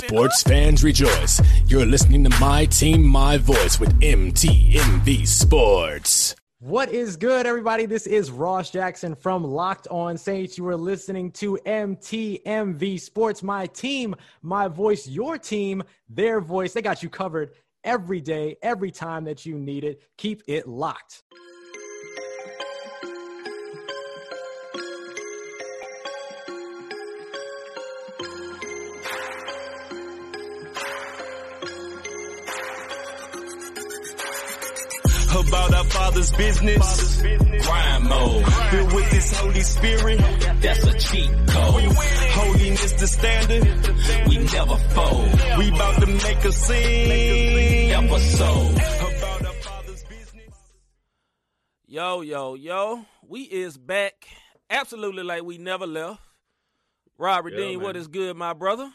Sports 0.00 0.42
fans 0.42 0.82
rejoice. 0.82 1.42
You're 1.66 1.84
listening 1.84 2.24
to 2.24 2.30
My 2.40 2.64
Team, 2.64 3.06
My 3.06 3.36
Voice 3.36 3.78
with 3.78 4.00
MTMV 4.00 5.26
Sports. 5.26 6.34
What 6.58 6.90
is 6.90 7.18
good, 7.18 7.44
everybody? 7.44 7.84
This 7.84 8.06
is 8.06 8.30
Ross 8.30 8.70
Jackson 8.70 9.14
from 9.14 9.44
Locked 9.44 9.88
On 9.88 10.16
Saints. 10.16 10.56
You 10.56 10.66
are 10.68 10.76
listening 10.76 11.30
to 11.32 11.58
MTMV 11.66 12.98
Sports, 12.98 13.42
my 13.42 13.66
team, 13.66 14.14
my 14.40 14.68
voice, 14.68 15.06
your 15.06 15.36
team, 15.36 15.82
their 16.08 16.40
voice. 16.40 16.72
They 16.72 16.82
got 16.82 17.02
you 17.02 17.10
covered 17.10 17.50
every 17.84 18.22
day, 18.22 18.56
every 18.62 18.90
time 18.90 19.24
that 19.24 19.44
you 19.44 19.58
need 19.58 19.84
it. 19.84 20.02
Keep 20.16 20.44
it 20.46 20.66
locked. 20.66 21.24
Father's 36.10 36.32
business. 36.32 37.22
Crime 37.66 38.08
mode. 38.08 38.44
Filled 38.70 38.92
with 38.94 39.10
this 39.12 39.38
Holy 39.38 39.60
Spirit. 39.60 40.18
That's 40.60 40.84
a 40.84 40.98
cheat 40.98 41.30
code. 41.46 41.82
Holiness 42.32 42.92
the 42.94 43.06
standard. 43.06 44.28
We 44.28 44.38
never 44.38 44.76
fold. 44.76 45.58
We 45.58 45.68
about 45.68 46.00
to 46.00 46.06
make 46.06 46.44
a 46.44 46.52
scene. 46.52 47.92
Episode. 47.92 48.72
About 48.72 49.46
our 49.46 49.52
Father's 49.52 50.02
business. 50.04 50.54
Yo, 51.86 52.22
yo, 52.22 52.54
yo. 52.54 53.04
We 53.28 53.42
is 53.42 53.78
back. 53.78 54.26
Absolutely 54.68 55.22
like 55.22 55.44
we 55.44 55.58
never 55.58 55.86
left. 55.86 56.20
Robert 57.18 57.52
Yeah, 57.52 57.58
Dean, 57.60 57.78
man. 57.78 57.84
what 57.84 57.96
is 57.96 58.08
good, 58.08 58.36
my 58.36 58.52
brother? 58.52 58.90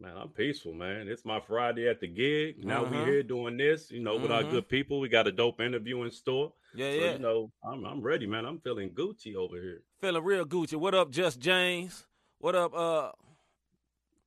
Man, 0.00 0.16
I'm 0.16 0.30
peaceful, 0.30 0.72
man. 0.72 1.08
It's 1.08 1.26
my 1.26 1.40
Friday 1.40 1.86
at 1.86 2.00
the 2.00 2.06
gig. 2.08 2.64
Now 2.64 2.84
Uh-huh. 2.84 3.04
we 3.04 3.04
here 3.04 3.22
doing 3.22 3.58
this, 3.58 3.90
you 3.90 4.00
know, 4.00 4.16
with 4.16 4.30
our 4.30 4.42
Mhm. 4.42 4.50
good 4.50 4.68
people. 4.68 4.98
We 4.98 5.10
got 5.10 5.26
a 5.26 5.32
dope 5.32 5.60
interview 5.60 6.02
in 6.04 6.10
store. 6.10 6.54
Yeah, 6.74 6.90
So, 6.92 6.96
yeah. 7.04 7.12
you 7.14 7.18
know, 7.18 7.52
I'm 7.62 7.84
I'm 7.84 8.00
ready, 8.00 8.26
man. 8.26 8.46
I'm 8.46 8.60
feeling 8.60 8.90
Gucci 8.94 9.34
over 9.34 9.60
here. 9.60 9.82
Feeling 10.00 10.24
real 10.24 10.46
Gucci. 10.46 10.76
What 10.76 10.94
up, 10.94 11.10
Just 11.10 11.38
James? 11.38 12.06
What 12.38 12.54
up, 12.54 12.72
uh, 12.74 13.12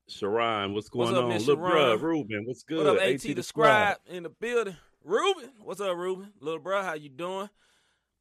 Sharon, 0.08 0.74
what's 0.74 0.92
What's 0.94 1.10
going 1.12 1.16
up, 1.18 1.24
on? 1.24 1.30
Miss 1.30 1.48
Look, 1.48 1.58
bruh, 1.60 2.00
Ruben, 2.00 2.46
what's 2.46 2.62
good? 2.62 2.86
what 2.86 2.98
up, 2.98 3.02
AT 3.02 3.26
AT 3.26 3.34
the 3.34 3.42
Scribe 3.42 3.98
in 4.06 4.24
the 4.24 4.30
building? 4.30 4.76
Ruben, 5.04 5.50
what's 5.62 5.82
up, 5.82 5.96
Ruben? 5.98 6.34
Little 6.40 6.60
bro, 6.60 6.84
how 6.84 6.94
you 6.94 7.10
doing? 7.10 7.50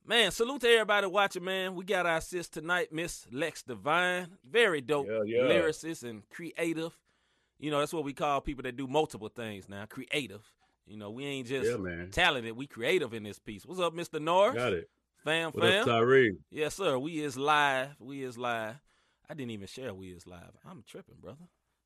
Man, 0.07 0.31
salute 0.31 0.63
to 0.63 0.69
everybody 0.69 1.07
watching, 1.09 1.45
man. 1.45 1.75
We 1.75 1.85
got 1.85 2.07
our 2.07 2.21
sis 2.23 2.49
tonight, 2.49 2.93
Miss 2.93 3.27
Lex 3.31 3.63
Divine. 3.63 4.39
Very 4.45 4.81
dope 4.81 5.07
Yeah, 5.07 5.23
yeah. 5.27 5.43
lyricist 5.43 6.03
and 6.09 6.27
creative. 6.31 6.97
You 7.63 7.71
know, 7.71 7.79
that's 7.79 7.93
what 7.93 8.03
we 8.03 8.13
call 8.13 8.41
people 8.41 8.65
that 8.65 8.77
do 8.77 8.89
multiple 8.89 9.29
things 9.29 9.69
now, 9.69 9.87
creative. 9.87 10.43
You 10.85 10.97
know, 10.97 11.13
we 11.13 11.25
ain't 11.25 11.47
just 11.47 11.71
Yeah, 11.71 12.07
talented, 12.11 12.57
we 12.57 12.67
creative 12.67 13.15
in 13.15 13.23
this 13.23 13.39
piece. 13.39 13.65
What's 13.65 13.81
up, 13.81 13.95
Mr. 13.95 14.21
Norris? 14.21 14.57
Got 14.57 14.73
it. 14.73 14.91
Fam, 15.23 15.53
What 15.53 15.63
fam. 15.63 15.83
up, 15.83 15.95
Tyree? 15.95 16.37
Yes, 16.51 16.75
sir. 16.75 16.99
We 16.99 17.23
is 17.23 17.37
live. 17.37 17.91
We 18.01 18.25
is 18.25 18.37
live. 18.37 18.75
I 19.31 19.35
didn't 19.35 19.53
even 19.53 19.69
share 19.69 19.95
we 19.95 20.09
is 20.09 20.27
live. 20.27 20.51
I'm 20.69 20.83
tripping, 20.85 21.15
brother. 21.21 21.45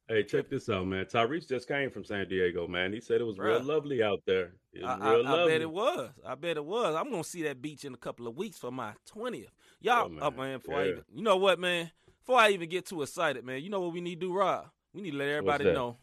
Hey, 0.08 0.22
check 0.22 0.48
this 0.48 0.70
out, 0.70 0.86
man. 0.86 1.04
Tyrese 1.04 1.46
just 1.46 1.68
came 1.68 1.90
from 1.90 2.04
San 2.04 2.26
Diego, 2.26 2.66
man. 2.66 2.94
He 2.94 3.00
said 3.00 3.20
it 3.20 3.24
was 3.24 3.38
real 3.38 3.62
lovely 3.62 4.02
out 4.02 4.22
there. 4.26 4.54
I, 4.82 4.94
I- 4.94 5.12
real 5.12 5.26
I 5.26 5.32
lovely. 5.34 5.52
bet 5.52 5.60
it 5.60 5.70
was. 5.70 6.10
I 6.24 6.34
bet 6.36 6.56
it 6.56 6.64
was. 6.64 6.94
I'm 6.94 7.10
gonna 7.10 7.22
see 7.22 7.42
that 7.42 7.60
beach 7.60 7.84
in 7.84 7.92
a 7.92 7.98
couple 7.98 8.26
of 8.26 8.34
weeks 8.34 8.56
for 8.56 8.70
my 8.72 8.92
twentieth. 9.04 9.50
Y'all, 9.80 10.10
Oh, 10.10 10.18
oh 10.22 10.30
man. 10.30 10.36
man, 10.38 10.58
before 10.58 10.78
I 10.78 10.88
even, 10.88 11.02
you 11.12 11.22
know 11.22 11.36
what, 11.36 11.58
man? 11.60 11.90
Before 12.24 12.38
I 12.40 12.48
even 12.50 12.70
get 12.70 12.86
too 12.86 13.02
excited, 13.02 13.44
man, 13.44 13.62
you 13.62 13.68
know 13.68 13.80
what 13.80 13.92
we 13.92 14.00
need 14.00 14.20
to 14.20 14.26
do, 14.28 14.32
Rob? 14.32 14.68
We 14.96 15.02
need 15.02 15.10
to 15.10 15.16
let 15.18 15.28
everybody 15.28 15.64
that? 15.64 15.74
know. 15.74 15.98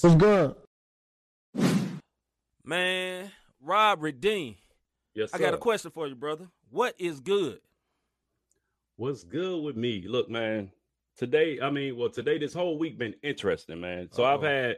What's 0.00 0.16
good? 0.16 0.56
Man, 2.64 3.30
Rob 3.62 4.02
Redeem. 4.02 4.56
Yes, 5.14 5.30
sir. 5.30 5.36
I 5.36 5.40
got 5.40 5.54
a 5.54 5.58
question 5.58 5.92
for 5.92 6.08
you, 6.08 6.16
brother. 6.16 6.48
What 6.70 6.96
is 6.98 7.20
good? 7.20 7.60
What's 8.96 9.22
good 9.22 9.62
with 9.62 9.76
me? 9.76 10.06
Look, 10.08 10.28
man. 10.28 10.72
Today, 11.16 11.60
I 11.62 11.70
mean, 11.70 11.96
well, 11.96 12.10
today 12.10 12.36
this 12.36 12.52
whole 12.52 12.76
week 12.76 12.98
been 12.98 13.14
interesting, 13.22 13.80
man. 13.80 14.08
So 14.10 14.24
I've 14.24 14.42
Uh-oh. 14.42 14.48
had 14.50 14.76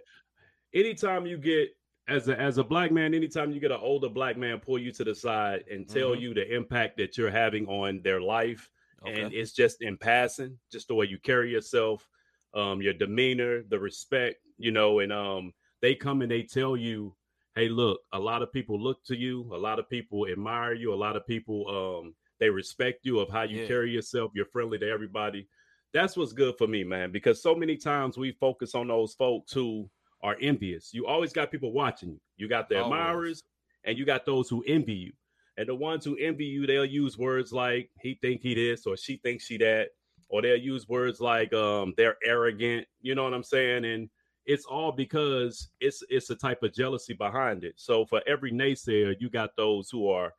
anytime 0.75 1.25
you 1.25 1.39
get 1.39 1.71
as 2.07 2.29
a 2.29 2.39
as 2.39 2.59
a 2.59 2.65
black 2.65 2.93
man, 2.93 3.15
anytime 3.15 3.51
you 3.51 3.61
get 3.61 3.71
an 3.71 3.81
older 3.81 4.11
black 4.11 4.37
man 4.37 4.59
pull 4.61 4.79
you 4.79 4.93
to 4.93 5.05
the 5.05 5.15
side 5.15 5.65
and 5.71 5.89
tell 5.89 6.11
Mhm. 6.11 6.21
you 6.21 6.35
the 6.35 6.55
impact 6.55 6.99
that 6.99 7.17
you're 7.17 7.31
having 7.31 7.67
on 7.67 8.03
their 8.03 8.21
life, 8.21 8.69
and 9.07 9.33
it's 9.33 9.53
just 9.53 9.83
in 9.83 9.97
passing, 9.97 10.59
just 10.71 10.89
the 10.89 10.95
way 10.95 11.07
you 11.07 11.19
carry 11.19 11.51
yourself, 11.51 12.09
um, 12.55 12.83
your 12.83 12.93
demeanor, 12.93 13.63
the 13.69 13.79
respect, 13.79 14.37
you 14.59 14.71
know, 14.71 15.01
and 15.01 15.13
um, 15.13 15.53
they 15.81 15.95
come 15.95 16.23
and 16.23 16.31
they 16.31 16.43
tell 16.43 16.77
you, 16.77 17.15
hey, 17.55 17.69
look, 17.69 18.01
a 18.13 18.19
lot 18.19 18.43
of 18.43 18.53
people 18.53 18.81
look 18.81 19.03
to 19.05 19.17
you, 19.17 19.43
a 19.55 19.57
lot 19.59 19.79
of 19.79 19.89
people 19.89 20.27
admire 20.29 20.75
you, 20.75 20.93
a 20.93 20.97
lot 20.97 21.17
of 21.17 21.27
people 21.27 21.69
um 21.69 22.15
they 22.39 22.51
respect 22.51 23.05
you 23.05 23.21
of 23.21 23.29
how 23.31 23.43
you 23.43 23.59
Yeah. 23.61 23.67
carry 23.67 23.91
yourself, 23.93 24.33
you're 24.35 24.45
friendly 24.47 24.79
to 24.79 24.89
everybody. 24.89 25.47
That's 25.93 26.17
what's 26.17 26.33
good 26.33 26.57
for 26.59 26.67
me, 26.67 26.83
man, 26.83 27.13
because 27.13 27.41
so 27.43 27.55
many 27.55 27.77
times 27.77 28.17
we 28.17 28.33
focus 28.33 28.75
on 28.75 28.89
those 28.89 29.15
folks 29.15 29.53
who 29.53 29.89
are 30.23 30.37
envious. 30.41 30.93
You 30.93 31.07
always 31.07 31.33
got 31.33 31.51
people 31.53 31.73
watching 31.73 32.11
you. 32.11 32.21
You 32.37 32.49
got 32.49 32.69
the 32.69 32.77
Always. 32.77 32.87
admirers 32.87 33.43
and 33.85 33.99
you 33.99 34.05
got 34.05 34.25
those 34.27 34.49
who 34.49 34.65
envy 34.67 34.95
you. 34.95 35.13
And 35.59 35.69
the 35.69 35.75
ones 35.75 36.05
who 36.05 36.17
envy 36.17 36.47
you, 36.47 36.67
they'll 36.67 36.85
use 36.85 37.19
words 37.19 37.53
like 37.53 37.91
he 38.01 38.19
think 38.23 38.41
he 38.41 38.55
this 38.55 38.87
or 38.87 38.97
she 38.97 39.19
thinks 39.19 39.45
she 39.45 39.59
that, 39.59 39.89
or 40.29 40.41
they'll 40.41 40.57
use 40.57 40.89
words 40.89 41.21
like 41.21 41.53
um 41.53 41.95
they're 41.97 42.17
arrogant. 42.25 42.87
You 43.01 43.15
know 43.15 43.25
what 43.25 43.35
I'm 43.35 43.43
saying? 43.43 43.85
And 43.85 44.09
it's 44.47 44.65
all 44.65 44.93
because 44.93 45.69
it's 45.81 46.03
it's 46.09 46.31
a 46.31 46.37
type 46.37 46.63
of 46.63 46.73
jealousy 46.73 47.15
behind 47.15 47.65
it. 47.65 47.75
So 47.77 48.07
for 48.07 48.23
every 48.27 48.51
naysayer, 48.51 49.15
you 49.21 49.31
got 49.31 49.57
those 49.57 49.91
who 49.91 50.09
are 50.09 50.33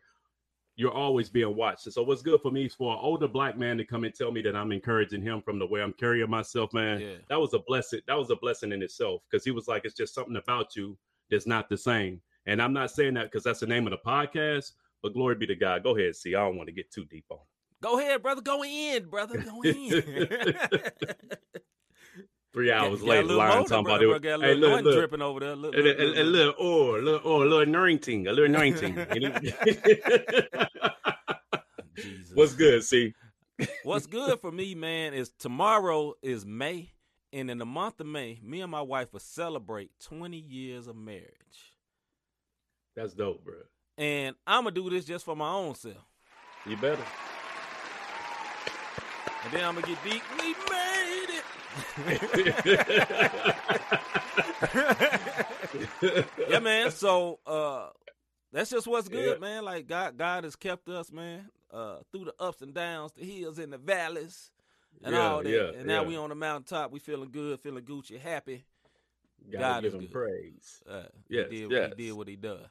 you're 0.75 0.91
always 0.91 1.29
being 1.29 1.55
watched. 1.55 1.85
And 1.85 1.93
so 1.93 2.01
what's 2.01 2.23
good 2.23 2.41
for 2.41 2.51
me 2.51 2.65
is 2.65 2.73
for 2.73 2.93
an 2.93 2.99
older 2.99 3.27
black 3.27 3.57
man 3.57 3.77
to 3.77 3.85
come 3.85 4.03
and 4.05 4.13
tell 4.13 4.31
me 4.31 4.41
that 4.41 4.55
I'm 4.55 4.71
encouraging 4.71 5.21
him 5.21 5.41
from 5.41 5.59
the 5.59 5.67
way 5.67 5.81
I'm 5.81 5.93
carrying 5.93 6.29
myself, 6.29 6.73
man. 6.73 6.99
Yeah. 6.99 7.15
That 7.29 7.39
was 7.39 7.53
a 7.53 7.59
blessing. 7.59 8.01
That 8.07 8.17
was 8.17 8.31
a 8.31 8.35
blessing 8.35 8.71
in 8.71 8.81
itself 8.81 9.21
because 9.29 9.45
he 9.45 9.51
was 9.51 9.67
like, 9.67 9.85
it's 9.85 9.93
just 9.93 10.15
something 10.15 10.35
about 10.35 10.75
you 10.75 10.97
that's 11.29 11.45
not 11.45 11.69
the 11.69 11.77
same. 11.77 12.21
And 12.47 12.61
I'm 12.61 12.73
not 12.73 12.91
saying 12.91 13.13
that 13.13 13.25
because 13.25 13.43
that's 13.43 13.59
the 13.59 13.67
name 13.67 13.85
of 13.85 13.91
the 13.91 13.97
podcast, 13.97 14.71
but 15.03 15.13
glory 15.13 15.35
be 15.35 15.45
to 15.47 15.55
God. 15.55 15.83
Go 15.83 15.95
ahead, 15.95 16.15
see. 16.15 16.33
I 16.33 16.39
don't 16.39 16.57
want 16.57 16.67
to 16.67 16.73
get 16.73 16.89
too 16.91 17.05
deep 17.05 17.25
on. 17.29 17.37
It. 17.37 17.83
Go 17.83 17.99
ahead, 17.99 18.23
brother. 18.23 18.41
Go 18.41 18.63
in, 18.63 19.05
brother. 19.09 19.39
Go 19.41 19.61
in. 19.61 19.91
Three 22.53 22.71
hours 22.71 22.99
Got 23.01 23.07
a 23.07 23.09
later, 23.09 23.23
motor, 23.33 23.67
talking 23.67 23.83
brother, 23.83 24.05
about 24.09 24.21
bro. 24.21 24.31
it. 24.31 24.41
A 24.41 24.45
Hey, 24.45 24.53
little 24.55 24.75
look, 24.77 24.85
look. 24.85 24.95
dripping 24.95 25.21
over 25.23 25.39
there. 25.39 25.55
Look, 25.55 25.73
A, 25.73 25.77
look, 25.79 25.97
a, 25.97 26.01
look, 26.03 26.17
a 26.17 26.21
look. 26.21 26.33
little 26.33 26.53
or, 26.59 26.99
a 26.99 27.01
little 27.01 27.21
or, 27.31 27.41
a 27.43 27.45
little 27.45 27.59
anointing, 27.61 28.27
a 28.27 28.31
little 28.31 28.45
anointing. 28.45 28.93
Jesus. 31.95 32.35
What's 32.35 32.53
good? 32.53 32.83
See, 32.83 33.13
What's 33.83 34.07
good 34.07 34.39
for 34.39 34.51
me, 34.51 34.75
man, 34.75 35.13
is 35.13 35.31
tomorrow 35.39 36.13
is 36.21 36.45
May, 36.45 36.91
and 37.31 37.49
in 37.51 37.57
the 37.57 37.65
month 37.65 37.99
of 37.99 38.07
May, 38.07 38.39
me 38.43 38.61
and 38.61 38.71
my 38.71 38.81
wife 38.81 39.13
will 39.13 39.19
celebrate 39.19 39.91
20 40.05 40.37
years 40.37 40.87
of 40.87 40.95
marriage. 40.95 41.73
that's 42.95 43.13
dope, 43.13 43.43
bro. 43.43 43.55
And 43.97 44.35
I'm 44.47 44.63
gonna 44.63 44.71
do 44.75 44.89
this 44.89 45.05
just 45.05 45.23
for 45.25 45.35
my 45.35 45.51
own 45.51 45.75
self. 45.75 45.95
You 46.67 46.77
better. 46.77 47.03
And 49.45 49.53
then 49.53 49.63
I'm 49.65 49.75
gonna 49.75 49.87
get 49.87 50.03
deep. 50.03 50.23
We 50.39 50.55
made 50.69 51.29
it. 51.29 51.43
yeah, 56.49 56.59
man. 56.59 56.91
So 56.91 57.39
uh 57.45 57.89
that's 58.51 58.69
just 58.69 58.87
what's 58.87 59.07
good, 59.09 59.33
Yeah. 59.35 59.39
man. 59.39 59.63
Like 59.65 59.87
God 59.87 60.17
God 60.17 60.43
has 60.43 60.55
kept 60.55 60.87
us, 60.89 61.11
man, 61.11 61.49
uh 61.71 61.97
through 62.11 62.25
the 62.25 62.33
ups 62.39 62.61
and 62.61 62.73
downs, 62.73 63.11
the 63.13 63.23
hills 63.25 63.59
and 63.59 63.73
the 63.73 63.77
valleys 63.77 64.51
and 65.03 65.13
Yeah, 65.15 65.21
all 65.29 65.43
that. 65.43 65.49
yeah, 65.49 65.77
and 65.77 65.87
now 65.87 66.03
we 66.03 66.15
on 66.17 66.29
the 66.29 66.35
mountaintop, 66.35 66.91
we 66.91 66.99
feeling 66.99 67.29
good, 67.31 67.59
feeling 67.59 67.83
Gucci, 67.83 68.19
happy. 68.19 68.63
Gotta 69.51 69.59
God 69.63 69.83
give 69.83 69.89
is 69.89 69.93
him 69.95 70.01
good. 70.01 70.11
praise. 70.11 70.81
Uh, 70.89 71.03
Yes, 71.29 71.47
he 71.49 71.61
did, 71.61 71.71
yes. 71.71 71.93
he 71.97 72.05
did 72.07 72.13
what 72.13 72.27
he 72.27 72.35
does. 72.37 72.65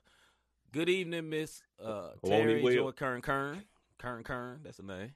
Good 0.73 0.89
evening, 0.89 1.29
Miss 1.29 1.63
uh, 1.85 2.13
Terry? 2.25 2.63
Joy 2.63 2.93
Kern 2.93 3.21
Kern. 3.21 3.63
Kern 3.99 4.25
Kern, 4.25 4.61
that's 4.65 4.79
the 4.79 4.83
name. 4.83 5.13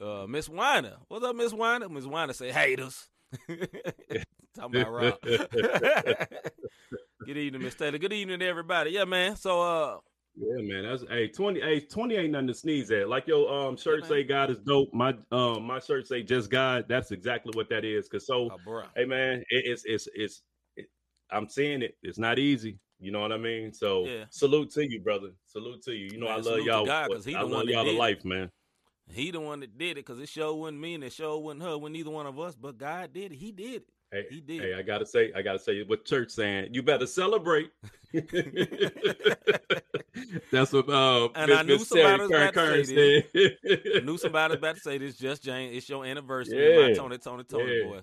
Uh, 0.00 0.26
Miss 0.26 0.48
Weiner. 0.48 0.96
What's 1.06 1.24
up, 1.24 1.36
Miss 1.36 1.52
Weiner? 1.52 1.88
Miss 1.88 2.06
Weiner 2.06 2.32
say 2.32 2.50
haters. 2.50 3.08
Talking 4.56 4.80
about 4.80 4.92
Rob. 4.92 5.14
Good 7.24 7.36
evening, 7.36 7.62
Miss 7.62 7.76
Taylor. 7.76 7.98
Good 7.98 8.12
evening 8.12 8.40
to 8.40 8.46
everybody. 8.46 8.90
Yeah, 8.90 9.04
man. 9.04 9.36
So 9.36 9.62
uh 9.62 9.98
Yeah, 10.34 10.60
man. 10.60 10.82
That's 10.90 11.04
hey, 11.08 11.28
20, 11.28 11.60
hey, 11.60 11.78
20 11.78 12.16
ain't 12.16 12.32
nothing 12.32 12.48
to 12.48 12.54
sneeze 12.54 12.90
at. 12.90 13.08
Like 13.08 13.28
your 13.28 13.48
um 13.48 13.76
shirt 13.76 14.00
man. 14.00 14.08
say 14.08 14.24
God 14.24 14.50
is 14.50 14.58
dope. 14.58 14.92
My 14.92 15.14
um 15.30 15.62
my 15.62 15.78
shirt 15.78 16.08
say 16.08 16.24
just 16.24 16.50
God. 16.50 16.86
That's 16.88 17.12
exactly 17.12 17.52
what 17.54 17.68
that 17.68 17.84
is. 17.84 18.08
Cause 18.08 18.26
so 18.26 18.50
oh, 18.50 18.82
hey 18.96 19.04
man, 19.04 19.38
it, 19.50 19.66
it's 19.66 19.84
it's 19.84 20.08
it's 20.16 20.42
it, 20.76 20.86
I'm 21.30 21.48
seeing 21.48 21.80
it. 21.80 21.96
It's 22.02 22.18
not 22.18 22.40
easy. 22.40 22.80
You 23.00 23.10
know 23.10 23.20
what 23.20 23.32
I 23.32 23.36
mean? 23.36 23.72
So 23.72 24.06
Yeah. 24.06 24.24
salute 24.30 24.70
to 24.72 24.88
you, 24.88 25.00
brother. 25.00 25.30
Salute 25.46 25.82
to 25.82 25.92
you. 25.92 26.08
You 26.12 26.18
know 26.18 26.26
Man, 26.26 26.38
I 26.38 26.40
love 26.40 26.60
y'all. 26.60 26.84
God, 26.86 27.10
'cause 27.10 27.24
he 27.24 27.34
I 27.34 27.40
the 27.40 27.44
love 27.46 27.52
one 27.52 27.66
that 27.66 27.72
y'all 27.72 27.84
to 27.84 27.92
life, 27.92 28.24
man. 28.24 28.50
He 29.12 29.30
the 29.30 29.40
one 29.40 29.60
that 29.60 29.76
did 29.76 29.92
it 29.92 30.06
because 30.06 30.18
it 30.20 30.28
sure 30.28 30.54
wasn't 30.54 30.80
me 30.80 30.94
and 30.94 31.04
it 31.04 31.12
sure 31.12 31.38
wasn't 31.38 31.62
her, 31.62 31.76
when 31.76 31.92
neither 31.92 32.10
one 32.10 32.26
of 32.26 32.38
us, 32.38 32.54
but 32.56 32.78
God 32.78 33.12
did 33.12 33.32
it. 33.32 33.36
He 33.36 33.52
did 33.52 33.82
it. 33.82 33.88
Hey, 34.10 34.24
He 34.30 34.40
did. 34.40 34.62
hey, 34.62 34.74
I 34.74 34.82
gotta 34.82 35.04
say, 35.04 35.32
I 35.34 35.42
gotta 35.42 35.58
say 35.58 35.82
what 35.82 36.04
church 36.04 36.30
saying. 36.30 36.72
You 36.72 36.82
better 36.82 37.06
celebrate. 37.06 37.70
That's 40.50 40.72
what 40.72 40.88
uh, 40.88 41.28
And 41.34 41.52
I 41.52 41.62
knew 41.62 41.84
somebody 41.84 42.22
was 42.22 42.30
about 42.30 42.54
to 42.54 42.84
say 42.86 43.24
said. 43.32 43.84
I 43.96 44.00
knew 44.00 44.16
somebody 44.18 44.52
was 44.52 44.58
about 44.58 44.76
to 44.76 44.80
say 44.80 44.98
this 44.98 45.16
just 45.16 45.42
Jane. 45.42 45.74
It's 45.74 45.88
your 45.88 46.04
anniversary, 46.04 46.72
my 46.74 46.88
Yeah. 46.88 46.94
Tony, 46.94 47.18
Tony, 47.18 47.44
Tony 47.44 47.76
Yeah. 47.76 47.82
boy. 47.84 48.00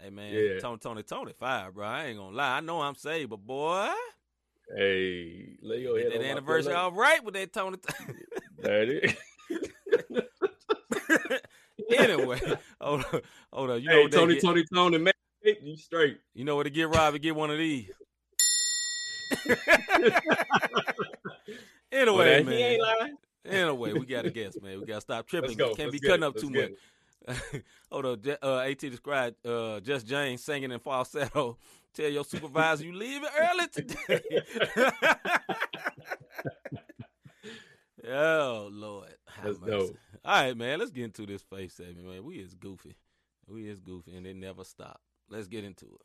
Hey 0.00 0.10
man, 0.10 0.34
Yeah. 0.34 0.58
Tony, 0.60 0.78
Tony, 0.78 1.02
Tony, 1.04 1.32
fire, 1.38 1.70
bro. 1.70 1.86
I 1.86 2.06
ain't 2.06 2.18
gonna 2.18 2.36
lie. 2.36 2.56
I 2.56 2.60
know 2.60 2.80
I'm 2.80 2.96
saved, 2.96 3.30
but 3.30 3.38
boy, 3.38 3.88
hey, 4.76 5.56
lay 5.62 5.80
your 5.80 5.98
head 5.98 6.12
that 6.12 6.16
on 6.18 6.22
my 6.22 6.28
anniversary 6.28 6.74
all 6.74 6.92
right 6.92 7.22
with 7.24 7.34
that 7.34 7.52
Tony. 7.52 7.78
There 8.58 8.82
it 8.82 9.04
is. 9.04 9.14
anyway, 11.98 12.40
hold 12.80 13.04
on, 13.12 13.20
hold 13.52 13.70
on. 13.70 13.82
You 13.82 13.88
know 13.88 13.94
hey, 13.96 14.06
they 14.06 14.16
Tony, 14.16 14.34
get, 14.34 14.42
Tony, 14.42 14.64
Tony, 14.72 14.98
man, 14.98 15.12
you 15.42 15.76
straight. 15.76 16.18
You 16.34 16.44
know 16.44 16.56
what 16.56 16.64
to 16.64 16.70
get 16.70 16.88
Robbie? 16.88 17.18
Get 17.18 17.36
one 17.36 17.50
of 17.50 17.58
these. 17.58 17.90
anyway, 21.92 22.16
Well, 22.16 22.44
man. 22.44 22.46
he 22.46 22.62
ain't 22.62 22.82
lying. 22.82 23.16
Anyway, 23.46 23.92
we 23.92 24.06
got 24.06 24.22
to 24.22 24.30
guess, 24.30 24.56
man. 24.62 24.80
We 24.80 24.86
got 24.86 24.94
to 24.96 25.00
stop 25.02 25.26
tripping. 25.26 25.56
Can't 25.56 25.78
Let's 25.78 25.90
be 25.92 26.00
cutting 26.00 26.22
it. 26.22 26.26
up 26.26 26.34
Let's 26.34 26.48
too 26.48 26.50
much. 26.50 27.62
Hold 27.92 28.06
on. 28.06 28.36
Uh, 28.42 28.58
At 28.60 28.78
described 28.78 29.46
uh, 29.46 29.80
just 29.80 30.06
James 30.06 30.42
singing 30.42 30.72
in 30.72 30.78
falsetto. 30.80 31.58
Tell 31.94 32.08
your 32.10 32.24
supervisor 32.24 32.84
you 32.84 32.92
leaving 32.92 33.28
early 33.38 33.68
today. 33.68 34.20
oh 38.10 38.68
Lord, 38.72 39.14
Have 39.28 39.44
Let's 39.44 39.60
mercy. 39.60 39.70
go. 39.70 39.96
All 40.24 40.42
right, 40.42 40.56
man. 40.56 40.78
Let's 40.80 40.90
get 40.90 41.04
into 41.04 41.26
this 41.26 41.42
face 41.42 41.74
segment, 41.74 42.06
man. 42.08 42.24
We 42.24 42.36
is 42.36 42.54
goofy. 42.54 42.96
We 43.46 43.68
is 43.68 43.78
goofy, 43.80 44.16
and 44.16 44.26
it 44.26 44.36
never 44.36 44.64
stop. 44.64 45.00
Let's 45.28 45.46
get 45.46 45.64
into 45.64 45.86
it. 45.86 46.00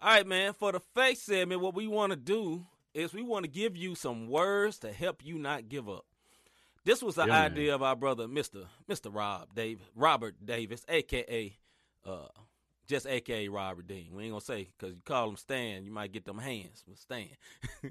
All 0.00 0.10
right, 0.10 0.26
man. 0.26 0.52
For 0.52 0.72
the 0.72 0.80
face 0.80 1.22
segment, 1.22 1.60
what 1.62 1.74
we 1.74 1.86
want 1.86 2.10
to 2.10 2.16
do 2.16 2.66
is 2.92 3.14
we 3.14 3.22
want 3.22 3.44
to 3.44 3.50
give 3.50 3.76
you 3.76 3.94
some 3.94 4.28
words 4.28 4.78
to 4.80 4.92
help 4.92 5.24
you 5.24 5.38
not 5.38 5.68
give 5.68 5.88
up. 5.88 6.04
This 6.84 7.02
was 7.02 7.14
the 7.14 7.22
Yeah, 7.22 7.28
man. 7.28 7.52
idea 7.52 7.74
of 7.74 7.82
our 7.82 7.96
brother, 7.96 8.28
Mister 8.28 8.66
Mister 8.86 9.10
Rob 9.10 9.54
Davis, 9.54 9.86
Robert 9.94 10.34
Davis, 10.44 10.84
aka 10.88 11.56
uh, 12.04 12.26
just 12.86 13.06
aka 13.06 13.48
Robert 13.48 13.86
Dean. 13.86 14.14
We 14.14 14.24
ain't 14.24 14.32
gonna 14.32 14.40
say 14.40 14.68
because 14.78 14.94
you 14.94 15.00
call 15.04 15.28
him 15.30 15.36
Stan, 15.36 15.84
you 15.84 15.90
might 15.92 16.12
get 16.12 16.24
them 16.24 16.38
hands, 16.38 16.84
but 16.86 16.98
Stan. 16.98 17.28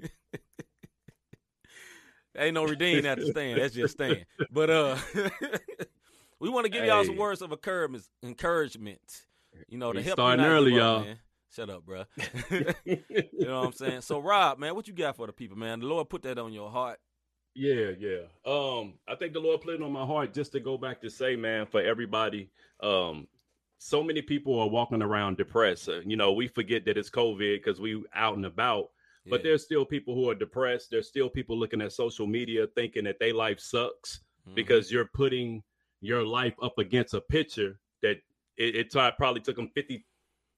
ain't 2.38 2.54
no 2.54 2.64
redeem 2.64 3.04
after 3.06 3.24
Stan. 3.26 3.58
That's 3.58 3.74
just 3.74 3.94
Stan. 3.94 4.24
But 4.50 4.70
uh, 4.70 4.96
we 6.38 6.48
want 6.48 6.64
to 6.66 6.70
give 6.70 6.84
y'all 6.84 7.04
some 7.04 7.16
words 7.16 7.42
of 7.42 7.52
encouragement. 8.22 9.22
You 9.68 9.78
know, 9.78 9.92
to 9.92 9.98
We 9.98 10.04
help 10.04 10.16
starting 10.16 10.44
you 10.44 10.50
early, 10.50 10.74
y'all. 10.74 11.04
man. 11.04 11.18
Shut 11.54 11.70
up, 11.70 11.86
bro. 11.86 12.04
you 12.84 13.02
know 13.38 13.60
what 13.60 13.66
I'm 13.66 13.72
saying? 13.72 14.00
So, 14.00 14.18
Rob, 14.18 14.58
man, 14.58 14.74
what 14.74 14.88
you 14.88 14.94
got 14.94 15.14
for 15.14 15.28
the 15.28 15.32
people, 15.32 15.56
man? 15.56 15.78
The 15.78 15.86
Lord 15.86 16.08
put 16.08 16.22
that 16.22 16.36
on 16.38 16.52
your 16.52 16.68
heart. 16.68 16.98
Yeah, 17.54 17.90
yeah. 17.98 18.22
Um, 18.44 18.94
I 19.06 19.14
think 19.14 19.32
the 19.32 19.40
Lord 19.40 19.60
put 19.60 19.74
it 19.74 19.82
on 19.82 19.92
my 19.92 20.04
heart 20.04 20.34
just 20.34 20.52
to 20.52 20.60
go 20.60 20.76
back 20.76 21.00
to 21.02 21.10
say, 21.10 21.36
man, 21.36 21.66
for 21.66 21.80
everybody, 21.80 22.50
um, 22.80 23.28
so 23.78 24.02
many 24.02 24.22
people 24.22 24.58
are 24.58 24.68
walking 24.68 25.02
around 25.02 25.36
depressed. 25.36 25.88
Uh, 25.88 26.00
you 26.04 26.16
know, 26.16 26.32
we 26.32 26.48
forget 26.48 26.84
that 26.86 26.96
it's 26.98 27.10
COVID 27.10 27.56
because 27.62 27.80
we 27.80 28.02
out 28.14 28.36
and 28.36 28.46
about, 28.46 28.90
but 29.26 29.40
Yeah. 29.40 29.44
there's 29.50 29.62
still 29.64 29.84
people 29.84 30.14
who 30.14 30.28
are 30.30 30.34
depressed. 30.34 30.90
There's 30.90 31.06
still 31.08 31.28
people 31.30 31.56
looking 31.56 31.80
at 31.80 31.92
social 31.92 32.26
media 32.26 32.66
thinking 32.66 33.04
that 33.04 33.18
their 33.20 33.34
life 33.34 33.60
sucks 33.60 34.20
Mhm. 34.48 34.54
because 34.54 34.90
you're 34.90 35.10
putting 35.14 35.62
your 36.00 36.24
life 36.24 36.54
up 36.60 36.78
against 36.78 37.14
a 37.14 37.20
picture 37.20 37.78
that 38.02 38.20
it, 38.56 38.74
it 38.76 38.90
t- 38.90 39.10
probably 39.16 39.40
took 39.40 39.56
them 39.56 39.68
50, 39.74 40.04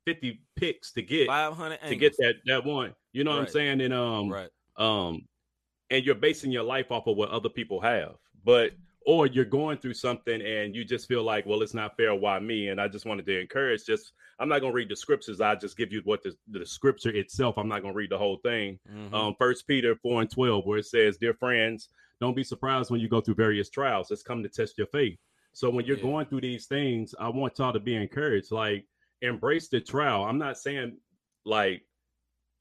50 0.07 0.41
picks 0.55 0.93
to 0.93 1.03
get 1.03 1.27
500 1.27 1.81
to 1.89 1.97
get 1.97 2.17
that 2.19 2.37
that 2.47 2.65
one. 2.65 2.95
You 3.13 3.25
know 3.25 3.33
what 3.33 3.41
I'm 3.41 3.49
saying? 3.49 3.81
And 3.81 3.93
um, 3.93 4.31
Right. 4.31 4.51
um 4.77 5.27
and 5.91 6.05
you're 6.05 6.15
basing 6.15 6.51
your 6.51 6.63
life 6.63 6.91
off 6.91 7.07
of 7.07 7.17
what 7.17 7.31
other 7.31 7.49
people 7.49 7.81
have 7.81 8.15
but 8.45 8.73
or 9.07 9.27
you're 9.29 9.45
going 9.45 9.79
through 9.79 9.95
something 9.95 10.43
and 10.43 10.75
you 10.75 10.85
just 10.85 11.07
feel 11.07 11.23
like 11.23 11.47
well 11.47 11.63
it's 11.63 11.75
not 11.75 11.97
fair 11.97 12.15
why 12.15 12.39
me 12.39 12.69
and 12.69 12.81
i 12.81 12.89
just 12.89 13.07
wanted 13.07 13.25
to 13.27 13.39
encourage 13.41 13.85
just 13.85 14.13
i'm 14.41 14.49
not 14.49 14.61
going 14.61 14.73
to 14.73 14.77
read 14.77 14.89
the 14.89 14.97
scriptures 14.97 15.41
i 15.41 15.55
just 15.55 15.77
give 15.77 15.93
you 15.93 16.01
what 16.05 16.23
the, 16.23 16.35
the 16.49 16.67
scripture 16.67 17.11
itself 17.11 17.57
i'm 17.57 17.69
not 17.69 17.83
going 17.83 17.95
to 17.95 17.99
read 17.99 18.11
the 18.11 18.19
whole 18.19 18.39
thing 18.39 18.79
Mhm. 18.91 19.15
um 19.15 19.35
first 19.39 19.67
peter 19.67 19.95
4 19.97 20.23
and 20.23 20.31
12 20.31 20.67
where 20.67 20.79
it 20.79 20.87
says 20.87 21.17
dear 21.19 21.35
friends 21.35 21.89
don't 22.21 22.35
be 22.37 22.45
surprised 22.45 22.91
when 22.91 23.01
you 23.01 23.09
go 23.09 23.21
through 23.21 23.35
various 23.35 23.71
trials 23.71 24.11
it's 24.11 24.23
come 24.23 24.43
to 24.43 24.49
test 24.49 24.77
your 24.79 24.89
faith 24.89 25.19
so 25.53 25.71
when 25.71 25.85
you're 25.87 25.97
Yeah. 25.99 26.03
going 26.03 26.27
through 26.27 26.41
these 26.41 26.67
things 26.67 27.15
i 27.21 27.29
want 27.29 27.59
y'all 27.59 27.73
to 27.73 27.81
be 27.81 27.95
encouraged 27.95 28.51
like 28.51 28.87
embrace 29.23 29.69
the 29.69 29.81
trial 29.81 30.25
i'm 30.25 30.39
not 30.39 30.59
saying 30.59 30.97
like 31.45 31.86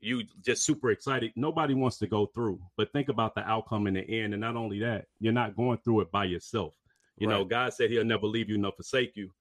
you 0.02 0.24
just 0.44 0.64
super 0.64 0.92
excited. 0.92 1.32
Nobody 1.36 1.74
wants 1.74 1.98
to 2.00 2.08
go 2.08 2.28
through, 2.28 2.60
but 2.78 2.92
think 2.92 3.10
about 3.10 3.34
the 3.36 3.42
outcome 3.42 3.88
in 3.88 3.96
the 3.96 4.02
end. 4.02 4.34
And 4.34 4.42
not 4.42 4.56
only 4.56 4.80
that, 4.80 5.06
you're 5.20 5.34
not 5.34 5.56
going 5.56 5.80
through 5.80 6.02
it 6.02 6.12
by 6.12 6.26
yourself. 6.26 6.74
You 7.18 7.28
know, 7.28 7.46
God 7.46 7.74
said 7.74 7.90
he'll 7.90 8.04
never 8.04 8.28
leave 8.28 8.50
you 8.50 8.58
nor 8.58 8.74
forsake 8.74 9.16
you. 9.16 9.32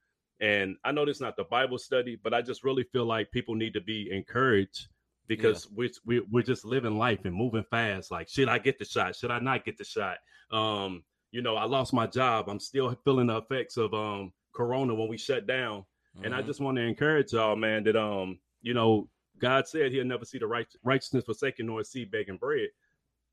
And 0.41 0.77
I 0.85 0.93
know 0.93 1.05
this 1.05 1.17
is 1.17 1.21
not 1.21 1.37
the 1.37 1.45
Bible 1.45 1.79
study, 1.79 2.17
but 2.23 2.33
I 2.33 2.41
just 2.43 2.65
really 2.65 2.85
feel 2.85 3.05
like 3.05 3.31
people 3.31 3.55
need 3.55 3.75
to 3.75 3.81
be 3.81 4.11
encouraged 4.11 4.89
because 5.27 5.69
we're, 5.71 5.91
we're 6.05 6.23
we're 6.31 6.43
just 6.43 6.65
living 6.65 6.99
life 6.99 7.25
and 7.25 7.35
moving 7.35 7.65
fast. 7.71 8.11
Like, 8.11 8.29
should 8.29 8.49
I 8.49 8.59
get 8.59 8.79
the 8.79 8.85
shot? 8.85 9.17
Should 9.17 9.31
I 9.31 9.39
not 9.39 9.65
get 9.65 9.77
the 9.79 9.85
shot? 9.85 10.19
Um, 10.51 11.03
you 11.31 11.43
know, 11.43 11.57
I 11.57 11.65
lost 11.65 11.93
my 11.93 12.07
job. 12.07 12.49
I'm 12.49 12.61
still 12.61 12.95
feeling 13.05 13.27
the 13.29 13.39
effects 13.39 13.77
of 13.77 13.93
um 13.95 14.33
Corona 14.55 14.95
when 14.95 15.09
we 15.09 15.19
shut 15.19 15.47
down. 15.47 15.85
And 16.23 16.33
I 16.35 16.43
Mhm. 16.43 16.47
just 16.47 16.61
want 16.61 16.77
to 16.77 16.83
encourage 16.83 17.33
y'all, 17.33 17.57
man, 17.57 17.83
that 17.85 17.97
um, 17.97 18.39
you 18.63 18.73
know, 18.75 19.09
God 19.39 19.67
said 19.67 19.93
he'll 19.93 20.05
never 20.05 20.25
see 20.25 20.39
the 20.39 20.47
right 20.47 20.67
righteousness 20.83 21.25
forsaken 21.25 21.67
nor 21.67 21.83
see 21.85 22.05
begging 22.05 22.37
bread. 22.37 22.69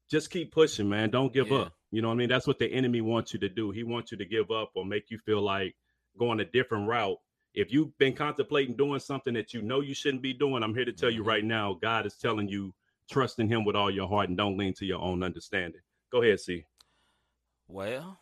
Just 0.09 0.30
keep 0.30 0.51
pushing, 0.51 0.89
man. 0.89 1.09
Don't 1.09 1.33
give 1.33 1.51
Yeah. 1.51 1.59
up. 1.59 1.77
You 1.92 2.01
know 2.01 2.07
what 2.09 2.15
I 2.15 2.18
mean? 2.18 2.30
That's 2.30 2.48
what 2.48 2.59
the 2.59 2.68
enemy 2.71 3.01
wants 3.01 3.33
you 3.33 3.39
to 3.39 3.50
do. 3.50 3.71
He 3.71 3.83
wants 3.83 4.12
you 4.12 4.18
to 4.18 4.25
give 4.25 4.50
up 4.51 4.71
or 4.75 4.86
make 4.86 5.12
you 5.12 5.18
feel 5.18 5.42
like 5.42 5.75
going 6.18 6.39
a 6.39 6.45
different 6.45 6.88
route. 6.88 7.18
If 7.53 7.71
you've 7.71 7.98
been 7.98 8.13
contemplating 8.13 8.75
doing 8.75 9.00
something 9.00 9.33
that 9.33 9.53
you 9.53 9.62
know 9.62 9.81
you 9.81 9.94
shouldn't 9.94 10.24
be 10.24 10.33
doing, 10.33 10.63
I'm 10.63 10.74
here 10.74 10.86
to 10.86 10.94
tell 10.94 11.09
you 11.09 11.24
Mhm. 11.24 11.27
right 11.27 11.44
now, 11.44 11.74
God 11.74 12.06
is 12.06 12.18
telling 12.18 12.48
you 12.48 12.74
trust 13.09 13.39
in 13.39 13.48
him 13.50 13.65
with 13.65 13.75
all 13.75 13.92
your 13.92 14.07
heart 14.07 14.30
and 14.30 14.38
don't 14.38 14.57
lean 14.57 14.74
to 14.75 14.86
your 14.86 15.00
own 15.01 15.21
understanding. 15.21 15.81
Go 16.09 16.21
ahead, 16.21 16.39
see. 16.39 16.65
Well, 17.68 18.19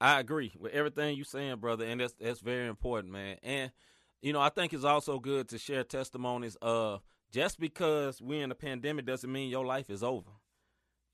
I 0.00 0.20
agree 0.20 0.54
with 0.58 0.72
everything 0.72 1.16
you're 1.16 1.24
saying, 1.24 1.56
brother, 1.56 1.84
and 1.84 2.00
that's 2.00 2.14
that's 2.14 2.40
very 2.40 2.66
important, 2.66 3.12
man. 3.12 3.38
And 3.42 3.72
you 4.26 4.32
know, 4.32 4.40
I 4.40 4.48
think 4.48 4.72
it's 4.72 4.82
also 4.82 5.20
good 5.20 5.48
to 5.50 5.58
share 5.58 5.84
testimonies. 5.84 6.56
Uh, 6.60 6.98
just 7.30 7.60
because 7.60 8.20
we're 8.20 8.42
in 8.42 8.50
a 8.50 8.56
pandemic 8.56 9.06
doesn't 9.06 9.30
mean 9.30 9.50
your 9.50 9.64
life 9.64 9.88
is 9.88 10.02
over. 10.02 10.30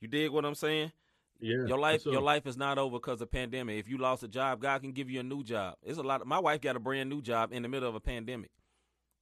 You 0.00 0.08
dig 0.08 0.30
what 0.30 0.46
I'm 0.46 0.54
saying? 0.54 0.92
Yeah. 1.38 1.66
your 1.66 1.78
life, 1.78 2.06
your 2.06 2.22
life 2.22 2.46
is 2.46 2.56
not 2.56 2.78
over 2.78 2.96
because 2.98 3.20
of 3.20 3.30
pandemic. 3.30 3.78
If 3.78 3.88
you 3.88 3.98
lost 3.98 4.22
a 4.22 4.28
job, 4.28 4.62
God 4.62 4.80
can 4.80 4.92
give 4.92 5.10
you 5.10 5.20
a 5.20 5.24
new 5.24 5.42
job. 5.44 5.74
It's 5.82 5.98
a 5.98 6.02
lot. 6.02 6.22
Of, 6.22 6.26
my 6.26 6.38
wife 6.38 6.62
got 6.62 6.76
a 6.76 6.80
brand 6.80 7.10
new 7.10 7.20
job 7.20 7.52
in 7.52 7.62
the 7.62 7.68
middle 7.68 7.88
of 7.88 7.94
a 7.94 8.00
pandemic. 8.00 8.50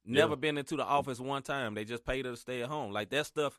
Never 0.04 0.32
Yeah. 0.34 0.36
been 0.36 0.58
into 0.58 0.76
the 0.76 0.84
office 0.84 1.18
one 1.18 1.42
time. 1.42 1.74
They 1.74 1.84
just 1.84 2.04
paid 2.04 2.26
her 2.26 2.30
to 2.32 2.36
stay 2.36 2.62
at 2.62 2.68
home. 2.68 2.92
Like 2.92 3.10
that 3.10 3.26
stuff 3.26 3.58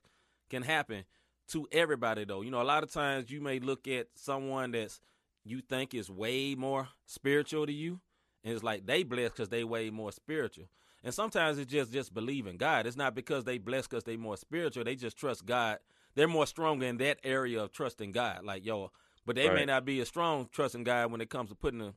can 0.49 0.63
happen 0.63 1.03
to 1.49 1.67
everybody, 1.73 2.23
though. 2.23 2.41
You 2.41 2.51
know, 2.51 2.61
a 2.61 2.63
lot 2.63 2.83
of 2.83 2.91
times 2.91 3.29
you 3.31 3.41
may 3.41 3.59
look 3.59 3.85
at 3.87 4.07
someone 4.15 4.71
that's 4.71 5.01
you 5.43 5.59
think 5.61 5.93
is 5.93 6.09
way 6.09 6.55
more 6.55 6.87
spiritual 7.05 7.65
to 7.65 7.73
you, 7.73 7.99
and 8.43 8.53
it's 8.53 8.63
like 8.63 8.85
they 8.85 9.03
blessed 9.03 9.33
because 9.33 9.49
they 9.49 9.63
way 9.63 9.89
more 9.89 10.11
spiritual. 10.11 10.65
And 11.03 11.13
sometimes 11.13 11.57
it's 11.57 11.71
just 11.71 11.91
just 11.91 12.13
believing 12.13 12.57
God. 12.57 12.85
It's 12.85 12.97
not 12.97 13.15
because 13.15 13.43
they 13.43 13.57
blessed 13.57 13.89
because 13.89 14.03
they 14.03 14.17
more 14.17 14.37
spiritual. 14.37 14.83
They 14.83 14.95
just 14.95 15.17
trust 15.17 15.45
God. 15.45 15.79
They're 16.15 16.27
more 16.27 16.45
stronger 16.45 16.85
in 16.85 16.97
that 16.97 17.19
area 17.23 17.63
of 17.63 17.71
trusting 17.71 18.11
God. 18.11 18.43
Like 18.43 18.65
yo, 18.65 18.91
but 19.25 19.35
they 19.35 19.47
may 19.55 19.65
not 19.65 19.85
be 19.85 19.99
as 20.01 20.07
strong 20.07 20.47
trusting 20.51 20.83
God 20.83 21.11
when 21.11 21.21
it 21.21 21.29
comes 21.29 21.49
to 21.49 21.55
putting 21.55 21.79
the 21.79 21.93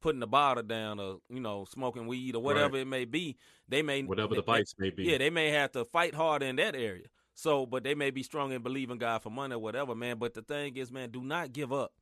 putting 0.00 0.18
the 0.20 0.26
bottle 0.26 0.64
down 0.64 0.98
or 0.98 1.18
you 1.28 1.38
know 1.40 1.64
smoking 1.64 2.06
weed 2.08 2.34
or 2.34 2.42
whatever 2.42 2.76
it 2.76 2.86
may 2.88 3.04
be. 3.04 3.36
They 3.68 3.82
may 3.82 4.02
whatever 4.02 4.34
the 4.34 4.42
vice 4.42 4.74
may 4.78 4.90
be. 4.90 5.04
yeah, 5.04 5.18
they 5.18 5.30
may 5.30 5.50
have 5.50 5.70
to 5.72 5.84
fight 5.84 6.14
hard 6.14 6.42
in 6.42 6.56
that 6.56 6.74
area. 6.74 7.06
So, 7.34 7.64
but 7.64 7.82
they 7.82 7.94
may 7.94 8.10
be 8.10 8.22
strong 8.22 8.52
in 8.52 8.62
believing 8.62 8.98
God 8.98 9.22
for 9.22 9.30
money 9.30 9.54
or 9.54 9.58
whatever, 9.58 9.94
man. 9.94 10.18
But 10.18 10.34
the 10.34 10.42
thing 10.42 10.76
is, 10.76 10.92
man, 10.92 11.10
do 11.10 11.22
not 11.22 11.52
give 11.52 11.72
up. 11.72 11.92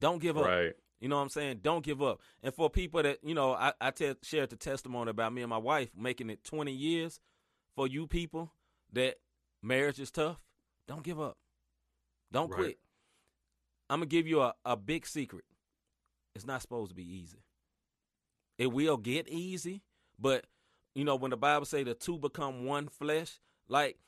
Don't 0.00 0.22
give 0.22 0.38
up. 0.38 0.46
right. 0.46 0.72
You 1.00 1.08
know 1.08 1.16
what 1.16 1.22
I'm 1.22 1.28
saying? 1.28 1.60
Don't 1.62 1.84
give 1.84 2.02
up. 2.02 2.20
And 2.42 2.52
for 2.52 2.68
people 2.68 3.02
that, 3.02 3.18
you 3.22 3.34
know, 3.34 3.52
I, 3.52 3.72
I 3.80 3.90
te- 3.92 4.14
shared 4.22 4.50
the 4.50 4.56
testimony 4.56 5.10
about 5.10 5.32
me 5.32 5.42
and 5.42 5.50
my 5.50 5.58
wife 5.58 5.90
making 5.96 6.30
it 6.30 6.42
20 6.44 6.72
years. 6.72 7.20
For 7.76 7.86
you 7.86 8.08
people 8.08 8.52
that 8.92 9.16
marriage 9.62 10.00
is 10.00 10.10
tough, 10.10 10.38
don't 10.88 11.04
give 11.04 11.20
up. 11.20 11.36
Don't 12.32 12.50
Right. 12.50 12.58
quit. 12.58 12.78
I'm 13.88 14.00
going 14.00 14.08
to 14.08 14.16
give 14.16 14.26
you 14.26 14.40
a, 14.40 14.54
a 14.64 14.76
big 14.76 15.06
secret. 15.06 15.44
It's 16.34 16.44
not 16.44 16.60
supposed 16.62 16.90
to 16.90 16.94
be 16.96 17.04
easy. 17.08 17.38
It 18.58 18.72
will 18.72 18.96
get 18.96 19.28
easy, 19.28 19.82
but, 20.18 20.46
you 20.94 21.04
know, 21.04 21.14
when 21.14 21.30
the 21.30 21.36
Bible 21.36 21.66
say 21.66 21.84
the 21.84 21.94
two 21.94 22.18
become 22.18 22.64
one 22.64 22.88
flesh, 22.88 23.38
like, 23.68 23.98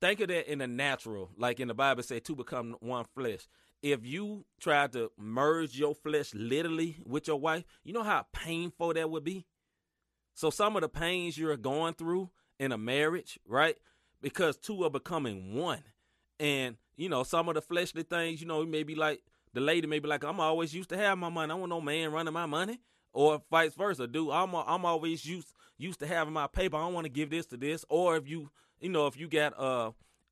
think 0.00 0.20
of 0.20 0.28
that 0.28 0.50
in 0.50 0.58
the 0.60 0.66
natural, 0.66 1.30
like 1.36 1.60
in 1.60 1.68
the 1.68 1.74
Bible 1.74 2.02
say, 2.02 2.18
two 2.18 2.34
become 2.34 2.76
one 2.80 3.04
flesh. 3.14 3.46
If 3.82 4.06
you 4.06 4.44
tried 4.60 4.92
to 4.92 5.10
merge 5.18 5.76
your 5.76 5.94
flesh 5.94 6.32
literally 6.34 7.02
with 7.04 7.26
your 7.26 7.40
wife, 7.40 7.64
you 7.82 7.92
know 7.92 8.04
how 8.04 8.26
painful 8.32 8.94
that 8.94 9.10
would 9.10 9.24
be. 9.24 9.44
So 10.34 10.50
some 10.50 10.76
of 10.76 10.82
the 10.82 10.88
pains 10.88 11.36
you're 11.36 11.56
going 11.56 11.94
through 11.94 12.30
in 12.58 12.72
a 12.72 12.78
marriage, 12.78 13.38
right? 13.46 13.76
Because 14.20 14.56
two 14.56 14.84
are 14.84 14.90
becoming 14.90 15.54
one, 15.54 15.82
and 16.38 16.76
you 16.96 17.08
know 17.08 17.24
some 17.24 17.48
of 17.48 17.56
the 17.56 17.60
fleshly 17.60 18.04
things, 18.04 18.40
you 18.40 18.46
know, 18.46 18.64
maybe 18.64 18.94
like 18.94 19.22
the 19.52 19.60
lady 19.60 19.86
may 19.86 19.98
be 19.98 20.08
like, 20.08 20.24
I'm 20.24 20.40
always 20.40 20.72
used 20.72 20.88
to 20.90 20.96
have 20.96 21.18
my 21.18 21.28
money. 21.28 21.52
I 21.52 21.56
want 21.56 21.70
no 21.70 21.80
man 21.80 22.12
running 22.12 22.32
my 22.32 22.46
money, 22.46 22.80
or 23.12 23.42
vice 23.50 23.74
versa. 23.74 24.06
Dude, 24.06 24.30
I'm 24.30 24.54
I'm 24.54 24.84
always 24.84 25.26
used 25.26 25.52
used 25.76 26.00
to 26.00 26.06
having 26.06 26.32
my 26.32 26.46
paper. 26.46 26.76
I 26.76 26.80
don't 26.80 26.94
want 26.94 27.04
to 27.04 27.12
give 27.12 27.30
this 27.30 27.46
to 27.46 27.56
this. 27.56 27.84
Or 27.88 28.16
if 28.16 28.28
you 28.28 28.50
you 28.80 28.88
know 28.88 29.06
if 29.06 29.18
you 29.18 29.28
got 29.28 29.58
uh 29.58 29.90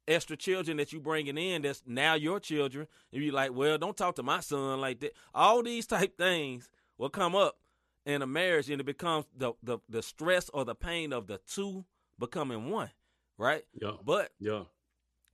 extra 0.08 0.36
children 0.36 0.76
that 0.78 0.92
you 0.92 1.00
bringing 1.00 1.38
in 1.38 1.62
that's 1.62 1.82
now 1.86 2.14
your 2.14 2.40
children, 2.40 2.86
and 3.12 3.22
you 3.22 3.30
like, 3.32 3.52
well, 3.52 3.78
don't 3.78 3.96
talk 3.96 4.16
to 4.16 4.22
my 4.22 4.40
son 4.40 4.80
like 4.80 5.00
that. 5.00 5.12
All 5.34 5.62
these 5.62 5.86
type 5.86 6.16
things 6.16 6.68
will 6.98 7.10
come 7.10 7.34
up 7.34 7.58
in 8.06 8.22
a 8.22 8.26
marriage, 8.26 8.70
and 8.70 8.80
it 8.80 8.84
becomes 8.84 9.26
the 9.36 9.52
the 9.62 9.78
the 9.88 10.02
stress 10.02 10.48
or 10.52 10.64
the 10.64 10.74
pain 10.74 11.12
of 11.12 11.26
the 11.26 11.38
two 11.46 11.84
becoming 12.18 12.70
one, 12.70 12.90
right? 13.38 13.64
Yeah. 13.80 13.92
But 14.04 14.32
Yeah. 14.38 14.64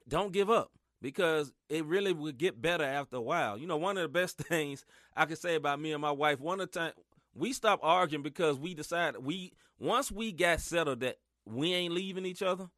don't 0.08 0.32
give 0.32 0.50
up 0.50 0.70
because 1.02 1.52
it 1.68 1.84
really 1.84 2.12
will 2.12 2.32
get 2.32 2.60
better 2.60 2.84
after 2.84 3.16
a 3.16 3.20
while. 3.20 3.58
You 3.58 3.66
know, 3.66 3.76
one 3.76 3.96
of 3.96 4.02
the 4.02 4.08
best 4.08 4.38
things 4.48 4.84
I 5.16 5.24
can 5.26 5.36
say 5.36 5.54
about 5.54 5.80
me 5.80 5.92
and 5.92 6.02
my 6.02 6.10
wife, 6.10 6.40
one 6.40 6.60
of 6.60 6.70
the 6.70 6.78
time 6.78 6.92
we 7.34 7.52
stopped 7.52 7.82
arguing 7.84 8.22
because 8.22 8.58
we 8.58 8.74
decided 8.74 9.24
we 9.24 9.52
once 9.78 10.10
we 10.10 10.32
got 10.32 10.60
settled 10.60 11.00
that 11.00 11.16
we 11.44 11.72
ain't 11.74 11.92
leaving 11.94 12.24
each 12.26 12.42
other, 12.42 12.68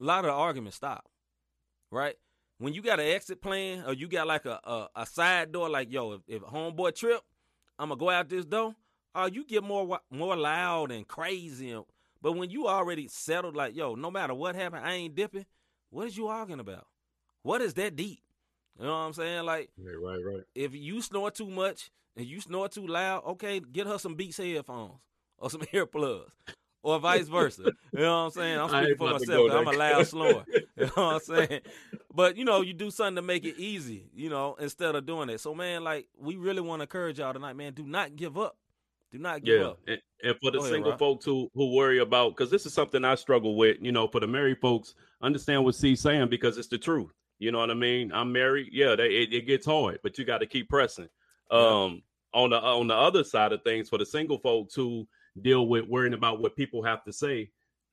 a 0.00 0.04
lot 0.04 0.24
of 0.24 0.30
the 0.30 0.32
arguments 0.32 0.76
stop. 0.76 1.04
Right? 1.90 2.16
When 2.58 2.72
you 2.72 2.82
got 2.82 3.00
an 3.00 3.06
exit 3.06 3.40
plan 3.42 3.84
or 3.86 3.92
you 3.92 4.08
got 4.08 4.26
like 4.26 4.44
a 4.46 4.58
a, 4.64 4.88
a 4.96 5.06
side 5.06 5.52
door, 5.52 5.68
like 5.68 5.92
yo, 5.92 6.12
if, 6.12 6.20
if 6.28 6.42
homeboy 6.42 6.94
trip, 6.94 7.20
I'm 7.78 7.88
gonna 7.90 7.98
go 7.98 8.10
out 8.10 8.28
this 8.28 8.44
door. 8.44 8.74
Uh, 9.14 9.30
you 9.32 9.44
get 9.44 9.62
more 9.64 10.00
more 10.10 10.36
loud 10.36 10.90
and 10.92 11.06
crazy. 11.06 11.70
and- 11.70 11.84
But 12.22 12.32
when 12.32 12.50
you 12.50 12.66
already 12.66 13.08
settled, 13.08 13.56
like 13.56 13.76
yo, 13.76 13.94
no 13.94 14.10
matter 14.10 14.34
what 14.34 14.54
happened, 14.54 14.84
I 14.84 14.94
ain't 14.94 15.14
dipping. 15.14 15.46
What 15.90 16.06
is 16.08 16.16
you 16.16 16.26
arguing 16.28 16.60
about? 16.60 16.86
What 17.42 17.60
is 17.62 17.74
that 17.74 17.94
deep? 17.94 18.20
You 18.78 18.84
know 18.84 18.90
what 18.90 18.96
I'm 18.98 19.12
saying? 19.12 19.44
Like 19.44 19.70
Right, 19.78 19.94
right, 20.02 20.24
right. 20.24 20.42
if 20.54 20.74
you 20.74 21.00
snore 21.00 21.30
too 21.30 21.48
much 21.48 21.90
and 22.16 22.26
you 22.26 22.40
snore 22.40 22.68
too 22.68 22.86
loud, 22.86 23.24
okay, 23.24 23.60
get 23.60 23.86
her 23.86 23.98
some 23.98 24.14
Beats 24.16 24.36
headphones 24.38 24.98
or 25.38 25.50
some 25.50 25.60
earplugs. 25.72 26.30
Or 26.86 27.00
vice 27.00 27.26
versa. 27.26 27.64
You 27.92 27.98
know 28.00 28.10
what 28.12 28.24
I'm 28.26 28.30
saying? 28.30 28.58
I'm 28.60 28.68
speaking 28.68 28.96
for 28.96 29.10
myself. 29.10 29.50
I'm 29.50 29.66
a 29.66 29.72
loud 29.72 30.06
snorer. 30.06 30.44
You 30.76 30.86
know 30.86 30.92
what 30.94 30.98
I'm 30.98 31.20
saying? 31.20 31.60
But 32.14 32.36
you 32.36 32.44
know, 32.44 32.60
you 32.60 32.74
do 32.74 32.92
something 32.92 33.16
to 33.16 33.22
make 33.22 33.44
it 33.44 33.56
easy, 33.58 34.08
you 34.14 34.30
know, 34.30 34.54
instead 34.60 34.94
of 34.94 35.04
doing 35.04 35.28
it. 35.28 35.40
So 35.40 35.52
man, 35.52 35.82
like 35.82 36.06
we 36.16 36.36
really 36.36 36.60
want 36.60 36.78
to 36.78 36.84
encourage 36.84 37.18
y'all 37.18 37.32
tonight, 37.32 37.54
man. 37.56 37.72
Do 37.72 37.84
not 37.84 38.14
give 38.14 38.38
up. 38.38 38.56
Do 39.10 39.18
not 39.18 39.42
give 39.42 39.60
Yeah, 39.60 39.66
up. 39.66 39.80
and, 39.88 40.00
and 40.22 40.36
for 40.40 40.52
the 40.52 40.58
ahead, 40.58 40.70
single 40.70 40.90
Rob. 40.92 40.98
folks 41.00 41.24
who 41.24 41.50
who 41.54 41.74
worry 41.74 41.98
about 41.98 42.36
because 42.36 42.52
this 42.52 42.66
is 42.66 42.72
something 42.72 43.04
I 43.04 43.16
struggle 43.16 43.56
with. 43.56 43.78
You 43.80 43.90
know, 43.90 44.06
for 44.06 44.20
the 44.20 44.28
married 44.28 44.58
folks, 44.60 44.94
understand 45.20 45.64
what 45.64 45.74
C's 45.74 46.00
saying 46.00 46.28
because 46.28 46.56
it's 46.56 46.68
the 46.68 46.78
truth. 46.78 47.10
You 47.40 47.50
know 47.50 47.58
what 47.58 47.72
I 47.72 47.74
mean? 47.74 48.12
I'm 48.12 48.30
married. 48.30 48.68
Yeah, 48.70 48.94
that, 48.94 49.06
it, 49.06 49.34
it 49.34 49.46
gets 49.46 49.66
hard, 49.66 49.98
but 50.04 50.18
you 50.18 50.24
got 50.24 50.38
to 50.38 50.46
keep 50.46 50.68
pressing. 50.68 51.08
Um, 51.50 52.02
on 52.32 52.50
the 52.50 52.60
on 52.60 52.86
the 52.86 52.94
other 52.94 53.24
side 53.24 53.52
of 53.52 53.62
things, 53.62 53.88
for 53.88 53.98
the 53.98 54.06
single 54.06 54.38
folks 54.38 54.74
who 54.74 55.06
deal 55.42 55.68
with 55.68 55.86
worrying 55.86 56.14
about 56.14 56.40
what 56.40 56.56
people 56.56 56.82
have 56.82 57.04
to 57.04 57.12
say, 57.12 57.50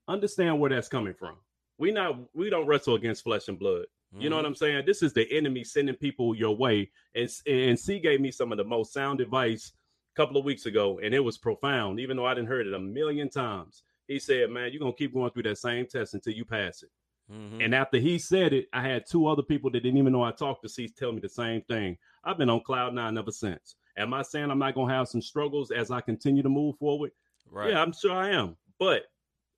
understand 0.07 0.59
where 0.59 0.69
that's 0.69 0.87
coming 0.87 1.13
from. 1.13 1.35
We 1.77 1.91
not 1.91 2.17
we 2.33 2.49
don't 2.49 2.67
wrestle 2.67 2.95
against 2.95 3.23
flesh 3.23 3.47
and 3.47 3.59
blood. 3.59 3.85
You 4.15 4.29
know 4.29 4.35
what 4.35 4.45
I'm 4.45 4.53
saying? 4.53 4.83
This 4.85 5.01
is 5.01 5.11
the 5.11 5.25
enemy 5.35 5.63
sending 5.63 5.95
people 5.95 6.35
your 6.35 6.55
way. 6.55 6.91
And 7.15 7.27
and 7.47 7.79
C 7.79 7.99
gave 7.99 8.21
me 8.21 8.29
some 8.29 8.51
of 8.51 8.59
the 8.59 8.63
most 8.63 8.93
sound 8.93 9.21
advice 9.21 9.73
a 10.15 10.15
couple 10.15 10.37
of 10.37 10.45
weeks 10.45 10.67
ago, 10.67 10.99
and 11.03 11.15
it 11.15 11.19
was 11.19 11.39
profound, 11.39 11.99
even 11.99 12.15
though 12.15 12.25
I 12.27 12.35
didn't 12.35 12.49
heard 12.49 12.67
it 12.67 12.75
a 12.75 12.79
million 12.79 13.27
times. 13.29 13.81
He 14.07 14.19
said, 14.19 14.51
Man, 14.51 14.71
you're 14.71 14.79
gonna 14.79 14.93
keep 14.93 15.15
going 15.15 15.31
through 15.31 15.43
that 15.43 15.57
same 15.57 15.87
test 15.87 16.13
until 16.13 16.33
you 16.33 16.45
pass 16.45 16.83
it. 16.83 16.89
Mhm. 17.31 17.65
And 17.65 17.73
after 17.73 17.97
he 17.97 18.19
said 18.19 18.53
it, 18.53 18.67
I 18.71 18.81
had 18.81 19.05
two 19.09 19.25
other 19.25 19.41
people 19.41 19.71
that 19.71 19.81
didn't 19.81 19.97
even 19.97 20.13
know 20.13 20.23
I 20.23 20.31
talked 20.31 20.61
to 20.61 20.69
see 20.69 20.87
tell 20.89 21.11
me 21.11 21.19
the 21.19 21.29
same 21.29 21.63
thing. 21.63 21.97
I've 22.23 22.37
been 22.37 22.49
on 22.51 22.61
cloud 22.61 22.93
nine 22.93 23.17
ever 23.17 23.31
since. 23.31 23.77
Am 23.97 24.13
I 24.13 24.21
saying 24.21 24.51
I'm 24.51 24.59
not 24.59 24.75
gonna 24.75 24.93
have 24.93 25.07
some 25.07 25.21
struggles 25.21 25.71
as 25.71 25.89
I 25.89 26.01
continue 26.01 26.43
to 26.43 26.49
move 26.49 26.77
forward? 26.77 27.11
Right. 27.53 27.69
Yeah, 27.71 27.81
I'm 27.81 27.93
sure 27.93 28.11
I 28.11 28.29
am. 28.31 28.57
But 28.79 29.03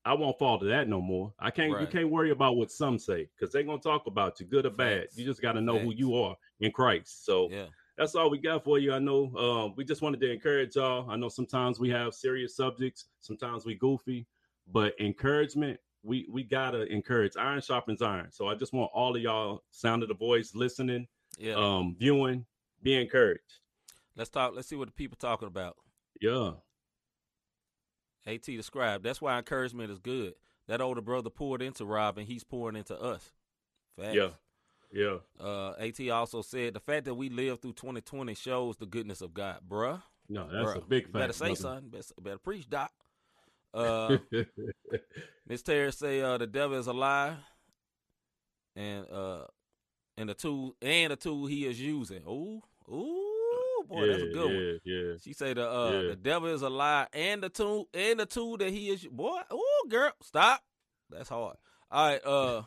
I 0.03 0.13
won't 0.13 0.37
fall 0.37 0.59
to 0.59 0.65
that 0.65 0.87
no 0.87 1.01
more. 1.01 1.33
I 1.39 1.49
can't 1.49 1.79
you 1.81 1.87
can't 1.87 2.09
worry 2.11 2.29
about 2.31 2.57
what 2.57 2.71
some 2.71 2.99
say 2.99 3.27
because 3.35 3.51
they're 3.51 3.63
gonna 3.63 3.79
talk 3.81 4.05
about 4.07 4.39
you, 4.39 4.45
good 4.45 4.65
or 4.65 4.69
bad. 4.71 5.07
You 5.15 5.25
just 5.25 5.41
gotta 5.41 5.61
know 5.61 5.79
who 5.79 5.93
you 5.93 6.15
are 6.15 6.35
in 6.59 6.71
Christ. 6.71 7.25
So 7.25 7.49
Yeah. 7.51 7.67
that's 7.97 8.13
all 8.13 8.29
we 8.29 8.37
got 8.37 8.63
for 8.63 8.77
you. 8.77 8.93
I 8.93 8.99
know 8.99 9.35
um, 9.35 9.73
we 9.75 9.83
just 9.83 10.01
wanted 10.03 10.19
to 10.21 10.31
encourage 10.31 10.75
y'all. 10.75 11.09
I 11.09 11.15
know 11.15 11.29
sometimes 11.29 11.79
we 11.79 11.89
have 11.89 12.13
serious 12.13 12.55
subjects, 12.55 13.05
sometimes 13.21 13.65
we 13.65 13.73
goofy, 13.75 14.27
but 14.67 14.93
encouragement, 14.99 15.79
we 16.03 16.27
we 16.29 16.43
gotta 16.43 16.85
encourage. 16.93 17.35
Iron 17.35 17.61
sharpens 17.61 18.03
iron. 18.03 18.31
So 18.31 18.47
I 18.47 18.53
just 18.53 18.73
want 18.73 18.91
all 18.93 19.15
of 19.15 19.21
y'all 19.23 19.63
sound 19.71 20.03
of 20.03 20.09
the 20.09 20.15
voice, 20.15 20.53
listening, 20.53 21.07
Yeah. 21.39 21.55
um, 21.55 21.95
viewing, 21.97 22.45
be 22.83 22.93
encouraged. 22.93 23.59
let's 24.15 24.29
talk. 24.29 24.53
Let's 24.55 24.67
see 24.67 24.75
what 24.75 24.87
the 24.87 24.93
people 24.93 25.17
talking 25.17 25.47
about. 25.47 25.77
Yeah. 26.21 26.51
AT 28.25 28.43
described. 28.43 29.03
That's 29.03 29.21
why 29.21 29.37
encouragement 29.37 29.91
is 29.91 29.99
good. 29.99 30.33
That 30.67 30.81
older 30.81 31.01
brother 31.01 31.29
poured 31.29 31.61
into 31.61 31.85
Rob, 31.85 32.17
and 32.17 32.27
he's 32.27 32.43
pouring 32.43 32.75
into 32.75 32.99
us. 32.99 33.31
Facts. 33.97 34.15
Yeah. 34.15 34.29
Yeah. 34.91 35.17
Uh, 35.39 35.73
At 35.77 36.09
also 36.09 36.41
said 36.41 36.73
the 36.73 36.79
fact 36.79 37.05
that 37.05 37.15
we 37.15 37.29
lived 37.29 37.61
through 37.61 37.73
2020 37.73 38.33
shows 38.33 38.77
the 38.77 38.85
goodness 38.85 39.21
of 39.21 39.33
God, 39.33 39.59
bruh. 39.67 40.01
No, 40.29 40.47
that's 40.51 40.71
bruh. 40.71 40.77
a 40.77 40.81
big 40.81 41.03
fact. 41.03 41.13
Better 41.13 41.33
say 41.33 41.45
brother. 41.47 41.55
something. 41.55 41.89
Better, 41.89 42.13
better 42.21 42.37
preach, 42.37 42.69
Doc. 42.69 42.91
Uh, 43.75 44.19
Miss 45.45 45.61
Terry 45.61 45.91
say 45.91 46.21
uh, 46.21 46.37
the 46.37 46.47
devil 46.47 46.79
is 46.79 46.87
a 46.87 46.93
lie, 46.93 47.35
and 48.73 49.05
uh, 49.11 49.43
and 50.17 50.29
the 50.29 50.33
tool 50.33 50.77
and 50.81 51.11
the 51.11 51.17
tool 51.17 51.45
he 51.45 51.65
is 51.65 51.77
using. 51.77 52.21
Ooh, 52.25 52.61
ooh, 52.89 53.24
boy, 53.87 54.07
that's 54.07 54.21
a 54.21 54.25
Yeah, 54.25 54.31
good 54.33 54.45
one. 54.45 54.55
yeah, 54.55 54.71
yeah. 54.83 55.13
She 55.23 55.33
say 55.33 55.53
the 55.53 55.69
uh 55.69 56.01
Yeah. 56.01 56.07
the 56.09 56.15
devil 56.15 56.49
is 56.53 56.61
a 56.61 56.69
lie 56.69 57.07
and 57.13 57.41
the 57.43 57.49
tool 57.49 57.87
and 57.93 58.19
the 58.19 58.25
tool 58.25 58.57
that 58.57 58.69
he 58.71 58.89
is 58.89 59.05
boy. 59.05 59.39
Oh 59.49 59.85
girl, 59.89 60.11
stop. 60.21 60.61
That's 61.09 61.29
hard. 61.29 61.57
All 61.91 62.07
right, 62.09 62.25
uh 62.25 62.63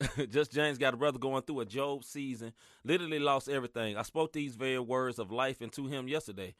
just 0.30 0.52
James 0.52 0.78
got 0.78 0.94
a 0.94 0.96
brother 0.96 1.18
going 1.18 1.42
through 1.42 1.60
a 1.60 1.66
Job 1.66 2.04
season, 2.04 2.52
literally 2.84 3.18
lost 3.18 3.48
everything. 3.48 3.96
I 3.96 4.02
spoke 4.02 4.32
these 4.32 4.56
very 4.56 4.78
words 4.78 5.18
of 5.18 5.30
life 5.30 5.60
into 5.60 5.86
him 5.88 6.08
yesterday. 6.08 6.54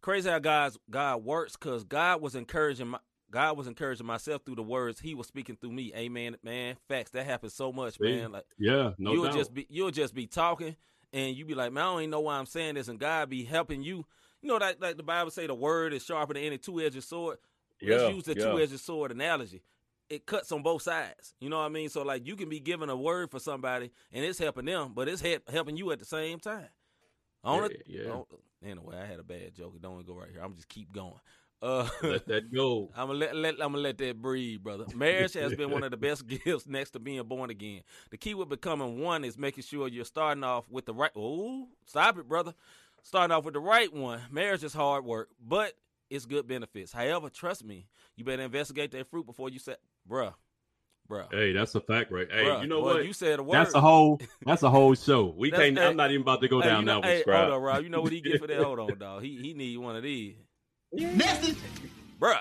Crazy 0.00 0.28
how 0.28 0.38
God's 0.40 0.78
God 0.90 1.22
works 1.24 1.56
because 1.56 1.84
God 1.84 2.20
was 2.20 2.34
encouraging 2.34 2.88
my 2.88 2.98
God 3.30 3.56
was 3.56 3.68
encouraging 3.68 4.06
myself 4.06 4.42
through 4.44 4.56
the 4.56 4.62
words 4.62 4.98
he 4.98 5.14
was 5.14 5.28
speaking 5.28 5.56
through 5.56 5.70
me. 5.72 5.92
Amen, 5.94 6.36
man. 6.42 6.76
Facts. 6.88 7.12
That 7.12 7.26
happens 7.26 7.54
so 7.54 7.70
much, 7.72 7.98
See? 8.00 8.10
man. 8.10 8.32
Like 8.32 8.44
Yeah, 8.58 8.90
no 8.98 9.12
you'll 9.12 9.24
doubt. 9.26 9.34
just 9.34 9.54
be 9.54 9.66
you'll 9.70 9.92
just 9.92 10.14
be 10.14 10.26
talking 10.26 10.74
and 11.12 11.36
you 11.36 11.44
be 11.44 11.54
like, 11.54 11.72
man, 11.72 11.84
I 11.84 11.86
don't 11.86 12.00
even 12.00 12.10
know 12.10 12.20
why 12.20 12.36
I'm 12.36 12.46
saying 12.46 12.74
this, 12.74 12.88
and 12.88 12.98
God 12.98 13.30
be 13.30 13.44
helping 13.44 13.82
you. 13.82 14.04
You 14.42 14.48
know 14.48 14.58
that 14.58 14.80
like 14.80 14.96
the 14.96 15.02
Bible 15.02 15.30
say 15.30 15.46
the 15.46 15.54
word 15.54 15.92
is 15.92 16.04
sharper 16.04 16.34
than 16.34 16.42
any 16.42 16.58
two 16.58 16.80
edged 16.80 17.02
sword. 17.02 17.38
Yeah, 17.80 17.96
Let's 17.96 18.14
use 18.14 18.24
the 18.24 18.34
yeah. 18.36 18.50
two 18.50 18.60
edged 18.60 18.80
sword 18.80 19.12
analogy. 19.12 19.62
It 20.08 20.26
cuts 20.26 20.50
on 20.50 20.62
both 20.62 20.82
sides. 20.82 21.34
You 21.40 21.50
know 21.50 21.58
what 21.58 21.66
I 21.66 21.68
mean? 21.68 21.88
So 21.88 22.02
like 22.02 22.26
you 22.26 22.36
can 22.36 22.48
be 22.48 22.58
giving 22.58 22.88
a 22.88 22.96
word 22.96 23.30
for 23.30 23.38
somebody 23.38 23.90
and 24.12 24.24
it's 24.24 24.38
helping 24.38 24.64
them, 24.64 24.92
but 24.94 25.08
it's 25.08 25.20
help, 25.20 25.48
helping 25.48 25.76
you 25.76 25.92
at 25.92 25.98
the 25.98 26.04
same 26.04 26.40
time. 26.40 26.66
On 27.44 27.64
it, 27.64 27.82
Yeah, 27.86 28.02
yeah. 28.04 28.70
Anyway, 28.70 28.96
I 28.96 29.06
had 29.06 29.18
a 29.18 29.22
bad 29.22 29.54
joke. 29.54 29.74
It 29.76 29.82
don't 29.82 30.04
go 30.06 30.14
right 30.14 30.28
here. 30.30 30.42
I'm 30.42 30.54
just 30.54 30.68
keep 30.68 30.92
going. 30.92 31.14
Uh, 31.62 31.86
Let 32.02 32.26
that 32.28 32.52
go. 32.52 32.90
I'm 32.96 33.08
gonna 33.08 33.18
let, 33.18 33.36
let 33.36 33.54
I'm 33.54 33.72
gonna 33.72 33.78
let 33.78 33.98
that 33.98 34.20
breathe, 34.22 34.62
brother. 34.62 34.86
Marriage 34.94 35.34
has 35.34 35.54
been 35.54 35.70
one 35.70 35.82
of 35.82 35.90
the 35.90 35.96
best 36.08 36.26
gifts 36.26 36.66
next 36.66 36.90
to 36.92 36.98
being 36.98 37.22
born 37.24 37.50
again. 37.50 37.82
The 38.10 38.16
key 38.16 38.32
with 38.34 38.48
becoming 38.48 39.00
one 39.00 39.24
is 39.24 39.36
making 39.36 39.64
sure 39.64 39.86
you're 39.88 40.04
starting 40.06 40.42
off 40.42 40.64
with 40.70 40.86
the 40.86 40.94
right. 40.94 41.10
Oh, 41.14 41.68
stop 41.84 42.16
it, 42.18 42.26
brother. 42.28 42.54
Starting 43.02 43.34
off 43.36 43.44
with 43.44 43.54
the 43.54 43.60
right 43.60 43.92
one. 43.92 44.20
Marriage 44.30 44.64
is 44.64 44.72
hard 44.72 45.04
work, 45.04 45.28
but 45.46 45.74
it's 46.08 46.24
good 46.26 46.46
benefits. 46.48 46.92
However, 46.92 47.28
trust 47.28 47.64
me, 47.64 47.86
you 48.16 48.24
better 48.24 48.42
investigate 48.42 48.90
that 48.92 49.06
fruit 49.08 49.26
before 49.26 49.48
you 49.50 49.58
say, 49.58 49.76
bruh, 50.10 50.34
bruh. 51.10 51.26
Hey, 51.32 51.52
that's 51.52 51.74
a 51.74 51.80
fact, 51.80 52.10
right? 52.10 52.26
Hey, 52.30 52.44
bruh. 52.44 52.62
you 52.62 52.68
know 52.68 52.80
Well, 52.80 52.94
what? 52.96 53.04
You 53.06 53.12
said 53.12 53.38
a 53.38 53.42
word. 53.42 53.54
That's 53.56 53.74
a 53.74 53.80
whole. 53.80 54.18
That's 54.46 54.62
a 54.62 54.70
whole 54.70 54.94
show. 54.94 55.34
We 55.36 55.50
That's- 55.50 55.68
can't. 55.68 55.78
hey, 55.78 55.86
I'm 55.86 55.96
not 55.96 56.10
even 56.10 56.22
about 56.22 56.40
to 56.40 56.48
go 56.48 56.60
Hey, 56.60 56.68
down 56.68 56.80
you 56.80 56.86
know, 56.86 57.00
that 57.02 57.06
hey, 57.06 57.22
one, 57.26 57.36
hold 57.36 57.52
on, 57.52 57.62
Rob. 57.62 57.82
You 57.82 57.90
know 57.90 58.00
what 58.00 58.12
he 58.12 58.20
get 58.22 58.40
for 58.40 58.46
that? 58.46 58.62
hold 58.62 58.78
on, 58.80 58.98
dog. 58.98 59.22
He 59.22 59.36
he 59.36 59.54
need 59.54 59.76
one 59.78 59.96
of 59.96 60.02
these, 60.02 60.34
bruh. 60.96 62.40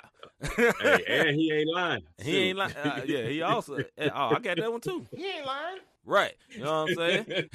hey, 0.56 1.03
and 1.08 1.36
he 1.36 1.51
ain't 1.51 1.70
lying. 1.74 2.01
He 2.22 2.38
ain't 2.50 2.58
lying. 2.58 2.75
uh, 2.75 3.01
yeah. 3.06 3.24
He 3.27 3.41
also, 3.44 3.77
eh, 3.98 4.10
oh, 4.13 4.36
I 4.36 4.39
got 4.39 4.58
that 4.58 4.72
one 4.72 4.82
too. 4.82 5.06
He 5.15 5.25
ain't 5.27 5.46
lying. 5.46 5.79
Right. 6.06 6.36
You 6.50 6.63
know 6.63 6.86
what 6.86 6.89
I'm 6.91 6.96
saying? 6.96 7.50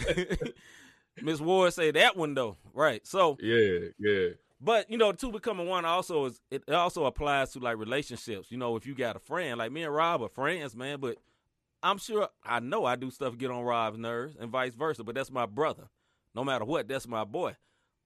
Miss 1.22 1.40
Ward 1.40 1.72
say 1.72 1.90
that 1.92 2.16
one 2.16 2.34
though. 2.34 2.56
Right. 2.72 3.06
So, 3.06 3.36
Yeah, 3.40 3.88
yeah. 3.98 4.28
but 4.60 4.90
you 4.90 4.98
know, 4.98 5.12
two 5.12 5.30
becoming 5.32 5.66
one 5.66 5.84
also 5.84 6.26
is 6.26 6.40
it 6.50 6.68
also 6.70 7.04
applies 7.06 7.52
to 7.52 7.60
like 7.60 7.78
relationships. 7.78 8.50
You 8.50 8.58
know, 8.58 8.76
if 8.76 8.86
you 8.86 8.94
got 8.94 9.16
a 9.16 9.20
friend, 9.20 9.58
like 9.58 9.72
me 9.72 9.84
and 9.84 9.94
Rob 9.94 10.22
are 10.22 10.28
friends, 10.28 10.76
man, 10.76 11.00
but 11.00 11.16
I'm 11.82 11.98
sure 11.98 12.28
I 12.44 12.60
know 12.60 12.84
I 12.84 12.96
do 12.96 13.10
stuff 13.10 13.38
get 13.38 13.50
on 13.50 13.62
Rob's 13.62 13.98
nerves 13.98 14.36
and 14.38 14.50
vice 14.50 14.74
versa, 14.74 15.04
but 15.04 15.14
that's 15.14 15.30
my 15.30 15.46
brother. 15.46 15.88
No 16.34 16.42
matter 16.44 16.64
what, 16.64 16.88
that's 16.88 17.06
my 17.06 17.24
boy. 17.24 17.56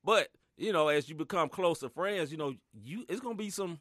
But 0.04 0.28
you 0.58 0.72
know, 0.72 0.88
as 0.88 1.08
you 1.08 1.14
become 1.14 1.48
closer 1.48 1.88
friends, 1.88 2.30
you 2.30 2.36
know, 2.38 2.54
you 2.84 3.04
it's 3.08 3.20
gonna 3.20 3.34
be 3.34 3.50
some. 3.50 3.80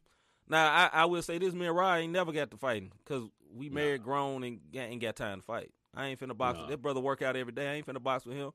Now, 0.50 0.72
I, 0.72 0.90
I 1.02 1.06
will 1.06 1.22
say 1.22 1.38
this: 1.38 1.54
me 1.54 1.66
and 1.66 1.76
Rob 1.76 1.98
ain't 1.98 2.14
never 2.14 2.32
got 2.32 2.52
to 2.52 2.58
fighting 2.58 2.92
because 3.04 3.24
we 3.54 3.70
married, 3.70 4.04
grown, 4.04 4.44
and 4.44 4.60
ain't 4.74 5.02
got 5.02 5.16
time 5.16 5.40
to 5.40 5.46
fight. 5.46 5.72
I 5.94 6.08
ain't 6.08 6.20
finna 6.20 6.38
box. 6.38 6.60
With, 6.60 6.70
that 6.70 6.82
brother 6.82 7.02
work 7.02 7.22
out 7.22 7.36
every 7.36 7.52
day. 7.52 7.70
I 7.70 7.74
ain't 7.74 7.86
finna 7.86 8.02
box 8.02 8.26
with 8.26 8.38
him, 8.38 8.52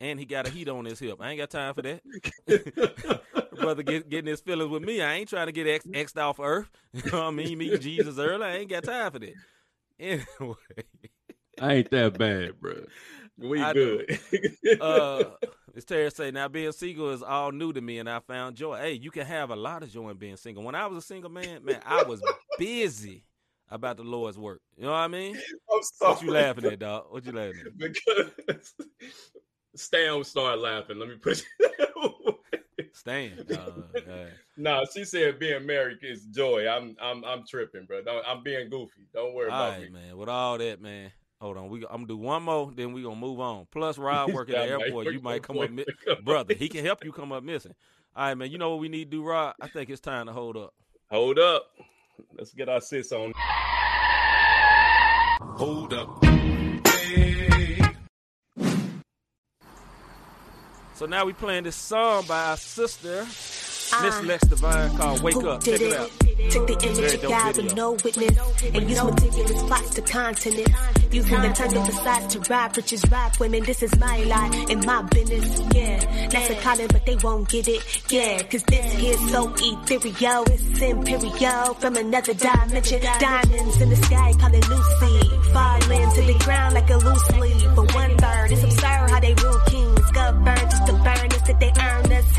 and 0.00 0.18
he 0.18 0.24
got 0.24 0.48
a 0.48 0.50
heat 0.50 0.68
on 0.68 0.86
his 0.86 0.98
hip. 0.98 1.18
I 1.20 1.30
ain't 1.30 1.38
got 1.38 1.50
time 1.50 1.74
for 1.74 1.82
that. 1.82 3.20
brother 3.60 3.82
get, 3.82 4.08
getting 4.08 4.30
his 4.30 4.40
feelings 4.40 4.70
with 4.70 4.82
me. 4.82 5.00
I 5.02 5.14
ain't 5.14 5.28
trying 5.28 5.46
to 5.46 5.52
get 5.52 5.66
ex, 5.66 5.86
xed 5.86 6.20
off 6.20 6.40
earth. 6.40 6.70
You 6.92 7.10
know 7.10 7.18
what 7.18 7.26
I 7.26 7.30
mean? 7.30 7.58
Meet 7.58 7.80
Jesus 7.80 8.18
early. 8.18 8.44
I 8.44 8.56
ain't 8.56 8.70
got 8.70 8.84
time 8.84 9.12
for 9.12 9.18
that. 9.18 9.34
Anyway. 10.00 10.54
I 11.60 11.74
ain't 11.74 11.90
that 11.90 12.16
bad, 12.16 12.58
bro. 12.58 12.86
We 13.36 13.60
I 13.60 13.74
good. 13.74 14.18
uh, 14.80 15.24
as 15.76 15.84
Terry 15.84 16.10
say, 16.10 16.30
now 16.30 16.48
being 16.48 16.72
single 16.72 17.10
is 17.10 17.22
all 17.22 17.52
new 17.52 17.72
to 17.72 17.80
me, 17.80 17.98
and 17.98 18.08
I 18.08 18.20
found 18.20 18.56
joy. 18.56 18.78
Hey, 18.78 18.92
you 18.92 19.10
can 19.10 19.26
have 19.26 19.50
a 19.50 19.56
lot 19.56 19.82
of 19.82 19.92
joy 19.92 20.10
in 20.10 20.16
being 20.16 20.36
single. 20.36 20.64
When 20.64 20.74
I 20.74 20.86
was 20.86 21.04
a 21.04 21.06
single 21.06 21.30
man, 21.30 21.64
man, 21.64 21.80
I 21.86 22.02
was 22.02 22.22
busy 22.58 23.24
about 23.70 23.96
the 23.96 24.02
Lord's 24.02 24.38
work. 24.38 24.60
You 24.76 24.84
know 24.84 24.90
what 24.90 24.98
I 24.98 25.08
mean? 25.08 25.38
What 25.98 26.22
you 26.22 26.30
laughing 26.32 26.64
at, 26.66 26.78
dog? 26.78 27.06
What 27.10 27.24
you 27.24 27.32
laughing 27.32 27.62
at? 27.64 27.78
Because 27.78 28.74
Stan 29.76 30.22
started 30.24 30.60
laughing. 30.60 30.98
Let 30.98 31.08
me 31.08 31.14
put 31.14 31.42
Stan. 32.92 33.46
Uh, 33.50 34.26
no, 34.56 34.84
she 34.92 35.04
said 35.04 35.38
being 35.38 35.64
married 35.64 35.98
is 36.02 36.26
joy. 36.26 36.68
I'm 36.68 36.96
I'm 37.00 37.24
I'm 37.24 37.46
tripping, 37.46 37.86
bro. 37.86 38.02
I'm 38.26 38.42
being 38.42 38.68
goofy. 38.68 39.06
Don't 39.14 39.34
worry 39.34 39.48
all 39.48 39.56
about 39.56 39.78
right, 39.78 39.92
me. 39.92 40.00
man. 40.00 40.16
With 40.16 40.28
all 40.28 40.58
that, 40.58 40.82
man. 40.82 41.12
Hold 41.40 41.56
on, 41.56 41.68
we 41.70 41.78
I'm 41.86 42.04
gonna 42.04 42.06
do 42.06 42.16
one 42.18 42.42
more, 42.42 42.70
then 42.74 42.92
we 42.92 43.02
gonna 43.02 43.16
move 43.16 43.40
on. 43.40 43.66
Plus, 43.70 43.96
Rob 43.96 44.30
working 44.34 44.54
at 44.54 44.62
the 44.62 44.68
Yeah, 44.68 44.74
I 44.74 44.76
might 44.78 44.84
airport, 44.86 45.06
you 45.12 45.20
might 45.20 45.42
come 45.42 45.58
up, 45.58 45.70
mi- 45.70 45.86
brother. 46.22 46.52
He 46.54 46.68
can 46.70 46.84
help 46.84 47.02
you 47.04 47.12
come 47.12 47.32
up 47.32 47.42
missing. 47.42 47.74
All 48.14 48.24
right, 48.26 48.34
man. 48.34 48.50
You 48.50 48.58
know 48.58 48.70
what 48.70 48.78
we 48.80 48.88
need 48.90 49.10
to 49.10 49.16
do, 49.18 49.24
Rob? 49.24 49.54
I 49.60 49.68
think 49.68 49.88
it's 49.88 50.00
time 50.00 50.26
to 50.26 50.32
hold 50.32 50.56
up. 50.58 50.74
Hold 51.10 51.38
up. 51.38 51.66
Let's 52.36 52.52
get 52.52 52.68
our 52.68 52.80
sis 52.82 53.10
on. 53.12 53.32
Hold 55.56 55.94
up. 55.94 56.22
Hey. 56.86 57.80
So 60.94 61.06
now 61.06 61.24
we 61.24 61.32
playing 61.32 61.64
this 61.64 61.76
song 61.76 62.24
by 62.28 62.48
our 62.50 62.56
sister, 62.58 63.26
Miss 64.02 64.22
Lex 64.22 64.46
Divine, 64.46 64.96
called 64.96 65.22
"Wake 65.22 65.36
Up." 65.36 65.62
Check 65.62 65.80
it 65.80 65.92
out. 65.92 66.10
Took 66.50 66.66
the 66.66 66.88
image 66.88 67.14
of 67.14 67.22
God 67.22 67.56
with 67.56 67.74
no 67.74 67.92
witness 67.92 68.62
and 68.62 68.90
use 68.90 69.02
meticulous 69.04 69.62
plots 69.64 69.90
to 69.94 70.02
continents. 70.02 70.72
Using 71.12 71.40
the 71.42 71.48
tongue 71.48 71.76
of 71.76 71.86
the 71.86 71.92
sides 71.92 72.34
to 72.34 72.52
rob 72.52 72.76
riches, 72.76 73.04
rob 73.10 73.36
women. 73.38 73.64
This 73.64 73.82
is 73.82 73.98
my 73.98 74.22
life 74.24 74.70
and 74.70 74.84
my 74.86 75.02
business. 75.02 75.60
Yeah, 75.74 76.28
that's 76.28 76.50
a 76.50 76.54
calling, 76.62 76.86
but 76.86 77.04
they 77.04 77.16
won't 77.16 77.48
get 77.48 77.68
it. 77.68 77.82
Yeah, 78.10 78.42
cause 78.44 78.62
this 78.64 78.92
here's 78.94 79.30
so 79.30 79.52
ethereal. 79.58 80.44
It's 80.46 80.80
imperial 80.80 81.74
from 81.74 81.96
another 81.96 82.34
dimension. 82.34 83.02
Diamonds 83.02 83.80
in 83.80 83.90
the 83.90 83.96
sky, 83.96 84.32
calling 84.38 84.62
Lucy. 84.62 85.30
Falling 85.52 86.10
to 86.14 86.22
the 86.22 86.36
ground 86.44 86.74
like 86.74 86.90
a 86.90 86.96
loose 86.96 87.30
leaf. 87.40 87.62
For 87.74 87.84
one 87.84 88.16
third, 88.16 88.52
it's 88.52 88.62
absurd 88.62 89.10
how 89.10 89.20
they 89.20 89.34
rule 89.34 89.60
kings. 89.66 89.79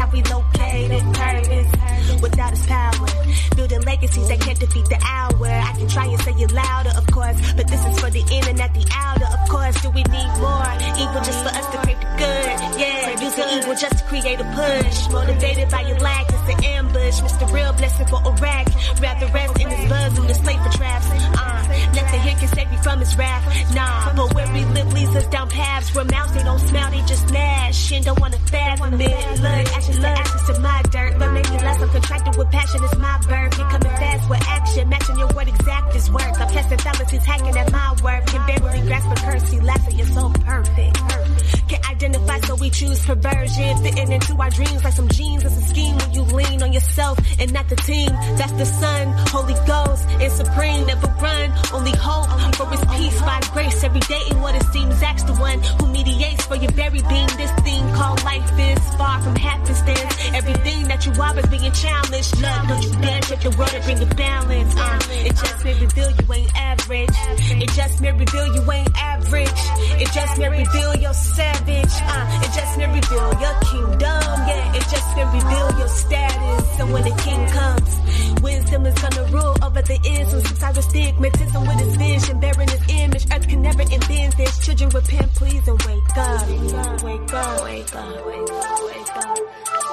How 0.01 0.09
we 0.09 0.23
located 0.23 1.13
purpose 1.13 1.80
without 2.21 2.51
his 2.51 2.65
power. 2.65 3.07
Building 3.55 3.81
legacies 3.81 4.27
that 4.27 4.39
can't 4.39 4.59
defeat 4.59 4.85
the 4.85 4.99
hour. 5.03 5.47
I 5.47 5.73
can 5.77 5.87
try 5.87 6.05
and 6.05 6.21
say 6.21 6.31
it 6.31 6.51
louder, 6.51 6.93
of 6.95 7.05
course, 7.07 7.37
but 7.55 7.67
this 7.67 7.83
is 7.85 7.99
for 7.99 8.09
the 8.09 8.21
in 8.31 8.43
and 8.47 8.57
not 8.57 8.73
the 8.73 8.85
outer, 8.93 9.27
of 9.27 9.49
course. 9.49 9.75
Do 9.81 9.89
we 9.91 10.03
need 10.03 10.31
more 10.39 10.71
evil 10.97 11.21
just 11.21 11.41
for 11.43 11.53
us 11.53 11.65
to 11.71 11.77
create 11.83 12.01
the 12.01 12.09
good? 12.17 12.55
Yeah, 12.79 13.21
using 13.21 13.49
evil 13.57 13.75
just 13.75 13.97
to 13.99 14.03
create 14.05 14.39
a 14.39 14.47
push. 14.55 14.97
Motivated 15.11 15.69
by 15.69 15.81
your 15.81 15.99
lack, 15.99 16.25
it's 16.29 16.47
an 16.49 16.63
ambush. 16.63 17.21
Mr. 17.21 17.51
Real 17.53 17.73
blessing 17.73 18.07
for 18.07 18.21
a 18.21 18.31
Iraq. 18.31 18.67
Rather 19.01 19.27
rest 19.27 19.59
in 19.59 19.69
his 19.69 19.89
buzz 19.89 20.17
and 20.17 20.27
display 20.27 20.57
for 20.57 20.71
traps. 20.77 21.07
Uh, 21.11 21.61
nothing 21.93 22.21
here 22.21 22.35
can 22.39 22.47
save 22.47 22.71
me 22.71 22.77
from 22.77 22.99
his 22.99 23.15
wrath. 23.17 23.43
Nah, 23.75 24.13
but 24.15 24.33
where 24.33 24.47
we 24.53 24.65
live 24.73 24.91
leads 24.93 25.15
us 25.15 25.27
down 25.27 25.49
paths 25.49 25.93
where 25.95 26.05
mouths 26.05 26.33
they 26.33 26.43
don't 26.43 26.59
smell, 26.59 26.91
they 26.91 27.01
just 27.01 27.31
gnash 27.31 27.91
and 27.91 28.05
don't 28.05 28.19
wanna 28.19 28.37
fathom 28.37 28.99
it. 28.99 29.41
Look, 29.41 29.67
ashes 29.77 29.97
to 29.97 30.07
ashes 30.07 30.41
to 30.47 30.59
my 30.61 30.81
dirt, 30.91 31.19
but 31.19 31.31
maybe 31.31 31.49
less 31.49 31.81
I'm 31.81 31.89
contracted 31.91 32.37
with 32.37 32.49
passion. 32.51 32.83
It's 32.83 32.97
my 32.97 33.17
birth. 33.27 33.57
You're 33.57 33.69
coming 33.69 33.95
fast 33.99 34.29
with 34.29 34.43
action, 34.47 34.89
matching 34.89 35.19
your 35.19 35.27
word 35.35 35.47
exact 35.47 35.95
is 35.95 36.09
work. 36.11 36.39
I'm 36.39 36.49
casting 36.49 36.77
fallacies, 36.77 37.23
hacking 37.23 37.57
at 37.57 37.71
my 37.71 37.95
work. 38.03 38.25
Can 38.27 38.45
barely 38.47 38.87
grasp 38.87 39.11
a 39.11 39.15
curse, 39.15 39.53
you 39.53 39.61
laughing, 39.61 39.97
you're 39.97 40.07
so 40.07 40.29
perfect. 40.45 40.95
perfect. 40.97 41.40
Can 41.71 41.79
identify, 41.85 42.37
so 42.41 42.55
we 42.55 42.69
choose 42.69 43.05
perversion, 43.05 43.77
fitting 43.77 44.11
into 44.11 44.35
our 44.35 44.49
dreams 44.49 44.83
like 44.83 44.91
some 44.91 45.07
jeans 45.07 45.45
It's 45.45 45.55
a 45.55 45.61
scheme 45.61 45.95
when 45.95 46.11
you 46.13 46.23
lean 46.23 46.61
on 46.61 46.73
yourself 46.73 47.17
and 47.39 47.53
not 47.53 47.69
the 47.69 47.77
team. 47.77 48.09
That's 48.35 48.51
the 48.51 48.65
sun, 48.65 49.07
Holy 49.31 49.53
Ghost, 49.65 50.05
and 50.19 50.31
Supreme. 50.33 50.85
Never 50.85 51.07
run, 51.07 51.53
only 51.71 51.95
hope 51.95 52.27
for 52.55 52.67
His 52.67 52.83
peace 52.91 53.21
by 53.21 53.39
grace. 53.53 53.85
Every 53.85 54.01
day 54.01 54.19
in 54.31 54.41
what 54.41 54.53
it 54.55 54.63
seems, 54.73 55.01
ask 55.01 55.25
the 55.27 55.33
one 55.35 55.63
who 55.79 55.87
mediates 55.87 56.45
for 56.45 56.55
your 56.55 56.71
very 56.71 57.01
being. 57.07 57.31
This 57.39 57.51
thing 57.63 57.89
called 57.93 58.21
life 58.25 58.51
is 58.59 58.79
far 58.95 59.21
from 59.21 59.37
happenstance. 59.37 60.35
Everything 60.35 60.89
that 60.89 61.05
you 61.05 61.13
are 61.23 61.39
is 61.39 61.47
being 61.47 61.71
challenged. 61.71 62.35
Look, 62.35 62.67
don't 62.67 62.83
you 62.83 62.91
dare 62.99 63.21
check 63.21 63.39
the 63.47 63.55
world 63.55 63.73
and 63.73 63.83
bring 63.85 64.01
a 64.03 64.13
balance. 64.15 64.75
Uh, 64.75 64.99
it 65.23 65.35
just 65.37 65.63
may 65.63 65.79
reveal 65.79 66.11
you 66.11 66.33
ain't 66.33 66.51
average. 66.53 67.15
It 67.63 67.69
just 67.71 68.01
may 68.01 68.11
reveal 68.11 68.55
you 68.55 68.71
ain't 68.73 68.91
average. 68.97 69.61
It 70.03 70.11
just 70.11 70.37
may 70.37 70.49
reveal 70.49 70.95
you're 70.97 71.13
savage. 71.61 71.95
Uh, 72.01 72.41
it 72.43 72.51
just 72.53 72.77
may 72.77 72.87
reveal 72.87 73.29
your 73.39 73.55
kingdom. 73.71 74.21
Yeah, 74.47 74.75
it 74.75 74.83
just 74.89 75.15
may 75.15 75.25
reveal 75.25 75.79
your 75.79 75.87
status. 75.87 76.79
And 76.79 76.93
when 76.93 77.03
the 77.03 77.15
king 77.21 77.47
comes, 77.47 78.41
wisdom 78.41 78.85
is 78.85 78.99
gonna 79.01 79.23
rule 79.31 79.55
over 79.63 79.81
the 79.81 79.99
isms. 80.19 80.49
With 80.51 80.85
stigmatism 80.85 81.61
with 81.67 81.79
his 81.79 81.95
vision, 81.95 82.39
bearing 82.39 82.69
his 82.69 82.83
image. 82.89 83.25
Earth 83.31 83.47
can 83.47 83.61
never 83.61 83.81
invent 83.81 84.37
this. 84.37 84.65
Children 84.65 84.89
repent, 84.89 85.35
please, 85.35 85.67
and 85.67 85.81
wake 85.83 86.17
up. 86.17 86.49
Wake 86.49 86.73
up, 86.73 87.03
wake 87.03 87.33
up, 87.33 87.63
wake 87.63 87.95
up, 87.95 88.25
wake 88.25 89.15
up, 89.15 89.39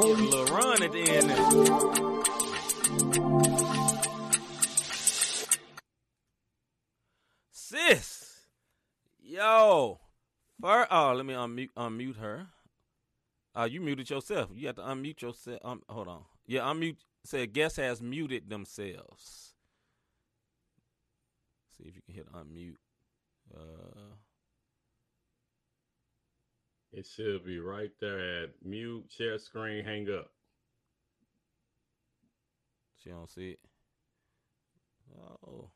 Give 0.00 0.18
a 0.18 0.22
little 0.22 0.56
run 0.56 0.82
at 0.82 0.92
the 0.92 1.02
end. 1.02 1.30
There. 1.30 2.92
Sis, 7.50 8.40
yo, 9.22 10.00
fir- 10.60 10.86
oh, 10.90 11.12
let 11.14 11.26
me 11.26 11.34
unmute 11.34 11.70
unmute 11.76 12.16
her. 12.18 12.46
Uh, 13.54 13.68
you 13.70 13.80
muted 13.80 14.08
yourself. 14.08 14.50
You 14.54 14.66
have 14.68 14.76
to 14.76 14.82
unmute 14.82 15.20
yourself. 15.20 15.58
Um, 15.62 15.82
hold 15.88 16.08
on. 16.08 16.22
Yeah, 16.46 16.62
unmute. 16.62 16.96
Said 17.24 17.52
guest 17.52 17.76
has 17.76 18.02
muted 18.02 18.48
themselves. 18.48 19.52
See 21.76 21.84
if 21.84 21.94
you 21.94 22.02
can 22.02 22.14
hit 22.14 22.32
unmute. 22.32 22.76
Uh, 23.54 24.16
It 26.92 27.06
should 27.06 27.44
be 27.46 27.58
right 27.58 27.90
there 28.00 28.42
at 28.42 28.50
mute, 28.62 29.06
share 29.08 29.38
screen, 29.38 29.84
hang 29.84 30.08
up. 30.10 30.30
she 33.02 33.10
don't 33.10 33.30
see 33.30 33.52
it. 33.52 33.58
Oh, 35.18 35.70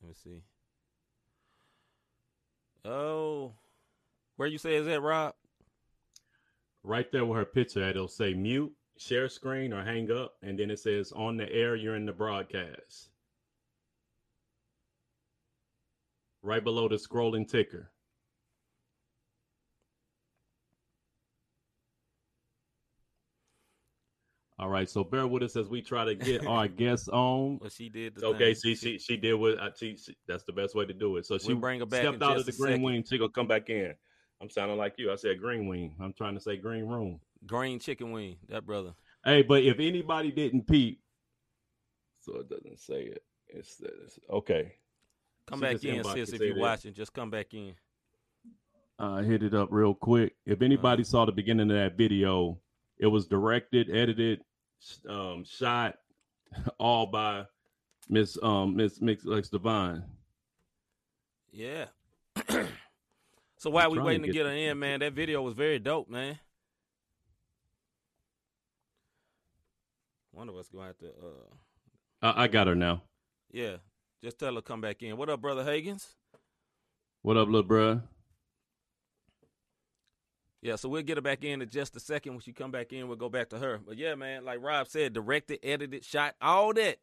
let 0.00 0.08
me 0.08 0.14
see. 0.14 0.42
Oh, 2.84 3.52
where 4.36 4.48
you 4.48 4.58
say 4.58 4.74
is 4.76 4.86
that, 4.86 5.00
Rob? 5.00 5.34
Right 6.82 7.10
there 7.12 7.24
with 7.24 7.38
her 7.38 7.44
picture 7.44 7.88
it'll 7.88 8.08
say 8.08 8.34
mute, 8.34 8.72
share 8.98 9.28
screen, 9.28 9.72
or 9.72 9.84
hang 9.84 10.10
up. 10.10 10.34
And 10.42 10.58
then 10.58 10.70
it 10.70 10.78
says 10.78 11.12
on 11.12 11.36
the 11.36 11.50
air, 11.50 11.76
you're 11.76 11.96
in 11.96 12.06
the 12.06 12.12
broadcast. 12.12 13.10
Right 16.42 16.62
below 16.62 16.88
the 16.88 16.96
scrolling 16.96 17.48
ticker. 17.48 17.90
All 24.64 24.70
right, 24.70 24.88
so 24.88 25.04
bear 25.04 25.26
with 25.26 25.42
us 25.42 25.56
as 25.56 25.68
we 25.68 25.82
try 25.82 26.06
to 26.06 26.14
get 26.14 26.46
our 26.46 26.66
guests 26.82 27.06
on. 27.08 27.58
Well, 27.60 27.68
she 27.68 27.90
did. 27.90 28.14
The 28.14 28.24
Okay, 28.28 28.54
thing. 28.54 28.74
see, 28.74 28.74
she 28.74 28.98
she 28.98 29.18
did 29.18 29.34
what 29.34 29.60
I 29.60 29.68
she, 29.78 29.94
she- 29.94 30.16
that's 30.26 30.44
the 30.44 30.54
best 30.54 30.74
way 30.74 30.86
to 30.86 30.94
do 30.94 31.18
it. 31.18 31.26
So 31.26 31.36
she 31.36 31.48
We'll 31.48 31.60
bring 31.60 31.80
her 31.80 31.84
back 31.86 32.00
stepped 32.00 32.22
out 32.22 32.38
of 32.38 32.46
the 32.46 32.52
green 32.52 32.70
second. 32.72 32.82
wing. 32.82 33.04
She 33.06 33.18
gonna 33.18 33.28
come 33.30 33.46
back 33.46 33.68
in. 33.68 33.92
I'm 34.40 34.48
sounding 34.48 34.78
like 34.78 34.94
you. 34.96 35.12
I 35.12 35.16
said 35.16 35.38
green 35.38 35.66
wing. 35.68 35.94
I'm 36.00 36.14
trying 36.14 36.32
to 36.32 36.40
say 36.40 36.56
green 36.56 36.86
room. 36.86 37.20
green 37.44 37.78
chicken 37.78 38.10
wing. 38.10 38.36
That 38.48 38.64
brother. 38.64 38.94
Hey, 39.22 39.42
but 39.42 39.62
if 39.64 39.78
anybody 39.80 40.32
didn't 40.32 40.66
peep, 40.66 40.98
so 42.22 42.38
it 42.38 42.48
doesn't 42.48 42.80
say 42.80 43.02
it. 43.02 43.22
It's, 43.48 43.82
it's 43.82 44.18
okay. 44.30 44.76
Come 45.46 45.58
She 45.58 45.64
back 45.66 45.84
in, 45.84 46.04
sis. 46.04 46.32
If 46.32 46.40
you're 46.40 46.56
watching, 46.56 46.94
just 46.94 47.12
come 47.12 47.28
back 47.28 47.52
in. 47.52 47.74
Uh, 48.98 49.18
hit 49.18 49.42
it 49.42 49.52
up 49.52 49.68
real 49.70 49.92
quick. 49.92 50.36
If 50.46 50.62
anybody 50.62 51.02
Uh-huh. 51.02 51.10
saw 51.10 51.24
the 51.26 51.32
beginning 51.32 51.70
of 51.70 51.76
that 51.76 51.98
video, 51.98 52.58
It 52.96 53.08
was 53.08 53.26
directed, 53.26 53.90
edited, 53.90 54.40
um, 55.08 55.44
shot, 55.44 55.96
all 56.78 57.06
by 57.06 57.46
Miss 58.08 58.38
um 58.42 58.76
Miss 58.76 59.00
Mix 59.00 59.24
Lex 59.24 59.48
Divine. 59.48 60.04
Yeah. 61.52 61.86
so 63.58 63.70
while 63.70 63.90
we 63.90 63.96
trying 63.96 64.02
to 64.02 64.02
waiting 64.02 64.22
to 64.22 64.28
get 64.28 64.34
get 64.34 64.46
her 64.46 64.52
in, 64.52 64.78
man, 64.78 65.00
that 65.00 65.12
video 65.12 65.40
was 65.42 65.54
very 65.54 65.78
dope, 65.78 66.08
man. 66.10 66.38
One 70.32 70.48
of 70.48 70.56
us 70.56 70.68
gonna 70.68 70.86
have 70.86 70.98
to 70.98 71.06
uh 71.06 71.54
I, 72.22 72.44
I 72.44 72.48
got 72.48 72.66
her 72.66 72.74
now. 72.74 73.02
yeah. 73.52 73.76
Just 74.22 74.38
tell 74.38 74.54
her 74.54 74.60
to 74.60 74.62
come 74.62 74.80
back 74.80 75.02
in. 75.02 75.18
What 75.18 75.28
up, 75.28 75.42
brother 75.42 75.62
Higgins? 75.62 76.14
What 77.20 77.36
up, 77.36 77.46
little 77.48 77.68
bruh? 77.68 78.02
Yeah, 80.64 80.76
so 80.76 80.88
we'll 80.88 81.02
get 81.02 81.18
her 81.18 81.22
back 81.22 81.44
in 81.44 81.60
in 81.60 81.68
just 81.68 81.94
a 81.94 82.00
second. 82.00 82.32
When 82.32 82.40
she 82.40 82.52
come 82.54 82.70
back 82.70 82.92
in, 82.94 83.06
we'll 83.06 83.18
go 83.18 83.28
back 83.28 83.50
to 83.50 83.58
her. 83.58 83.78
But 83.86 83.98
yeah, 83.98 84.14
man, 84.14 84.46
like 84.46 84.62
Rob 84.62 84.88
said, 84.88 85.12
directed, 85.12 85.58
edited, 85.62 86.02
shot, 86.04 86.34
all 86.40 86.72
that. 86.72 86.96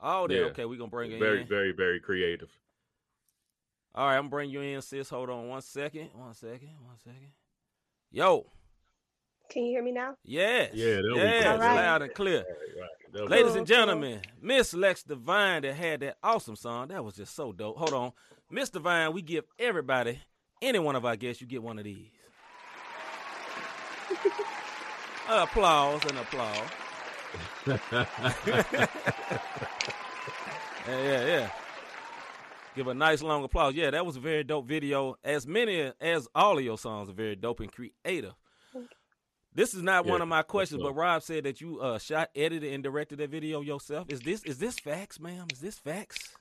All 0.00 0.26
that. 0.28 0.34
Yeah. 0.34 0.40
Okay, 0.46 0.64
we're 0.64 0.78
gonna 0.78 0.90
bring 0.90 1.10
her 1.10 1.18
Very, 1.18 1.42
in. 1.42 1.46
very, 1.46 1.72
very 1.72 1.72
very 1.72 2.00
creative. 2.00 2.48
All 3.94 4.06
right, 4.06 4.14
I'm 4.16 4.22
gonna 4.22 4.30
bring 4.30 4.50
you 4.50 4.62
in, 4.62 4.80
sis. 4.80 5.10
Hold 5.10 5.28
on 5.28 5.46
one 5.48 5.60
second. 5.60 6.08
One 6.14 6.32
second. 6.34 6.70
One 6.84 6.96
second. 7.04 7.32
Yo. 8.10 8.46
Can 9.50 9.64
you 9.64 9.72
hear 9.72 9.82
me 9.82 9.92
now? 9.92 10.16
Yes. 10.24 10.70
Yeah, 10.74 10.86
there 10.96 11.02
we 11.12 11.16
yes. 11.16 11.46
All 11.46 11.58
right. 11.58 11.74
loud 11.76 12.02
and 12.02 12.14
clear. 12.14 12.38
Right, 12.38 12.80
right. 13.20 13.30
Ladies 13.30 13.46
Cool, 13.52 13.58
and 13.58 13.66
cool. 13.68 13.76
gentlemen, 13.76 14.20
Miss 14.42 14.74
Lex 14.74 15.02
Divine 15.02 15.62
that 15.62 15.74
had 15.74 16.00
that 16.00 16.16
awesome 16.22 16.56
song. 16.56 16.88
That 16.88 17.04
was 17.04 17.14
just 17.16 17.34
so 17.36 17.52
dope. 17.52 17.76
Hold 17.76 17.92
on. 17.92 18.12
Miss 18.50 18.70
Divine, 18.70 19.12
we 19.12 19.22
give 19.22 19.44
everybody, 19.58 20.18
any 20.62 20.78
one 20.78 20.96
of 20.96 21.04
our 21.04 21.16
guests, 21.16 21.40
you 21.40 21.46
get 21.46 21.62
one 21.62 21.78
of 21.78 21.84
these. 21.84 22.08
applause 25.28 26.02
and 26.06 26.18
applause. 26.18 26.68
Yeah, 30.88 31.02
yeah, 31.02 31.26
yeah. 31.26 31.50
Give 32.76 32.86
a 32.86 32.94
nice 32.94 33.22
long 33.22 33.42
applause. 33.42 33.74
Yeah, 33.74 33.90
that 33.90 34.06
was 34.06 34.16
a 34.16 34.20
very 34.20 34.44
dope 34.44 34.66
video. 34.66 35.16
As 35.24 35.46
many 35.46 35.90
as 36.00 36.28
all 36.34 36.58
of 36.58 36.64
your 36.64 36.78
songs 36.78 37.08
are 37.08 37.12
very 37.14 37.34
dope 37.34 37.60
and 37.60 37.72
creative. 37.72 38.34
This 39.54 39.72
is 39.74 39.82
not 39.82 40.04
one 40.04 40.20
of 40.20 40.28
my 40.28 40.42
questions, 40.42 40.82
but 40.82 40.92
Rob 40.94 41.22
said 41.22 41.44
that 41.44 41.60
you 41.62 41.80
uh, 41.80 41.98
shot, 41.98 42.28
edited, 42.36 42.72
and 42.74 42.84
directed 42.84 43.18
that 43.18 43.30
video 43.30 43.62
yourself. 43.62 44.10
Is 44.10 44.20
this 44.20 44.44
is 44.44 44.58
this 44.58 44.78
facts, 44.78 45.18
ma'am? 45.18 45.46
Is 45.50 45.60
this 45.60 45.78
facts? 45.78 46.34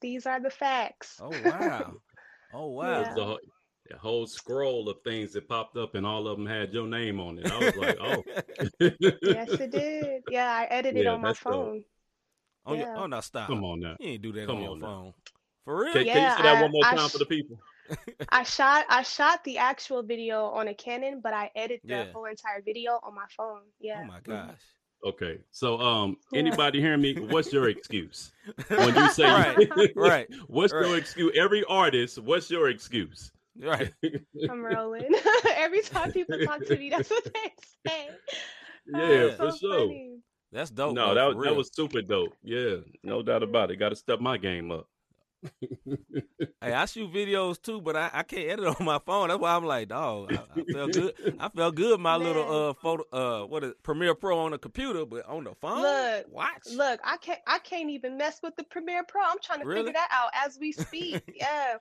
These 0.00 0.26
are 0.26 0.40
the 0.40 0.50
facts. 0.50 1.20
Oh 1.22 1.30
wow. 1.44 1.94
Oh 2.54 2.68
wow. 2.68 3.00
Yeah. 3.00 3.36
The 3.88 3.96
whole, 3.96 4.26
scroll 4.26 4.88
of 4.88 4.96
things 5.02 5.32
that 5.34 5.48
popped 5.48 5.76
up, 5.76 5.94
and 5.94 6.06
all 6.06 6.26
of 6.28 6.36
them 6.36 6.46
had 6.46 6.72
your 6.72 6.86
name 6.86 7.20
on 7.20 7.38
it. 7.38 7.50
I 7.50 7.58
was 7.58 7.76
like, 7.76 7.96
oh, 8.00 8.24
yes, 9.22 9.48
it 9.60 9.70
did. 9.72 10.22
Yeah, 10.28 10.50
I 10.50 10.64
edited 10.64 11.04
Yeah, 11.04 11.12
on 11.12 11.20
my 11.22 11.28
that's 11.28 11.42
dope. 11.42 11.52
phone. 11.54 11.84
On 12.66 12.76
your, 12.78 12.86
Yeah. 12.88 12.94
oh 12.96 13.06
no, 13.06 13.20
stop. 13.20 13.48
come 13.48 13.64
on 13.64 13.80
now. 13.80 13.96
You 14.00 14.10
ain't 14.10 14.22
do 14.22 14.32
that 14.32 14.46
Come 14.46 14.56
on 14.56 14.62
your 14.62 14.76
now. 14.76 14.86
phone. 14.86 15.14
For 15.64 15.78
real? 15.80 15.92
Can, 15.92 16.04
can 16.04 16.04
you 16.04 16.12
Yeah, 16.12 16.36
say 16.36 16.42
that 16.42 16.56
I- 16.58 16.62
one 16.62 16.72
more 16.72 16.84
I 16.84 16.94
time 16.96 17.08
sh- 17.08 17.12
for 17.12 17.18
the 17.18 17.26
people? 17.26 17.58
I 18.32 18.42
shot 18.42 18.84
I 18.88 19.02
shot 19.02 19.44
the 19.44 19.58
actual 19.58 20.02
video 20.02 20.46
on 20.46 20.66
a 20.68 20.74
Canon, 20.74 21.20
but 21.22 21.32
I 21.32 21.50
edited 21.54 21.82
the 21.88 21.94
Yeah. 21.94 22.04
whole 22.12 22.24
entire 22.24 22.60
video 22.64 22.98
on 23.02 23.14
my 23.14 23.26
phone. 23.36 23.60
Yeah. 23.80 24.00
Oh 24.02 24.04
my 24.06 24.20
gosh. 24.24 24.58
Okay, 25.04 25.38
so 25.52 25.78
um, 25.78 26.16
anybody 26.34 26.80
hearing 26.80 27.02
me? 27.02 27.14
What's 27.14 27.52
your 27.52 27.68
excuse 27.68 28.32
when 28.66 28.96
you 28.96 29.08
say 29.10 29.30
Right, 29.30 29.68
right, 29.94 30.26
What's 30.48 30.72
right. 30.72 30.80
your 30.82 30.96
excuse? 30.96 31.32
Every 31.36 31.62
artist, 31.64 32.18
what's 32.18 32.50
your 32.50 32.70
excuse? 32.70 33.30
Right. 33.60 33.92
I'm 34.50 34.62
rolling. 34.64 35.08
Every 35.56 35.82
time 35.82 36.12
people 36.12 36.38
talk 36.44 36.64
to 36.66 36.76
me, 36.76 36.90
that's 36.90 37.10
what 37.10 37.24
they 37.34 37.52
say. 37.90 38.08
Yeah, 38.86 38.98
Oh, 38.98 39.30
for 39.36 39.50
so 39.52 39.56
sure. 39.58 39.78
funny. 39.78 40.18
That's 40.52 40.70
dope. 40.70 40.94
no, 40.94 41.08
though, 41.08 41.14
that 41.14 41.24
was 41.26 41.34
that 41.36 41.40
real. 41.50 41.56
was 41.56 41.70
super 41.74 42.02
dope. 42.02 42.34
Yeah, 42.42 42.76
no 43.02 43.22
doubt 43.22 43.42
about 43.42 43.70
it. 43.70 43.76
Got 43.76 43.90
to 43.90 43.96
step 43.96 44.20
my 44.20 44.36
game 44.38 44.70
up. 44.70 44.86
Hey, 46.60 46.72
I 46.72 46.86
shoot 46.86 47.12
videos 47.12 47.60
too, 47.60 47.80
but 47.80 47.94
I, 47.96 48.10
I 48.12 48.22
can't 48.22 48.48
edit 48.48 48.66
on 48.80 48.84
my 48.86 48.98
phone. 49.04 49.28
That's 49.28 49.40
why 49.40 49.54
I'm 49.54 49.64
like, 49.64 49.88
dog. 49.88 50.32
I, 50.32 50.42
I 50.60 50.64
felt 50.72 50.92
good. 50.92 51.36
I 51.38 51.48
felt 51.50 51.74
good. 51.74 52.00
My 52.00 52.16
little 52.16 52.68
uh 52.70 52.74
photo 52.74 53.04
uh 53.12 53.46
what 53.46 53.62
is 53.64 53.74
Premiere 53.82 54.14
Pro 54.14 54.38
on 54.38 54.52
the 54.52 54.58
computer, 54.58 55.04
but 55.04 55.26
on 55.26 55.44
the 55.44 55.54
phone. 55.60 55.82
Look, 55.82 56.26
watch. 56.32 56.62
Look, 56.72 57.00
I 57.04 57.16
can't 57.18 57.40
I 57.46 57.58
can't 57.58 57.90
even 57.90 58.16
mess 58.16 58.40
with 58.42 58.56
the 58.56 58.64
Premiere 58.64 59.04
Pro. 59.04 59.22
I'm 59.22 59.38
trying 59.42 59.60
to 59.60 59.66
Really? 59.66 59.80
figure 59.80 59.92
that 59.92 60.08
out 60.10 60.30
as 60.34 60.58
we 60.60 60.72
speak. 60.72 61.22
yeah. 61.34 61.74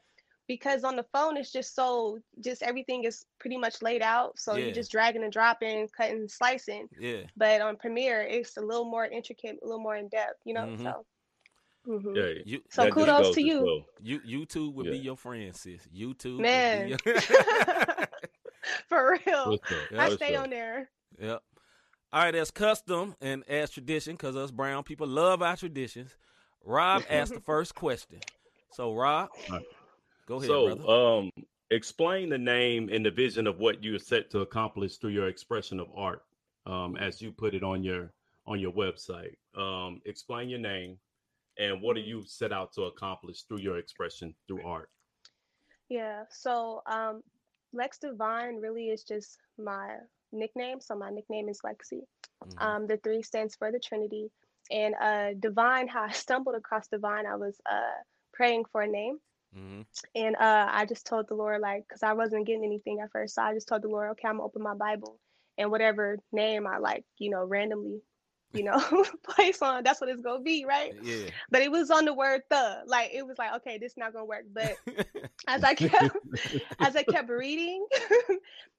Because 0.47 0.83
on 0.83 0.95
the 0.95 1.05
phone 1.11 1.37
it's 1.37 1.51
just 1.51 1.73
so 1.75 2.19
just 2.43 2.61
everything 2.61 3.03
is 3.03 3.25
pretty 3.39 3.57
much 3.57 3.81
laid 3.81 4.01
out. 4.01 4.37
So 4.37 4.55
Yeah. 4.55 4.65
you're 4.65 4.73
just 4.75 4.91
dragging 4.91 5.23
and 5.23 5.31
dropping, 5.33 5.87
cutting 5.95 6.17
and 6.17 6.31
slicing. 6.31 6.87
Yeah. 6.99 7.21
But 7.35 7.61
on 7.61 7.77
Premiere 7.77 8.21
it's 8.23 8.57
a 8.57 8.61
little 8.61 8.85
more 8.85 9.05
intricate, 9.05 9.57
a 9.61 9.65
little 9.65 9.81
more 9.81 9.95
in 9.95 10.07
depth, 10.09 10.39
you 10.45 10.53
know? 10.53 10.65
Mhm. 10.65 10.83
So 10.83 11.05
mhm. 11.87 12.15
Yeah, 12.15 12.41
You 12.45 12.61
So 12.69 12.91
kudos 12.91 13.33
to 13.35 13.41
you. 13.41 13.59
show. 13.65 13.85
you 14.01 14.19
YouTube 14.21 14.73
would 14.73 14.85
be 14.85 14.97
your 14.99 15.17
friend, 15.17 15.55
sis. 15.55 15.87
YouTube. 15.95 16.39
Man. 16.39 16.89
Your... 16.89 16.97
For 18.89 19.19
real. 19.25 19.57
For 19.57 19.67
sure, 19.67 19.99
I 19.99 20.09
for 20.09 20.15
stay 20.15 20.33
sure. 20.33 20.41
on 20.43 20.49
there. 20.49 20.89
Yep. 21.19 21.43
All 22.13 22.23
right, 22.23 22.35
as 22.35 22.51
custom 22.51 23.15
and 23.21 23.43
as 23.47 23.69
tradition, 23.71 24.13
because 24.13 24.35
us 24.35 24.51
brown 24.51 24.83
people 24.83 25.07
love 25.07 25.41
our 25.41 25.55
traditions. 25.57 26.15
Rob 26.63 27.03
asked 27.09 27.33
the 27.33 27.41
first 27.41 27.75
question. 27.75 28.19
So, 28.71 28.93
Rob, 28.93 29.29
All 29.49 29.57
right. 29.57 29.65
Go 30.25 30.35
ahead, 30.37 30.47
So, 30.47 30.75
brother. 30.75 30.89
um, 30.91 31.31
explain 31.71 32.29
the 32.29 32.37
name 32.37 32.89
and 32.91 33.05
the 33.05 33.11
vision 33.11 33.47
of 33.47 33.59
what 33.59 33.83
you 33.83 33.95
are 33.95 33.99
set 33.99 34.29
to 34.31 34.39
accomplish 34.41 34.97
through 34.97 35.11
your 35.11 35.27
expression 35.27 35.79
of 35.79 35.87
art, 35.95 36.23
um, 36.65 36.95
as 36.97 37.21
you 37.21 37.31
put 37.31 37.53
it 37.53 37.63
on 37.63 37.83
your 37.83 38.13
on 38.47 38.59
your 38.59 38.71
website. 38.73 39.35
Um, 39.55 40.01
explain 40.05 40.49
your 40.49 40.59
name 40.59 40.99
and 41.57 41.81
what 41.81 41.95
do 41.95 42.01
you 42.01 42.23
set 42.25 42.51
out 42.51 42.73
to 42.73 42.83
accomplish 42.83 43.43
through 43.43 43.59
your 43.59 43.77
expression 43.77 44.35
through 44.47 44.63
art. 44.65 44.89
Yeah. 45.89 46.25
So 46.29 46.81
um 46.85 47.21
Lex 47.73 47.97
Divine 47.99 48.57
really 48.57 48.89
is 48.89 49.03
just 49.03 49.37
my 49.57 49.95
nickname. 50.31 50.79
So 50.79 50.95
my 50.95 51.09
nickname 51.09 51.49
is 51.49 51.61
Lexi. 51.65 52.01
Mhm. 52.45 52.61
Um, 52.61 52.87
the 52.87 52.97
three 52.97 53.21
stands 53.21 53.55
for 53.55 53.71
the 53.71 53.79
Trinity. 53.79 54.31
And 54.71 54.95
uh, 54.95 55.33
divine, 55.39 55.87
how 55.87 56.03
I 56.03 56.11
stumbled 56.25 56.55
across 56.55 56.87
divine, 56.87 57.25
I 57.25 57.35
was 57.35 57.59
uh, 57.69 58.01
praying 58.33 58.65
for 58.71 58.81
a 58.81 58.87
name. 58.87 59.19
Mhm. 59.55 59.85
And 60.15 60.35
uh, 60.35 60.67
I 60.71 60.85
just 60.85 61.05
told 61.07 61.27
the 61.27 61.35
Lord, 61.35 61.61
like, 61.61 61.85
because 61.87 62.03
I 62.03 62.13
wasn't 62.13 62.47
getting 62.47 62.65
anything 62.65 62.99
at 63.01 63.11
first. 63.11 63.35
So 63.35 63.43
I 63.43 63.53
just 63.53 63.67
told 63.67 63.83
the 63.83 63.87
Lord, 63.89 64.11
okay, 64.11 64.27
I'm 64.27 64.37
going 64.37 64.41
to 64.41 64.45
open 64.45 64.63
my 64.63 64.75
Bible. 64.75 65.19
And 65.57 65.71
whatever 65.71 66.17
name 66.31 66.67
I 66.67 66.77
like, 66.79 67.05
you 67.17 67.29
know, 67.31 67.45
randomly, 67.45 68.01
you 68.53 68.63
know, 68.63 68.79
place 69.23 69.61
on, 69.61 69.83
that's 69.83 70.01
what 70.01 70.09
it's 70.09 70.21
going 70.21 70.39
to 70.39 70.43
be, 70.43 70.65
right? 70.65 70.93
Yeah. 71.01 71.29
But 71.51 71.61
it 71.61 71.71
was 71.71 71.91
on 71.91 72.05
the 72.05 72.13
word 72.13 72.41
the. 72.49 72.83
Like, 72.87 73.11
it 73.13 73.25
was 73.25 73.37
like, 73.37 73.53
okay, 73.57 73.77
this 73.77 73.93
is 73.93 73.97
not 73.97 74.13
going 74.13 74.23
to 74.25 74.29
work. 74.29 74.45
But 74.53 74.77
as 75.47 75.63
I 75.63 75.75
kept 75.75 76.15
as 76.81 76.95
I 76.95 77.03
kept 77.03 77.29
reading, 77.29 77.85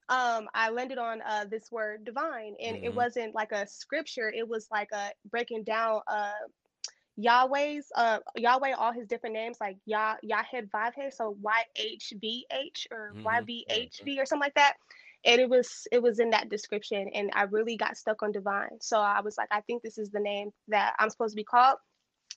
um, 0.09 0.49
I 0.55 0.71
landed 0.71 0.99
on 0.99 1.23
uh, 1.23 1.45
this 1.51 1.71
word 1.71 2.05
divine, 2.05 2.55
and 2.63 2.77
Mhm. 2.77 2.83
it 2.83 2.95
wasn't 2.95 3.35
like 3.35 3.53
a 3.53 3.67
scripture. 3.67 4.33
It 4.35 4.49
was 4.49 4.69
like 4.71 4.89
a 4.93 5.11
breaking 5.31 5.65
down 5.65 6.01
uh, 6.07 6.33
Yahweh's 7.17 7.91
uh, 7.95 8.19
Yahweh, 8.37 8.73
all 8.73 8.93
his 8.93 9.07
different 9.07 9.35
names, 9.35 9.57
like 9.61 9.77
Yah 9.87 10.17
Yahed 10.23 10.71
Vavhe, 10.71 11.13
so 11.13 11.37
Y 11.41 11.63
H 11.77 12.13
V 12.21 12.47
H 12.51 12.87
or 12.91 13.13
Mhm. 13.15 13.25
Y 13.25 13.41
V 13.41 13.67
H 13.71 14.01
V 14.05 14.21
or 14.21 14.27
something 14.27 14.45
like 14.45 14.55
that. 14.55 14.75
And 15.25 15.41
it 15.41 15.49
was 15.49 15.89
it 15.91 16.03
was 16.03 16.21
in 16.21 16.31
that 16.31 16.51
description, 16.51 17.09
and 17.15 17.31
I 17.35 17.43
really 17.45 17.77
got 17.77 17.97
stuck 17.97 18.23
on 18.23 18.33
divine. 18.33 18.81
So 18.81 19.01
I 19.01 19.21
was 19.21 19.37
like, 19.39 19.49
I 19.51 19.61
think 19.63 19.83
this 19.83 19.99
is 19.99 20.11
the 20.11 20.21
name 20.21 20.53
that 20.69 20.95
I'm 20.99 21.11
supposed 21.11 21.33
to 21.33 21.37
be 21.37 21.45
called. 21.45 21.79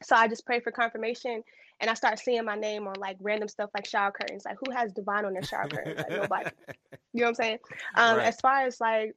So 0.01 0.15
I 0.15 0.27
just 0.27 0.45
prayed 0.45 0.63
for 0.63 0.71
confirmation, 0.71 1.43
and 1.81 1.89
I 1.89 1.93
start 1.93 2.17
seeing 2.19 2.45
my 2.45 2.55
name 2.55 2.87
on 2.87 2.95
like 2.99 3.17
random 3.19 3.49
stuff 3.49 3.69
like 3.75 3.85
shower 3.85 4.11
curtains. 4.11 4.45
Like 4.45 4.57
who 4.65 4.71
has 4.71 4.93
divine 4.93 5.25
on 5.25 5.33
their 5.33 5.43
shower 5.43 5.67
curtains? 5.67 5.97
Like 5.97 6.11
nobody. 6.21 6.49
You 7.11 7.21
know 7.21 7.25
what 7.25 7.29
I'm 7.29 7.35
saying? 7.35 7.57
Um, 7.95 8.17
Right. 8.17 8.27
As 8.27 8.39
far 8.39 8.61
as 8.67 8.79
like 8.79 9.15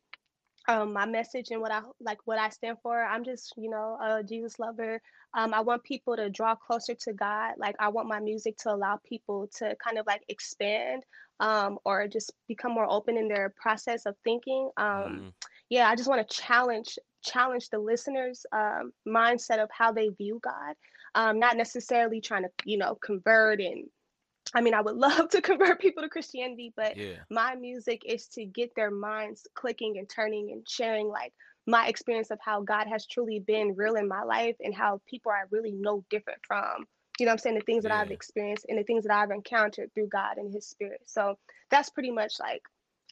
um, 0.69 0.93
my 0.93 1.07
message 1.07 1.51
and 1.51 1.61
what 1.61 1.73
I 1.73 1.81
like, 2.01 2.19
what 2.25 2.39
I 2.39 2.49
stand 2.51 2.79
for, 2.83 3.03
I'm 3.03 3.25
just 3.25 3.55
you 3.57 3.71
know 3.71 3.99
a 4.01 4.23
Jesus 4.23 4.59
lover. 4.59 5.01
Um, 5.35 5.55
I 5.55 5.61
want 5.61 5.83
people 5.85 6.17
to 6.17 6.29
draw 6.31 6.55
closer 6.55 6.95
to 6.95 7.13
God. 7.13 7.55
Like 7.59 7.77
I 7.79 7.89
want 7.89 8.09
my 8.09 8.21
music 8.21 8.57
to 8.59 8.73
allow 8.73 8.99
people 9.05 9.49
to 9.59 9.77
kind 9.83 9.99
of 9.99 10.07
like 10.07 10.23
expand 10.29 11.05
um, 11.41 11.79
or 11.85 12.07
just 12.09 12.33
become 12.49 12.73
more 12.73 12.89
open 12.91 13.17
in 13.17 13.29
their 13.29 13.53
process 13.61 14.07
of 14.07 14.17
thinking. 14.25 14.71
Um, 14.77 15.23
Mhm. 15.23 15.33
yeah 15.71 15.89
i 15.89 15.95
just 15.97 16.09
want 16.09 16.27
to 16.29 16.37
challenge 16.37 16.99
challenge 17.23 17.69
the 17.71 17.79
listeners 17.79 18.45
um, 18.53 18.93
mindset 19.07 19.63
of 19.63 19.71
how 19.71 19.93
they 19.93 20.09
view 20.11 20.41
god 20.43 20.75
um, 21.15 21.39
not 21.39 21.57
necessarily 21.57 22.21
trying 22.21 22.43
to 22.43 22.51
you 22.65 22.77
know 22.79 22.97
convert 23.05 23.61
and 23.61 23.89
i 24.55 24.61
mean 24.61 24.75
i 24.75 24.81
would 24.81 24.97
love 25.09 25.29
to 25.31 25.41
convert 25.41 25.81
people 25.81 26.03
to 26.03 26.09
christianity 26.09 26.73
but 26.77 26.97
Yeah. 26.97 27.19
my 27.31 27.55
music 27.55 28.03
is 28.07 28.27
to 28.29 28.45
get 28.45 28.75
their 28.75 28.91
minds 28.91 29.47
clicking 29.55 29.99
and 29.99 30.09
turning 30.09 30.53
and 30.53 30.69
sharing 30.69 31.09
like 31.09 31.33
my 31.67 31.87
experience 31.87 32.31
of 32.31 32.39
how 32.45 32.63
god 32.63 32.87
has 32.89 33.07
truly 33.07 33.41
been 33.41 33.75
real 33.75 33.95
in 33.95 34.09
my 34.09 34.23
life 34.23 34.57
and 34.61 34.75
how 34.75 35.01
people 35.07 35.33
are 35.33 35.47
really 35.51 35.73
no 35.73 36.05
different 36.11 36.41
from 36.47 36.87
you 37.19 37.27
know 37.27 37.31
what 37.31 37.35
i'm 37.35 37.39
saying 37.39 37.55
the 37.57 37.63
things 37.63 37.85
that 37.85 37.93
i've 37.93 38.11
experienced 38.11 38.67
and 38.69 38.79
the 38.79 38.85
things 38.85 39.05
that 39.05 39.15
i've 39.15 39.31
encountered 39.31 39.93
through 39.95 40.09
god 40.09 40.39
and 40.39 40.53
his 40.53 40.67
spirit 40.67 41.01
so 41.07 41.37
that's 41.71 41.91
pretty 41.91 42.11
much 42.11 42.35
like 42.41 42.63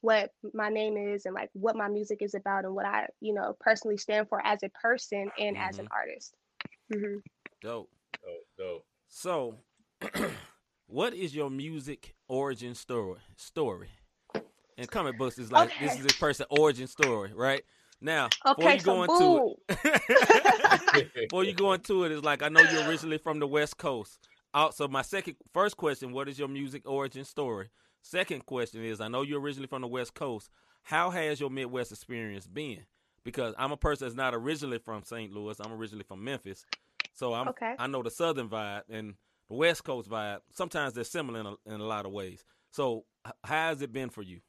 what 0.03 0.33
my 0.55 0.69
name 0.69 0.97
is 0.97 1.27
and 1.27 1.35
like 1.35 1.51
what 1.53 1.77
my 1.77 1.89
music 1.89 2.23
is 2.23 2.35
about 2.35 2.65
and 2.65 2.75
what 2.75 2.87
I, 2.87 3.07
you 3.21 3.35
know, 3.35 3.57
personally 3.61 3.99
stand 3.99 4.29
for 4.29 4.45
as 4.45 4.63
a 4.63 4.69
person 4.71 5.31
and 5.39 5.57
as 5.59 5.79
an 5.79 5.89
artist. 5.91 6.35
hmm 6.93 7.19
Dope. 7.61 7.91
Dope, 8.25 8.47
dope. 8.59 8.87
So, 9.09 9.57
what 10.91 11.15
is 11.15 11.35
your 11.35 11.51
music 11.51 12.15
origin 12.29 12.75
story? 12.75 13.21
Story. 13.37 13.89
In 14.77 14.87
comic 14.87 15.17
books, 15.19 15.39
is 15.39 15.53
like 15.53 15.71
this 15.81 15.99
is 15.99 16.05
a 16.07 16.19
person 16.19 16.47
origin 16.51 16.87
story, 16.87 17.33
right? 17.35 17.63
Now, 18.01 18.29
before 18.45 18.73
you 18.73 18.81
so 18.81 18.85
go 18.85 19.03
into 19.03 19.57
it, 19.69 21.13
before 21.15 21.45
you 21.45 21.53
go 21.53 21.75
into 21.75 22.05
it, 22.05 22.13
is 22.13 22.25
like 22.25 22.43
I 22.43 22.49
know 22.49 22.61
you're 22.61 22.89
originally 22.89 23.19
from 23.19 23.39
the 23.39 23.47
West 23.47 23.77
Coast. 23.77 24.19
Also, 24.53 24.89
my 24.89 25.03
second, 25.03 25.37
first 25.53 25.77
question: 25.77 26.13
What 26.13 26.29
is 26.29 26.39
your 26.39 26.49
music 26.49 26.89
origin 26.89 27.25
story? 27.25 27.69
Second 28.03 28.47
question 28.47 28.85
is: 28.85 29.01
I 29.01 29.09
know 29.09 29.23
you're 29.23 29.41
originally 29.41 29.69
from 29.69 29.83
the 29.83 29.89
West 29.89 30.15
Coast. 30.15 30.49
How 30.83 31.11
has 31.11 31.41
your 31.41 31.51
Midwest 31.51 31.93
experience 31.93 32.47
been? 32.47 32.81
Because 33.23 33.55
I'm 33.59 33.71
a 33.71 33.77
person 33.77 34.07
that's 34.07 34.17
not 34.17 34.35
originally 34.35 34.79
from 34.79 35.03
St. 35.05 35.31
Louis. 35.31 35.61
I'm 35.61 35.73
originally 35.73 36.05
from 36.09 36.25
Memphis, 36.25 36.65
so 37.13 37.35
I'm 37.35 37.49
Okay. 37.49 37.75
I 37.79 37.87
know 37.87 38.03
the 38.03 38.11
Southern 38.11 38.49
vibe 38.49 38.83
and 38.89 39.15
the 39.51 39.57
West 39.57 39.85
Coast 39.85 40.11
vibe. 40.11 40.41
Sometimes 40.53 40.95
they're 40.95 41.05
similar 41.05 41.41
in 41.41 41.47
a, 41.47 41.57
in 41.75 41.83
a 41.83 41.87
lot 41.87 42.07
of 42.07 42.13
ways. 42.13 42.45
So, 42.73 43.07
h- 43.27 43.35
how 43.45 43.71
has 43.71 43.83
it 43.83 43.93
been 43.93 44.11
for 44.11 44.23
you? 44.23 44.43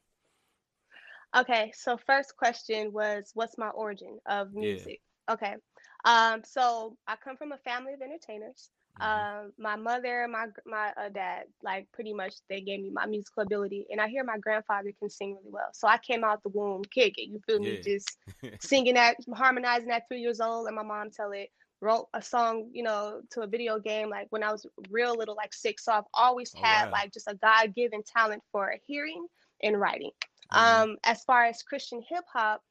Okay, 1.36 1.72
so 1.74 1.96
first 1.96 2.36
question 2.36 2.92
was 2.92 3.30
what's 3.34 3.58
my 3.58 3.68
origin 3.70 4.18
of 4.26 4.52
Yeah. 4.58 4.88
music? 4.88 5.00
Okay. 5.30 5.56
Um, 6.04 6.42
so 6.44 6.96
I 7.06 7.16
come 7.16 7.36
from 7.36 7.52
a 7.52 7.58
family 7.58 7.94
of 7.94 8.02
entertainers. 8.02 8.70
Mhm. 8.98 9.26
Um, 9.26 9.52
my 9.58 9.76
mother, 9.76 10.28
my 10.28 10.46
my 10.66 10.92
uh, 10.96 11.08
dad, 11.08 11.44
like 11.62 11.90
pretty 11.92 12.12
much 12.12 12.34
they 12.48 12.60
gave 12.60 12.80
me 12.80 12.90
my 12.90 13.06
musical 13.06 13.42
ability, 13.42 13.86
and 13.90 14.00
I 14.00 14.08
hear 14.08 14.24
my 14.24 14.38
grandfather 14.38 14.92
can 14.98 15.10
sing 15.10 15.36
really 15.36 15.50
well. 15.50 15.70
So 15.72 15.88
I 15.88 15.98
came 15.98 16.24
out 16.24 16.42
the 16.42 16.50
womb 16.50 16.82
kicking. 16.84 17.32
You 17.32 17.40
feel 17.46 17.60
me? 17.60 17.78
Yeah. 17.78 17.82
Just 17.82 18.18
singing 18.60 18.94
that, 18.94 19.16
harmonizing 19.34 19.90
at 19.90 20.08
three 20.08 20.20
years 20.20 20.40
old, 20.40 20.66
and 20.66 20.76
my 20.76 20.82
mom 20.82 21.10
tell 21.10 21.32
it. 21.32 21.50
Wrote 21.82 22.08
a 22.14 22.22
song, 22.22 22.70
you 22.72 22.84
know, 22.84 23.22
to 23.32 23.42
a 23.42 23.48
video 23.48 23.78
game 23.80 24.10
like 24.10 24.28
when 24.30 24.44
I 24.44 24.52
was 24.52 24.66
real 24.90 25.16
little, 25.16 25.36
like 25.36 25.54
six. 25.54 25.84
So 25.84 25.92
I've 25.92 26.04
always 26.14 26.54
Oh, 26.54 26.60
had 26.62 26.86
wow. 26.86 26.90
like 26.92 27.12
just 27.12 27.28
a 27.28 27.34
God 27.36 27.74
given 27.74 28.02
talent 28.04 28.42
for 28.52 28.74
hearing 28.86 29.26
and 29.62 29.80
writing. 29.80 30.12
Mhm. 30.52 30.88
Um, 30.90 30.98
as 31.04 31.24
far 31.24 31.44
as 31.44 31.62
Christian 31.62 32.02
hip 32.08 32.24
hop, 32.32 32.62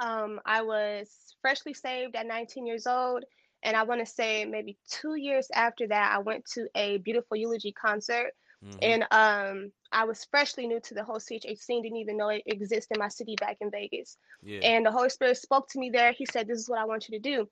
um, 0.00 0.40
I 0.46 0.62
was 0.62 1.36
freshly 1.42 1.74
saved 1.74 2.16
at 2.16 2.26
19 2.26 2.66
years 2.66 2.86
old. 2.86 3.24
And 3.62 3.76
I 3.76 3.84
want 3.84 4.00
to 4.00 4.06
say 4.06 4.44
maybe 4.44 4.78
two 4.88 5.16
years 5.16 5.48
after 5.54 5.88
that, 5.88 6.14
I 6.14 6.18
went 6.20 6.46
to 6.54 6.68
a 6.76 6.98
beautiful 6.98 7.36
eulogy 7.36 7.72
concert. 7.72 8.32
Mhm. 8.62 8.78
And 8.82 9.04
um, 9.10 9.72
I 9.92 10.04
was 10.04 10.24
freshly 10.26 10.66
new 10.66 10.80
to 10.80 10.94
the 10.94 11.04
whole 11.04 11.20
CHH 11.20 11.58
scene, 11.60 11.82
didn't 11.82 11.98
even 11.98 12.16
know 12.16 12.28
it 12.28 12.42
existed 12.46 12.96
in 12.96 13.00
my 13.00 13.08
city 13.08 13.36
back 13.40 13.58
in 13.60 13.70
Vegas. 13.70 14.18
yeah. 14.42 14.60
And 14.62 14.86
the 14.86 14.92
Holy 14.92 15.10
Spirit 15.10 15.38
spoke 15.38 15.68
to 15.70 15.78
me 15.78 15.90
there. 15.90 16.12
He 16.12 16.26
said, 16.26 16.46
This 16.48 16.58
is 16.58 16.68
what 16.68 16.78
I 16.80 16.84
want 16.86 17.08
you 17.08 17.18
to 17.18 17.22
do. 17.30 17.48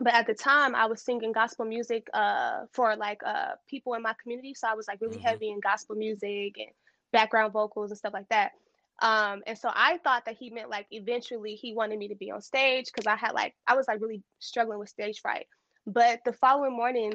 But 0.00 0.14
at 0.14 0.26
the 0.26 0.34
time, 0.34 0.74
I 0.74 0.86
was 0.86 1.02
singing 1.02 1.32
gospel 1.32 1.64
music 1.66 2.08
uh, 2.14 2.66
for 2.72 2.96
like 2.96 3.20
uh, 3.24 3.52
people 3.68 3.94
in 3.94 4.02
my 4.02 4.14
community. 4.22 4.54
So 4.54 4.68
I 4.68 4.74
was 4.74 4.88
like 4.88 5.00
really 5.00 5.18
Mhm. 5.18 5.24
heavy 5.24 5.50
in 5.50 5.60
gospel 5.60 5.96
music 5.96 6.56
and 6.58 6.70
background 7.12 7.52
vocals 7.52 7.90
and 7.90 7.98
stuff 7.98 8.12
like 8.12 8.28
that. 8.30 8.52
Um, 9.00 9.42
and 9.46 9.58
so 9.58 9.70
I 9.72 9.98
thought 9.98 10.24
that 10.26 10.36
he 10.36 10.50
meant 10.50 10.70
like 10.70 10.86
eventually 10.90 11.54
he 11.56 11.74
wanted 11.74 11.98
me 11.98 12.08
to 12.08 12.16
be 12.16 12.30
on 12.30 12.40
stage 12.42 12.86
because 12.86 13.06
I 13.06 13.16
had 13.16 13.32
like, 13.32 13.54
I 13.66 13.76
was 13.76 13.88
like 13.88 14.00
really 14.00 14.22
struggling 14.38 14.78
with 14.78 14.88
stage 14.88 15.20
fright. 15.20 15.46
But 15.86 16.20
the 16.24 16.32
following 16.32 16.76
morning, 16.76 17.12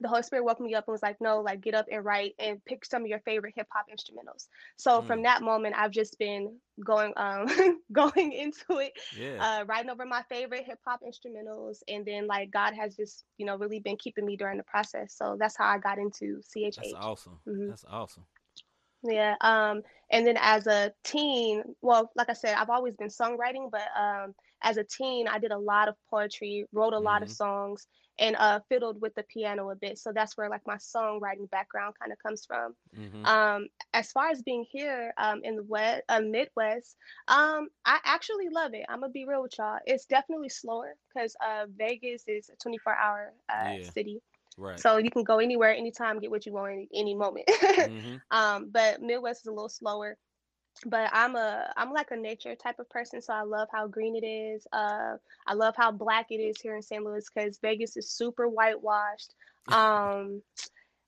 the 0.00 0.08
Holy 0.08 0.22
Spirit 0.22 0.44
woke 0.44 0.60
me 0.60 0.74
up 0.74 0.86
and 0.86 0.92
was 0.92 1.02
like, 1.02 1.16
no, 1.20 1.40
like 1.40 1.60
get 1.60 1.74
up 1.74 1.86
and 1.90 2.04
write 2.04 2.34
and 2.38 2.64
pick 2.64 2.84
some 2.84 3.02
of 3.02 3.08
your 3.08 3.20
favorite 3.20 3.54
hip 3.56 3.66
hop 3.72 3.86
instrumentals. 3.92 4.46
So 4.76 5.02
from 5.02 5.20
Mm. 5.20 5.24
that 5.24 5.42
moment, 5.42 5.74
I've 5.76 5.90
just 5.92 6.18
been 6.18 6.58
going 6.84 7.12
um 7.16 7.46
going 7.92 8.32
into 8.32 8.78
it, 8.78 8.92
yeah. 9.10 9.38
uh, 9.38 9.64
writing 9.66 9.90
over 9.90 10.04
my 10.06 10.22
favorite 10.28 10.64
hip 10.64 10.78
hop 10.86 11.00
instrumentals, 11.02 11.78
and 11.88 12.04
then 12.04 12.26
like 12.26 12.50
God 12.50 12.74
has 12.74 12.96
just 12.96 13.24
you 13.38 13.46
know 13.46 13.56
really 13.56 13.80
been 13.80 13.96
keeping 13.96 14.24
me 14.26 14.36
during 14.36 14.58
the 14.58 14.64
process. 14.64 15.14
So 15.16 15.36
that's 15.38 15.56
how 15.56 15.66
I 15.66 15.78
got 15.78 15.98
into 15.98 16.40
CHH. 16.42 16.76
That's 16.76 16.94
awesome. 16.94 17.40
Mhm. 17.46 17.68
That's 17.68 17.84
awesome. 17.84 18.26
Yeah. 19.02 19.36
Um, 19.40 19.82
and 20.10 20.26
then 20.26 20.36
as 20.40 20.66
a 20.66 20.92
teen, 21.04 21.62
well, 21.82 22.10
like 22.16 22.28
I 22.30 22.34
said, 22.34 22.54
I've 22.56 22.70
always 22.70 22.96
been 22.96 23.08
songwriting, 23.08 23.70
but 23.70 23.86
um, 23.96 24.34
as 24.62 24.76
a 24.76 24.84
teen, 24.84 25.28
I 25.28 25.38
did 25.38 25.52
a 25.52 25.58
lot 25.58 25.88
of 25.88 25.94
poetry, 26.10 26.66
wrote 26.72 26.94
a 26.94 26.98
lot 26.98 27.22
of 27.22 27.28
Mhm. 27.28 27.32
songs, 27.32 27.86
and 28.18 28.36
uh, 28.36 28.60
fiddled 28.68 29.00
with 29.00 29.14
the 29.14 29.22
piano 29.24 29.70
a 29.70 29.76
bit. 29.76 29.98
So 29.98 30.12
that's 30.12 30.36
where 30.36 30.48
like 30.50 30.66
my 30.66 30.76
songwriting 30.76 31.50
background 31.50 31.94
kind 32.00 32.12
of 32.12 32.18
comes 32.18 32.44
from. 32.46 32.74
hmm 32.94 33.24
Um, 33.24 33.68
as 33.92 34.12
far 34.12 34.30
as 34.30 34.42
being 34.42 34.64
here 34.70 35.12
um, 35.18 35.40
in 35.44 35.56
the 35.56 35.62
West, 35.64 36.02
uh, 36.08 36.20
Midwest, 36.20 36.96
um, 37.28 37.68
I 37.84 37.98
actually 38.04 38.48
love 38.50 38.74
it. 38.74 38.84
I'm 38.88 39.00
gonna 39.00 39.12
be 39.12 39.24
real 39.26 39.42
with 39.42 39.56
y'all. 39.58 39.78
It's 39.86 40.06
definitely 40.06 40.48
slower 40.50 40.94
because 41.12 41.36
uh, 41.46 41.66
Vegas 41.76 42.24
is 42.26 42.48
a 42.50 42.56
24 42.56 42.94
hour 42.96 43.32
uh, 43.48 43.78
Yeah. 43.78 43.80
city, 43.80 44.20
right. 44.56 44.84
so 44.84 44.96
you 44.98 45.10
can 45.10 45.24
go 45.24 45.38
anywhere, 45.38 45.74
anytime, 45.74 46.18
get 46.20 46.30
what 46.30 46.46
you 46.46 46.52
want, 46.52 46.72
any, 46.72 46.88
any 46.94 47.14
moment. 47.14 47.48
hmm 47.80 48.16
um, 48.30 48.70
but 48.70 49.00
Midwest 49.00 49.42
is 49.42 49.46
a 49.46 49.52
little 49.52 49.68
slower. 49.68 50.16
But 50.86 51.10
I'm 51.12 51.36
a 51.36 51.72
I'm 51.76 51.92
like 51.92 52.10
a 52.10 52.16
nature 52.16 52.54
type 52.54 52.78
of 52.78 52.88
person, 52.88 53.20
so 53.20 53.32
I 53.32 53.42
love 53.42 53.68
how 53.72 53.86
green 53.88 54.14
it 54.16 54.24
is. 54.26 54.66
Uh, 54.72 55.16
I 55.46 55.54
love 55.54 55.74
how 55.76 55.90
black 55.90 56.26
it 56.30 56.36
is 56.36 56.60
here 56.60 56.76
in 56.76 56.82
St. 56.82 57.02
Louis 57.02 57.24
because 57.32 57.58
Vegas 57.58 57.96
is 57.96 58.10
super 58.10 58.48
whitewashed. 58.48 59.34
Um, 59.70 60.42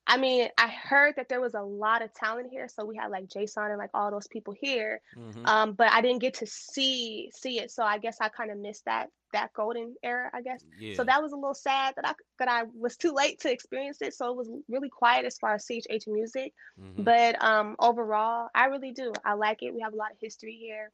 I 0.05 0.17
mean, 0.17 0.49
I 0.57 0.67
heard 0.67 1.15
that 1.15 1.29
there 1.29 1.41
was 1.41 1.53
a 1.53 1.61
lot 1.61 2.01
of 2.01 2.13
talent 2.13 2.49
here, 2.51 2.67
so 2.67 2.85
we 2.85 2.95
had 2.97 3.11
like 3.11 3.27
Json 3.27 3.69
and 3.69 3.77
like 3.77 3.89
all 3.93 4.11
those 4.11 4.27
people 4.27 4.53
here. 4.53 5.01
hmm 5.13 5.45
Um, 5.45 5.73
but 5.73 5.91
I 5.91 6.01
didn't 6.01 6.21
get 6.21 6.35
to 6.35 6.45
see 6.45 7.31
see 7.33 7.59
it, 7.59 7.71
so 7.71 7.83
I 7.83 7.97
guess 7.97 8.17
I 8.21 8.29
kind 8.29 8.51
of 8.51 8.57
missed 8.57 8.85
that 8.85 9.09
that 9.33 9.53
golden 9.53 9.95
era, 10.03 10.29
I 10.33 10.41
guess. 10.41 10.63
yeah. 10.79 10.93
So 10.93 11.03
that 11.05 11.21
was 11.21 11.31
a 11.31 11.35
little 11.35 11.53
sad 11.53 11.93
that 11.95 12.07
I 12.07 12.13
that 12.39 12.47
I 12.47 12.63
was 12.79 12.97
too 12.97 13.13
late 13.13 13.39
to 13.41 13.51
experience 13.51 14.01
it. 14.01 14.13
So 14.13 14.29
it 14.31 14.35
was 14.37 14.49
really 14.69 14.89
quiet 14.89 15.25
as 15.25 15.37
far 15.37 15.55
as 15.55 15.65
CHH 15.65 16.07
music. 16.07 16.53
Mhm. 16.77 17.03
But 17.03 17.41
um, 17.43 17.75
overall, 17.79 18.49
I 18.53 18.65
really 18.65 18.91
do. 18.91 19.13
I 19.25 19.33
like 19.33 19.63
it. 19.63 19.73
We 19.73 19.81
have 19.81 19.93
a 19.93 19.97
lot 19.97 20.11
of 20.11 20.17
history 20.21 20.57
here. 20.59 20.91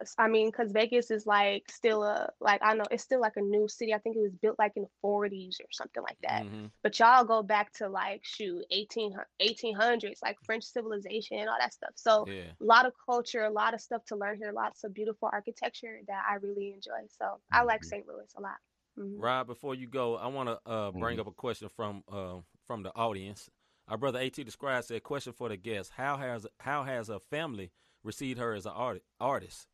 S- 0.00 0.14
I 0.18 0.28
mean, 0.28 0.48
because 0.48 0.72
Vegas 0.72 1.10
is 1.10 1.26
like 1.26 1.64
still 1.70 2.02
a 2.04 2.30
like 2.40 2.60
I 2.62 2.74
know 2.74 2.84
it's 2.90 3.02
still 3.04 3.20
like 3.20 3.36
a 3.36 3.40
new 3.42 3.68
city. 3.68 3.94
I 3.94 3.98
think 3.98 4.16
it 4.16 4.20
was 4.22 4.34
built 4.40 4.58
like 4.58 4.72
in 4.76 4.82
the 4.82 4.88
40s 5.02 5.60
or 5.60 5.66
something 5.72 6.02
like 6.02 6.18
that. 6.22 6.44
Mhm. 6.44 6.70
But 6.82 6.98
y'all 6.98 7.24
go 7.24 7.42
back 7.42 7.72
to 7.74 7.88
like 7.88 8.20
shoot 8.24 8.64
18 8.70 9.14
1800s, 9.40 10.20
like 10.22 10.36
French 10.44 10.64
civilization 10.64 11.38
and 11.38 11.48
all 11.48 11.58
that 11.58 11.72
stuff. 11.72 11.92
So 11.96 12.26
Yeah. 12.28 12.52
a 12.60 12.64
lot 12.64 12.86
of 12.86 12.92
culture, 13.04 13.44
a 13.44 13.50
lot 13.50 13.74
of 13.74 13.80
stuff 13.80 14.04
to 14.06 14.16
learn 14.16 14.36
here, 14.38 14.52
lots 14.52 14.84
of 14.84 14.94
beautiful 14.94 15.28
architecture 15.32 16.00
that 16.08 16.24
I 16.28 16.34
really 16.36 16.72
enjoy. 16.72 17.06
So 17.08 17.40
I 17.52 17.62
like 17.62 17.82
Mhm. 17.82 17.86
St. 17.86 18.06
Louis 18.06 18.32
a 18.36 18.40
lot. 18.40 18.56
Mhm. 18.98 19.14
Rob, 19.20 19.46
before 19.46 19.74
you 19.74 19.86
go, 19.86 20.16
I 20.16 20.26
want 20.28 20.48
to 20.48 20.70
uh, 20.70 20.90
bring 20.92 21.16
Mhm. 21.16 21.20
up 21.20 21.26
a 21.26 21.32
question 21.32 21.68
from 21.68 22.04
uh, 22.10 22.40
from 22.66 22.82
the 22.82 22.94
audience. 22.94 23.50
Our 23.88 23.98
brother 23.98 24.18
At 24.18 24.32
Describe 24.34 24.84
said, 24.84 25.02
"Question 25.02 25.32
for 25.32 25.48
the 25.48 25.56
guest: 25.56 25.92
How 25.92 26.16
has 26.16 26.46
how 26.60 26.84
has 26.84 27.08
her 27.08 27.18
family 27.18 27.70
received 28.02 28.38
her 28.38 28.54
as 28.54 28.66
an 28.66 28.72
art, 28.72 29.02
artist?" 29.20 29.68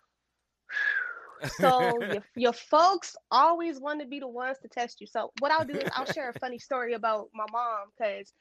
So 1.44 2.04
your, 2.10 2.24
your 2.36 2.54
folks 2.54 3.16
always 3.32 3.80
want 3.80 4.02
to 4.02 4.08
be 4.08 4.20
the 4.20 4.28
ones 4.28 4.60
to 4.60 4.70
test 4.70 5.02
you. 5.02 5.08
So 5.08 5.32
what 5.40 5.52
I'll 5.52 5.66
do 5.66 5.78
is 5.78 5.88
I'll 5.96 6.06
share 6.06 6.30
a 6.30 6.34
funny 6.34 6.60
story 6.60 6.94
about 6.94 7.30
my 7.34 7.46
mom 7.52 7.90
because, 7.98 8.34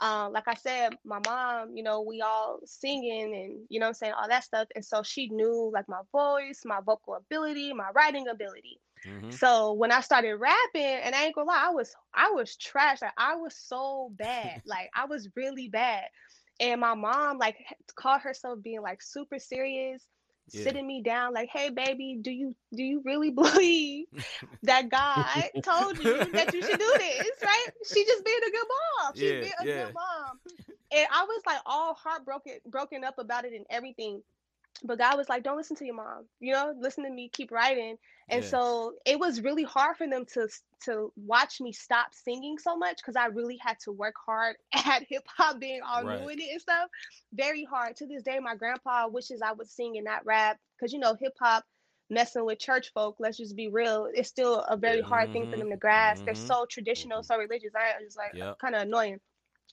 uh, 0.00 0.28
like 0.32 0.48
I 0.48 0.54
said, 0.54 0.96
my 1.04 1.18
mom, 1.18 1.76
you 1.76 1.82
know, 1.82 2.02
we 2.02 2.20
all 2.20 2.60
singing 2.64 3.34
and 3.34 3.66
you 3.68 3.80
know 3.80 3.86
what 3.86 3.90
I'm 3.90 3.94
saying 3.94 4.12
all 4.14 4.28
that 4.28 4.44
stuff, 4.44 4.68
and 4.74 4.84
so 4.84 5.02
she 5.02 5.28
knew 5.28 5.70
like 5.72 5.88
my 5.88 6.02
voice, 6.12 6.62
my 6.64 6.80
vocal 6.84 7.14
ability, 7.14 7.72
my 7.72 7.90
writing 7.94 8.28
ability. 8.28 8.80
hmm 9.04 9.30
So 9.30 9.72
when 9.74 9.92
I 9.92 10.00
started 10.00 10.36
rapping, 10.36 10.82
and 10.82 11.14
I 11.14 11.24
ain't 11.24 11.34
gonna 11.34 11.48
lie, 11.48 11.66
I 11.68 11.70
was 11.70 11.94
I 12.14 12.30
was 12.30 12.56
trash. 12.56 13.02
Like 13.02 13.12
I 13.18 13.36
was 13.36 13.54
so 13.56 14.10
bad. 14.16 14.58
like 14.66 14.90
I 14.94 15.06
was 15.06 15.28
really 15.36 15.68
bad. 15.68 16.04
And 16.60 16.80
my 16.80 16.94
mom 16.94 17.38
like 17.38 17.56
called 17.96 18.22
herself 18.22 18.62
being 18.62 18.82
like 18.82 19.02
super 19.02 19.38
serious, 19.38 20.06
Yeah. 20.52 20.64
sitting 20.64 20.86
me 20.86 21.02
down 21.02 21.34
like, 21.34 21.48
"Hey 21.52 21.70
baby, 21.70 22.18
do 22.20 22.30
you 22.30 22.54
do 22.74 22.82
you 22.82 23.02
really 23.04 23.30
believe 23.42 24.06
that 24.64 24.88
God 24.90 25.44
told 25.62 25.98
you 25.98 26.32
that 26.34 26.52
you 26.52 26.62
should 26.62 26.78
do 26.78 26.94
this?" 26.98 27.30
Right? 27.44 27.66
She 27.92 28.04
just 28.04 28.24
being 28.24 28.40
a 28.46 28.50
good 28.50 28.66
mom. 29.02 29.14
She's 29.16 29.34
Yeah, 29.34 29.40
being 29.40 29.52
a 29.60 29.66
yeah. 29.66 29.74
good 29.84 29.94
mom. 29.94 30.40
And 30.92 31.06
I 31.12 31.24
was 31.24 31.42
like 31.46 31.60
all 31.66 31.94
heartbroken 31.94 32.54
broken 32.66 33.04
up 33.04 33.18
about 33.18 33.44
it 33.44 33.52
and 33.52 33.66
everything. 33.70 34.22
But 34.84 34.98
God 34.98 35.16
was 35.16 35.28
like, 35.28 35.42
"Don't 35.42 35.56
listen 35.56 35.76
to 35.76 35.84
your 35.84 35.94
mom. 35.94 36.28
You 36.40 36.52
know, 36.52 36.74
listen 36.78 37.04
to 37.04 37.10
me. 37.10 37.28
Keep 37.28 37.50
writing." 37.50 37.98
And 38.28 38.44
Yeah. 38.44 38.44
so 38.44 38.94
it 39.06 39.18
was 39.18 39.40
really 39.42 39.64
hard 39.64 39.96
for 39.96 40.08
them 40.08 40.24
to 40.34 40.48
to 40.84 41.12
watch 41.16 41.60
me 41.60 41.72
stop 41.72 42.14
singing 42.14 42.58
so 42.58 42.76
much 42.76 42.98
because 42.98 43.16
I 43.16 43.26
really 43.26 43.56
had 43.58 43.78
to 43.80 43.92
work 43.92 44.14
hard 44.24 44.56
at 44.74 45.04
hip 45.08 45.24
hop, 45.36 45.58
being 45.60 45.82
all 45.82 46.04
Right. 46.04 46.20
new 46.20 46.28
in 46.28 46.40
it 46.40 46.50
and 46.52 46.60
stuff. 46.60 46.90
Very 47.32 47.64
hard. 47.64 47.96
To 47.96 48.06
this 48.06 48.22
day, 48.22 48.38
my 48.40 48.54
grandpa 48.56 49.08
wishes 49.08 49.42
I 49.42 49.52
would 49.52 49.68
sing 49.68 49.96
and 49.96 50.04
not 50.04 50.24
rap 50.26 50.58
because 50.78 50.92
you 50.92 50.98
know 51.00 51.14
hip 51.18 51.34
hop 51.40 51.64
messing 52.10 52.44
with 52.44 52.58
church 52.58 52.92
folk. 52.92 53.16
Let's 53.18 53.36
just 53.38 53.56
be 53.56 53.68
real. 53.68 54.08
It's 54.12 54.28
still 54.28 54.60
a 54.60 54.76
very 54.76 55.00
hard 55.02 55.32
thing 55.32 55.46
for 55.48 55.56
Mhm. 55.56 55.58
them 55.58 55.70
to 55.70 55.76
grasp. 55.76 56.24
They're 56.24 56.34
Mhm. 56.34 56.36
so 56.36 56.66
traditional, 56.66 57.22
so 57.22 57.36
religious. 57.38 57.74
I 57.74 57.94
was 57.98 58.04
just 58.06 58.18
like 58.18 58.32
Yep. 58.32 58.58
kind 58.60 58.74
of 58.74 58.82
annoying. 58.82 59.20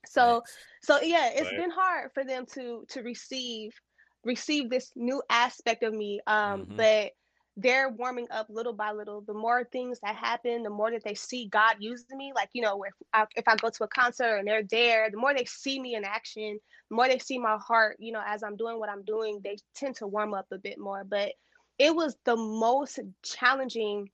So 0.06 0.44
so 0.82 1.02
yeah, 1.02 1.30
it's 1.34 1.52
Right. 1.52 1.54
been 1.54 1.72
hard 1.72 2.12
for 2.14 2.24
them 2.24 2.46
to 2.54 2.86
to 2.90 3.02
receive 3.02 3.74
receive 4.26 4.70
this 4.70 4.92
new 4.96 5.24
aspect 5.30 5.84
of 5.84 5.94
me. 5.94 6.22
Um, 6.28 6.68
Mhm. 6.68 6.78
but 6.78 7.14
they're 7.58 7.90
warming 7.90 8.28
up 8.32 8.48
little 8.50 8.74
by 8.74 8.92
little. 8.92 9.22
The 9.22 9.34
more 9.34 9.66
things 9.66 10.00
that 10.04 10.16
happen, 10.16 10.64
the 10.64 10.72
more 10.72 10.92
that 10.92 11.04
they 11.04 11.16
see 11.16 11.48
God 11.48 11.78
using 11.80 12.18
me. 12.18 12.34
Like 12.36 12.50
you 12.54 12.62
know, 12.64 12.84
if 12.84 12.94
I, 13.14 13.26
if 13.36 13.48
I 13.48 13.56
go 13.58 13.70
to 13.70 13.84
a 13.86 13.88
concert 13.90 14.38
and 14.38 14.48
they're 14.48 14.64
there, 14.64 15.10
the 15.12 15.18
more 15.18 15.34
they 15.34 15.46
see 15.46 15.80
me 15.80 15.96
in 15.96 16.06
action, 16.06 16.60
the 16.90 16.96
more 16.96 17.08
they 17.08 17.20
see 17.20 17.40
my 17.40 17.58
heart. 17.58 17.98
You 18.00 18.14
know, 18.14 18.24
as 18.26 18.44
I'm 18.44 18.58
doing 18.58 18.80
what 18.80 18.90
I'm 18.90 19.04
doing, 19.04 19.42
they 19.44 19.58
tend 19.76 19.96
to 19.98 20.08
warm 20.08 20.34
up 20.34 20.48
a 20.52 20.58
bit 20.58 20.80
more. 20.80 21.04
But 21.04 21.34
it 21.80 21.96
was 21.96 22.18
the 22.26 22.36
most 22.38 23.00
challenging 23.24 24.10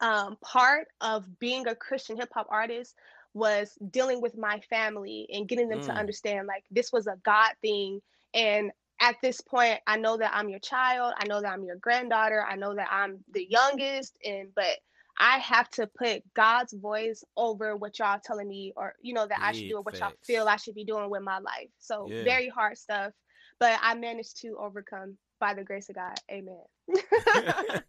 um, 0.00 0.36
part 0.42 0.88
of 1.00 1.38
being 1.38 1.66
a 1.66 1.74
Christian 1.74 2.16
hip 2.16 2.30
hop 2.34 2.46
artist 2.50 2.94
was 3.34 3.76
dealing 3.90 4.20
with 4.20 4.36
my 4.36 4.60
family 4.70 5.26
and 5.32 5.48
getting 5.48 5.68
them 5.68 5.80
to 5.80 5.96
Mm. 5.96 5.98
understand 5.98 6.46
like 6.46 6.64
this 6.70 6.92
was 6.92 7.06
a 7.06 7.18
God 7.24 7.52
thing. 7.62 8.00
And 8.34 8.72
at 9.00 9.16
this 9.22 9.40
point, 9.40 9.80
I 9.86 9.96
know 9.96 10.16
that 10.16 10.32
I'm 10.34 10.48
your 10.48 10.60
child. 10.60 11.14
I 11.18 11.26
know 11.26 11.40
that 11.40 11.52
I'm 11.52 11.64
your 11.64 11.76
granddaughter. 11.76 12.44
I 12.48 12.56
know 12.56 12.74
that 12.74 12.88
I'm 12.90 13.24
the 13.32 13.46
youngest. 13.48 14.16
And 14.24 14.48
but 14.54 14.78
I 15.18 15.38
have 15.38 15.68
to 15.70 15.86
put 15.86 16.22
God's 16.34 16.72
voice 16.72 17.24
over 17.36 17.76
what 17.76 17.98
y'all 17.98 18.20
telling 18.22 18.48
me, 18.48 18.72
or 18.76 18.94
you 19.02 19.14
know 19.14 19.26
that 19.26 19.40
I 19.42 19.52
should 19.52 19.68
do, 19.68 19.76
or 19.76 19.82
what 19.82 20.00
y'all 20.00 20.12
feel 20.26 20.48
I 20.48 20.56
should 20.56 20.74
be 20.74 20.84
doing 20.84 21.10
with 21.10 21.22
my 21.22 21.38
life. 21.38 21.68
So 21.78 22.12
Yeah. 22.12 22.24
very 22.24 22.48
hard 22.48 22.78
stuff, 22.78 23.12
but 23.60 23.78
I 23.82 23.94
managed 23.94 24.40
to 24.42 24.56
overcome 24.58 25.16
by 25.40 25.54
the 25.54 25.64
grace 25.64 25.88
of 25.88 25.96
God. 25.96 26.14
Amen. 26.30 26.60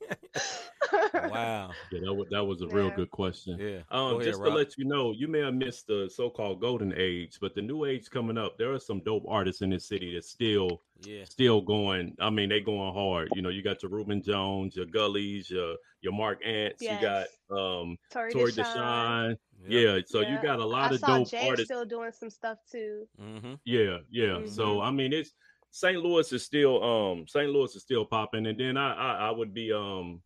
wow. 1.13 1.71
Yeah, 1.91 1.99
that 2.05 2.13
was, 2.13 2.27
that 2.31 2.43
was 2.43 2.61
a 2.61 2.67
real 2.67 2.89
good 2.91 3.11
question. 3.11 3.57
Yeah. 3.59 3.79
Um, 3.91 4.11
Go 4.11 4.15
ahead, 4.15 4.23
just 4.25 4.39
to 4.39 4.45
Rob. 4.45 4.53
let 4.55 4.77
you 4.77 4.85
know, 4.85 5.11
you 5.11 5.27
may 5.27 5.39
have 5.39 5.53
missed 5.53 5.87
the 5.87 6.09
so-called 6.13 6.61
golden 6.61 6.93
age, 6.95 7.37
but 7.41 7.55
the 7.55 7.61
new 7.61 7.85
age 7.85 8.09
coming 8.09 8.37
up. 8.37 8.57
There 8.57 8.73
are 8.73 8.79
some 8.79 8.99
dope 9.01 9.25
artists 9.27 9.61
in 9.61 9.69
this 9.69 9.85
city 9.87 10.13
that's 10.13 10.29
still 10.29 10.81
Yeah. 11.03 11.23
still 11.25 11.61
going. 11.61 12.15
I 12.19 12.29
mean, 12.29 12.49
they 12.49 12.59
going 12.61 12.93
hard. 12.93 13.29
You 13.33 13.41
know, 13.41 13.49
you 13.49 13.61
got 13.63 13.81
your 13.83 13.91
Ruben 13.91 14.21
Jones, 14.21 14.75
your 14.75 14.85
Gullies, 14.85 15.49
your 15.49 15.75
your 16.01 16.13
Mark 16.13 16.39
Ants. 16.45 16.81
You 16.81 16.97
got 17.01 17.27
um 17.51 17.97
Tori, 18.11 18.31
Tori 18.31 18.51
Deshawn. 18.51 18.75
Deshawn. 18.75 19.29
Yep. 19.67 19.69
Yeah, 19.69 19.99
so 20.05 20.21
you 20.21 20.37
got 20.41 20.59
a 20.59 20.65
lot 20.65 20.91
I 20.91 20.95
of 20.95 20.99
saw 21.01 21.17
dope 21.19 21.29
Jay 21.29 21.47
artists. 21.49 21.65
still 21.65 21.83
doing 21.85 22.11
some 22.13 22.29
stuff 22.29 22.59
too. 22.71 23.05
Mm-hmm. 23.21 23.53
Yeah, 23.65 23.97
yeah. 24.09 24.39
So 24.45 24.77
Mhm. 24.77 24.83
I 24.85 24.91
mean, 24.91 25.11
it's 25.13 25.33
St. 25.71 26.01
Louis 26.01 26.31
is 26.31 26.43
still 26.45 26.83
um 26.83 27.27
St. 27.27 27.49
Louis 27.49 27.75
is 27.75 27.81
still 27.81 28.05
popping, 28.05 28.47
and 28.47 28.59
then 28.59 28.77
I, 28.77 28.93
I 28.93 29.27
I 29.27 29.31
would 29.31 29.53
be 29.53 29.71
um 29.71 30.21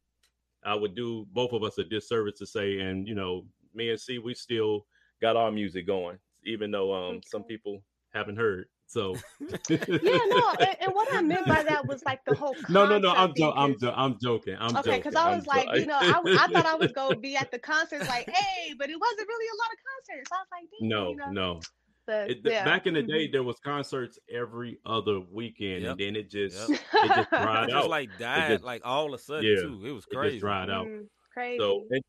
I 0.63 0.75
would 0.75 0.95
do 0.95 1.25
both 1.31 1.51
of 1.51 1.63
us 1.63 1.77
a 1.77 1.83
disservice 1.83 2.39
to 2.39 2.45
say, 2.45 2.79
and 2.79 3.07
you 3.07 3.15
know, 3.15 3.45
me 3.73 3.89
and 3.89 3.99
C, 3.99 4.19
we 4.19 4.33
still 4.33 4.85
got 5.21 5.35
our 5.35 5.51
music 5.51 5.85
going, 5.87 6.17
even 6.45 6.71
though 6.71 6.93
um 6.93 7.21
some 7.25 7.43
people 7.43 7.83
haven't 8.13 8.37
heard. 8.37 8.67
So 8.87 9.15
Yeah, 9.69 10.19
no, 10.27 10.55
and, 10.59 10.77
and 10.81 10.93
what 10.93 11.07
I 11.17 11.21
meant 11.21 11.47
by 11.47 11.63
that 11.63 11.87
was 11.87 12.03
like 12.03 12.23
the 12.25 12.33
whole 12.35 12.55
no, 12.69 12.85
no, 12.87 12.97
no. 12.97 13.09
I'm 13.09 13.33
jo- 13.35 13.53
I'm 13.55 13.77
jo- 13.79 13.93
I'm 13.95 14.17
joking. 14.21 14.55
I'm 14.59 14.75
okay, 14.77 14.81
joking. 14.81 14.99
because 14.99 15.15
I 15.15 15.29
I'm 15.29 15.35
was 15.37 15.45
jo- 15.45 15.51
like, 15.51 15.79
you 15.79 15.85
know, 15.87 15.97
I, 15.99 16.21
I 16.25 16.47
thought 16.47 16.65
I 16.65 16.75
was 16.75 16.91
gonna 16.91 17.15
be 17.19 17.35
at 17.35 17.51
the 17.51 17.59
concerts, 17.59 18.07
like, 18.07 18.29
hey, 18.29 18.73
but 18.77 18.89
it 18.89 18.99
wasn't 18.99 19.27
really 19.27 19.47
a 19.47 19.57
lot 19.57 19.71
of 19.71 19.77
concerts. 19.89 20.31
I 20.31 20.35
was 20.35 20.47
like, 20.51 20.69
no, 20.81 21.09
you 21.09 21.15
know? 21.17 21.31
no. 21.31 21.59
But 22.05 22.29
It, 22.31 22.39
yeah. 22.43 22.65
Back 22.65 22.85
in 22.87 22.93
the 22.95 23.01
day, 23.03 23.27
Mhm. 23.27 23.31
there 23.31 23.43
was 23.43 23.57
concerts 23.59 24.19
every 24.29 24.77
other 24.85 25.19
weekend, 25.21 25.83
Yep. 25.83 25.91
and 25.91 25.99
then 25.99 26.15
it 26.17 26.29
just 26.29 26.69
Yep. 26.69 26.79
it 26.93 27.07
just 27.07 27.29
dried 27.29 27.69
It 27.69 27.73
out. 27.73 27.79
just 27.79 27.87
like 27.89 28.09
died 28.19 28.49
just- 28.51 28.63
like 28.63 28.81
all 28.83 29.07
of 29.07 29.13
a 29.13 29.17
sudden 29.23 29.45
Yeah, 29.45 29.61
too. 29.61 29.81
It 29.85 29.91
was 29.91 30.05
it 30.05 30.13
crazy. 30.15 30.35
just 30.35 30.41
dried 30.41 30.69
out. 30.69 30.87
Mm, 30.87 31.07
crazy. 31.33 31.59
So, 31.59 31.85
and, 31.89 32.03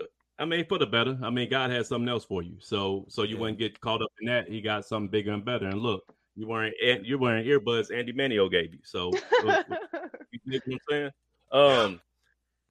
uh, 0.00 0.04
I 0.38 0.44
mean, 0.44 0.66
for 0.66 0.78
the 0.78 0.86
better. 0.86 1.18
I 1.22 1.30
mean, 1.30 1.48
God 1.48 1.70
has 1.70 1.88
something 1.88 2.08
else 2.08 2.24
for 2.24 2.42
you. 2.42 2.56
So, 2.60 3.06
so 3.08 3.22
you 3.22 3.34
Yeah. 3.36 3.40
wouldn't 3.40 3.58
get 3.58 3.80
caught 3.80 4.02
up 4.02 4.10
in 4.20 4.26
that. 4.28 4.48
He 4.48 4.60
got 4.60 4.84
something 4.84 5.10
bigger 5.10 5.32
and 5.32 5.44
better. 5.44 5.66
And 5.66 5.80
look, 5.80 6.04
you 6.36 6.46
wearing 6.46 6.72
you're 7.04 7.18
wearing 7.18 7.46
earbuds. 7.46 7.94
Andy 7.96 8.12
Mineo 8.12 8.50
gave 8.50 8.74
you. 8.74 8.80
So, 8.84 9.08
what- 9.10 9.20
what- 9.68 10.10
you 10.32 10.38
get 10.52 10.62
what 10.66 10.74
I'm 10.74 10.78
saying? 10.90 11.10
Um, 11.52 12.00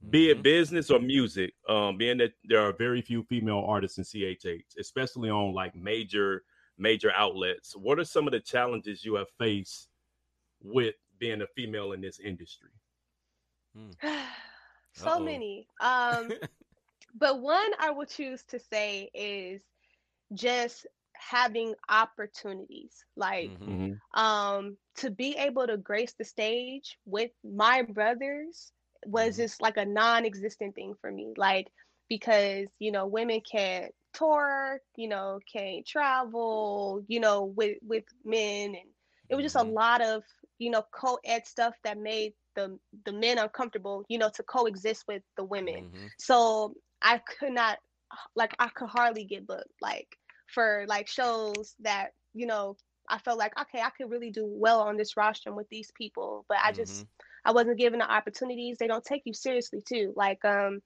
be 0.09 0.29
it 0.29 0.37
Mhm. 0.39 0.43
business 0.43 0.89
or 0.89 0.99
music, 0.99 1.53
um, 1.67 1.97
being 1.97 2.17
that 2.19 2.31
there 2.45 2.61
are 2.61 2.71
very 2.73 3.01
few 3.01 3.23
female 3.23 3.65
artists 3.67 3.97
in 3.97 4.03
CHH, 4.05 4.75
especially 4.79 5.29
on 5.29 5.53
like 5.53 5.75
major 5.75 6.45
major 6.79 7.11
outlets. 7.13 7.75
What 7.75 7.99
are 7.99 8.05
some 8.05 8.27
of 8.27 8.33
the 8.33 8.39
challenges 8.41 9.05
you 9.05 9.15
have 9.15 9.29
faced 9.37 9.89
with 10.61 10.95
being 11.19 11.41
a 11.41 11.47
female 11.47 11.91
in 11.93 12.01
this 12.01 12.19
industry? 12.19 12.71
so 14.93 15.19
Uh-oh. 15.19 15.19
many. 15.19 15.67
Um, 15.81 16.33
but 17.15 17.41
one 17.41 17.71
I 17.79 17.91
will 17.91 18.05
choose 18.05 18.43
to 18.45 18.59
say 18.59 19.09
is 19.13 19.61
just 20.33 20.87
having 21.15 21.75
opportunities. 21.89 23.03
Like 23.15 23.53
Mhm. 23.59 24.01
um 24.15 24.77
to 24.95 25.11
be 25.11 25.35
able 25.37 25.67
to 25.67 25.77
grace 25.77 26.13
the 26.17 26.25
stage 26.25 26.97
with 27.05 27.31
my 27.43 27.83
brothers 27.83 28.71
was 29.05 29.31
Mhm. 29.31 29.37
just 29.37 29.61
like 29.61 29.77
a 29.77 29.85
non-existent 29.85 30.75
thing 30.75 30.93
for 31.01 31.11
me 31.11 31.33
like 31.37 31.67
because 32.09 32.67
you 32.79 32.91
know 32.91 33.05
women 33.07 33.41
can't 33.41 33.93
tour 34.13 34.79
you 34.95 35.07
know 35.07 35.39
can't 35.51 35.85
travel 35.85 37.03
you 37.07 37.19
know 37.19 37.45
with 37.45 37.77
with 37.81 38.03
men 38.25 38.69
and 38.75 38.89
it 39.29 39.35
was 39.35 39.43
just 39.43 39.55
a 39.55 39.63
Mhm. 39.63 39.73
lot 39.73 40.01
of 40.01 40.23
you 40.57 40.69
know 40.69 40.83
co-ed 40.93 41.45
stuff 41.45 41.73
that 41.83 41.97
made 41.97 42.33
the 42.55 42.77
the 43.05 43.11
men 43.13 43.37
uncomfortable 43.37 44.03
you 44.09 44.17
know 44.17 44.29
to 44.33 44.43
coexist 44.43 45.05
with 45.07 45.21
the 45.37 45.43
women 45.43 45.83
Mhm. 45.83 46.11
so 46.17 46.73
I 47.01 47.19
could 47.19 47.53
not 47.53 47.77
like 48.35 48.53
I 48.59 48.69
could 48.69 48.89
hardly 48.89 49.25
get 49.25 49.47
booked 49.47 49.71
like 49.81 50.07
for 50.47 50.85
like 50.87 51.07
shows 51.07 51.75
that 51.81 52.11
you 52.33 52.45
know 52.45 52.77
I 53.09 53.19
felt 53.19 53.37
like 53.39 53.59
okay 53.59 53.81
I 53.81 53.89
could 53.89 54.09
really 54.09 54.31
do 54.31 54.45
well 54.45 54.81
on 54.81 54.97
this 54.97 55.17
rostrum 55.17 55.55
with 55.55 55.69
these 55.69 55.91
people 55.95 56.45
but 56.47 56.57
I 56.63 56.71
just 56.71 57.05
I 57.45 57.51
wasn't 57.51 57.77
given 57.79 57.99
the 57.99 58.11
opportunities 58.11 58.77
they 58.77 58.87
don't 58.87 59.03
take 59.03 59.23
you 59.25 59.33
seriously 59.33 59.81
too 59.87 60.13
like 60.15 60.43
um 60.45 60.81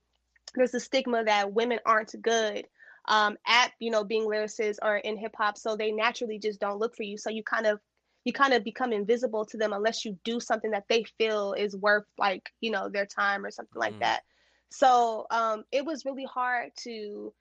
there's 0.56 0.74
a 0.74 0.80
stigma 0.80 1.24
that 1.26 1.54
women 1.54 1.80
aren't 1.86 2.14
good 2.22 2.66
um 3.08 3.38
at 3.48 3.72
you 3.80 3.92
know 3.92 4.04
being 4.04 4.24
lyricists 4.26 4.78
or 4.82 4.98
in 4.98 5.18
hip 5.18 5.34
hop 5.38 5.58
so 5.58 5.76
they 5.76 5.92
naturally 5.92 6.40
just 6.40 6.60
don't 6.60 6.80
look 6.80 6.96
for 6.96 7.04
you 7.04 7.18
so 7.18 7.30
you 7.30 7.44
kind 7.44 7.66
of 7.66 7.80
you 8.26 8.34
kind 8.34 8.54
of 8.54 8.64
become 8.64 8.92
invisible 8.94 9.46
to 9.46 9.58
them 9.58 9.74
unless 9.74 10.06
you 10.06 10.18
do 10.24 10.40
something 10.40 10.72
that 10.72 10.86
they 10.90 11.04
feel 11.18 11.54
is 11.54 11.76
worth 11.76 12.06
like 12.18 12.50
you 12.62 12.72
know 12.72 12.90
their 12.90 13.06
time 13.06 13.46
or 13.46 13.52
something 13.52 13.80
like 13.80 13.96
Mhm. 13.96 14.02
that 14.02 14.22
so 14.70 15.26
um 15.32 15.64
it 15.72 15.86
was 15.86 16.06
really 16.06 16.26
hard 16.26 16.72
to 16.78 17.34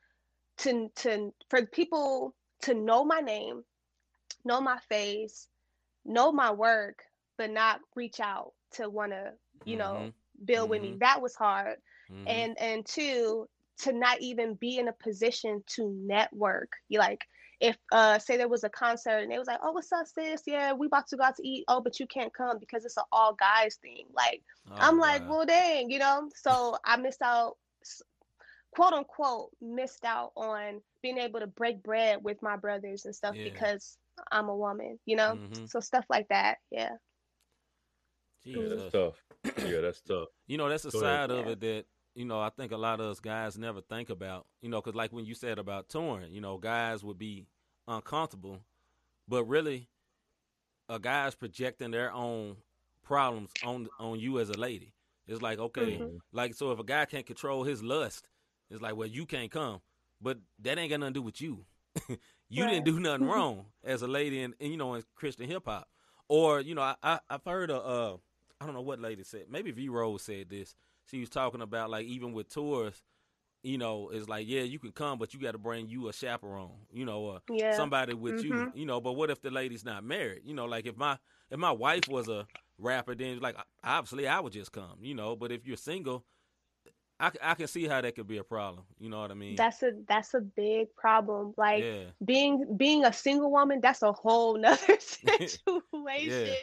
to 0.59 0.91
to 0.97 1.33
for 1.51 1.67
people 1.67 2.35
to 2.63 2.75
know 2.75 3.05
my 3.05 3.21
name 3.21 3.65
know 4.45 4.61
my 4.61 4.79
face 4.89 5.49
know 6.05 6.33
my 6.33 6.51
work 6.53 7.05
but 7.39 7.51
not 7.51 7.81
reach 7.95 8.21
out 8.21 8.53
to 8.73 8.89
want 8.89 9.13
to 9.13 9.33
you 9.65 9.77
know 9.77 10.07
Mhm. 10.07 10.15
build 10.45 10.69
with 10.71 10.81
me 10.83 10.97
that 11.01 11.21
was 11.23 11.35
hard 11.35 11.77
Mhm. 12.09 12.27
and 12.27 12.59
and 12.59 12.85
two 12.87 13.49
to 13.81 13.93
not 13.93 14.21
even 14.21 14.55
be 14.55 14.79
in 14.79 14.89
a 14.89 14.93
position 14.93 15.63
to 15.67 15.89
network 16.07 16.71
you 16.89 16.99
like 16.99 17.21
if 17.61 17.77
uh 17.93 18.19
say 18.19 18.37
there 18.37 18.49
was 18.49 18.65
a 18.65 18.69
concert 18.71 19.19
and 19.19 19.31
they 19.31 19.39
was 19.39 19.47
like 19.47 19.61
oh 19.63 19.73
what's 19.73 19.93
up 19.93 20.07
sis 20.07 20.43
yeah 20.47 20.73
we 20.73 20.87
about 20.87 21.07
to 21.07 21.17
go 21.17 21.25
out 21.25 21.37
to 21.37 21.47
eat 21.47 21.65
oh 21.69 21.81
but 21.81 21.99
you 21.99 22.07
can't 22.07 22.35
come 22.35 22.59
because 22.59 22.85
it's 22.85 22.97
an 22.97 23.05
all 23.13 23.35
guys 23.35 23.77
thing 23.77 24.07
like 24.15 24.43
Oh, 24.71 24.77
i'm 24.81 24.99
like 24.99 25.23
well 25.29 25.45
dang 25.47 25.91
you 25.91 25.99
know 25.99 26.29
so 26.35 26.77
i 26.85 26.97
missed 26.97 27.23
out 27.23 27.57
quote 28.75 28.93
unquote 28.93 29.51
missed 29.61 30.05
out 30.05 30.33
on 30.37 30.81
being 31.03 31.19
able 31.19 31.41
to 31.41 31.47
break 31.47 31.83
bread 31.83 32.19
with 32.23 32.41
my 32.43 32.57
brothers 32.57 33.05
and 33.05 33.15
stuff 33.15 33.37
Yeah. 33.37 33.45
because 33.45 33.99
i'm 34.31 34.49
a 34.49 34.57
woman 34.57 34.99
you 35.05 35.17
know 35.17 35.37
Mhm. 35.37 35.69
so 35.69 35.81
stuff 35.81 36.05
like 36.09 36.29
that 36.29 36.59
yeah 36.71 36.97
Yeah, 38.45 38.69
that's 38.69 38.91
tough. 38.93 39.23
Yeah, 39.65 39.81
that's 39.81 40.01
tough. 40.03 40.29
You 40.47 40.57
know, 40.59 40.69
that's 40.69 40.85
a 40.85 40.91
Go 40.91 41.01
ahead. 41.01 41.31
side 41.31 41.31
of 41.31 41.47
Yeah. 41.47 41.53
it 41.53 41.61
that 41.61 41.87
you 42.15 42.25
know 42.25 42.41
I 42.41 42.51
think 42.51 42.73
a 42.73 42.77
lot 42.77 43.01
of 43.01 43.07
us 43.07 43.21
guys 43.21 43.59
never 43.59 43.81
think 43.81 44.11
about. 44.11 44.47
You 44.61 44.69
know, 44.69 44.81
because 44.81 44.95
like 44.97 45.13
when 45.13 45.25
you 45.25 45.35
said 45.35 45.59
about 45.59 45.89
touring, 45.89 46.33
you 46.33 46.41
know, 46.41 46.59
guys 46.59 47.03
would 47.05 47.19
be 47.19 47.47
uncomfortable, 47.89 48.61
but 49.29 49.45
really, 49.45 49.89
a 50.89 50.99
guy's 50.99 51.35
projecting 51.35 51.91
their 51.91 52.13
own 52.13 52.57
problems 53.03 53.51
on 53.65 53.89
on 53.99 54.19
you 54.21 54.39
as 54.41 54.49
a 54.51 54.59
lady. 54.59 54.93
It's 55.27 55.43
like 55.43 55.59
okay, 55.59 55.99
Mhm. 55.99 56.21
like 56.33 56.55
so 56.55 56.71
if 56.73 56.79
a 56.79 56.85
guy 56.85 57.05
can't 57.07 57.27
control 57.27 57.65
his 57.65 57.83
lust, 57.83 58.29
it's 58.71 58.83
like 58.83 58.97
well 58.97 59.09
you 59.09 59.27
can't 59.27 59.51
come, 59.51 59.81
but 60.21 60.39
that 60.61 60.79
ain't 60.79 60.91
got 60.91 61.01
nothing 61.01 61.15
to 61.15 61.21
do 61.21 61.23
with 61.23 61.41
you. 61.41 61.65
you 62.49 62.67
didn't 62.67 62.85
do 62.85 62.99
nothing 63.01 63.27
wrong 63.27 63.67
as 63.85 64.03
a 64.03 64.09
lady 64.09 64.41
in, 64.43 64.55
in 64.61 64.71
you 64.73 64.77
know 64.77 64.95
in 64.95 65.05
Christian 65.15 65.49
hip 65.49 65.65
hop, 65.67 65.89
or 66.29 66.61
you 66.61 66.75
know 66.75 66.83
I, 66.83 66.97
I 67.03 67.21
I've 67.31 67.45
heard 67.45 67.71
of 67.71 67.85
uh 67.85 68.17
I 68.61 68.67
don't 68.67 68.75
know 68.75 68.81
what 68.83 69.01
lady 69.01 69.25
said 69.25 69.47
maybe 69.49 69.71
V 69.71 69.89
Rose 69.89 70.23
said 70.23 70.49
this. 70.51 70.75
She 71.13 71.21
was 71.21 71.29
talking 71.29 71.61
about 71.61 71.91
like 71.91 72.07
even 72.07 72.33
with 72.33 72.49
tours, 72.49 73.03
you 73.63 73.77
know, 73.77 74.09
it's 74.11 74.29
like 74.29 74.49
yeah 74.49 74.63
you 74.63 74.79
can 74.79 74.93
come, 74.93 75.19
but 75.19 75.35
you 75.35 75.41
got 75.41 75.53
to 75.53 75.59
bring 75.59 75.89
you 75.89 76.09
a 76.09 76.13
chaperone, 76.13 76.87
you 76.91 77.05
know, 77.05 77.21
or 77.21 77.41
yeah 77.53 77.77
somebody 77.77 78.15
with 78.15 78.43
you, 78.43 78.53
Mhm. 78.53 78.77
you 78.77 78.87
know. 78.87 79.01
But 79.01 79.13
what 79.13 79.31
if 79.31 79.43
the 79.43 79.51
lady's 79.51 79.85
not 79.85 80.05
married? 80.05 80.43
You 80.45 80.55
know, 80.55 80.65
like 80.65 80.87
if 80.87 80.97
my 80.97 81.19
if 81.51 81.59
my 81.59 81.71
wife 81.71 82.09
was 82.09 82.29
a 82.29 82.47
rapper, 82.79 83.15
then 83.15 83.41
like 83.41 83.57
obviously 83.85 84.27
I 84.27 84.41
would 84.41 84.55
just 84.55 84.73
come, 84.73 84.97
you 85.03 85.15
know. 85.15 85.37
But 85.37 85.53
if 85.53 85.67
you're 85.67 85.77
single, 85.77 86.25
I, 87.21 87.31
I 87.43 87.55
can 87.55 87.69
see 87.69 87.87
how 87.87 88.01
that 88.01 88.15
could 88.17 88.27
be 88.27 88.39
a 88.39 88.45
problem. 88.45 88.85
You 88.99 89.09
know 89.11 89.21
what 89.21 89.31
I 89.31 89.35
mean? 89.35 89.55
That's 89.57 89.83
a 89.83 89.93
that's 90.09 90.35
a 90.35 90.41
big 90.41 90.95
problem. 90.97 91.55
Like 91.59 91.85
yeah. 91.85 92.05
being 92.25 92.77
being 92.77 93.05
a 93.05 93.13
single 93.13 93.51
woman, 93.51 93.81
that's 93.81 94.03
a 94.03 94.13
whole 94.13 94.57
nother 94.59 94.97
situation. 94.99 96.57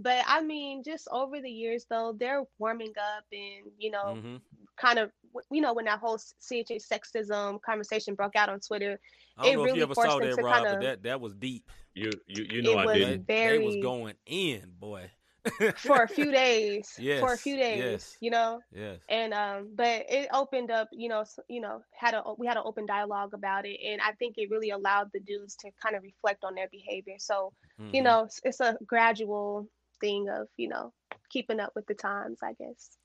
But 0.00 0.24
I 0.28 0.42
mean, 0.42 0.82
just 0.84 1.08
over 1.10 1.40
the 1.40 1.50
years 1.50 1.84
though, 1.90 2.14
they're 2.18 2.44
warming 2.58 2.92
up 3.16 3.24
and 3.32 3.70
you 3.78 3.90
know, 3.90 4.14
hmm 4.20 4.36
kind 4.76 5.00
of 5.00 5.10
you 5.50 5.60
know 5.60 5.72
when 5.74 5.86
that 5.86 5.98
whole 5.98 6.16
CHH 6.18 6.86
sexism 6.88 7.60
conversation 7.62 8.14
broke 8.14 8.36
out 8.36 8.48
on 8.48 8.60
Twitter, 8.60 9.00
I 9.36 9.42
don't 9.42 9.52
it 9.52 9.56
know 9.56 9.62
if 9.62 9.66
really 9.66 9.78
you 9.78 9.82
ever 9.84 9.94
forced 9.94 10.10
saw 10.10 10.18
them 10.20 10.30
that, 10.30 10.36
to 10.36 10.42
Rob, 10.42 10.64
kinda- 10.66 10.86
that 10.86 11.02
that 11.02 11.20
was 11.20 11.34
deep. 11.34 11.68
You 11.94 12.10
you 12.28 12.44
you 12.48 12.62
know 12.62 12.72
It 12.72 12.78
I 12.78 12.86
was 12.86 12.94
didn't. 12.96 13.26
They, 13.26 13.46
they 13.48 13.58
was 13.58 13.74
very- 13.74 13.82
going 13.82 14.14
in, 14.26 14.72
boy. 14.78 15.10
for 15.76 16.02
a 16.02 16.08
few 16.08 16.30
days. 16.30 16.94
yes, 16.98 17.20
for 17.20 17.32
a 17.32 17.36
few 17.38 17.56
days, 17.56 17.78
yes. 17.78 18.16
you 18.20 18.30
know. 18.30 18.60
yes. 18.72 18.98
and 19.08 19.32
um 19.32 19.70
but 19.74 20.04
it 20.08 20.28
opened 20.34 20.70
up 20.70 20.88
you 20.92 21.08
know 21.08 21.24
you 21.48 21.60
know 21.60 21.80
had 21.92 22.12
a 22.14 22.22
we 22.36 22.46
had 22.46 22.56
an 22.58 22.62
open 22.66 22.84
dialogue 22.84 23.32
about 23.32 23.64
it 23.64 23.78
and 23.86 23.98
i 24.02 24.12
think 24.18 24.34
it 24.36 24.50
really 24.50 24.70
allowed 24.70 25.08
the 25.14 25.20
dudes 25.20 25.54
to 25.56 25.70
kind 25.82 25.96
of 25.96 26.02
reflect 26.02 26.44
on 26.44 26.54
their 26.54 26.68
behavior 26.70 27.14
so 27.18 27.52
you 27.78 28.00
Mhm. 28.00 28.04
know 28.04 28.24
it's, 28.24 28.40
it's 28.44 28.60
a 28.60 28.76
gradual 28.86 29.66
thing 30.00 30.28
of 30.28 30.48
you 30.56 30.68
know 30.68 30.92
keeping 31.30 31.60
up 31.60 31.72
with 31.74 31.86
the 31.86 31.94
times 31.94 32.38
i 32.42 32.52
guess 32.54 32.98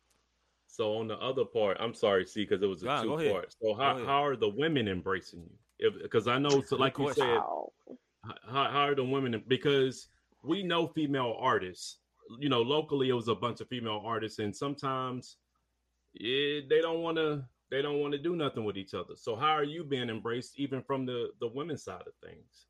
So 0.67 0.97
on 0.97 1.07
the 1.07 1.17
other 1.19 1.45
part, 1.45 1.77
I'm 1.79 1.93
sorry, 1.93 2.25
see, 2.25 2.43
because 2.45 2.63
it 2.63 2.67
was 2.67 2.81
a 2.81 2.85
Nah, 2.85 3.03
two 3.03 3.09
go 3.09 3.31
part. 3.31 3.53
So 3.61 3.75
how, 3.75 4.03
how 4.03 4.25
are 4.25 4.35
the 4.35 4.49
women 4.49 4.87
embracing 4.87 5.47
you? 5.77 5.91
Because 6.01 6.27
I 6.27 6.39
know, 6.39 6.63
so 6.63 6.77
like 6.77 6.97
you 6.97 7.13
said, 7.13 7.41
how, 8.25 8.65
how 8.73 8.87
are 8.87 8.95
the 8.95 9.03
women? 9.03 9.43
Because 9.47 10.07
we 10.41 10.63
know 10.63 10.87
female 10.87 11.35
artists. 11.39 11.99
You 12.39 12.49
know, 12.49 12.61
locally 12.61 13.09
it 13.09 13.13
was 13.13 13.27
a 13.27 13.35
bunch 13.35 13.61
of 13.61 13.67
female 13.67 14.01
artists, 14.03 14.39
and 14.39 14.55
sometimes 14.55 15.37
yeah, 16.13 16.61
they 16.67 16.81
don't 16.81 17.01
want 17.01 17.17
to. 17.17 17.43
They 17.69 17.81
don't 17.81 17.99
want 17.99 18.13
to 18.13 18.19
do 18.19 18.35
nothing 18.35 18.65
with 18.65 18.77
each 18.77 18.93
other. 18.93 19.15
So 19.15 19.35
how 19.35 19.51
are 19.51 19.63
you 19.63 19.83
being 19.83 20.09
embraced, 20.09 20.59
even 20.59 20.81
from 20.81 21.05
the 21.05 21.29
the 21.39 21.47
women's 21.47 21.83
side 21.83 22.07
of 22.07 22.13
things? 22.27 22.67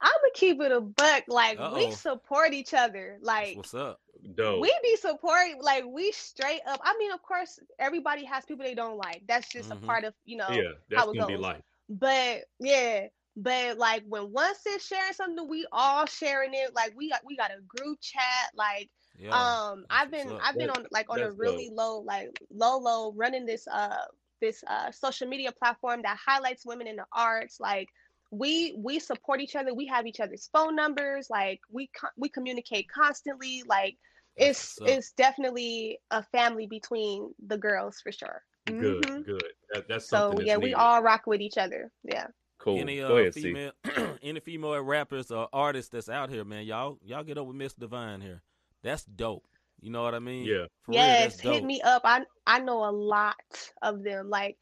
I'm 0.00 0.10
gonna 0.22 0.32
keep 0.34 0.60
it 0.60 0.72
a 0.72 0.80
buck 0.80 1.24
like 1.28 1.58
we 1.58 1.86
Uh-oh. 1.86 1.90
support 1.90 2.52
each 2.52 2.74
other 2.74 3.18
like 3.22 3.56
what's 3.56 3.74
up? 3.74 4.00
Dope. 4.34 4.60
we 4.60 4.72
be 4.82 4.96
supporting 4.96 5.60
like 5.62 5.84
we 5.86 6.10
straight 6.12 6.60
up 6.66 6.80
i 6.82 6.94
mean 6.98 7.12
of 7.12 7.22
course 7.22 7.58
everybody 7.78 8.24
has 8.24 8.44
people 8.44 8.64
they 8.64 8.74
don't 8.74 8.96
like 8.96 9.22
that's 9.28 9.48
just 9.50 9.70
Mhm. 9.70 9.82
a 9.82 9.86
part 9.86 10.04
of 10.04 10.14
you 10.24 10.36
know 10.36 10.48
yeah, 10.50 10.72
that's 10.90 11.04
how 11.04 11.10
it 11.10 11.16
gonna 11.16 11.26
be 11.26 11.34
goes. 11.36 11.42
But 11.88 12.44
yeah, 12.58 13.06
but 13.36 13.78
like 13.78 14.02
when 14.08 14.32
one 14.32 14.54
sis 14.54 14.84
sharing 14.86 15.12
something, 15.12 15.48
we 15.48 15.66
all 15.72 16.06
sharing 16.06 16.52
it. 16.54 16.74
Like 16.74 16.94
we 16.96 17.10
got 17.10 17.20
we 17.24 17.36
got 17.36 17.50
a 17.50 17.60
group 17.62 17.98
chat. 18.00 18.50
Like 18.54 18.90
Yeah. 19.18 19.30
um, 19.32 19.84
I've 19.90 20.10
been 20.10 20.28
up. 20.28 20.40
I've 20.42 20.58
been 20.58 20.70
on 20.70 20.86
like 20.90 21.06
on 21.10 21.22
a 21.22 21.26
that's 21.26 21.36
really 21.38 21.70
low 21.72 22.00
like 22.00 22.30
low 22.50 22.78
low 22.78 23.12
running 23.12 23.46
this 23.46 23.66
uh 23.68 24.04
this 24.40 24.62
uh 24.66 24.90
social 24.90 25.28
media 25.28 25.52
platform 25.52 26.02
that 26.02 26.16
highlights 26.24 26.66
women 26.66 26.86
in 26.86 26.96
the 26.96 27.06
arts. 27.12 27.60
Like 27.60 27.88
we 28.30 28.74
we 28.78 28.98
support 28.98 29.40
each 29.40 29.56
other. 29.56 29.74
We 29.74 29.86
have 29.86 30.06
each 30.06 30.20
other's 30.20 30.48
phone 30.52 30.74
numbers. 30.76 31.28
Like 31.30 31.60
we 31.70 31.90
co- 31.98 32.08
we 32.16 32.28
communicate 32.28 32.88
constantly. 32.88 33.62
Like 33.66 33.96
it's 34.36 34.78
what's 34.78 34.90
up. 34.90 34.96
it's 34.98 35.12
definitely 35.12 35.98
a 36.10 36.22
family 36.22 36.66
between 36.66 37.32
the 37.46 37.56
girls 37.58 38.00
for 38.02 38.12
sure. 38.12 38.42
good, 38.66 39.02
Mhm. 39.02 39.24
good. 39.24 39.52
That, 39.72 39.88
that's 39.88 40.06
So 40.08 40.16
something. 40.16 40.38
that's 40.38 40.48
yeah, 40.48 40.56
we 40.56 40.74
all 40.74 41.02
rock 41.02 41.22
with 41.26 41.40
each 41.40 41.56
other. 41.56 41.90
Yeah. 42.02 42.26
cool. 42.58 42.78
Any 42.78 42.98
Go 42.98 43.16
uh, 43.16 43.20
ahead, 43.20 43.34
see. 43.34 43.42
female, 43.42 43.72
any 44.22 44.40
female 44.40 44.80
rappers 44.82 45.30
or 45.30 45.48
artists 45.52 45.90
that's 45.90 46.08
out 46.08 46.30
here, 46.30 46.44
man, 46.44 46.64
y'all, 46.64 46.98
y'all 47.04 47.22
get 47.24 47.38
up 47.38 47.46
with 47.46 47.56
Miss 47.56 47.74
Divine 47.74 48.20
here. 48.20 48.42
That's 48.82 49.04
dope. 49.04 49.46
You 49.80 49.90
know 49.90 50.02
what 50.02 50.14
I 50.14 50.18
mean? 50.18 50.46
Yeah. 50.46 50.66
For 50.82 50.92
yes, 50.94 51.18
that's 51.32 51.42
dope. 51.42 51.54
hit 51.54 51.64
me 51.64 51.80
up. 51.82 52.02
I 52.04 52.24
I 52.46 52.58
know 52.60 52.84
a 52.84 52.90
lot 52.90 53.36
of 53.82 54.02
them. 54.02 54.30
Like, 54.30 54.56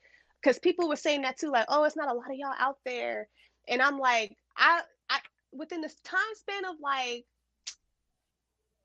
cause 0.44 0.58
people 0.58 0.88
were 0.88 0.96
saying 0.96 1.22
that 1.22 1.38
too. 1.38 1.50
Like, 1.50 1.66
oh, 1.68 1.84
it's 1.84 1.96
not 1.96 2.08
a 2.10 2.14
lot 2.14 2.30
of 2.30 2.36
y'all 2.36 2.54
out 2.58 2.78
there, 2.84 3.28
and 3.68 3.80
I'm 3.82 3.98
like, 3.98 4.36
I 4.56 4.82
I 5.10 5.20
within 5.52 5.80
this 5.80 5.94
time 6.00 6.20
span 6.34 6.64
of 6.64 6.76
like, 6.80 7.26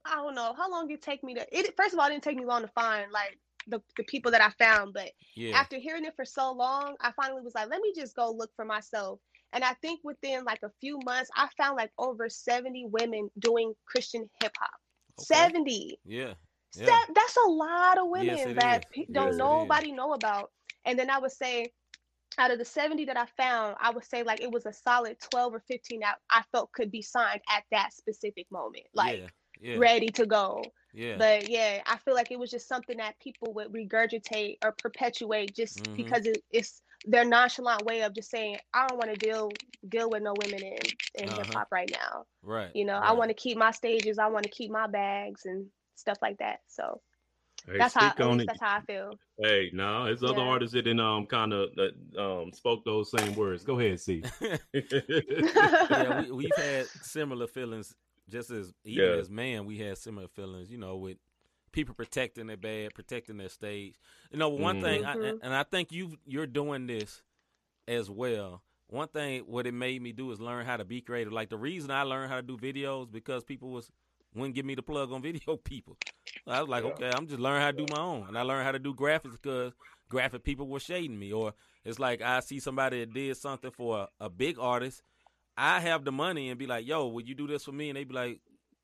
I 0.05 0.15
don't 0.15 0.35
know 0.35 0.53
how 0.53 0.69
long 0.71 0.89
it 0.91 1.01
take 1.01 1.23
me 1.23 1.35
to. 1.35 1.45
It 1.57 1.75
first 1.75 1.93
of 1.93 1.99
all, 1.99 2.07
it 2.07 2.09
didn't 2.11 2.23
take 2.23 2.37
me 2.37 2.45
long 2.45 2.61
to 2.61 2.67
find 2.69 3.11
like 3.11 3.37
the 3.67 3.81
the 3.97 4.03
people 4.03 4.31
that 4.31 4.41
I 4.41 4.49
found, 4.51 4.93
but 4.93 5.11
Yeah. 5.35 5.53
after 5.53 5.77
hearing 5.77 6.05
it 6.05 6.15
for 6.15 6.25
so 6.25 6.51
long, 6.51 6.95
I 7.01 7.11
finally 7.11 7.41
was 7.41 7.55
like, 7.55 7.69
let 7.69 7.81
me 7.81 7.93
just 7.95 8.15
go 8.15 8.31
look 8.31 8.51
for 8.55 8.65
myself. 8.65 9.19
And 9.53 9.63
I 9.63 9.73
think 9.73 10.01
within 10.03 10.43
like 10.45 10.61
a 10.63 10.71
few 10.79 10.99
months, 11.05 11.29
I 11.35 11.47
found 11.57 11.77
like 11.77 11.91
over 11.97 12.29
70 12.29 12.85
women 12.87 13.29
doing 13.39 13.73
Christian 13.85 14.29
hip 14.41 14.53
hop. 14.59 14.79
Okay. 15.19 15.51
70. 15.53 15.99
Yeah. 16.05 16.33
Se- 16.71 17.13
that's 17.13 17.37
a 17.37 17.49
lot 17.49 17.97
of 17.97 18.09
women 18.09 18.35
Yes, 18.35 18.45
it 18.45 18.57
that 18.57 18.81
is. 18.85 18.85
pe- 18.91 19.07
don't 19.11 19.37
is. 19.37 19.37
nobody 19.37 19.91
know 19.91 20.13
about. 20.13 20.51
And 20.85 20.97
then 20.97 21.09
I 21.09 21.19
would 21.19 21.31
say, 21.31 21.73
out 22.39 22.51
of 22.51 22.59
the 22.59 22.65
70 22.65 23.05
that 23.05 23.17
I 23.17 23.25
found, 23.37 23.77
I 23.79 23.91
would 23.91 24.05
say 24.05 24.23
like 24.23 24.41
it 24.41 24.51
was 24.51 24.65
a 24.65 24.73
solid 24.73 25.17
12 25.19 25.53
or 25.53 25.59
15 25.67 26.01
that 26.01 26.17
I 26.31 26.43
felt 26.51 26.71
could 26.73 26.91
be 26.91 27.01
signed 27.01 27.41
at 27.49 27.63
that 27.71 27.93
specific 27.93 28.47
moment, 28.51 28.85
like 28.95 29.21
yeah. 29.21 29.29
Yeah. 29.59 29.83
ready 29.83 30.09
to 30.11 30.25
go. 30.25 30.63
yeah. 30.93 31.15
But 31.15 31.49
yeah, 31.49 31.81
I 31.85 31.97
feel 31.97 32.15
like 32.15 32.31
it 32.31 32.39
was 32.39 32.51
just 32.51 32.67
something 32.67 32.97
that 32.97 33.19
people 33.19 33.53
would 33.53 33.73
regurgitate 33.73 34.57
or 34.63 34.73
perpetuate 34.73 35.55
just 35.55 35.89
Mhm. 35.89 35.97
because 35.97 36.25
it, 36.25 36.43
it's 36.51 36.81
their 37.05 37.25
nonchalant 37.25 37.85
way 37.85 38.01
of 38.01 38.13
just 38.15 38.29
saying, 38.29 38.57
I 38.73 38.87
don't 38.87 38.97
want 38.97 39.11
to 39.11 39.17
deal 39.17 39.49
deal 39.87 40.09
with 40.09 40.23
no 40.23 40.33
women 40.35 40.63
in, 40.63 40.77
in 41.15 41.29
Uh-huh. 41.29 41.45
hip 41.45 41.49
hop 41.53 41.69
right 41.71 41.89
now. 41.91 42.25
right. 42.43 42.73
You 42.73 42.85
know, 42.85 42.99
I 43.03 43.13
want 43.13 43.29
to 43.29 43.35
keep 43.35 43.57
my 43.57 43.71
stages, 43.71 44.19
I 44.19 44.27
want 44.27 44.43
to 44.45 44.49
keep 44.49 44.71
my 44.71 44.87
bags 44.87 45.45
and 45.45 45.67
stuff 45.95 46.17
like 46.21 46.37
that. 46.39 46.59
So 46.67 47.01
Hey, 47.65 47.79
that's 47.79 47.93
how 47.93 48.09
speak 48.09 48.19
at 48.19 48.25
on 48.27 48.39
it. 48.39 48.47
that's 48.47 48.59
how 48.61 48.77
I 48.77 48.81
feel. 48.81 49.19
Hey, 49.41 49.69
no, 49.73 50.05
there's 50.05 50.23
other 50.23 50.41
Yeah. 50.41 50.47
artists 50.49 50.73
that 50.73 50.85
then 50.85 50.99
um 50.99 51.25
kind 51.25 51.53
of 51.53 51.69
that 51.75 51.93
um 52.19 52.51
spoke 52.53 52.83
those 52.85 53.11
same 53.11 53.35
words. 53.35 53.63
Go 53.63 53.79
ahead, 53.79 53.99
see. 53.99 54.23
yeah, 54.73 56.09
we, 56.09 56.31
we've 56.31 56.55
had 56.55 56.89
similar 57.01 57.47
feelings. 57.47 57.95
Just 58.29 58.51
as 58.51 58.73
even 58.83 59.13
Yeah. 59.13 59.19
as 59.19 59.29
man, 59.29 59.65
we 59.65 59.77
had 59.77 59.97
similar 59.97 60.27
feelings. 60.27 60.69
You 60.71 60.77
know, 60.77 60.97
with 60.97 61.17
people 61.71 61.95
protecting 61.95 62.47
their 62.47 62.57
bad, 62.57 62.93
protecting 62.93 63.37
their 63.37 63.49
stage. 63.49 63.95
You 64.31 64.37
know, 64.39 64.49
one 64.49 64.81
thing, 64.81 65.05
I, 65.05 65.15
Mhm. 65.15 65.39
and 65.41 65.53
I 65.53 65.63
think 65.63 65.91
you 65.91 66.17
you're 66.25 66.47
doing 66.47 66.87
this 66.87 67.23
as 67.87 68.09
well. 68.09 68.63
One 68.87 69.07
thing, 69.07 69.41
what 69.41 69.67
it 69.67 69.73
made 69.73 70.01
me 70.01 70.11
do 70.11 70.31
is 70.31 70.39
learn 70.39 70.65
how 70.65 70.77
to 70.77 70.85
be 70.85 71.01
creative. 71.01 71.31
Like 71.33 71.49
the 71.49 71.57
reason 71.57 71.91
I 71.91 72.03
learned 72.03 72.29
how 72.31 72.37
to 72.37 72.41
do 72.41 72.57
videos 72.57 73.11
because 73.11 73.43
people 73.43 73.69
was 73.71 73.91
wouldn't 74.35 74.55
give 74.55 74.65
me 74.65 74.75
the 74.75 74.83
plug 74.83 75.11
on 75.11 75.21
video 75.23 75.57
people. 75.57 75.97
I 76.47 76.61
was 76.61 76.69
like, 76.69 76.83
okay, 76.83 77.11
I'm 77.13 77.27
just 77.27 77.39
learning 77.39 77.61
how 77.61 77.71
to 77.71 77.77
do 77.77 77.85
my 77.93 78.01
own, 78.01 78.27
and 78.27 78.37
I 78.37 78.41
learned 78.41 78.65
how 78.65 78.71
to 78.71 78.79
do 78.79 78.93
graphics 78.93 79.33
because 79.41 79.73
graphic 80.09 80.43
people 80.43 80.67
were 80.67 80.79
shading 80.79 81.17
me. 81.17 81.31
Or 81.31 81.53
it's 81.85 81.99
like 81.99 82.21
I 82.21 82.39
see 82.39 82.59
somebody 82.59 82.99
that 82.99 83.13
did 83.13 83.37
something 83.37 83.71
for 83.71 84.07
a, 84.19 84.25
a 84.25 84.29
big 84.29 84.57
artist. 84.59 85.01
I 85.57 85.79
have 85.81 86.05
the 86.05 86.11
money 86.11 86.49
and 86.49 86.57
be 86.57 86.67
like, 86.67 86.87
yo, 86.87 87.07
would 87.07 87.27
you 87.27 87.35
do 87.35 87.47
this 87.47 87.65
for 87.65 87.71
me? 87.71 87.89
And 87.89 87.97
they 87.97 88.05
be 88.05 88.13
like, 88.13 88.39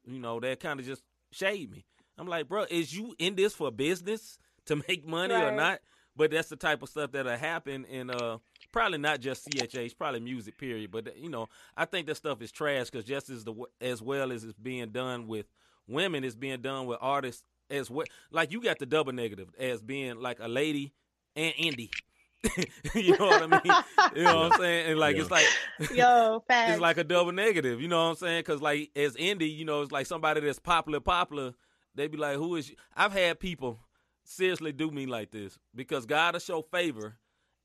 you 0.06 0.20
know, 0.20 0.40
they 0.40 0.56
kind 0.56 0.80
of 0.80 0.86
just 0.86 1.04
shade 1.32 1.72
me. 1.72 1.86
I'm 2.18 2.28
like, 2.28 2.48
bro, 2.48 2.66
is 2.70 2.96
you 2.96 3.16
in 3.18 3.36
this 3.36 3.54
for 3.54 3.72
business 3.72 4.38
to 4.66 4.76
make 4.88 5.08
money 5.08 5.34
or 5.34 5.52
not? 5.52 5.80
But 6.18 6.32
that's 6.32 6.48
the 6.48 6.56
type 6.56 6.82
of 6.82 6.88
stuff 6.88 7.12
that'll 7.12 7.36
happen, 7.36 7.86
and 7.92 8.10
uh, 8.10 8.38
probably 8.72 9.00
not 9.00 9.20
just 9.20 9.50
CHH, 9.50 9.98
probably 9.98 10.22
music, 10.22 10.58
period. 10.58 10.90
But 10.90 11.18
you 11.18 11.30
know, 11.30 11.48
I 11.76 11.84
think 11.84 12.08
that 12.08 12.16
stuff 12.16 12.42
is 12.42 12.54
trash 12.54 12.90
because 12.90 13.04
just 13.04 13.30
as 13.30 13.44
the 13.44 13.54
as 13.82 14.02
well 14.02 14.32
as 14.32 14.46
it's 14.46 14.54
being 14.54 14.92
done 14.92 15.28
with 15.28 15.46
women, 15.88 16.24
is 16.24 16.36
being 16.36 16.62
done 16.62 16.86
with 16.86 16.98
artists 17.02 17.44
as 17.70 17.90
well. 17.90 18.06
Like 18.32 18.52
you 18.52 18.62
got 18.62 18.80
the 18.80 18.86
double 18.86 19.12
negative 19.14 19.50
as 19.60 19.82
being 19.82 20.20
like 20.20 20.40
a 20.40 20.48
lady 20.48 20.94
and 21.36 21.54
indie. 21.56 21.90
you 22.96 23.18
know 23.18 23.26
what 23.26 23.42
I 23.42 23.48
mean? 23.48 23.84
You 24.16 24.24
know 24.24 24.36
what 24.36 24.54
I'm 24.54 24.60
saying? 24.60 24.92
And 24.92 25.00
like 25.00 25.16
it's 25.16 25.32
like 25.32 25.46
Yo, 25.94 26.44
facts. 26.48 26.74
it's 26.74 26.82
like 26.82 26.98
a 26.98 27.04
double 27.04 27.32
negative. 27.32 27.82
You 27.82 27.88
know 27.88 28.04
what 28.04 28.10
I'm 28.12 28.16
saying? 28.16 28.40
Because 28.40 28.62
like 28.62 28.92
as 28.96 29.16
indie, 29.16 29.54
you 29.56 29.66
know, 29.66 29.82
it's 29.82 29.92
like 29.92 30.06
somebody 30.06 30.42
that's 30.42 30.60
popular, 30.60 31.00
popular. 31.00 31.54
They 31.96 32.08
be 32.08 32.18
like, 32.18 32.36
"Who 32.36 32.56
is?" 32.56 32.70
You? 32.70 32.76
I've 32.96 33.14
had 33.14 33.40
people 33.40 33.80
seriously 34.24 34.72
do 34.72 34.92
me 34.92 35.06
like 35.06 35.32
this 35.32 35.58
because 35.74 36.06
God 36.06 36.34
will 36.36 36.40
show 36.40 36.62
favor 36.62 37.18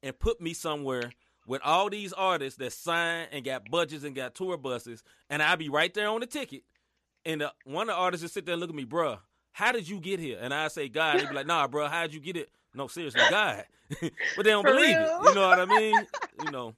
and 0.03 0.19
put 0.19 0.41
me 0.41 0.55
somewhere 0.55 1.11
with 1.47 1.61
all 1.65 1.91
these 1.91 2.13
artists 2.13 2.59
that 2.59 2.73
sign 2.73 3.27
and 3.33 3.45
got 3.45 3.69
budgets 3.71 4.05
and 4.05 4.15
got 4.15 4.35
tour 4.35 4.57
buses, 4.57 5.03
and 5.29 5.43
I 5.43 5.57
be 5.57 5.69
right 5.69 5.93
there 5.93 6.09
on 6.09 6.21
the 6.21 6.27
ticket. 6.27 6.63
And 7.25 7.43
the, 7.43 7.53
one 7.65 7.89
of 7.89 7.97
the 7.97 8.01
artists 8.01 8.23
just 8.23 8.35
sit 8.35 8.47
there 8.47 8.55
and 8.55 8.61
look 8.61 8.71
at 8.71 8.77
me, 8.77 8.85
bruh, 8.85 9.19
how 9.53 9.73
did 9.73 9.89
you 9.89 10.01
get 10.01 10.21
here? 10.21 10.39
And 10.41 10.55
I 10.55 10.69
say, 10.69 10.89
God. 10.89 11.21
They 11.21 11.27
be 11.27 11.35
like, 11.35 11.47
Nah, 11.47 11.69
bruh, 11.69 11.91
how'd 11.91 12.13
you 12.13 12.21
get 12.21 12.37
it? 12.37 12.51
No, 12.75 12.87
seriously, 12.87 13.21
God. 13.31 13.65
but 14.01 14.45
they 14.45 14.51
don't 14.51 14.65
For 14.65 14.73
believe 14.73 14.97
real? 14.97 15.21
it. 15.23 15.29
You 15.29 15.35
know 15.35 15.49
what 15.49 15.59
I 15.61 15.65
mean? 15.67 16.07
You 16.45 16.51
know. 16.51 16.75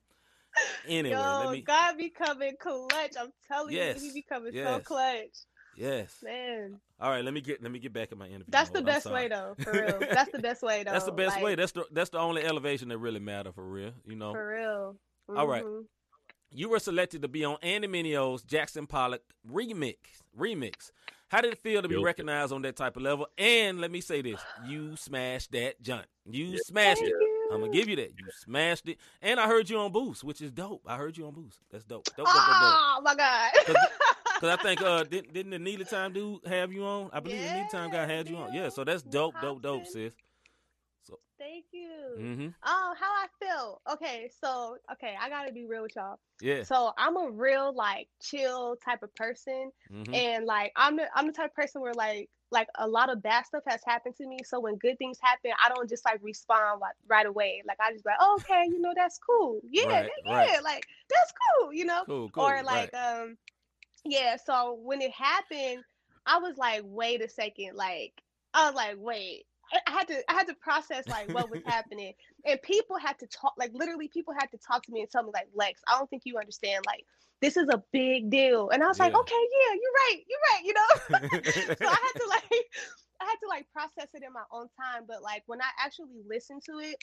Anyway, 0.86 1.16
Yo, 1.16 1.42
let 1.44 1.52
me. 1.52 1.60
God 1.62 1.96
be 1.96 2.10
coming 2.10 2.54
clutch. 2.60 3.14
I'm 3.18 3.32
telling 3.48 3.74
Yes, 3.74 4.02
you, 4.02 4.08
he 4.08 4.14
be 4.14 4.22
coming 4.22 4.52
so 4.52 4.80
clutch. 4.80 5.46
Yes. 5.76 6.16
Man. 6.22 6.78
All 7.00 7.10
right, 7.10 7.24
let 7.24 7.32
me 7.32 7.40
get 7.40 7.62
let 7.62 7.72
me 7.72 7.78
get 7.78 7.92
back 7.92 8.12
in 8.12 8.18
my 8.18 8.26
interview. 8.26 8.46
That's 8.48 8.70
the 8.70 8.80
mode. 8.80 8.88
I'm 8.88 8.94
best 8.94 9.10
way 9.10 9.28
though, 9.28 9.54
for 9.62 9.72
real. 9.72 9.98
That's 9.98 10.30
the 10.30 10.38
best 10.38 10.62
way 10.62 10.84
though. 10.84 10.92
That's 10.92 11.04
the 11.04 11.12
best 11.12 11.36
like, 11.36 11.44
way. 11.44 11.54
That's 11.54 11.72
the 11.72 11.86
that's 11.90 12.10
the 12.10 12.18
only 12.18 12.44
elevation 12.44 12.88
that 12.88 12.98
really 12.98 13.20
matter 13.20 13.52
for 13.52 13.64
real. 13.64 13.92
You 14.06 14.16
know. 14.16 14.32
for 14.32 14.46
real. 14.46 14.96
All 15.34 15.46
right. 15.46 15.64
Mm-hmm. 15.64 15.82
You 16.54 16.68
were 16.68 16.78
selected 16.78 17.22
to 17.22 17.28
be 17.28 17.44
on 17.44 17.56
Andy 17.62 17.88
Mineo's 17.88 18.42
Jackson 18.42 18.86
Pollock 18.86 19.22
remix. 19.50 19.96
Remix. 20.38 20.90
How 21.28 21.40
did 21.40 21.52
it 21.54 21.58
feel 21.58 21.80
to 21.80 21.88
be 21.88 21.94
Guilty. 21.94 22.04
recognized 22.04 22.52
on 22.52 22.60
that 22.62 22.76
type 22.76 22.96
of 22.96 23.02
level? 23.02 23.26
And 23.38 23.80
let 23.80 23.90
me 23.90 24.02
say 24.02 24.20
this: 24.20 24.38
you 24.66 24.96
smashed 24.96 25.52
that 25.52 25.80
junk. 25.80 26.04
You 26.30 26.58
smashed 26.58 27.00
Thank 27.00 27.10
it. 27.12 27.16
I'm 27.52 27.60
gonna 27.60 27.72
give 27.72 27.88
you 27.88 27.96
that. 27.96 28.10
You 28.18 28.26
smashed 28.44 28.86
it, 28.88 28.98
and 29.22 29.40
I 29.40 29.46
heard 29.46 29.70
you 29.70 29.78
on 29.78 29.92
Boost, 29.92 30.24
which 30.24 30.42
is 30.42 30.50
dope. 30.50 30.82
I 30.86 30.96
heard 30.96 31.16
you 31.16 31.26
on 31.26 31.32
Boost. 31.32 31.58
That's 31.70 31.84
dope. 31.84 32.04
Dope, 32.04 32.16
dope, 32.16 32.26
dope, 32.26 32.34
dope. 32.34 32.44
Oh 32.44 33.00
my 33.02 33.14
god. 33.14 33.50
Because 33.66 34.58
I 34.58 34.62
think 34.62 34.82
uh 34.82 35.04
didn't 35.10 35.32
didn't 35.32 35.50
the 35.52 35.58
Neely 35.58 35.84
Time 35.86 36.12
dude 36.12 36.44
have 36.46 36.70
you 36.72 36.84
on? 36.84 37.08
I 37.14 37.20
believe 37.20 37.40
the 37.42 37.52
Neely 37.54 37.68
Time 37.70 37.90
guy 37.90 38.04
had 38.06 38.28
you 38.28 38.36
on. 38.36 38.52
Yeah, 38.52 38.68
so 38.68 38.84
that's 38.84 39.02
dope, 39.02 39.34
dope, 39.40 39.62
dope, 39.62 39.84
Hobson. 39.84 40.10
sis. 40.10 40.12
Thank 41.42 41.64
you. 41.72 41.90
Mm-hmm. 42.20 42.48
Oh, 42.64 42.94
how 42.98 43.10
I 43.10 43.26
feel. 43.40 43.80
Okay, 43.94 44.30
so 44.42 44.76
okay, 44.92 45.14
I 45.20 45.28
gotta 45.28 45.52
be 45.52 45.66
real 45.66 45.82
with 45.82 45.96
y'all. 45.96 46.20
Yeah. 46.40 46.62
So 46.62 46.92
I'm 46.96 47.16
a 47.16 47.30
real 47.30 47.74
like 47.74 48.08
chill 48.22 48.76
type 48.84 49.02
of 49.02 49.12
person, 49.16 49.72
Mm-hmm. 49.92 50.14
and 50.14 50.46
like 50.46 50.72
I'm 50.76 50.96
the 50.96 51.06
I'm 51.16 51.26
the 51.26 51.32
type 51.32 51.50
of 51.50 51.54
person 51.56 51.80
where 51.80 51.94
like 51.94 52.30
like 52.52 52.68
a 52.78 52.86
lot 52.86 53.10
of 53.10 53.22
bad 53.22 53.46
stuff 53.46 53.62
has 53.66 53.80
happened 53.84 54.14
to 54.18 54.26
me. 54.26 54.38
So 54.44 54.60
when 54.60 54.76
good 54.76 54.98
things 54.98 55.18
happen, 55.20 55.50
I 55.64 55.68
don't 55.70 55.88
just 55.88 56.04
like 56.04 56.20
respond 56.22 56.80
like, 56.80 56.94
right 57.08 57.26
away. 57.26 57.62
Like 57.66 57.78
I 57.80 57.92
just 57.92 58.04
like, 58.06 58.16
oh, 58.20 58.38
okay, 58.40 58.64
you 58.68 58.80
know, 58.80 58.92
that's 58.94 59.18
cool. 59.18 59.60
Yeah, 59.68 59.86
Right, 59.88 60.10
yeah, 60.26 60.32
right. 60.34 60.62
like 60.62 60.86
that's 61.10 61.32
cool, 61.58 61.72
you 61.72 61.86
know. 61.86 62.04
Cool, 62.06 62.30
cool. 62.30 62.44
or 62.44 62.62
like 62.62 62.92
right. 62.92 63.20
um 63.22 63.36
yeah 64.04 64.36
so 64.44 64.78
when 64.82 65.00
it 65.00 65.12
happened 65.12 65.84
i 66.26 66.38
was 66.38 66.56
like 66.56 66.82
wait 66.84 67.22
a 67.22 67.28
second 67.28 67.76
like 67.76 68.12
i 68.52 68.66
was 68.66 68.74
like 68.74 68.96
wait 68.98 69.44
I- 69.72 69.90
had 69.90 70.08
to 70.08 70.30
I 70.30 70.34
had 70.34 70.46
to 70.48 70.54
process 70.54 71.06
like 71.08 71.32
what 71.32 71.50
was 71.50 71.60
happening. 71.66 72.12
And 72.46 72.60
people 72.62 72.96
had 72.98 73.18
to 73.20 73.26
talk 73.26 73.54
like 73.58 73.70
literally 73.74 74.08
people 74.08 74.34
had 74.38 74.50
to 74.50 74.58
talk 74.58 74.84
to 74.86 74.92
me 74.92 75.00
and 75.00 75.10
tell 75.10 75.22
me 75.22 75.30
like 75.32 75.48
Lex, 75.54 75.80
I 75.88 75.98
don't 75.98 76.08
think 76.10 76.22
you 76.24 76.38
understand 76.38 76.84
like 76.86 77.04
this 77.40 77.56
is 77.56 77.68
a 77.70 77.82
big 77.92 78.30
deal. 78.30 78.70
And 78.70 78.84
I 78.84 78.86
was 78.86 79.00
like, 79.00 79.14
okay, 79.14 79.34
yeah, 79.34 79.74
you're 79.74 79.92
right, 79.92 80.20
you're 80.28 80.38
right, 80.52 80.64
you 80.64 80.74
know. 80.74 81.40
so 81.76 81.86
I 81.86 81.98
had 81.98 82.20
to 82.20 82.28
like 82.28 82.64
I 83.20 83.24
had 83.24 83.36
to 83.42 83.48
like 83.48 83.66
process 83.72 84.08
it 84.14 84.22
in 84.24 84.32
my 84.32 84.44
own 84.52 84.68
time. 84.80 85.04
But 85.06 85.22
like 85.22 85.42
when 85.46 85.60
I 85.60 85.68
actually 85.84 86.20
listened 86.28 86.62
to 86.66 86.78
it 86.78 86.96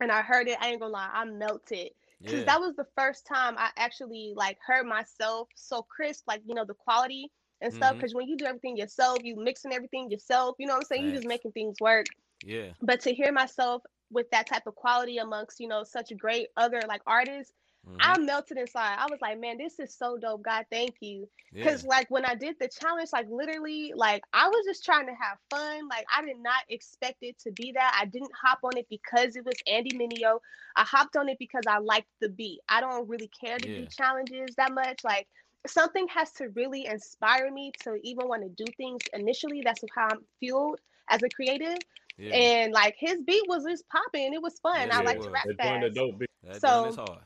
and 0.00 0.10
I 0.10 0.22
heard 0.22 0.48
it, 0.48 0.58
I 0.60 0.68
ain't 0.68 0.80
gonna 0.80 0.92
lie, 0.92 1.10
I 1.12 1.24
melted 1.24 1.90
because 2.20 2.40
yeah. 2.40 2.44
that 2.44 2.60
was 2.60 2.74
the 2.76 2.86
first 2.96 3.26
time 3.26 3.56
I 3.58 3.70
actually 3.76 4.32
like 4.36 4.58
heard 4.64 4.86
myself 4.86 5.48
so 5.54 5.82
crisp, 5.82 6.24
like 6.26 6.42
you 6.46 6.54
know 6.54 6.64
the 6.64 6.74
quality 6.74 7.30
and 7.64 7.74
stuff. 7.74 7.96
Mhm. 7.96 7.98
Because 7.98 8.14
when 8.14 8.28
you 8.28 8.36
do 8.38 8.46
everything 8.46 8.76
yourself, 8.78 9.20
you 9.24 9.36
mixing 9.36 9.72
everything 9.74 10.10
yourself. 10.10 10.56
You 10.60 10.68
know 10.68 10.74
what 10.74 10.80
I'm 10.80 10.84
saying? 10.86 11.04
You 11.06 11.14
just 11.14 11.28
making 11.28 11.52
things 11.52 11.80
work. 11.80 12.08
yeah. 12.44 12.74
But 12.82 13.00
to 13.02 13.14
hear 13.14 13.32
myself 13.32 13.82
with 14.10 14.30
that 14.30 14.46
type 14.46 14.66
of 14.66 14.76
quality 14.76 15.18
amongst 15.18 15.60
you 15.60 15.68
know 15.68 15.84
such 15.84 16.12
great 16.18 16.48
other 16.56 16.80
like 16.88 17.02
artists, 17.06 17.54
Mhm. 17.86 18.00
I 18.00 18.18
melted 18.18 18.58
inside. 18.58 18.96
I 18.98 19.06
was 19.10 19.20
like, 19.22 19.38
man, 19.40 19.58
this 19.58 19.78
is 19.80 19.96
so 19.96 20.18
dope. 20.18 20.42
God, 20.42 20.66
thank 20.70 20.96
you. 21.00 21.28
yeah. 21.52 21.64
Because 21.64 21.84
like 21.84 22.10
when 22.10 22.24
I 22.24 22.34
did 22.34 22.56
the 22.60 22.68
challenge, 22.68 23.10
like 23.12 23.26
literally, 23.30 23.92
like 23.96 24.24
I 24.32 24.48
was 24.48 24.64
just 24.66 24.84
trying 24.84 25.06
to 25.06 25.14
have 25.14 25.38
fun. 25.50 25.88
Like 25.88 26.06
I 26.14 26.24
did 26.24 26.38
not 26.40 26.62
expect 26.68 27.18
it 27.22 27.38
to 27.40 27.52
be 27.52 27.72
that. 27.74 27.98
I 28.00 28.06
didn't 28.06 28.32
hop 28.42 28.60
on 28.64 28.76
it 28.76 28.86
because 28.90 29.36
it 29.36 29.44
was 29.44 29.56
Andy 29.66 29.96
Mineo. 29.96 30.40
I 30.76 30.84
hopped 30.84 31.16
on 31.16 31.28
it 31.28 31.38
because 31.38 31.66
I 31.68 31.78
liked 31.78 32.08
the 32.20 32.28
beat. 32.30 32.60
I 32.68 32.80
don't 32.80 33.08
really 33.08 33.30
care 33.42 33.60
to 33.60 33.68
Yeah. 33.68 33.74
do 33.74 33.86
challenges 33.86 34.54
that 34.56 34.72
much. 34.72 35.04
Like 35.04 35.28
something 35.66 36.06
has 36.08 36.32
to 36.32 36.48
really 36.50 36.86
inspire 36.86 37.50
me 37.50 37.72
to 37.82 37.98
even 38.02 38.28
want 38.28 38.42
to 38.42 38.64
do 38.64 38.70
things 38.76 39.02
initially. 39.12 39.62
That's 39.64 39.82
how 39.94 40.08
I'm 40.10 40.20
fueled 40.40 40.80
as 41.10 41.22
a 41.22 41.28
creative. 41.28 41.78
yeah. 42.18 42.34
And 42.34 42.72
like 42.72 42.96
his 42.98 43.20
beat 43.26 43.44
was 43.48 43.64
just 43.64 43.84
popping. 43.88 44.32
It 44.34 44.42
was 44.42 44.58
fun. 44.60 44.88
Yeah, 44.88 44.98
I 44.98 45.02
like 45.02 45.20
to 45.20 45.30
rap 45.30 45.44
They're 45.58 45.80
doing 45.80 45.80
the 45.80 45.86
fast 45.88 45.94
dope 45.94 46.18
beat. 46.18 46.30
so- 46.60 46.82
joint 46.82 46.88
is 46.90 46.96
hard. 46.96 47.18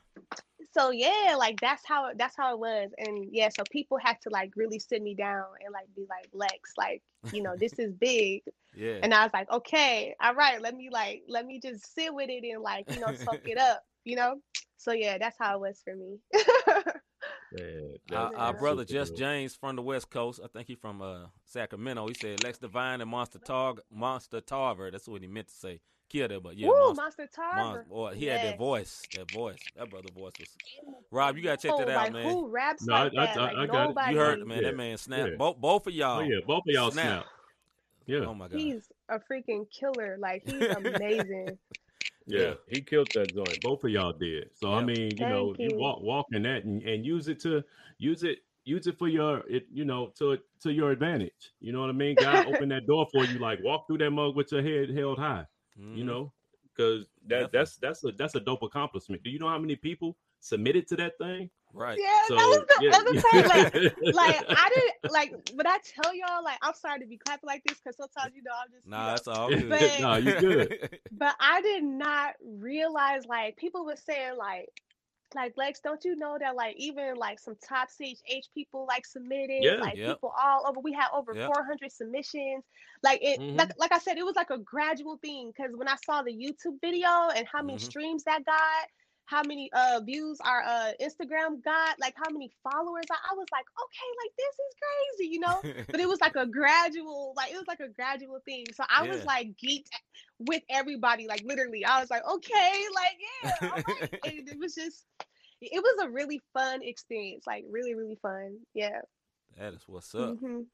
so 0.72 0.90
yeah, 0.90 1.34
like 1.38 1.58
that's 1.60 1.82
how 1.86 2.10
that's 2.16 2.36
how 2.36 2.52
it 2.54 2.58
was, 2.58 2.90
and 2.98 3.28
yeah, 3.32 3.48
so 3.48 3.62
people 3.70 3.98
had 3.98 4.20
to 4.22 4.30
like 4.30 4.52
really 4.56 4.78
sit 4.78 5.02
me 5.02 5.14
down 5.14 5.44
and 5.64 5.72
like 5.72 5.86
be 5.96 6.04
like 6.08 6.28
Lex, 6.32 6.72
like 6.76 7.02
you 7.32 7.42
know 7.42 7.56
this 7.56 7.72
is 7.78 7.92
big, 7.94 8.42
Yeah. 8.76 8.98
and 9.02 9.12
I 9.12 9.24
was 9.24 9.32
like, 9.32 9.50
okay, 9.50 10.14
all 10.22 10.34
right, 10.34 10.60
let 10.60 10.74
me 10.76 10.88
like 10.90 11.22
let 11.28 11.46
me 11.46 11.58
just 11.60 11.92
sit 11.94 12.14
with 12.14 12.28
it 12.30 12.44
and 12.52 12.62
like 12.62 12.84
you 12.94 13.00
know 13.00 13.12
soak 13.14 13.48
it 13.48 13.58
up, 13.58 13.82
you 14.04 14.14
know. 14.16 14.40
So 14.76 14.92
yeah, 14.92 15.18
that's 15.18 15.36
how 15.38 15.56
it 15.56 15.60
was 15.60 15.80
for 15.82 15.96
me. 15.96 16.18
Yeah, 17.56 18.16
Our, 18.18 18.36
our 18.36 18.52
brother 18.52 18.82
super 18.82 18.92
Just 18.92 19.12
dope. 19.12 19.18
James 19.20 19.54
from 19.54 19.76
the 19.76 19.82
West 19.82 20.10
Coast. 20.10 20.40
I 20.44 20.48
think 20.48 20.68
he's 20.68 20.78
from 20.78 21.00
uh, 21.00 21.26
Sacramento. 21.46 22.06
He 22.08 22.14
said 22.14 22.42
Lex 22.44 22.58
Divine 22.58 23.00
and 23.00 23.10
Monster 23.10 23.38
Targ 23.38 23.78
Monster 23.90 24.40
Tarver. 24.40 24.90
That's 24.90 25.08
what 25.08 25.22
he 25.22 25.28
meant 25.28 25.48
to 25.48 25.54
say. 25.54 25.80
Killed 26.10 26.32
it, 26.32 26.42
but 26.42 26.56
yeah, 26.56 26.68
Woo, 26.68 26.74
Monster, 26.94 27.02
Monster 27.02 27.28
Tarver. 27.34 27.56
Monster. 27.56 27.84
Boy, 27.90 28.14
he 28.14 28.26
had 28.26 28.42
that 28.46 28.58
voice. 28.58 29.02
That 29.14 29.30
voice. 29.30 29.58
That 29.76 29.90
brother 29.90 30.08
voice 30.14 30.32
was. 30.40 30.48
Rob, 31.10 31.36
you 31.36 31.42
gotta 31.42 31.56
check 31.58 31.72
Oh, 31.74 31.78
that 31.78 31.88
out, 31.90 31.96
like, 32.04 32.12
man. 32.14 32.30
Who 32.30 32.48
raps 32.48 32.86
No, 32.86 32.94
like 32.94 33.12
I- 33.14 33.22
I- 33.22 33.26
that? 33.26 33.36
I- 33.38 33.42
like 33.42 33.56
I 33.56 33.66
got 33.66 33.84
it. 33.84 33.88
nobody. 33.88 34.12
You 34.14 34.18
heard 34.18 34.38
it, 34.40 34.46
man. 34.46 34.58
Yeah. 34.62 34.68
That 34.68 34.76
man 34.76 34.96
snapped. 34.96 35.30
Yeah. 35.32 35.36
Both 35.36 35.56
both 35.58 35.86
of 35.86 35.92
y'all. 35.94 36.20
Oh 36.20 36.22
yeah, 36.22 36.38
both 36.46 36.62
of 36.66 36.74
y'all 36.74 36.90
Snap. 36.90 37.04
snap. 37.04 37.26
Yeah, 38.06 38.18
Oh 38.26 38.32
my 38.34 38.48
god. 38.48 38.58
He's 38.58 38.90
a 39.10 39.18
freaking 39.18 39.66
killer. 39.70 40.16
Like 40.18 40.42
he's 40.46 40.62
amazing. 40.62 41.58
Yeah, 42.34 42.52
Yeah. 42.52 42.56
he 42.68 42.82
killed 42.82 43.10
that 43.14 43.34
joint. 43.34 43.62
Both 43.62 43.84
of 43.84 43.90
y'all 43.90 44.12
did. 44.12 44.50
So 44.56 44.72
I 44.74 44.80
mean, 44.80 45.18
you 45.18 45.26
know, 45.26 45.54
you 45.58 45.72
you. 45.72 45.74
walk 45.74 46.02
walk 46.02 46.26
in 46.32 46.42
that 46.42 46.64
and, 46.64 46.82
and 46.82 47.04
use 47.04 47.28
it 47.28 47.40
to 47.40 47.64
use 47.98 48.22
it 48.24 48.40
use 48.64 48.86
it 48.86 48.98
for 48.98 49.08
your 49.08 49.46
it 49.48 49.66
you 49.72 49.84
know 49.84 50.08
to 50.18 50.38
to 50.60 50.72
your 50.72 50.90
advantage. 50.92 51.52
You 51.60 51.72
know 51.72 51.80
what 51.80 51.90
I 51.90 51.94
mean? 51.94 52.18
God 52.18 52.42
open 52.44 52.68
that 52.70 52.86
door 52.86 53.06
for 53.10 53.24
you. 53.24 53.38
Like 53.38 53.60
walk 53.62 53.86
through 53.86 53.98
that 53.98 54.10
mug 54.10 54.36
with 54.36 54.52
your 54.52 54.62
head 54.62 54.90
held 54.90 55.18
high. 55.18 55.46
You 55.92 56.04
Mhm. 56.04 56.04
know, 56.04 56.34
because 56.64 57.06
that 57.26 57.50
Definitely. 57.50 57.52
that's 57.52 57.76
that's 57.78 58.04
a 58.04 58.12
that's 58.12 58.34
a 58.34 58.40
dope 58.40 58.62
accomplishment. 58.62 59.22
Do 59.22 59.30
you 59.30 59.38
know 59.38 59.48
how 59.48 59.58
many 59.58 59.76
people 59.76 60.18
submitted 60.40 60.86
to 60.88 60.96
that 60.96 61.18
thing? 61.18 61.50
Right. 61.74 61.98
Yeah, 62.00 62.22
So 62.28 62.34
that 62.36 62.46
was 62.46 62.64
the 62.66 62.84
yeah. 62.84 62.96
other 62.96 63.20
thing. 63.20 63.48
Like, 63.48 64.14
like 64.14 64.44
I 64.48 64.70
didn't 64.74 65.12
like. 65.12 65.50
But 65.54 65.66
I 65.66 65.78
tell 65.78 66.14
y'all, 66.14 66.42
like, 66.42 66.58
I'm 66.62 66.74
sorry 66.74 67.00
to 67.00 67.06
be 67.06 67.18
clapping 67.18 67.46
like 67.46 67.62
this 67.66 67.78
because 67.78 67.96
sometimes 67.96 68.34
you 68.34 68.42
know 68.42 68.52
I'm 68.62 68.70
just. 68.72 68.84
you 68.86 68.90
Nah, 68.90 69.04
know, 69.04 69.10
that's 69.10 69.28
all 69.28 69.48
good. 69.48 69.68
But- 69.68 69.96
nah, 70.00 70.16
you 70.16 70.34
good. 70.40 70.98
but 71.12 71.36
I 71.40 71.60
did 71.60 71.84
not 71.84 72.34
realize 72.42 73.26
like 73.26 73.56
people 73.56 73.84
were 73.84 73.96
saying 73.96 74.36
like 74.36 74.68
like 75.34 75.52
Lex, 75.58 75.80
don't 75.80 76.02
you 76.06 76.16
know 76.16 76.38
that 76.40 76.56
like 76.56 76.74
even 76.78 77.14
like 77.16 77.38
some 77.38 77.54
top 77.62 77.88
CHH 77.90 78.44
people 78.54 78.86
like 78.88 79.04
submitted 79.04 79.62
Yeah. 79.62 79.74
like 79.74 79.94
Yep. 79.96 80.08
people 80.16 80.32
all 80.42 80.64
over. 80.66 80.80
We 80.80 80.94
had 80.94 81.08
over 81.14 81.34
Yep. 81.34 81.48
400 81.54 81.92
submissions. 81.92 82.64
Like 83.02 83.20
it, 83.22 83.38
Mhm. 83.38 83.58
like 83.58 83.72
like 83.78 83.92
I 83.92 83.98
said, 83.98 84.16
it 84.16 84.24
was 84.24 84.36
like 84.36 84.48
a 84.50 84.56
gradual 84.58 85.18
thing 85.18 85.52
because 85.54 85.76
when 85.76 85.86
I 85.86 85.96
saw 86.06 86.22
the 86.22 86.32
YouTube 86.32 86.80
video 86.80 87.08
and 87.36 87.46
how 87.46 87.60
many 87.62 87.78
Mhm. 87.78 87.82
streams 87.82 88.24
that 88.24 88.44
got. 88.46 88.88
How 89.28 89.42
many 89.44 89.70
uh 89.72 90.00
views 90.04 90.38
our 90.44 90.62
uh 90.62 90.92
Instagram 91.00 91.62
got? 91.62 92.00
Like 92.00 92.14
how 92.16 92.30
many 92.30 92.50
followers? 92.62 93.04
I, 93.10 93.16
I 93.30 93.34
was 93.36 93.46
like, 93.52 93.66
okay, 93.84 94.10
like 94.24 94.32
this 94.36 94.54
is 94.54 94.74
crazy, 94.80 95.30
you 95.32 95.40
know 95.40 95.60
but 95.90 96.00
it 96.00 96.08
was 96.08 96.20
like 96.20 96.36
a 96.36 96.46
gradual 96.46 97.34
like 97.36 97.52
it 97.52 97.56
was 97.56 97.66
like 97.68 97.80
a 97.80 97.88
gradual 97.88 98.40
thing 98.44 98.64
so 98.74 98.84
i 98.90 99.06
was 99.06 99.24
like 99.24 99.48
geeked 99.62 99.88
with 100.38 100.62
everybody 100.70 101.26
like 101.26 101.42
literally 101.44 101.84
i 101.84 102.00
was 102.00 102.10
like 102.10 102.22
okay 102.26 102.84
like 102.94 103.16
yeah 103.42 103.68
all 103.68 103.94
right. 104.00 104.20
and 104.26 104.48
it 104.48 104.58
was 104.58 104.74
just 104.74 105.06
it 105.60 105.82
was 105.82 106.06
a 106.06 106.10
really 106.10 106.40
fun 106.54 106.80
experience 106.82 107.44
like 107.46 107.64
really 107.70 107.94
really 107.94 108.18
fun 108.22 108.56
yeah 108.74 109.00
that 109.58 109.74
is 109.74 109.82
what's 109.88 110.14
up. 110.14 110.36
Mhm. 110.36 110.66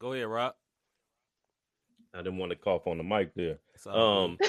Go 0.00 0.12
ahead, 0.12 0.26
Rob. 0.26 0.54
I 2.14 2.18
didn't 2.18 2.38
want 2.38 2.50
to 2.50 2.56
cough 2.56 2.86
on 2.86 2.98
the 2.98 3.04
mic 3.04 3.34
there. 3.34 3.58
It's 3.74 3.86
all 3.86 4.24
Um. 4.24 4.38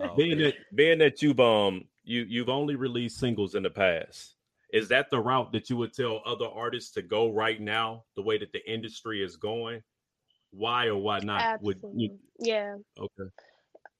Oh, 0.00 0.16
being 0.16 0.34
okay. 0.34 0.42
that 0.44 0.54
being 0.74 0.98
that 0.98 1.22
you've 1.22 1.40
um 1.40 1.84
you 2.04 2.24
you've 2.28 2.48
only 2.48 2.76
released 2.76 3.18
singles 3.18 3.54
in 3.54 3.62
the 3.62 3.70
past 3.70 4.36
is 4.72 4.88
that 4.88 5.10
the 5.10 5.20
route 5.20 5.52
that 5.52 5.70
you 5.70 5.76
would 5.76 5.92
tell 5.92 6.20
other 6.26 6.46
artists 6.46 6.92
to 6.92 7.02
go 7.02 7.30
right 7.30 7.60
now 7.60 8.04
the 8.16 8.22
way 8.22 8.38
that 8.38 8.52
the 8.52 8.70
industry 8.70 9.22
is 9.22 9.36
going 9.36 9.82
why 10.50 10.86
or 10.86 10.96
why 10.96 11.18
not 11.20 11.60
would 11.60 11.76
Absolutely. 11.78 12.04
you 12.04 12.18
yeah 12.40 12.76
okay 12.98 13.30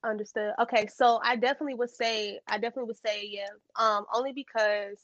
Understood. 0.04 0.52
Okay, 0.60 0.86
so 0.86 1.18
I 1.22 1.36
definitely 1.36 1.74
would 1.74 1.90
say 1.90 2.38
I 2.46 2.58
definitely 2.58 2.88
would 2.88 2.98
say 2.98 3.26
yeah. 3.26 3.48
Um, 3.76 4.04
only 4.12 4.32
because 4.32 4.98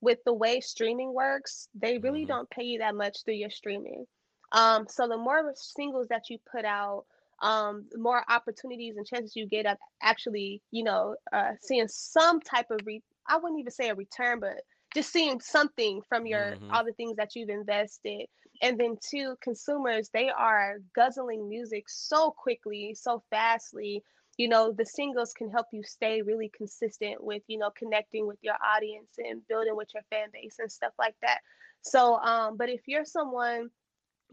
with 0.00 0.18
the 0.24 0.32
way 0.32 0.60
streaming 0.60 1.12
works, 1.12 1.68
they 1.74 1.98
really 1.98 2.24
Mhm. 2.24 2.28
don't 2.28 2.50
pay 2.50 2.62
you 2.62 2.78
that 2.78 2.94
much 2.94 3.24
through 3.24 3.34
your 3.34 3.50
streaming. 3.50 4.06
Um, 4.52 4.86
so 4.88 5.08
the 5.08 5.16
more 5.16 5.52
singles 5.56 6.06
that 6.08 6.30
you 6.30 6.38
put 6.52 6.64
out, 6.64 7.06
um, 7.42 7.86
the 7.90 7.98
more 7.98 8.22
opportunities 8.28 8.96
and 8.96 9.06
chances 9.06 9.36
you 9.36 9.46
get 9.46 9.66
of 9.66 9.76
actually, 10.02 10.62
you 10.70 10.84
know, 10.84 11.16
uh, 11.32 11.52
seeing 11.60 11.88
some 11.88 12.40
type 12.40 12.66
of 12.70 12.84
re- 12.86 13.02
I 13.28 13.36
wouldn't 13.36 13.60
even 13.60 13.72
say 13.72 13.88
a 13.90 13.94
return, 13.94 14.40
but 14.40 14.62
just 14.94 15.12
seeing 15.12 15.40
something 15.40 16.02
from 16.08 16.26
your 16.26 16.56
Mhm. 16.60 16.70
all 16.70 16.84
the 16.84 16.92
things 16.92 17.16
that 17.16 17.34
you've 17.34 17.50
invested. 17.50 18.26
And 18.62 18.78
then 18.78 18.96
two, 19.00 19.36
consumers, 19.42 20.10
they 20.12 20.30
are 20.30 20.76
guzzling 20.94 21.48
music 21.48 21.84
so 21.88 22.30
quickly, 22.30 22.94
so 22.94 23.22
fastly 23.30 24.02
you 24.36 24.48
know 24.48 24.72
the 24.72 24.84
singles 24.84 25.32
can 25.32 25.50
help 25.50 25.66
you 25.72 25.82
stay 25.82 26.22
really 26.22 26.50
consistent 26.56 27.22
with 27.22 27.42
you 27.46 27.58
know 27.58 27.70
connecting 27.76 28.26
with 28.26 28.38
your 28.42 28.54
audience 28.64 29.12
and 29.18 29.46
building 29.48 29.76
with 29.76 29.88
your 29.94 30.02
fan 30.10 30.28
base 30.32 30.56
and 30.58 30.70
stuff 30.70 30.92
like 30.98 31.14
that 31.22 31.40
so 31.82 32.16
um 32.16 32.56
but 32.56 32.68
if 32.68 32.82
you're 32.86 33.04
someone 33.04 33.70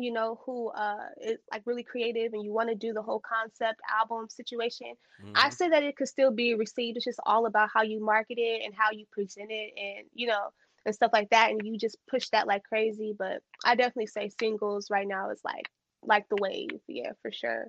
you 0.04 0.12
know 0.12 0.40
who 0.46 0.70
uh 0.70 1.08
is 1.22 1.38
like 1.52 1.62
really 1.66 1.84
creative 1.84 2.34
and 2.34 2.44
you 2.44 2.52
want 2.52 2.70
to 2.70 2.76
do 2.76 2.94
the 2.94 3.02
whole 3.02 3.22
concept 3.22 3.80
album 3.90 4.28
situation 4.30 4.94
i 5.36 5.50
Mhm. 5.50 5.54
say 5.54 5.70
that 5.70 5.84
it 5.84 5.96
could 5.96 6.08
still 6.08 6.32
be 6.32 6.56
received 6.56 6.98
it's 6.98 7.06
just 7.06 7.20
all 7.26 7.46
about 7.46 7.70
how 7.74 7.82
you 7.82 8.04
market 8.04 8.38
it 8.38 8.62
and 8.64 8.74
how 8.76 8.92
you 8.92 9.06
present 9.12 9.50
it 9.52 9.74
and 9.78 10.08
you 10.14 10.28
know 10.28 10.50
and 10.86 10.96
stuff 10.96 11.12
like 11.14 11.30
that 11.30 11.52
and 11.52 11.62
you 11.66 11.78
just 11.78 11.98
push 12.10 12.30
that 12.30 12.48
like 12.48 12.64
crazy 12.64 13.14
but 13.18 13.42
i 13.66 13.76
definitely 13.76 14.08
say 14.08 14.30
singles 14.40 14.90
right 14.90 15.08
now 15.08 15.30
is 15.30 15.42
like 15.44 15.70
like 16.04 16.28
the 16.30 16.38
wave. 16.42 16.80
Yeah, 16.88 17.12
for 17.22 17.32
sure. 17.32 17.68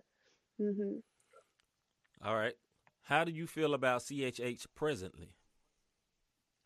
Mm-hmm. 0.61 0.97
All 2.25 2.37
right. 2.37 2.55
How 3.03 3.25
do 3.25 3.33
you 3.33 3.47
feel 3.47 3.75
about 3.75 4.03
CHH 4.03 4.67
presently? 4.75 5.35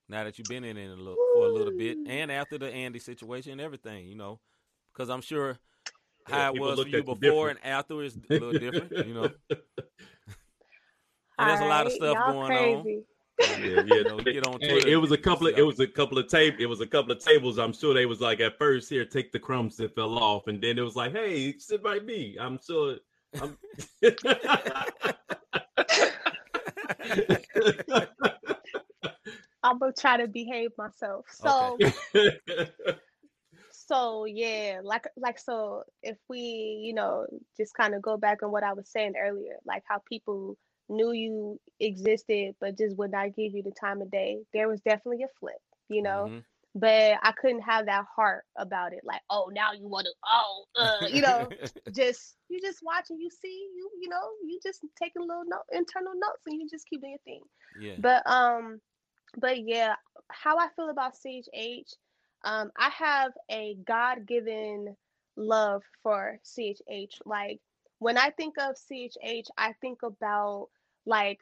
Now 0.09 0.25
that 0.25 0.39
you've 0.39 0.49
been 0.49 0.65
in 0.65 0.77
it 0.77 0.87
a 0.87 0.95
little, 0.95 1.17
for 1.33 1.47
a 1.47 1.49
little 1.49 1.73
bit, 1.73 1.99
and 2.07 2.31
after 2.31 2.59
the 2.59 2.71
Andy 2.73 3.01
situation 3.01 3.53
and 3.53 3.61
everything, 3.61 4.07
you 4.07 4.15
know, 4.15 4.39
because 4.97 5.11
I'm 5.11 5.21
sure 5.21 5.59
Yeah, 6.29 6.37
how 6.37 6.55
it 6.55 6.61
was 6.61 6.81
for 6.81 6.89
you 6.89 7.03
before 7.03 7.51
and 7.51 7.59
after 7.63 8.03
is 8.03 8.17
a 8.17 8.21
little 8.33 8.53
different, 8.53 9.07
you 9.07 9.15
know. 9.15 9.31
And 11.39 11.51
there's 11.51 11.61
a 11.61 11.67
lot 11.67 11.85
of 11.85 11.93
stuff 11.93 12.17
y'all 12.17 12.33
going 12.33 12.51
crazy. 12.83 13.03
Yeah, 13.39 13.57
yeah. 13.67 13.99
You 13.99 14.05
know, 14.05 14.17
get 14.21 14.47
on 14.47 14.59
Hey, 14.59 14.71
Twitter. 14.71 14.89
it 14.89 14.97
was 14.97 15.13
a 15.13 15.19
couple 15.19 15.49
of 15.49 15.59
it 15.59 15.61
was 15.61 15.79
a 15.81 15.87
couple 15.87 16.17
of 16.17 16.29
tape 16.29 16.55
it 16.59 16.65
was 16.65 16.81
a 16.81 16.87
couple 16.87 17.13
of 17.13 17.23
tables. 17.23 17.59
I'm 17.59 17.75
sure 17.75 17.93
they 17.93 18.07
was 18.07 18.23
like 18.23 18.41
at 18.41 18.57
first 18.57 18.89
here 18.89 19.05
take 19.05 19.33
the 19.33 19.39
crumbs 19.39 19.77
that 19.77 19.95
fell 19.95 20.17
off, 20.19 20.47
and 20.47 20.63
then 20.63 20.79
it 20.79 20.81
was 20.81 20.97
like, 20.97 21.13
hey, 21.13 21.59
sit 21.59 21.83
by 21.83 21.99
me. 21.99 22.39
I'm 22.41 22.59
sure. 22.67 22.97
I'm... 23.39 23.59
I'm 29.63 29.79
gonna 29.79 29.93
try 29.93 30.17
to 30.17 30.27
behave 30.27 30.71
myself. 30.79 31.27
So 31.31 31.77
Okay. 31.83 32.71
So 33.87 34.25
yeah, 34.27 34.81
like 34.83 35.07
like 35.17 35.39
so 35.39 35.85
if 36.03 36.17
we, 36.29 36.39
you 36.85 36.95
know, 36.95 37.27
just 37.57 37.75
kind 37.75 37.95
of 37.95 38.03
go 38.03 38.17
back 38.17 38.43
on 38.43 38.51
what 38.53 38.65
I 38.65 38.73
was 38.75 38.89
saying 38.91 39.15
earlier, 39.21 39.57
like 39.67 39.83
how 39.89 40.01
people 40.09 40.57
knew 40.89 41.13
you 41.13 41.61
existed 41.81 42.55
but 42.61 42.79
just 42.79 42.97
would 42.97 43.11
not 43.11 43.35
give 43.35 43.55
you 43.55 43.63
the 43.63 43.73
time 43.73 44.01
of 44.03 44.11
day. 44.11 44.39
There 44.53 44.69
was 44.69 44.81
definitely 44.81 45.23
a 45.25 45.29
flip, 45.41 45.61
you 45.89 46.03
know. 46.03 46.31
Mhm. 46.31 46.45
But 46.75 47.19
I 47.23 47.33
couldn't 47.33 47.63
have 47.63 47.87
that 47.87 48.05
heart 48.15 48.45
about 48.57 48.93
it, 48.93 49.01
like, 49.05 49.23
oh, 49.31 49.51
now 49.53 49.73
you 49.73 49.89
want 49.89 50.07
to, 50.07 50.13
oh, 50.25 50.65
uh, 50.77 51.07
you 51.09 51.23
know, 51.23 51.49
just 51.95 52.37
you 52.49 52.61
just 52.61 52.81
watch 52.83 53.07
and 53.11 53.21
you 53.21 53.31
see, 53.31 53.69
you 53.77 53.91
you 54.01 54.09
know, 54.09 54.23
you 54.45 54.59
just 54.63 54.85
taking 55.01 55.23
little 55.23 55.45
note, 55.47 55.65
internal 55.73 56.13
notes 56.15 56.43
and 56.47 56.61
you 56.61 56.69
just 56.69 56.87
keep 56.89 57.01
doing 57.01 57.13
your 57.13 57.19
thing. 57.25 57.43
yeah. 57.81 57.95
But 57.99 58.29
um, 58.31 58.81
but 59.39 59.59
yeah, 59.67 59.95
how 60.31 60.59
I 60.59 60.69
feel 60.77 60.91
about 60.91 61.15
CHH, 61.15 61.95
um, 62.47 62.73
I 62.79 62.91
have 62.91 63.33
a 63.51 63.77
God-given 63.87 64.97
love 65.37 65.83
for 66.03 66.41
CHH. 66.45 67.21
Like 67.27 67.61
when 67.99 68.19
I 68.19 68.31
think 68.31 68.57
of 68.59 68.77
CHH, 68.77 69.49
I 69.59 69.75
think 69.81 70.03
about 70.05 70.69
like 71.07 71.41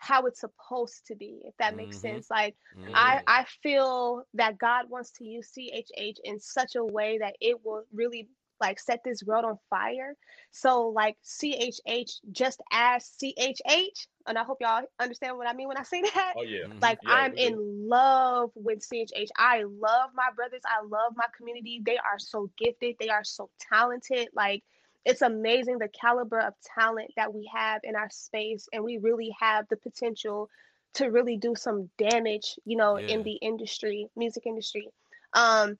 how 0.00 0.26
it's 0.26 0.40
supposed 0.40 1.06
to 1.08 1.16
be, 1.16 1.42
if 1.44 1.56
that 1.58 1.76
makes 1.76 2.00
Mhm. 2.00 2.00
sense. 2.00 2.30
Like 2.30 2.56
Mhm. 2.76 2.94
I, 2.94 3.20
I 3.26 3.44
feel 3.62 4.24
that 4.34 4.58
God 4.58 4.90
wants 4.90 5.12
to 5.12 5.24
use 5.24 5.50
CHH 5.52 6.18
in 6.24 6.40
such 6.40 6.76
a 6.76 6.84
way 6.84 7.18
that 7.18 7.36
it 7.40 7.64
will 7.64 7.84
really 7.92 8.28
like 8.60 8.78
set 8.78 9.02
this 9.04 9.22
world 9.24 9.44
on 9.44 9.58
fire. 9.70 10.14
So 10.50 10.88
like 10.88 11.16
CHH 11.22 12.20
just 12.30 12.60
as 12.72 13.06
CHH, 13.18 14.06
and 14.26 14.38
I 14.38 14.44
hope 14.44 14.58
y'all 14.60 14.82
understand 14.98 15.36
what 15.36 15.48
I 15.48 15.52
mean 15.54 15.68
when 15.68 15.76
I 15.78 15.82
say 15.82 16.00
that. 16.14 16.34
oh 16.36 16.42
yeah. 16.42 16.64
Mhm. 16.66 16.80
Like 16.82 16.98
Yeah, 17.02 17.14
I'm 17.14 17.34
in 17.36 17.88
love 17.88 18.50
with 18.54 18.82
CHH. 18.82 19.30
I 19.36 19.62
love 19.64 20.10
my 20.14 20.28
brothers. 20.34 20.62
I 20.66 20.84
love 20.84 21.12
my 21.16 21.26
community. 21.36 21.80
They 21.84 21.96
are 21.98 22.18
so 22.18 22.50
gifted. 22.56 22.96
They 22.98 23.08
are 23.08 23.24
so 23.24 23.50
talented. 23.72 24.28
Like 24.34 24.62
it's 25.04 25.22
amazing 25.22 25.78
the 25.78 25.88
caliber 25.88 26.38
of 26.40 26.54
talent 26.76 27.12
that 27.16 27.32
we 27.32 27.48
have 27.54 27.80
in 27.84 27.94
our 27.96 28.10
space, 28.10 28.68
and 28.72 28.84
we 28.84 28.98
really 28.98 29.34
have 29.40 29.66
the 29.68 29.76
potential 29.76 30.48
to 30.94 31.06
really 31.08 31.36
do 31.36 31.54
some 31.54 31.90
damage, 31.98 32.58
you 32.64 32.76
know, 32.76 32.98
Yeah. 32.98 33.06
in 33.06 33.22
the 33.22 33.34
industry, 33.34 34.08
music 34.16 34.46
industry. 34.46 34.88
Um, 35.32 35.78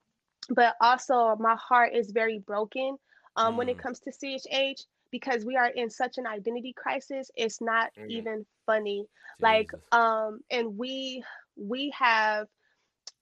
but 0.51 0.75
also 0.81 1.37
my 1.39 1.57
heart 1.57 1.93
is 1.95 2.11
very 2.11 2.39
broken 2.39 2.97
um, 3.37 3.57
when 3.57 3.69
it 3.69 3.77
Mm. 3.77 3.79
comes 3.79 4.01
to 4.01 4.13
CHH 4.13 4.85
because 5.11 5.45
we 5.45 5.57
are 5.57 5.69
in 5.69 5.91
such 5.91 6.19
an 6.19 6.27
identity 6.27 6.73
crisis. 6.77 7.31
It's 7.37 7.61
not 7.61 7.91
Mhm. 7.97 8.09
even 8.09 8.47
funny 8.67 9.07
like 9.41 9.69
um 9.93 10.41
and 10.51 10.77
we 10.79 11.23
we 11.57 11.93
have 11.99 12.47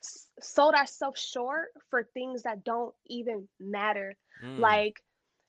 s- 0.03 0.29
sold 0.41 0.75
ourselves 0.75 1.21
short 1.21 1.69
for 1.91 2.03
things 2.03 2.43
that 2.43 2.65
don't 2.65 2.95
even 3.07 3.49
matter 3.61 4.17
Mm. 4.43 4.57
like 4.57 5.03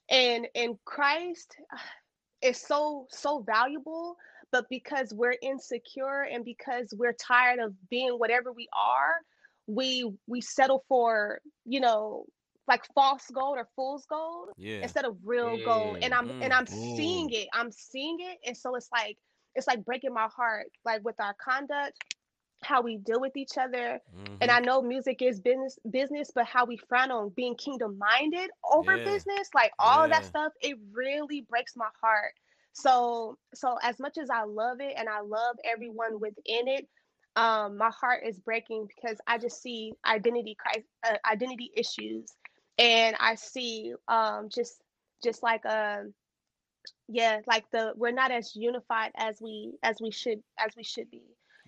and 0.09 0.47
and 0.55 0.78
christ 0.86 1.57
is 2.41 2.57
so 2.59 3.07
so 3.09 3.39
valuable 3.41 4.15
but 4.51 4.65
because 4.69 5.13
we're 5.13 5.36
insecure 5.41 6.21
and 6.32 6.43
because 6.45 6.93
we're 6.97 7.13
tired 7.13 7.59
of 7.59 7.73
being 7.89 8.13
whatever 8.13 8.51
we 8.51 8.67
are 8.73 9.15
we 9.68 10.09
we 10.28 10.41
settle 10.41 10.84
for 10.88 11.39
you 11.66 11.80
know 11.80 12.26
like 12.68 12.84
false 12.93 13.30
gold 13.34 13.57
or 13.57 13.68
fool's 13.76 14.05
gold 14.07 14.49
yeah. 14.57 14.82
instead 14.82 15.05
of 15.05 15.18
real 15.24 15.57
gold 15.57 15.97
and 16.01 16.13
i'm 16.13 16.32
and 16.41 16.53
i'm 16.53 16.66
Mm, 16.68 16.68
seeing 16.68 17.30
it 17.32 17.47
i'm 17.53 17.72
seeing 17.72 18.18
it 18.20 18.38
and 18.45 18.57
so 18.57 18.76
it's 18.76 18.89
like 18.91 19.18
it's 19.55 19.68
like 19.68 19.84
breaking 19.86 20.13
my 20.13 20.28
heart 20.36 20.68
like 20.86 21.03
with 21.03 21.16
our 21.20 21.36
conduct 21.43 21.93
how 22.63 22.82
we 22.82 22.97
deal 22.97 23.20
with 23.20 23.36
each 23.38 23.57
other 23.57 23.99
and 24.41 24.49
Mhm. 24.49 24.51
i 24.51 24.59
know 24.59 24.82
music 24.82 25.22
is 25.22 25.39
business 25.39 25.78
business 25.89 26.32
but 26.34 26.45
how 26.45 26.66
we 26.66 26.78
frown 26.89 27.11
on 27.11 27.30
being 27.36 27.55
kingdom 27.55 27.97
minded 27.97 28.49
over 28.72 28.91
Yeah. 28.91 29.03
business 29.03 29.49
like 29.53 29.72
all 29.80 30.03
of 30.05 30.11
that 30.11 30.26
stuff 30.26 30.51
it 30.61 30.78
really 30.93 31.45
breaks 31.49 31.74
my 31.76 31.89
heart 32.01 32.34
so 32.74 33.38
so 33.53 33.76
as 33.84 33.99
much 33.99 34.18
as 34.18 34.30
i 34.30 34.43
love 34.43 34.78
it 34.80 34.93
and 34.97 35.07
i 35.09 35.20
love 35.22 35.55
everyone 35.66 36.20
within 36.20 36.68
it 36.68 36.88
um 37.36 37.78
my 37.78 37.90
heart 37.90 38.24
is 38.26 38.40
breaking 38.40 38.88
because 38.88 39.18
i 39.28 39.38
just 39.38 39.62
see 39.62 39.94
identity 40.06 40.56
crisis 40.60 40.90
uh, 41.08 41.18
identity 41.32 41.72
issues. 41.76 42.28
And 42.78 43.16
i 43.20 43.36
see 43.36 43.94
um 44.08 44.50
just 44.54 44.82
just 45.24 45.44
like 45.44 45.66
um 45.66 46.14
yeah 47.08 47.40
like 47.48 47.66
the 47.72 47.94
we're 47.96 48.12
not 48.12 48.32
as 48.32 48.56
unified 48.56 49.12
as 49.18 49.42
we 49.42 49.74
as 49.84 49.98
we 50.02 50.12
should 50.12 50.42
as 50.60 50.74
we 50.76 50.84
should 50.84 51.10
be. 51.12 51.24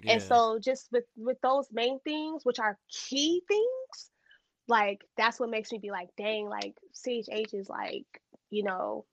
And 0.08 0.22
so 0.22 0.60
just 0.60 0.88
with 0.92 1.06
with 1.18 1.40
those 1.42 1.68
main 1.72 2.00
things 2.00 2.44
which 2.46 2.60
are 2.60 2.78
key 2.90 3.42
things 3.48 4.12
like 4.68 5.04
that's 5.18 5.40
what 5.40 5.50
makes 5.50 5.72
me 5.72 5.80
be 5.80 5.92
like 5.92 6.10
dang 6.18 6.48
like 6.50 6.76
chh 6.94 7.54
is 7.54 7.70
like 7.70 8.06
you 8.50 8.64
know 8.64 9.06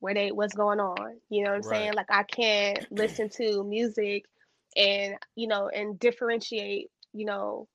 where 0.00 0.14
they 0.14 0.32
what's 0.32 0.54
going 0.54 0.80
on? 0.80 1.16
You 1.30 1.44
know 1.44 1.50
what 1.50 1.56
i'm 1.56 1.62
saying? 1.62 1.94
Like 1.94 2.10
i 2.10 2.22
can't 2.24 2.84
listen 2.90 3.28
to 3.30 3.64
music 3.64 4.24
and 4.76 5.16
you 5.36 5.46
know 5.46 5.68
and 5.68 5.98
differentiate 5.98 6.88
you 7.12 7.24
know 7.24 7.68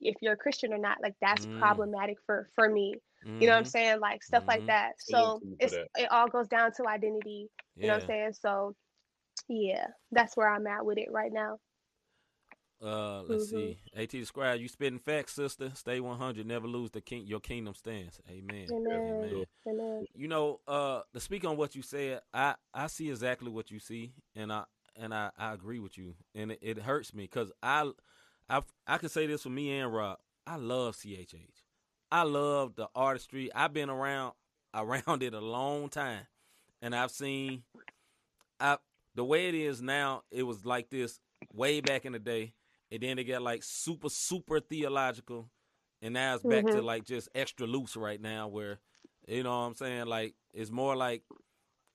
if 0.00 0.14
you're 0.20 0.34
a 0.34 0.36
christian 0.36 0.72
or 0.72 0.78
not 0.78 0.98
like 1.02 1.14
that's 1.20 1.46
Mm. 1.46 1.58
problematic 1.58 2.16
for 2.26 2.48
for 2.54 2.68
me 2.68 2.94
you 3.40 3.46
know 3.46 3.52
what 3.54 3.58
i'm 3.58 3.64
Mhm. 3.64 3.70
saying 3.70 4.00
like 4.00 4.22
stuff 4.22 4.44
like 4.48 4.60
Mhm. 4.60 4.66
that 4.66 4.92
It's 4.98 5.08
a 5.08 5.12
little 5.12 5.40
so 5.40 5.42
it's 5.60 5.72
that. 5.74 5.88
it 5.96 6.10
all 6.12 6.28
goes 6.28 6.48
down 6.48 6.72
to 6.72 6.86
identity 6.88 7.48
you 7.76 7.86
know 7.88 7.94
what 7.94 8.02
i'm 8.02 8.06
saying 8.08 8.32
so 8.32 8.74
yeah 9.48 9.86
that's 10.12 10.36
where 10.36 10.48
i'm 10.48 10.66
at 10.66 10.84
with 10.84 10.98
it 10.98 11.10
right 11.10 11.32
now 11.32 11.58
Uh, 12.80 13.22
let's 13.22 13.44
Mhm. 13.44 13.50
see. 13.50 13.78
At 13.96 14.10
the 14.10 14.24
Squire, 14.24 14.54
you 14.54 14.68
spitting 14.68 15.00
facts, 15.00 15.34
sister. 15.34 15.72
Stay 15.74 15.98
100. 16.00 16.46
Never 16.46 16.68
lose 16.68 16.90
the 16.92 17.00
king. 17.00 17.26
Your 17.26 17.40
kingdom 17.40 17.74
stands. 17.74 18.20
Amen. 18.30 18.68
Amen. 18.70 19.02
Amen. 19.08 19.44
Amen. 19.66 20.06
You 20.14 20.28
know, 20.28 20.60
uh, 20.68 21.02
to 21.12 21.20
speak 21.20 21.44
on 21.44 21.56
what 21.56 21.74
you 21.74 21.82
said, 21.82 22.20
I 22.32 22.54
I 22.72 22.86
see 22.86 23.10
exactly 23.10 23.50
what 23.50 23.70
you 23.70 23.80
see, 23.80 24.12
and 24.36 24.52
I 24.52 24.64
and 24.96 25.14
I, 25.14 25.30
I 25.38 25.52
agree 25.52 25.78
with 25.78 25.96
you, 25.98 26.14
and 26.34 26.52
it, 26.52 26.58
it 26.62 26.78
hurts 26.78 27.14
me 27.14 27.24
because 27.24 27.52
I 27.62 27.90
I 28.48 28.62
I 28.86 28.98
can 28.98 29.08
say 29.08 29.26
this 29.26 29.42
for 29.42 29.50
me 29.50 29.78
and 29.78 29.92
Rob. 29.92 30.18
I 30.46 30.56
love 30.56 30.96
CHH. 30.96 31.64
I 32.10 32.22
love 32.22 32.74
the 32.76 32.88
artistry. 32.94 33.52
I've 33.54 33.72
been 33.72 33.90
around 33.90 34.32
around 34.74 35.22
it 35.22 35.34
a 35.34 35.40
long 35.40 35.88
time, 35.88 36.26
and 36.82 36.94
I've 36.94 37.10
seen 37.10 37.62
I 38.60 38.78
the 39.14 39.24
way 39.24 39.48
it 39.48 39.54
is 39.54 39.82
now. 39.82 40.22
It 40.30 40.42
was 40.42 40.64
like 40.64 40.90
this 40.90 41.20
way 41.52 41.80
back 41.80 42.04
in 42.04 42.12
the 42.12 42.18
day, 42.18 42.54
and 42.90 43.02
then 43.02 43.18
it 43.18 43.24
got 43.24 43.42
like 43.42 43.62
super 43.62 44.08
super 44.08 44.60
theological, 44.60 45.50
and 46.02 46.14
now 46.14 46.34
it's 46.34 46.44
back 46.44 46.68
to 46.70 46.80
Mhm. 46.80 46.82
like 46.82 47.04
just 47.04 47.28
extra 47.34 47.66
loose 47.66 47.96
right 47.96 48.20
now, 48.20 48.48
where 48.48 48.78
you 49.26 49.42
know 49.42 49.50
what 49.50 49.66
I'm 49.66 49.74
saying? 49.74 50.06
Like 50.06 50.34
it's 50.52 50.70
more 50.70 50.96
like 50.96 51.22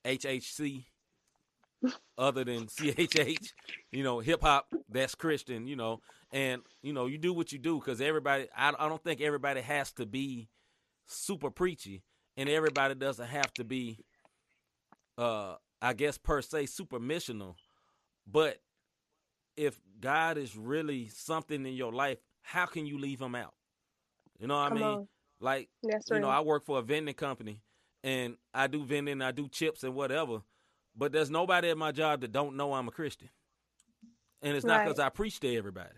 HHC 0.05 0.85
other 2.17 2.43
than 2.43 2.67
CHH, 2.69 3.53
you 3.91 4.03
know, 4.03 4.19
hip 4.19 4.41
hop 4.41 4.67
that's 4.89 5.15
Christian, 5.15 5.67
you 5.67 5.75
know. 5.75 6.01
And 6.31 6.61
you 6.81 6.93
know, 6.93 7.05
you 7.07 7.17
do 7.17 7.33
what 7.33 7.51
you 7.51 7.59
do 7.59 7.79
cuz 7.79 8.01
everybody 8.01 8.47
I 8.55 8.69
I 8.77 8.89
don't 8.89 9.03
think 9.03 9.21
everybody 9.21 9.61
has 9.61 9.91
to 9.93 10.05
be 10.05 10.49
super 11.07 11.49
preachy 11.51 12.03
and 12.37 12.49
everybody 12.49 12.95
doesn't 12.95 13.27
have 13.27 13.53
to 13.55 13.63
be 13.63 13.99
uh 15.17 15.55
I 15.81 15.93
guess 15.93 16.17
per 16.17 16.41
se 16.41 16.67
super 16.67 16.99
missional. 16.99 17.55
But 18.27 18.59
if 19.55 19.79
God 19.99 20.37
is 20.37 20.55
really 20.55 21.07
something 21.09 21.65
in 21.65 21.73
your 21.73 21.91
life, 21.91 22.19
how 22.41 22.65
can 22.65 22.85
you 22.85 22.97
leave 22.99 23.21
him 23.21 23.35
out? 23.35 23.53
You 24.39 24.47
know 24.47 24.55
what 24.55 24.67
Come 24.67 24.77
I 24.77 24.81
mean? 24.81 24.99
on. 24.99 25.07
Like 25.39 25.69
That's 25.83 26.09
you 26.09 26.19
know, 26.19 26.29
I 26.29 26.41
work 26.41 26.65
for 26.65 26.79
a 26.79 26.81
vending 26.81 27.15
company 27.15 27.61
and 28.03 28.37
I 28.53 28.67
do 28.67 28.83
vending, 28.83 29.21
I 29.21 29.31
do 29.31 29.47
chips 29.47 29.83
and 29.83 29.95
whatever. 29.95 30.41
But 30.95 31.11
there's 31.11 31.29
nobody 31.29 31.69
at 31.69 31.77
my 31.77 31.91
job 31.91 32.21
that 32.21 32.31
don't 32.31 32.55
know 32.55 32.73
I'm 32.73 32.87
a 32.87 32.91
Christian. 32.91 33.29
And 34.41 34.55
it's 34.55 34.65
not 34.65 34.79
Right. 34.79 34.85
because 34.85 34.99
I 34.99 35.09
preach 35.09 35.39
to 35.39 35.55
everybody. 35.55 35.95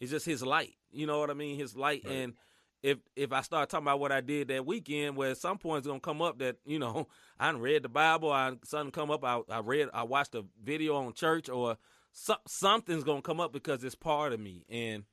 It's 0.00 0.10
just 0.10 0.26
his 0.26 0.42
light. 0.42 0.76
You 0.90 1.06
know 1.06 1.18
what 1.20 1.30
I 1.30 1.34
mean? 1.34 1.56
His 1.58 1.76
light 1.76 2.02
Right. 2.04 2.14
and 2.14 2.34
if 2.82 2.98
if 3.16 3.32
I 3.32 3.40
start 3.40 3.70
talking 3.70 3.84
about 3.86 3.98
what 3.98 4.12
I 4.12 4.20
did 4.20 4.48
that 4.48 4.66
weekend, 4.66 5.16
where 5.16 5.30
at 5.30 5.38
some 5.38 5.56
point 5.56 5.78
it's 5.78 5.86
gonna 5.86 6.00
come 6.00 6.20
up 6.20 6.38
that 6.40 6.56
you 6.66 6.78
know 6.78 7.08
I 7.40 7.50
read 7.52 7.82
the 7.82 7.88
Bible, 7.88 8.30
I 8.30 8.56
something 8.64 8.92
come 8.92 9.10
up, 9.10 9.24
I, 9.24 9.40
I 9.48 9.60
read, 9.60 9.88
I 9.94 10.02
watched 10.02 10.34
a 10.34 10.44
video 10.62 10.96
on 10.96 11.14
church, 11.14 11.48
or 11.48 11.78
so, 12.12 12.36
something's 12.46 13.02
gonna 13.04 13.22
come 13.22 13.40
up 13.40 13.52
because 13.54 13.82
it's 13.84 13.94
part 13.94 14.34
of 14.34 14.40
me, 14.40 14.66
and 14.68 15.04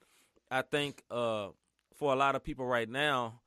I 0.51 0.63
think 0.63 1.03
uh, 1.09 1.49
for 1.95 2.11
a 2.11 2.15
lot 2.17 2.36
of 2.36 2.43
people 2.43 2.65
right 2.65 2.89
now, 2.89 3.39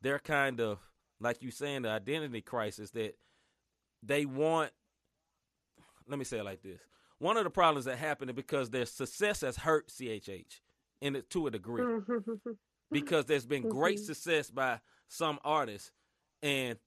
they're 0.00 0.20
kind 0.20 0.60
of 0.60 0.78
like 1.18 1.42
you 1.42 1.50
saying 1.50 1.82
the 1.82 1.88
identity 1.90 2.40
crisis 2.40 2.92
that 2.92 3.16
they 4.00 4.26
want. 4.26 4.70
Let 6.12 6.18
me 6.18 6.24
say 6.26 6.40
it 6.40 6.44
like 6.44 6.62
this: 6.62 6.78
one 7.20 7.38
of 7.38 7.44
the 7.44 7.50
problems 7.50 7.86
that 7.86 7.96
happened 7.96 8.28
is 8.30 8.36
because 8.36 8.68
their 8.68 8.84
success 8.84 9.40
has 9.40 9.56
hurt 9.56 9.88
CHH, 9.88 10.60
in 11.00 11.16
it 11.16 11.30
to 11.30 11.46
a 11.46 11.50
degree 11.50 11.86
because 12.90 13.24
there's 13.24 13.46
been 13.46 13.62
great 13.66 13.96
Mhm. 13.98 14.04
success 14.04 14.50
by 14.50 14.80
some 15.08 15.38
artists, 15.42 15.90
and 16.42 16.78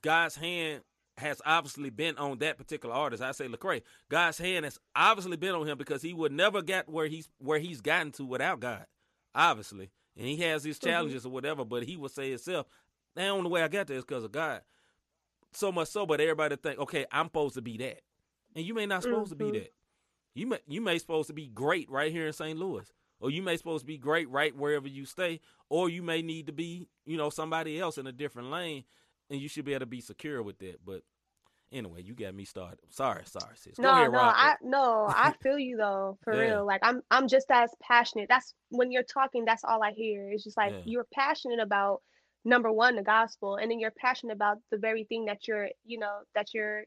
God's 0.00 0.36
hand 0.36 0.84
has 1.18 1.42
obviously 1.44 1.90
been 1.90 2.16
on 2.16 2.38
that 2.38 2.56
particular 2.56 2.94
artist. 2.94 3.22
I 3.22 3.32
say 3.32 3.46
Lecrae. 3.46 3.82
God's 4.08 4.38
hand 4.38 4.64
has 4.64 4.78
obviously 4.94 5.36
been 5.36 5.54
on 5.54 5.66
him 5.68 5.76
because 5.76 6.00
he 6.00 6.14
would 6.14 6.32
never 6.32 6.62
get 6.62 6.88
where 6.88 7.08
he's 7.08 7.28
where 7.36 7.58
he's 7.58 7.82
gotten 7.82 8.12
to 8.12 8.24
without 8.24 8.60
God, 8.60 8.86
obviously. 9.34 9.90
And 10.16 10.26
he 10.26 10.36
has 10.38 10.64
his 10.64 10.78
Mhm. 10.78 10.82
challenges 10.84 11.26
or 11.26 11.28
whatever, 11.30 11.62
but 11.66 11.82
he 11.82 11.98
would 11.98 12.10
say 12.10 12.30
himself, 12.30 12.66
"The 13.16 13.26
only 13.26 13.50
way 13.50 13.62
I 13.62 13.68
got 13.68 13.86
there 13.86 13.98
is 13.98 14.04
because 14.04 14.24
of 14.24 14.32
God." 14.32 14.62
So 15.52 15.70
much 15.70 15.88
so, 15.88 16.06
but 16.06 16.22
everybody 16.22 16.56
think, 16.56 16.78
"Okay, 16.78 17.04
I'm 17.12 17.26
supposed 17.26 17.54
to 17.56 17.62
be 17.62 17.76
that," 17.78 18.00
and 18.56 18.64
you 18.66 18.74
may 18.74 18.86
not 18.86 19.02
supposed 19.04 19.30
to 19.30 19.36
be 19.36 19.44
Mhm. 19.44 19.52
that. 19.52 19.74
You 20.34 20.46
may 20.48 20.58
you 20.66 20.80
may 20.80 20.98
supposed 20.98 21.28
to 21.28 21.32
be 21.34 21.46
great 21.46 21.88
right 21.88 22.10
here 22.10 22.26
in 22.26 22.32
St. 22.32 22.58
Louis, 22.58 22.92
or 23.20 23.30
you 23.30 23.42
may 23.42 23.56
supposed 23.56 23.82
to 23.82 23.86
be 23.86 23.98
great 23.98 24.28
right 24.28 24.54
wherever 24.54 24.88
you 24.88 25.04
stay, 25.04 25.40
or 25.68 25.88
you 25.88 26.02
may 26.02 26.20
need 26.22 26.46
to 26.46 26.52
be, 26.52 26.88
you 27.04 27.16
know, 27.16 27.30
somebody 27.30 27.78
else 27.80 27.96
in 27.98 28.06
a 28.06 28.12
different 28.12 28.50
lane, 28.50 28.84
and 29.30 29.40
you 29.40 29.48
should 29.48 29.64
be 29.64 29.72
able 29.72 29.80
to 29.80 29.86
be 29.86 30.00
secure 30.00 30.42
with 30.42 30.58
that. 30.58 30.84
But 30.84 31.04
anyway, 31.72 32.02
you 32.02 32.14
got 32.14 32.34
me 32.34 32.44
started. 32.44 32.80
Sorry, 32.92 33.24
sorry, 33.24 33.56
sis. 33.56 33.78
No, 33.78 33.90
ahead, 33.92 34.12
no, 34.12 34.18
Rob. 34.18 34.34
I 34.36 34.56
no, 34.62 35.06
I 35.08 35.32
feel 35.42 35.58
you 35.58 35.76
though, 35.78 36.18
for 36.22 36.34
Yeah. 36.34 36.40
real. 36.40 36.66
Like 36.66 36.80
I'm 36.82 37.02
I'm 37.10 37.28
just 37.28 37.46
as 37.50 37.70
passionate. 37.80 38.28
That's 38.28 38.54
when 38.70 38.90
you're 38.92 39.04
talking, 39.04 39.44
that's 39.46 39.64
all 39.64 39.82
I 39.82 39.92
hear. 39.92 40.30
It's 40.30 40.44
just 40.44 40.56
like 40.58 40.72
Yeah. 40.72 40.82
you're 40.84 41.06
passionate 41.14 41.60
about 41.60 42.02
number 42.44 42.70
one, 42.70 42.94
the 42.96 43.02
gospel, 43.02 43.56
and 43.56 43.70
then 43.70 43.80
you're 43.80 43.90
passionate 43.90 44.34
about 44.34 44.58
the 44.70 44.78
very 44.78 45.04
thing 45.04 45.24
that 45.24 45.48
you're, 45.48 45.70
you 45.84 45.98
know, 45.98 46.20
that 46.34 46.52
you're 46.54 46.84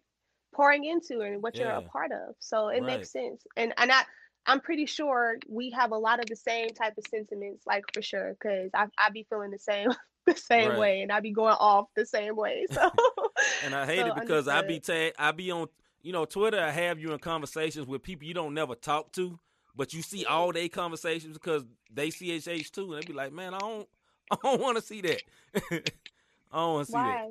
pouring 0.53 0.85
into 0.85 1.21
and 1.21 1.41
what 1.41 1.59
you're 1.59 1.71
a 1.71 1.81
part 1.81 2.11
of. 2.11 2.35
So 2.39 2.69
it 2.69 2.81
Right. 2.81 2.85
makes 2.85 3.11
sense. 3.11 3.43
And 3.57 3.73
and 3.77 3.91
I 3.91 4.03
I'm 4.45 4.61
pretty 4.61 4.85
sure 4.85 5.37
we 5.47 5.71
have 5.71 5.91
a 5.91 5.97
lot 5.97 6.19
of 6.19 6.29
the 6.29 6.35
same 6.35 6.73
type 6.73 6.97
of 6.97 7.05
sentiments, 7.05 7.65
like 7.67 7.85
for 7.93 8.01
sure, 8.01 8.33
because 8.39 8.71
I 8.73 8.87
I 8.97 9.09
be 9.09 9.25
feeling 9.29 9.51
the 9.51 9.59
same 9.59 9.89
the 10.25 10.35
same 10.35 10.73
Right. 10.73 10.75
way 10.75 11.01
and 11.01 11.11
I 11.11 11.19
be 11.19 11.31
going 11.31 11.55
off 11.59 11.87
the 11.95 12.05
same 12.05 12.35
way. 12.35 12.67
So 12.71 12.89
and 13.61 13.75
I 13.75 13.85
hate 13.85 14.07
so 14.07 14.07
it 14.07 14.15
because 14.15 14.47
I 14.47 14.61
be 14.61 14.79
tag, 14.79 15.13
I 15.17 15.31
be 15.31 15.51
on, 15.51 15.67
you 16.01 16.13
know, 16.13 16.25
Twitter. 16.25 16.59
I 16.59 16.71
have 16.71 16.99
you 16.99 17.11
in 17.13 17.19
conversations 17.19 17.87
with 17.87 18.03
people 18.03 18.27
you 18.27 18.33
don't 18.33 18.53
never 18.53 18.75
talk 18.75 19.11
to, 19.13 19.39
but 19.75 19.93
you 19.93 20.01
see 20.01 20.25
all 20.25 20.51
they 20.51 20.69
conversations 20.69 21.33
because 21.37 21.63
they 21.91 22.09
CHH 22.09 22.71
too, 22.71 22.93
and 22.93 22.99
they 22.99 23.03
be 23.03 23.13
like, 23.13 23.33
man, 23.33 23.53
I 23.53 23.59
don't, 23.59 23.89
I 24.31 24.37
don't 24.43 24.61
want 24.61 24.77
to 24.77 24.83
see 24.83 25.01
that. 25.01 25.23
I 25.55 26.57
don't 26.57 26.73
want 26.73 26.85
to 26.87 26.91
see 26.91 27.03
that. 27.03 27.21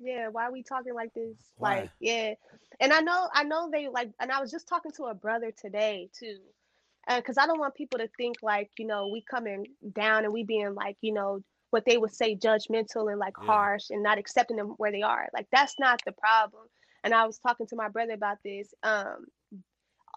Yeah, 0.00 0.28
why 0.28 0.44
are 0.46 0.52
we 0.52 0.62
talking 0.62 0.94
like 0.94 1.14
this? 1.14 1.36
Why? 1.56 1.80
Like, 1.80 1.90
yeah. 2.00 2.34
And 2.80 2.92
I 2.92 3.00
know, 3.00 3.28
I 3.32 3.44
know 3.44 3.70
they 3.70 3.88
like, 3.88 4.10
and 4.20 4.32
I 4.32 4.40
was 4.40 4.50
just 4.50 4.68
talking 4.68 4.92
to 4.96 5.04
a 5.04 5.14
brother 5.14 5.52
today 5.52 6.10
too. 6.18 6.38
Because 7.08 7.38
I 7.38 7.46
don't 7.46 7.60
want 7.60 7.74
people 7.74 7.98
to 8.00 8.08
think 8.16 8.36
like, 8.42 8.70
you 8.78 8.86
know, 8.86 9.08
we 9.08 9.22
coming 9.22 9.66
down 9.94 10.24
and 10.24 10.32
we 10.32 10.44
being 10.44 10.74
like, 10.74 10.96
you 11.02 11.12
know, 11.12 11.40
what 11.70 11.84
they 11.86 11.98
would 11.98 12.12
say 12.14 12.36
judgmental 12.36 13.10
and 13.10 13.18
like 13.18 13.34
Yeah. 13.36 13.46
harsh 13.46 13.90
and 13.90 14.02
not 14.02 14.18
accepting 14.18 14.56
them 14.56 14.74
where 14.78 14.92
they 14.92 15.02
are. 15.02 15.28
Like, 15.34 15.46
that's 15.52 15.76
not 15.78 16.00
the 16.04 16.12
problem. 16.12 16.64
And 17.04 17.14
I 17.14 17.26
was 17.26 17.38
talking 17.38 17.66
to 17.68 17.76
my 17.76 17.88
brother 17.88 18.14
about 18.14 18.38
this. 18.44 18.74
Um, 18.82 19.26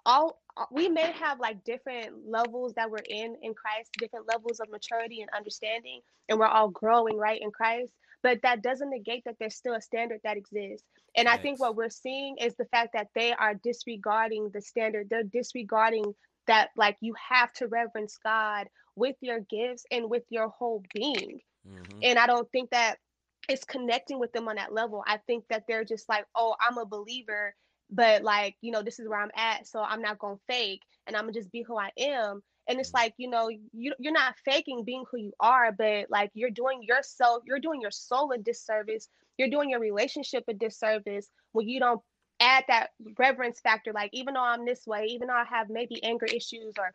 all 0.05 0.41
uh, 0.57 0.65
we 0.71 0.89
may 0.89 1.11
have 1.13 1.39
like 1.39 1.63
different 1.63 2.27
levels 2.27 2.73
that 2.75 2.89
we're 2.89 2.97
in 3.09 3.35
in 3.41 3.53
Christ, 3.53 3.91
different 3.99 4.27
levels 4.27 4.59
of 4.59 4.69
maturity 4.69 5.21
and 5.21 5.29
understanding, 5.35 6.01
and 6.29 6.39
we're 6.39 6.47
all 6.47 6.69
growing 6.69 7.17
right 7.17 7.41
in 7.41 7.51
Christ. 7.51 7.93
But 8.21 8.41
that 8.43 8.61
doesn't 8.61 8.89
negate 8.89 9.23
that 9.25 9.35
there's 9.39 9.55
still 9.55 9.75
a 9.75 9.81
standard 9.81 10.19
that 10.23 10.37
exists. 10.37 10.85
And 11.15 11.27
I 11.27 11.37
think 11.37 11.59
what 11.59 11.75
we're 11.75 11.89
seeing 11.89 12.37
is 12.37 12.55
the 12.55 12.65
fact 12.65 12.93
that 12.93 13.07
they 13.15 13.33
are 13.33 13.55
disregarding 13.55 14.49
the 14.53 14.61
standard. 14.61 15.09
They're 15.09 15.23
disregarding 15.23 16.13
that, 16.47 16.69
like, 16.75 16.97
you 17.01 17.13
have 17.29 17.53
to 17.53 17.67
reverence 17.67 18.17
God 18.23 18.67
with 18.95 19.15
your 19.21 19.39
gifts 19.39 19.85
and 19.91 20.09
with 20.09 20.23
your 20.29 20.49
whole 20.49 20.83
being. 20.93 21.41
Mhm. 21.67 21.99
And 22.03 22.19
I 22.19 22.27
don't 22.27 22.49
think 22.51 22.71
that 22.71 22.99
it's 23.47 23.63
connecting 23.63 24.19
with 24.19 24.31
them 24.33 24.47
on 24.47 24.57
that 24.57 24.73
level. 24.73 25.03
I 25.07 25.17
think 25.17 25.47
that 25.49 25.65
they're 25.67 25.85
just 25.85 26.07
like, 26.09 26.25
oh, 26.35 26.55
I'm 26.59 26.77
a 26.77 26.85
believer, 26.85 27.55
but 27.89 28.23
like, 28.23 28.55
you 28.61 28.71
know, 28.71 28.83
this 28.83 28.99
is 28.99 29.07
where 29.07 29.19
I'm 29.19 29.31
at. 29.35 29.67
So 29.67 29.81
I'm 29.81 30.01
not 30.01 30.19
going 30.19 30.37
to 30.37 30.43
fake 30.47 30.83
and 31.07 31.15
I'm 31.15 31.23
going 31.23 31.33
to 31.33 31.39
just 31.39 31.51
be 31.51 31.63
who 31.63 31.77
I 31.77 31.91
am. 31.97 32.43
And 32.69 32.79
it's 32.79 32.93
like, 32.93 33.15
you 33.17 33.29
know, 33.29 33.49
you, 33.49 33.93
you're 33.99 34.13
not 34.13 34.35
faking 34.45 34.83
being 34.85 35.03
who 35.11 35.17
you 35.17 35.33
are, 35.39 35.71
but 35.71 36.05
like 36.11 36.29
you're 36.35 36.51
doing 36.51 36.83
yourself, 36.83 37.41
you're 37.45 37.59
doing 37.59 37.81
your 37.81 37.91
soul 37.91 38.31
a 38.31 38.37
disservice. 38.37 39.09
You're 39.39 39.49
doing 39.49 39.71
your 39.71 39.79
relationship 39.79 40.43
a 40.47 40.53
disservice 40.53 41.29
when 41.53 41.67
you 41.67 41.79
don't 41.79 42.01
add 42.39 42.65
that 42.67 42.91
reverence 43.17 43.59
factor. 43.59 43.91
Like, 43.91 44.11
even 44.13 44.35
though 44.35 44.43
I'm 44.43 44.65
this 44.65 44.85
way, 44.85 45.05
even 45.09 45.29
though 45.29 45.33
I 45.33 45.45
have 45.49 45.69
maybe 45.69 46.03
anger 46.03 46.27
issues 46.27 46.73
or 46.77 46.93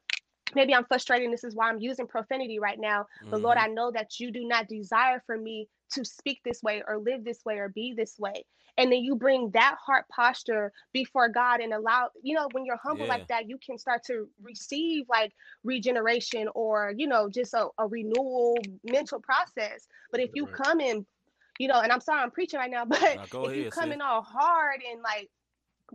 maybe 0.55 0.75
I'm 0.75 0.85
frustrated, 0.85 1.33
this 1.33 1.45
is 1.45 1.55
why 1.55 1.69
I'm 1.69 1.81
using 1.81 2.07
profanity 2.07 2.59
right 2.59 2.79
now. 2.79 3.07
But 3.31 3.43
Lord, 3.43 3.57
Mhm. 3.57 3.59
I 3.59 3.69
know 3.69 3.91
that 3.93 4.19
you 4.21 4.31
do 4.31 4.47
not 4.47 4.69
desire 4.69 5.23
for 5.27 5.37
me 5.39 5.69
to 5.93 6.05
speak 6.05 6.41
this 6.45 6.63
way 6.63 6.83
or 6.87 6.99
live 6.99 7.25
this 7.25 7.45
way 7.45 7.59
or 7.59 7.69
be 7.69 7.95
this 7.97 8.19
way. 8.19 8.45
And 8.77 8.91
then 8.91 9.01
you 9.01 9.15
bring 9.17 9.51
that 9.53 9.77
heart 9.85 10.07
posture 10.09 10.73
before 10.93 11.29
God 11.29 11.61
and 11.61 11.73
allow, 11.73 12.11
you 12.23 12.35
know, 12.35 12.49
when 12.53 12.65
you're 12.65 12.81
humble 12.83 13.07
Yeah. 13.07 13.09
like 13.09 13.27
that, 13.29 13.49
you 13.49 13.59
can 13.65 13.79
start 13.79 14.03
to 14.07 14.29
receive 14.43 15.07
like 15.09 15.33
regeneration 15.63 16.49
or, 16.55 16.93
you 16.97 17.07
know, 17.07 17.29
just 17.29 17.55
a, 17.55 17.69
a 17.79 17.87
renewal 17.87 18.69
mental 18.83 19.21
process. 19.21 19.87
But 20.11 20.21
if 20.21 20.31
you 20.35 20.47
Right. 20.47 20.49
come 20.49 20.81
in, 20.81 21.07
you 21.59 21.69
know, 21.69 21.81
and 21.81 21.93
I'm 21.93 22.01
sorry 22.01 22.21
I'm 22.23 22.31
preaching 22.31 22.59
right 22.59 22.71
now, 22.71 22.85
but 22.87 23.21
go 23.31 23.47
if 23.47 23.55
you 23.57 23.67
ahead, 23.67 23.73
come 23.73 23.93
sis. 23.93 23.93
in 23.93 24.01
all 24.01 24.23
hard 24.23 24.81
and 24.91 25.03
like, 25.03 25.31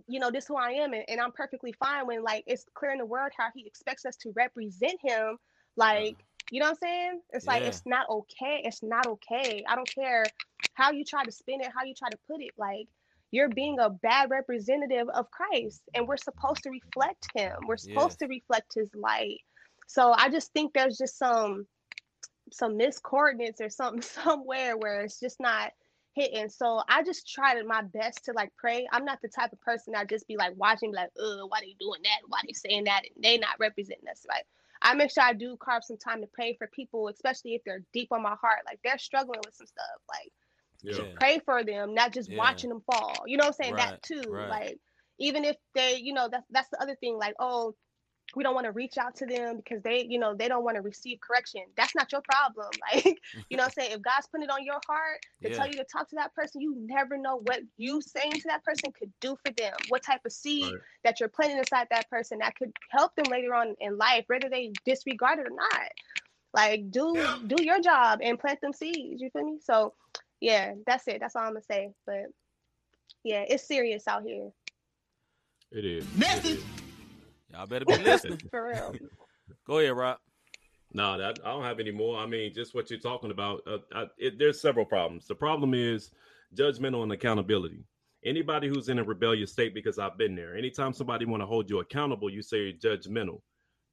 you 0.07 0.19
know, 0.19 0.31
this 0.31 0.47
who 0.47 0.55
I 0.55 0.71
am, 0.71 0.93
and, 0.93 1.03
and 1.07 1.19
I'm 1.19 1.31
perfectly 1.31 1.73
fine 1.73 2.07
when 2.07 2.23
like 2.23 2.43
it's 2.47 2.65
clear 2.73 2.91
in 2.91 2.99
the 2.99 3.05
world 3.05 3.31
how 3.37 3.47
he 3.53 3.65
expects 3.65 4.05
us 4.05 4.15
to 4.17 4.31
represent 4.35 4.99
him. 5.03 5.37
Like, 5.75 6.13
uh-huh. 6.13 6.47
you 6.51 6.59
know 6.59 6.67
what 6.67 6.71
I'm 6.71 6.77
saying? 6.77 7.21
It's 7.31 7.47
like 7.47 7.63
it's 7.63 7.83
not 7.85 8.09
okay. 8.09 8.61
It's 8.63 8.83
not 8.83 9.07
okay. 9.07 9.63
I 9.67 9.75
don't 9.75 9.89
care 9.93 10.25
how 10.73 10.91
you 10.91 11.03
try 11.03 11.23
to 11.23 11.31
spin 11.31 11.61
it, 11.61 11.71
how 11.75 11.83
you 11.83 11.93
try 11.93 12.09
to 12.09 12.17
put 12.27 12.41
it. 12.41 12.51
Like 12.57 12.87
you're 13.31 13.49
being 13.49 13.79
a 13.79 13.89
bad 13.89 14.29
representative 14.29 15.07
of 15.09 15.29
Christ, 15.31 15.81
and 15.93 16.07
we're 16.07 16.17
supposed 16.17 16.63
to 16.63 16.69
reflect 16.69 17.27
him. 17.35 17.53
We're 17.67 17.77
supposed 17.77 18.17
Yes. 18.21 18.27
to 18.27 18.27
reflect 18.27 18.73
his 18.75 18.89
light. 18.95 19.41
So 19.87 20.11
I 20.11 20.29
just 20.29 20.53
think 20.53 20.73
there's 20.73 20.97
just 20.97 21.17
some 21.17 21.65
some 22.51 22.77
miscoordinates 22.77 23.61
or 23.61 23.69
something 23.69 24.01
somewhere 24.23 24.77
where 24.77 25.01
it's 25.01 25.19
just 25.19 25.39
not 25.39 25.71
hitting. 26.13 26.49
So 26.49 26.81
I 26.87 27.03
just 27.03 27.29
tried 27.29 27.63
my 27.65 27.81
best 27.81 28.25
to 28.25 28.33
like 28.33 28.51
pray. 28.57 28.87
I'm 28.91 29.05
not 29.05 29.21
the 29.21 29.29
type 29.29 29.53
of 29.53 29.61
person 29.61 29.93
that 29.93 30.09
just 30.09 30.27
be 30.27 30.37
like 30.37 30.53
watching, 30.57 30.91
be 30.91 30.97
like, 30.97 31.11
uh, 31.19 31.45
why 31.47 31.59
they 31.61 31.75
doing 31.79 32.01
that? 32.03 32.19
Why 32.27 32.39
they 32.45 32.53
saying 32.53 32.85
that? 32.85 33.03
And 33.15 33.23
they 33.23 33.37
not 33.37 33.59
representing 33.59 34.07
us. 34.09 34.25
Like 34.27 34.45
I 34.81 34.93
make 34.95 35.11
sure 35.11 35.23
I 35.23 35.33
do 35.33 35.57
carve 35.57 35.83
some 35.83 35.97
time 35.97 36.21
to 36.21 36.27
pray 36.27 36.55
for 36.57 36.67
people, 36.67 37.07
especially 37.07 37.55
if 37.55 37.63
they're 37.63 37.83
deep 37.93 38.11
on 38.11 38.21
my 38.23 38.35
heart. 38.35 38.59
Like 38.65 38.79
they're 38.83 38.97
struggling 38.97 39.41
with 39.45 39.55
some 39.55 39.67
stuff. 39.67 39.85
Like 40.09 40.31
Yeah. 40.81 40.93
Yeah. 40.95 41.05
pray 41.15 41.39
for 41.39 41.63
them, 41.63 41.93
not 41.93 42.13
just 42.13 42.29
Yeah. 42.29 42.37
watching 42.37 42.69
them 42.69 42.81
fall. 42.81 43.23
You 43.27 43.37
know 43.37 43.45
what 43.45 43.55
I'm 43.59 43.63
saying? 43.63 43.75
Right, 43.75 43.89
That 43.89 44.01
too. 44.03 44.23
right. 44.31 44.49
Like 44.49 44.79
even 45.19 45.45
if 45.45 45.57
they, 45.75 45.97
you 45.97 46.13
know, 46.13 46.27
that's 46.31 46.45
that's 46.49 46.69
the 46.69 46.81
other 46.81 46.95
thing. 46.95 47.17
Like, 47.17 47.35
oh, 47.39 47.75
we 48.35 48.43
don't 48.43 48.53
want 48.53 48.65
to 48.65 48.71
reach 48.71 48.97
out 48.97 49.15
to 49.17 49.25
them 49.25 49.57
because 49.57 49.81
they, 49.83 50.05
you 50.07 50.19
know, 50.19 50.35
they 50.35 50.47
don't 50.47 50.63
want 50.63 50.75
to 50.75 50.81
receive 50.81 51.19
correction. 51.19 51.61
That's 51.75 51.95
not 51.95 52.11
your 52.11 52.21
problem. 52.21 52.67
Like, 52.93 53.19
you 53.49 53.57
know 53.57 53.63
what 53.63 53.73
I'm 53.77 53.83
saying? 53.83 53.91
If 53.93 54.01
God's 54.01 54.27
putting 54.27 54.45
it 54.45 54.51
on 54.51 54.63
your 54.63 54.79
heart 54.87 55.19
to 55.43 55.49
Yeah. 55.49 55.55
tell 55.55 55.67
you 55.67 55.73
to 55.77 55.83
talk 55.85 56.09
to 56.09 56.15
that 56.15 56.33
person, 56.35 56.61
you 56.61 56.75
never 56.77 57.17
know 57.17 57.37
what 57.37 57.61
you 57.77 58.01
saying 58.01 58.33
to 58.33 58.47
that 58.47 58.63
person 58.63 58.91
could 58.91 59.11
do 59.19 59.35
for 59.45 59.51
them. 59.53 59.73
What 59.89 60.03
type 60.03 60.21
of 60.25 60.31
seed 60.31 60.63
Right. 60.63 60.81
that 61.03 61.19
you're 61.19 61.29
planting 61.29 61.57
inside 61.57 61.87
that 61.91 62.09
person 62.09 62.39
that 62.39 62.55
could 62.55 62.71
help 62.91 63.15
them 63.15 63.25
later 63.29 63.53
on 63.53 63.75
in 63.79 63.97
life, 63.97 64.25
whether 64.27 64.49
they 64.49 64.71
disregard 64.85 65.39
it 65.39 65.47
or 65.47 65.55
not. 65.55 65.89
Like, 66.53 66.89
do 66.91 67.15
do 67.47 67.63
your 67.63 67.79
job 67.79 68.19
and 68.23 68.39
plant 68.39 68.61
them 68.61 68.73
seeds. 68.73 69.21
You 69.21 69.29
feel 69.31 69.43
me? 69.43 69.59
So, 69.61 69.93
yeah, 70.39 70.73
that's 70.85 71.07
it. 71.07 71.19
That's 71.19 71.35
all 71.35 71.43
I'm 71.43 71.53
gonna 71.53 71.63
say. 71.63 71.91
But 72.05 72.25
yeah, 73.23 73.43
it's 73.47 73.67
serious 73.67 74.07
out 74.07 74.23
here 74.23 74.49
It 75.71 75.85
is. 75.85 76.05
Next 76.17 76.45
It 76.45 76.57
is. 76.57 76.65
Y'all 77.51 77.67
better 77.67 77.85
be 77.85 77.97
listening. 77.97 78.39
for 78.51 78.67
real. 78.67 78.95
Go 79.65 79.79
ahead, 79.79 79.95
Rob. 79.95 80.17
No, 80.93 81.17
that 81.17 81.39
I 81.45 81.49
don't 81.51 81.63
have 81.63 81.79
any 81.79 81.91
more. 81.91 82.17
I 82.17 82.25
mean, 82.25 82.53
just 82.53 82.73
what 82.73 82.89
you're 82.89 82.99
talking 82.99 83.31
about. 83.31 83.61
Uh, 83.67 83.77
I, 83.93 84.05
it, 84.17 84.39
there's 84.39 84.59
several 84.61 84.85
problems. 84.85 85.27
The 85.27 85.35
problem 85.35 85.73
is 85.73 86.11
judgmental 86.55 87.03
and 87.03 87.11
accountability. 87.11 87.83
Anybody 88.25 88.67
who's 88.67 88.89
in 88.89 88.99
a 88.99 89.03
rebellious 89.03 89.51
state, 89.51 89.73
because 89.73 89.97
I've 89.99 90.17
been 90.17 90.35
there. 90.35 90.57
Anytime 90.57 90.93
somebody 90.93 91.25
want 91.25 91.41
to 91.41 91.47
hold 91.47 91.69
you 91.69 91.79
accountable, 91.79 92.29
you 92.29 92.41
say 92.41 92.73
judgmental. 92.73 93.41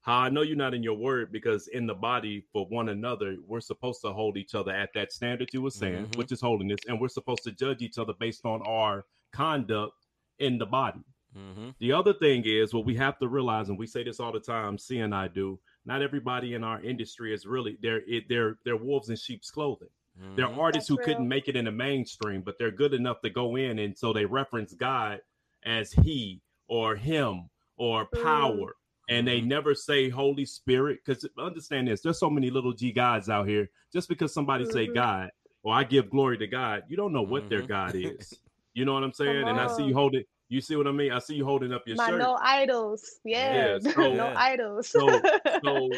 how 0.03 0.19
I 0.19 0.29
know 0.29 0.43
you're 0.43 0.57
not 0.57 0.73
in 0.75 0.83
your 0.85 0.97
word 0.97 1.33
because 1.33 1.67
in 1.69 1.85
the 1.87 1.95
body 1.95 2.45
for 2.53 2.65
one 2.67 2.89
another, 2.91 3.37
we're 3.47 3.61
supposed 3.61 4.01
to 4.03 4.13
hold 4.13 4.37
each 4.37 4.55
other 4.55 4.71
at 4.73 4.91
that 4.95 5.11
standard 5.13 5.51
you 5.53 5.61
were 5.63 5.71
saying, 5.71 6.07
Mhm. 6.07 6.17
which 6.17 6.31
is 6.31 6.41
holiness, 6.41 6.79
and 6.87 7.01
we're 7.01 7.09
supposed 7.09 7.43
to 7.43 7.51
judge 7.53 7.83
each 7.83 7.99
other 7.99 8.13
based 8.21 8.45
on 8.47 8.63
our 8.63 9.05
conduct 9.33 9.95
in 10.39 10.59
the 10.59 10.67
body. 10.67 11.01
Mm-hmm. 11.37 11.71
The 11.81 11.93
other 11.93 12.15
thing 12.15 12.45
is 12.47 12.73
what 12.73 12.87
we 12.87 12.95
have 12.97 13.19
to 13.19 13.29
realize, 13.29 13.69
and 13.69 13.79
we 13.79 13.87
say 13.87 14.03
this 14.05 14.21
all 14.21 14.33
the 14.33 14.41
time, 14.41 14.79
C 14.79 14.99
and 15.01 15.15
I 15.15 15.29
do. 15.29 15.59
Not 15.85 16.03
everybody 16.03 16.55
in 16.55 16.65
our 16.65 16.81
industry 16.83 17.33
is 17.35 17.47
really 17.47 17.77
they're 17.83 18.03
it, 18.07 18.25
they're 18.29 18.59
they're 18.65 18.77
wolves 18.77 19.09
in 19.11 19.17
sheep's 19.17 19.51
clothing. 19.51 19.89
They're 20.37 20.47
Mm-hmm. 20.47 20.59
artists 20.61 20.89
That's 20.89 21.01
who 21.01 21.05
couldn't 21.05 21.29
make 21.29 21.49
it 21.49 21.57
in 21.57 21.67
the 21.67 21.73
mainstream, 21.73 22.43
but 22.43 22.57
they're 22.59 22.71
good 22.71 22.95
enough 22.95 23.21
to 23.23 23.31
go 23.31 23.57
in, 23.57 23.79
and 23.79 23.97
so 23.97 24.13
they 24.13 24.25
reference 24.25 24.73
God 24.75 25.21
as 25.65 25.93
He 25.93 26.41
or 26.69 26.97
Him 26.97 27.51
or 27.77 28.07
power, 28.07 28.77
and 29.09 29.29
they 29.29 29.41
Mhm. 29.41 29.47
never 29.47 29.75
say 29.75 30.09
Holy 30.09 30.47
Spirit. 30.47 31.01
Because 31.05 31.29
understand 31.39 31.89
this, 31.89 32.01
there's 32.01 32.19
so 32.19 32.31
many 32.31 32.51
little 32.51 32.73
G 32.73 32.93
gods 32.93 33.29
out 33.29 33.47
here. 33.47 33.69
Just 33.93 34.09
because 34.09 34.33
somebody 34.33 34.65
say 34.65 34.89
Mhm. 34.89 34.95
God 34.95 35.31
or 35.63 35.75
I 35.75 35.85
give 35.85 36.11
glory 36.11 36.39
to 36.39 36.47
God, 36.47 36.85
you 36.89 36.97
don't 36.97 37.13
know 37.13 37.23
what 37.23 37.49
their 37.51 37.63
Mhm. 37.63 37.69
God 37.69 37.95
is. 37.97 38.33
You 38.75 38.85
know 38.85 38.93
what 38.93 39.05
I'm 39.05 39.13
saying? 39.13 39.49
And 39.49 39.59
I 39.59 39.69
see 39.69 39.85
you 39.85 39.95
on. 39.95 40.01
hold 40.01 40.15
it. 40.17 40.29
You 40.49 40.61
see 40.61 40.77
what 40.77 40.87
I 40.87 40.93
mean? 40.93 41.11
I 41.13 41.19
see 41.19 41.35
you 41.35 41.45
holding 41.45 41.73
up 41.73 41.83
your 41.87 41.97
My 41.97 42.09
shirt. 42.09 42.19
no 42.21 42.39
idols. 42.41 43.03
Yeah. 43.25 43.79
Yeah, 43.83 43.93
so- 43.93 44.13
no 44.15 44.33
idols. 44.37 44.89
So, 44.89 45.07
so 45.65 45.91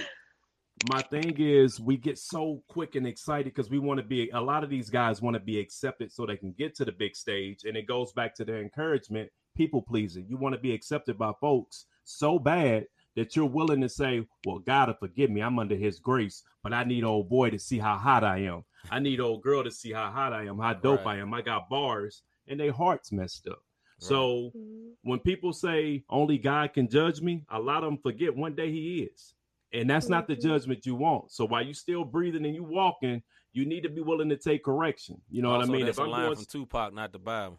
my 0.90 1.02
thing 1.02 1.34
is, 1.38 1.80
we 1.80 1.96
get 1.96 2.18
so 2.18 2.62
quick 2.68 2.94
and 2.94 3.06
excited 3.06 3.46
because 3.52 3.68
we 3.68 3.78
want 3.78 3.98
to 3.98 4.06
be. 4.06 4.30
A 4.30 4.40
lot 4.40 4.64
of 4.64 4.70
these 4.70 4.90
guys 4.90 5.20
want 5.20 5.34
to 5.34 5.40
be 5.40 5.58
accepted 5.58 6.12
so 6.12 6.24
they 6.24 6.36
can 6.36 6.52
get 6.52 6.74
to 6.76 6.84
the 6.84 6.92
big 6.92 7.14
stage, 7.16 7.64
and 7.64 7.76
it 7.76 7.86
goes 7.86 8.12
back 8.12 8.34
to 8.36 8.44
their 8.44 8.60
encouragement, 8.62 9.28
people 9.56 9.82
pleasing. 9.82 10.24
You 10.28 10.36
want 10.36 10.54
to 10.54 10.60
be 10.60 10.72
accepted 10.72 11.18
by 11.18 11.32
folks 11.40 11.86
so 12.04 12.38
bad 12.38 12.86
that 13.16 13.34
you're 13.34 13.44
willing 13.46 13.80
to 13.80 13.88
say, 13.88 14.24
"Well, 14.46 14.60
God 14.60 14.88
will 14.88 14.94
forgive 14.94 15.30
me. 15.30 15.40
I'm 15.42 15.58
under 15.58 15.74
His 15.74 15.98
grace, 15.98 16.42
but 16.62 16.72
I 16.72 16.84
need 16.84 17.02
old 17.04 17.28
boy 17.28 17.50
to 17.50 17.58
see 17.58 17.78
how 17.78 17.96
hot 17.98 18.22
I 18.24 18.38
am. 18.44 18.64
I 18.90 19.00
need 19.00 19.18
old 19.20 19.42
girl 19.42 19.64
to 19.64 19.70
see 19.72 19.92
how 19.92 20.10
hot 20.10 20.32
I 20.32 20.44
am, 20.46 20.58
how 20.58 20.74
dope 20.74 21.04
Right. 21.04 21.18
I 21.18 21.20
am. 21.22 21.34
I 21.34 21.42
got 21.42 21.68
bars, 21.68 22.22
and 22.46 22.58
their 22.60 22.72
hearts 22.72 23.10
messed 23.10 23.48
up." 23.48 23.58
So 23.98 24.52
Mhm. 24.56 24.92
when 25.02 25.18
people 25.20 25.52
say 25.52 26.04
only 26.08 26.38
God 26.38 26.72
can 26.72 26.88
judge 26.88 27.20
me, 27.20 27.44
a 27.48 27.60
lot 27.60 27.82
of 27.84 27.90
them 27.90 27.98
forget 27.98 28.34
one 28.34 28.54
day 28.54 28.70
He 28.70 29.02
is, 29.02 29.34
and 29.72 29.88
that's 29.90 30.08
not 30.08 30.26
the 30.28 30.36
Mhm. 30.36 30.42
judgment 30.42 30.86
you 30.86 30.94
want. 30.94 31.30
So 31.32 31.44
while 31.44 31.62
you're 31.64 31.74
still 31.74 32.04
breathing 32.04 32.44
and 32.46 32.54
you 32.54 32.64
walking, 32.64 33.22
you 33.52 33.64
need 33.66 33.82
to 33.82 33.88
be 33.88 34.00
willing 34.00 34.28
to 34.28 34.36
take 34.36 34.62
correction. 34.64 35.20
You 35.30 35.42
know 35.42 35.50
what 35.50 35.62
I 35.62 35.66
mean? 35.66 35.86
That's 35.86 35.98
If 35.98 36.02
a 36.02 36.04
I'm 36.06 36.10
line 36.10 36.22
going, 36.26 36.36
from 36.36 36.44
Tupac, 36.46 36.92
not 36.94 37.12
the 37.12 37.18
Bible. 37.18 37.58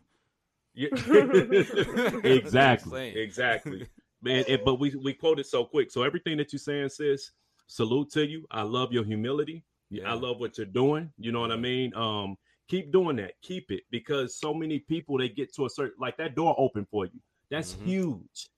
Yeah. 0.74 0.90
Exactly, 2.24 3.10
exactly, 3.18 3.88
man. 4.22 4.46
it- 4.48 4.64
but 4.64 4.76
we 4.76 4.96
we 4.96 5.14
quoted 5.14 5.46
so 5.46 5.66
quick. 5.66 5.92
So 5.92 6.04
everything 6.04 6.38
that 6.38 6.54
you're 6.54 6.60
saying, 6.60 6.90
sis, 6.90 7.32
salute 7.68 8.10
to 8.12 8.26
you. 8.26 8.46
I 8.52 8.62
love 8.64 8.92
your 8.94 9.04
humility. 9.04 9.64
Yeah. 9.90 10.12
I 10.12 10.14
love 10.14 10.40
what 10.40 10.58
you're 10.58 10.68
doing. 10.68 11.12
You 11.18 11.32
know 11.32 11.42
what 11.42 11.52
I 11.52 11.56
mean? 11.58 11.94
Um, 11.96 12.38
keep 12.70 12.91
doing 12.91 13.17
that. 13.17 13.34
Keep 13.41 13.72
it 13.72 13.84
because 13.91 14.39
so 14.39 14.53
many 14.53 14.80
people 14.80 15.17
they 15.17 15.28
get 15.28 15.53
to 15.55 15.65
a 15.65 15.70
certain 15.70 15.95
like 15.99 16.15
that 16.17 16.36
door 16.36 16.55
open 16.57 16.86
for 16.89 17.05
you. 17.05 17.20
That's 17.49 17.74
Mhm. 17.76 17.86
huge. 17.86 18.49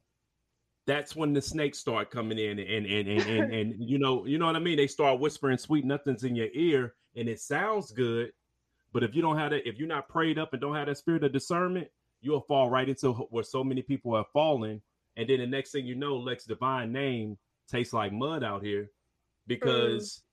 That's 0.85 1.15
when 1.15 1.33
the 1.33 1.41
snakes 1.41 1.79
start 1.79 2.11
coming 2.11 2.37
in 2.37 2.59
and 2.59 2.85
and 2.85 3.07
and 3.07 3.29
and, 3.29 3.53
and 3.53 3.75
you 3.79 3.97
know 3.97 4.25
you 4.25 4.37
know 4.37 4.45
what 4.45 4.55
I 4.55 4.59
mean. 4.59 4.77
They 4.77 4.87
start 4.87 5.19
whispering 5.19 5.57
sweet 5.57 5.85
nothings 5.85 6.23
in 6.23 6.35
your 6.35 6.49
ear, 6.53 6.95
and 7.15 7.27
it 7.29 7.39
sounds 7.39 7.91
good. 7.91 8.33
But 8.93 9.03
if 9.03 9.15
you 9.15 9.21
don't 9.21 9.37
have 9.37 9.51
that, 9.51 9.67
if 9.67 9.77
you're 9.77 9.87
not 9.87 10.09
prayed 10.09 10.37
up 10.37 10.51
and 10.51 10.61
don't 10.61 10.75
have 10.75 10.87
that 10.87 10.97
spirit 10.97 11.23
of 11.23 11.31
discernment, 11.31 11.87
you'll 12.19 12.41
fall 12.41 12.69
right 12.69 12.89
into 12.89 13.13
where 13.13 13.43
so 13.43 13.63
many 13.63 13.81
people 13.81 14.15
have 14.15 14.27
fallen. 14.33 14.81
And 15.15 15.29
then 15.29 15.39
the 15.39 15.47
next 15.47 15.71
thing 15.71 15.85
you 15.85 15.95
know, 15.95 16.17
Lex 16.17 16.43
Divine 16.43 16.91
name 16.91 17.37
tastes 17.69 17.93
like 17.93 18.11
mud 18.11 18.43
out 18.43 18.63
here 18.63 18.91
because, 19.47 20.23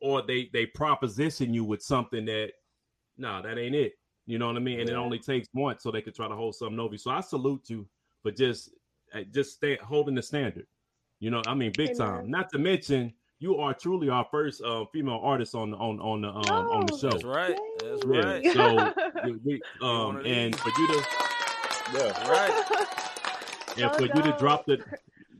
or 0.00 0.22
they 0.22 0.50
they 0.52 0.66
proposition 0.66 1.54
you 1.54 1.64
with 1.64 1.82
something 1.82 2.24
that, 2.24 2.52
no, 3.18 3.42
that 3.42 3.58
ain't 3.58 3.74
it. 3.74 3.92
You 4.26 4.38
know 4.38 4.46
what 4.46 4.56
I 4.56 4.60
mean? 4.60 4.80
And 4.80 4.88
it 4.90 4.94
only 4.94 5.18
takes 5.18 5.48
once 5.54 5.82
so 5.82 5.90
they 5.90 6.02
can 6.02 6.12
try 6.12 6.28
to 6.28 6.34
hold 6.36 6.54
something 6.54 6.78
over 6.78 6.92
you. 6.94 6.98
So 6.98 7.10
I 7.10 7.20
salute 7.20 7.68
you 7.68 7.86
for 8.22 8.30
just 8.30 8.70
uh, 9.14 9.20
just 9.32 9.54
stay, 9.54 9.76
holding 9.82 10.14
the 10.14 10.22
standard. 10.22 10.66
You 11.20 11.30
know, 11.30 11.42
I 11.46 11.54
mean, 11.54 11.72
big 11.76 11.90
Amen. 11.90 11.96
time. 11.96 12.30
Not 12.30 12.50
to 12.50 12.58
mention, 12.58 13.12
you 13.40 13.56
are 13.56 13.72
truly 13.74 14.08
our 14.08 14.26
first 14.30 14.62
uh, 14.62 14.84
female 14.92 15.20
artist 15.22 15.54
on 15.54 15.70
the 15.70 15.76
on 15.78 15.98
on 16.00 16.20
the 16.22 16.28
um, 16.28 16.44
on 16.46 16.86
the 16.86 16.92
Oh, 16.92 16.98
show. 16.98 17.10
That's 17.10 17.24
right. 17.24 17.56
That's 17.80 18.04
Yeah, 18.04 18.20
right. 18.20 18.46
so 18.52 18.92
we- 19.24 19.40
we, 19.44 19.62
um, 19.80 20.16
and 20.26 20.54
for 20.56 20.68
you 20.80 20.86
to 20.88 21.02
yeah, 21.94 22.30
Right. 22.30 22.52
and 23.78 23.90
So 23.92 23.98
for 23.98 24.06
you 24.06 24.22
to 24.22 24.36
drop 24.38 24.66
the 24.66 24.84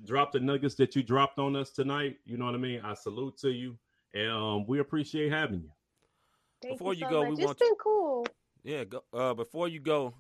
drop 0.07 0.33
the 0.33 0.41
nuggets 0.41 0.75
that 0.77 0.97
you 0.97 1.03
dropped 1.03 1.39
on 1.39 1.55
us 1.57 1.71
tonight, 1.71 2.17
you 2.25 2.37
know 2.39 2.47
what 2.47 2.55
I 2.55 2.59
mean. 2.59 2.81
I 2.83 2.95
salute 2.95 3.37
to 3.39 3.51
you, 3.51 3.77
and 4.15 4.31
um, 4.31 4.67
we 4.67 4.79
appreciate 4.79 5.31
having 5.31 5.61
you. 5.61 5.71
Thank 6.63 6.81
Before 6.81 6.95
you 6.95 7.07
so 7.07 7.11
go, 7.11 7.25
we 7.25 7.35
much. 7.35 7.41
want 7.45 7.59
It's 7.59 7.61
been 7.61 7.75
cool. 7.83 8.27
Yeah. 8.65 8.85
Go, 8.85 9.03
uh, 9.13 9.35
before 9.35 9.69
you 9.69 9.81
go, 9.81 10.15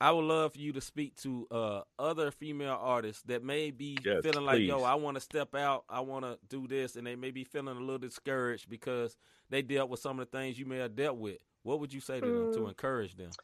I 0.00 0.10
would 0.12 0.24
love 0.24 0.52
for 0.54 0.58
you 0.58 0.72
to 0.72 0.80
speak 0.80 1.16
to 1.22 1.46
uh, 1.50 1.82
other 1.98 2.30
female 2.30 2.78
artists 2.80 3.22
that 3.24 3.42
may 3.44 3.70
be 3.70 3.96
Yes, 4.04 4.22
feeling 4.22 4.44
like, 4.44 4.64
yo. 4.64 4.82
I 4.82 4.94
want 4.94 5.16
to 5.16 5.20
step 5.20 5.54
out, 5.54 5.84
I 5.88 6.00
want 6.00 6.24
to 6.24 6.38
do 6.48 6.66
this, 6.66 6.96
and 6.96 7.06
they 7.06 7.16
may 7.16 7.30
be 7.30 7.44
feeling 7.44 7.76
a 7.76 7.80
little 7.80 7.98
discouraged 7.98 8.68
because 8.68 9.16
they 9.50 9.62
dealt 9.62 9.90
with 9.90 10.00
some 10.00 10.18
of 10.20 10.30
the 10.30 10.36
things 10.38 10.58
you 10.58 10.66
may 10.66 10.78
have 10.78 10.96
dealt 10.96 11.18
with. 11.18 11.38
What 11.62 11.80
would 11.80 11.92
you 11.92 12.00
say 12.00 12.20
to 12.20 12.30
them 12.30 12.48
to 12.52 12.66
Mm. 12.66 12.68
encourage 12.68 13.16
them? 13.16 13.36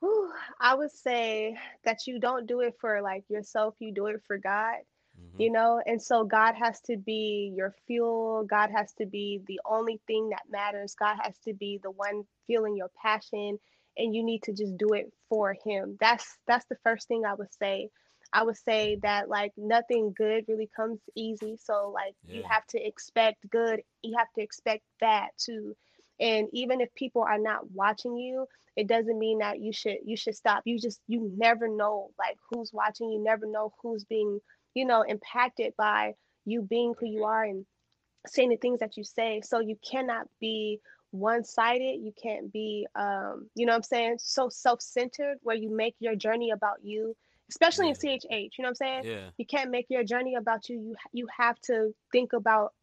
Whew, 0.00 0.32
I 0.60 0.74
would 0.74 0.92
say 0.92 1.58
that 1.84 2.06
you 2.06 2.20
don't 2.20 2.46
do 2.46 2.60
it 2.60 2.74
for 2.80 3.02
like 3.02 3.24
yourself, 3.28 3.76
you 3.80 3.92
do 3.92 4.06
it 4.06 4.22
for 4.26 4.38
God. 4.38 4.76
Mhm. 5.16 5.38
you 5.38 5.50
know? 5.50 5.80
And 5.86 6.00
so 6.02 6.24
god 6.24 6.54
has 6.54 6.80
to 6.82 6.96
be 6.96 7.52
your 7.56 7.74
fuel. 7.86 8.44
God 8.48 8.70
has 8.70 8.92
to 8.94 9.06
be 9.06 9.40
the 9.46 9.60
only 9.66 10.00
thing 10.06 10.30
that 10.30 10.42
matters. 10.50 10.94
God 10.94 11.16
has 11.22 11.38
to 11.40 11.54
be 11.54 11.78
the 11.82 11.90
one 11.90 12.24
feeling 12.46 12.76
your 12.76 12.90
passion 13.02 13.58
and 13.96 14.14
you 14.14 14.22
need 14.24 14.42
to 14.44 14.52
just 14.52 14.76
do 14.76 14.92
it 14.94 15.12
for 15.28 15.54
him. 15.64 15.96
That's 16.00 16.38
that's 16.46 16.66
the 16.66 16.76
first 16.84 17.08
thing 17.08 17.24
i 17.26 17.34
would 17.34 17.52
say. 17.52 17.90
I 18.32 18.42
would 18.44 18.56
say 18.56 18.96
that 19.02 19.28
like 19.28 19.52
nothing 19.56 20.12
good 20.16 20.44
really 20.48 20.68
comes 20.74 21.00
easy. 21.16 21.56
So 21.56 21.90
like 21.94 22.14
you 22.30 22.42
have 22.48 22.66
to 22.68 22.80
expect 22.84 23.48
good. 23.50 23.80
You 24.02 24.16
have 24.18 24.32
to 24.34 24.42
expect 24.42 24.82
bad 25.00 25.30
too. 25.38 25.76
And 26.20 26.48
even 26.52 26.80
if 26.80 26.94
people 26.94 27.22
are 27.22 27.38
not 27.38 27.70
watching 27.70 28.16
you 28.16 28.46
it 28.76 28.86
doesn't 28.88 29.18
mean 29.18 29.38
that 29.38 29.60
you 29.60 29.72
should 29.72 29.98
you 30.04 30.16
should 30.16 30.34
stop. 30.34 30.62
You 30.66 30.78
just 30.78 31.00
you 31.06 31.32
never 31.36 31.68
know 31.68 32.10
like 32.18 32.36
who's 32.50 32.72
watching. 32.72 33.10
You 33.10 33.22
never 33.22 33.46
know 33.46 33.72
who's 33.82 34.04
being 34.04 34.40
you 34.76 34.84
know, 34.84 35.02
impacted 35.02 35.72
by 35.78 36.14
you 36.44 36.60
being 36.60 36.94
who 37.00 37.06
you 37.06 37.24
are 37.24 37.42
and 37.42 37.64
saying 38.26 38.50
the 38.50 38.56
things 38.56 38.80
that 38.80 38.96
you 38.98 39.04
say. 39.04 39.40
So 39.42 39.58
you 39.58 39.76
cannot 39.90 40.28
be 40.38 40.80
one-sided. 41.12 42.00
You 42.02 42.12
can't 42.22 42.52
be, 42.52 42.86
um, 42.94 43.48
you 43.54 43.64
know, 43.64 43.72
what 43.72 43.76
I'm 43.76 43.82
saying, 43.84 44.16
so 44.18 44.50
self-centered 44.50 45.38
where 45.42 45.56
you 45.56 45.74
make 45.74 45.96
your 45.98 46.14
journey 46.14 46.50
about 46.50 46.84
you, 46.84 47.16
especially 47.48 47.88
in 47.88 47.94
CHH. 47.94 48.50
You 48.58 48.62
know 48.62 48.68
what 48.68 48.68
I'm 48.68 48.74
saying? 48.74 49.04
Yeah. 49.06 49.30
You 49.38 49.46
can't 49.46 49.70
make 49.70 49.86
your 49.88 50.04
journey 50.04 50.34
about 50.34 50.68
you. 50.68 50.76
You 50.78 50.96
you 51.12 51.26
have 51.34 51.58
to 51.62 51.94
think 52.12 52.34
about 52.34 52.74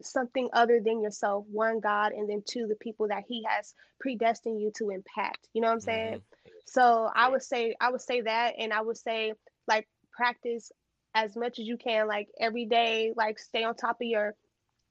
something 0.00 0.48
other 0.52 0.80
than 0.84 1.00
yourself. 1.02 1.44
One, 1.50 1.80
God, 1.80 2.12
and 2.12 2.30
then 2.30 2.42
two, 2.46 2.68
the 2.68 2.76
people 2.76 3.08
that 3.08 3.24
He 3.26 3.44
has 3.48 3.74
predestined 3.98 4.60
you 4.60 4.70
to 4.76 4.90
impact. 4.90 5.48
You 5.54 5.60
know 5.60 5.68
what 5.68 5.74
I'm 5.74 5.80
saying? 5.80 6.18
Mhm. 6.18 6.22
So 6.66 7.10
I 7.14 7.28
would 7.28 7.42
say 7.42 7.74
I 7.80 7.90
would 7.90 8.00
say 8.00 8.20
that, 8.20 8.54
and 8.58 8.72
I 8.72 8.80
would 8.80 8.96
say 8.96 9.32
like 9.66 9.88
practice 10.12 10.70
as 11.14 11.36
much 11.36 11.58
as 11.58 11.66
you 11.66 11.76
can, 11.76 12.06
like 12.08 12.28
every 12.38 12.64
day, 12.66 13.12
like 13.16 13.38
stay 13.38 13.64
on 13.64 13.74
top 13.74 14.00
of 14.00 14.06
your 14.06 14.34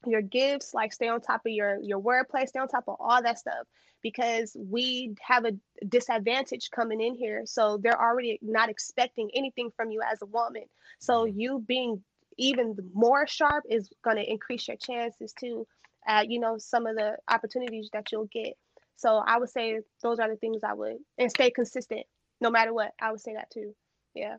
your 0.06 0.22
gifts, 0.22 0.74
like 0.74 0.92
stay 0.92 1.08
on 1.08 1.20
top 1.20 1.46
of 1.46 1.52
your 1.52 1.78
your 1.80 2.00
wordplay, 2.00 2.46
stay 2.46 2.58
on 2.60 2.68
top 2.68 2.84
of 2.88 2.96
all 3.00 3.22
that 3.22 3.38
stuff 3.38 3.66
because 4.02 4.56
we 4.58 5.14
have 5.20 5.44
a 5.44 5.52
disadvantage 5.86 6.70
coming 6.70 7.00
in 7.00 7.14
here. 7.14 7.42
So 7.46 7.78
they're 7.78 8.00
already 8.00 8.38
not 8.42 8.68
expecting 8.68 9.30
anything 9.34 9.70
from 9.76 9.90
you 9.90 10.00
as 10.02 10.20
a 10.22 10.26
woman. 10.26 10.64
So 11.00 11.24
Mhm. 11.24 11.26
you 11.26 11.64
being 11.66 12.02
even 12.38 12.76
more 12.94 13.26
sharp 13.26 13.64
is 13.68 13.90
going 14.02 14.16
to 14.16 14.30
increase 14.30 14.68
your 14.68 14.76
chances 14.76 15.32
to, 15.40 15.66
uh, 16.06 16.24
you 16.26 16.38
know, 16.40 16.56
some 16.58 16.86
of 16.86 16.96
the 16.96 17.16
opportunities 17.28 17.90
that 17.92 18.10
you'll 18.12 18.28
get. 18.32 18.54
So 18.96 19.16
I 19.16 19.38
would 19.38 19.50
say 19.50 19.80
those 20.02 20.18
are 20.18 20.28
the 20.28 20.36
things 20.36 20.62
I 20.64 20.74
would 20.74 20.96
and 21.18 21.30
stay 21.30 21.50
consistent 21.50 22.06
no 22.40 22.50
matter 22.50 22.72
what. 22.72 22.92
I 23.00 23.10
would 23.10 23.20
say 23.20 23.34
that 23.34 23.50
too. 23.50 23.74
Yeah. 24.14 24.36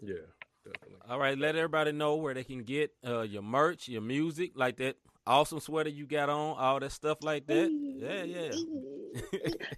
Yeah, 0.00 0.26
definitely. 0.64 0.96
All 1.08 1.18
right, 1.18 1.36
let 1.38 1.56
everybody 1.56 1.92
know 1.92 2.16
where 2.16 2.34
they 2.34 2.44
can 2.44 2.62
get 2.62 2.92
uh, 3.06 3.22
your 3.22 3.42
merch, 3.42 3.88
your 3.88 4.02
music, 4.02 4.52
like 4.54 4.76
that 4.78 4.96
awesome 5.26 5.60
sweater 5.60 5.90
you 5.90 6.06
got 6.06 6.28
on, 6.28 6.56
all 6.58 6.80
that 6.80 6.92
stuff 6.92 7.18
like 7.22 7.46
that. 7.46 7.70
Yeah, 7.70 8.24
yeah. 8.24 8.50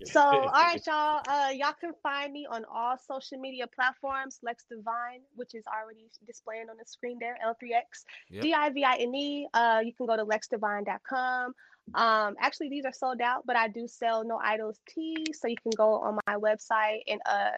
So, 0.04 0.20
all 0.20 0.46
right, 0.46 0.80
y'all. 0.86 1.22
Uh, 1.26 1.50
y'all 1.54 1.72
can 1.80 1.92
find 2.02 2.32
me 2.32 2.46
on 2.50 2.64
all 2.70 2.96
social 2.98 3.38
media 3.38 3.66
platforms. 3.66 4.38
Lex 4.42 4.64
Divine, 4.68 5.20
which 5.34 5.54
is 5.54 5.64
already 5.66 6.10
displaying 6.26 6.68
on 6.68 6.76
the 6.78 6.84
screen 6.84 7.16
there. 7.18 7.38
L3X 7.42 8.04
Yep. 8.30 8.42
D 8.42 8.52
I 8.52 8.70
V 8.70 8.84
I 8.84 8.96
N 8.96 9.14
E. 9.14 9.48
Uh, 9.54 9.80
you 9.82 9.94
can 9.94 10.06
go 10.06 10.16
to 10.16 10.24
lexdivine.com. 10.26 11.54
Um, 11.94 12.36
actually, 12.40 12.68
these 12.68 12.84
are 12.84 12.92
sold 12.92 13.22
out, 13.22 13.44
but 13.46 13.56
I 13.56 13.68
do 13.68 13.88
sell 13.88 14.22
No 14.24 14.38
Idols 14.42 14.78
tees, 14.88 15.40
so 15.40 15.48
you 15.48 15.56
can 15.62 15.72
go 15.76 15.94
on 15.94 16.18
my 16.26 16.36
website 16.36 17.00
and 17.06 17.20
uh 17.24 17.52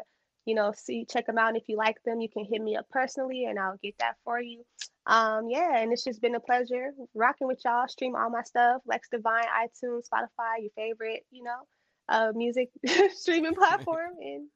you 0.45 0.55
know, 0.55 0.73
see, 0.77 1.05
check 1.05 1.27
them 1.27 1.39
out. 1.39 1.49
And 1.49 1.57
if 1.57 1.65
you 1.69 1.77
like 1.77 1.97
them, 2.05 2.21
you 2.21 2.29
can 2.29 2.45
hit 2.45 2.61
me 2.61 2.77
up 2.77 2.87
personally 2.91 3.47
and 3.47 3.59
I'll 3.59 3.79
get 3.83 3.95
that 3.99 4.17
for 4.25 4.41
you. 4.41 4.65
Um, 5.07 5.49
yeah, 5.49 5.79
and 5.79 5.93
it's 5.93 6.05
just 6.05 6.21
been 6.23 6.35
a 6.35 6.41
pleasure 6.41 6.93
rocking 7.15 7.47
with 7.47 7.61
y'all. 7.65 7.89
Stream 7.89 8.15
all 8.17 8.31
my 8.31 8.43
stuff, 8.43 8.83
Lex 8.87 9.09
Divine, 9.11 9.45
iTunes, 9.45 10.03
Spotify, 10.09 10.61
your 10.61 10.71
favorite, 10.77 11.25
you 11.31 11.43
know, 11.45 11.61
uh, 12.09 12.33
music 12.35 12.71
streaming 13.15 13.55
platform. 13.55 14.13
And 14.21 14.49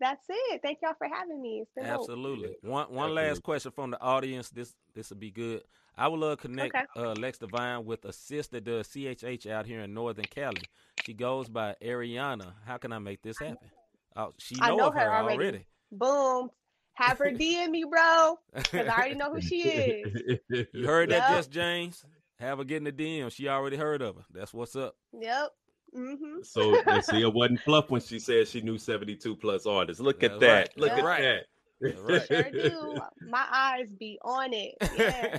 that's 0.00 0.24
it. 0.28 0.60
Thank 0.62 0.78
y'all 0.82 0.94
for 0.98 1.08
having 1.12 1.40
me. 1.40 1.60
It's 1.62 1.70
been 1.74 1.84
dope. 1.84 2.00
Absolutely. 2.00 2.56
One 2.62 2.86
one 2.88 3.08
Definitely. 3.08 3.14
last 3.14 3.42
question 3.42 3.72
from 3.72 3.90
the 3.92 4.00
audience. 4.00 4.50
This 4.50 4.74
this 4.94 5.10
will 5.10 5.16
be 5.16 5.30
good. 5.30 5.62
I 5.96 6.06
would 6.06 6.20
love 6.20 6.38
to 6.38 6.42
connect 6.48 6.76
Okay. 6.76 6.84
uh, 6.96 7.14
Lex 7.14 7.38
Divine 7.38 7.84
with 7.84 8.04
a 8.04 8.12
sister 8.12 8.60
does 8.60 8.86
CHH 8.88 9.50
out 9.50 9.66
here 9.66 9.80
in 9.80 9.92
Northern 9.94 10.26
Cali. 10.26 10.62
She 11.04 11.12
goes 11.14 11.48
by 11.48 11.74
Ariana. 11.82 12.52
How 12.64 12.76
can 12.76 12.92
I 12.92 12.98
make 13.00 13.22
this 13.22 13.38
happen? 13.38 13.70
Oh, 14.18 14.34
she 14.36 14.56
I 14.60 14.70
know, 14.70 14.76
know 14.76 14.86
of 14.88 14.94
her, 14.94 15.00
her 15.00 15.14
already. 15.14 15.38
already. 15.38 15.66
Boom. 15.92 16.50
Have 16.94 17.18
her 17.18 17.30
DM 17.30 17.70
me, 17.70 17.84
bro. 17.88 18.36
Because 18.52 18.88
I 18.88 18.96
already 18.96 19.14
know 19.14 19.32
who 19.32 19.40
she 19.40 19.62
is. 19.62 20.38
You 20.74 20.86
heard 20.86 21.10
that, 21.10 21.28
Yep. 21.28 21.36
Just 21.38 21.50
James? 21.52 22.04
Have 22.40 22.58
her 22.58 22.64
get 22.64 22.78
in 22.78 22.84
the 22.84 22.92
DM. 22.92 23.30
She 23.32 23.48
already 23.48 23.76
heard 23.76 24.02
of 24.02 24.16
her. 24.16 24.22
That's 24.34 24.52
what's 24.52 24.74
up. 24.74 24.96
Yep. 25.12 25.50
Mm-hmm. 25.96 26.42
So 26.42 26.72
you 26.94 27.00
see, 27.02 27.22
it 27.22 27.32
wasn't 27.32 27.60
fluff 27.60 27.90
when 27.90 28.00
she 28.00 28.18
said 28.18 28.48
she 28.48 28.60
knew 28.60 28.76
72 28.76 29.36
plus 29.36 29.66
artists. 29.66 30.02
Look 30.02 30.24
at 30.24 30.40
that. 30.40 30.46
right. 30.48 30.70
Look 30.76 30.90
That's 30.90 31.00
at 31.00 31.04
right. 31.04 31.22
that. 31.22 31.44
That's 31.80 32.26
Sure 32.26 32.50
do. 32.50 33.00
My 33.28 33.46
eyes 33.52 33.92
be 33.92 34.18
on 34.24 34.52
it. 34.52 34.74
Yeah. 34.98 35.38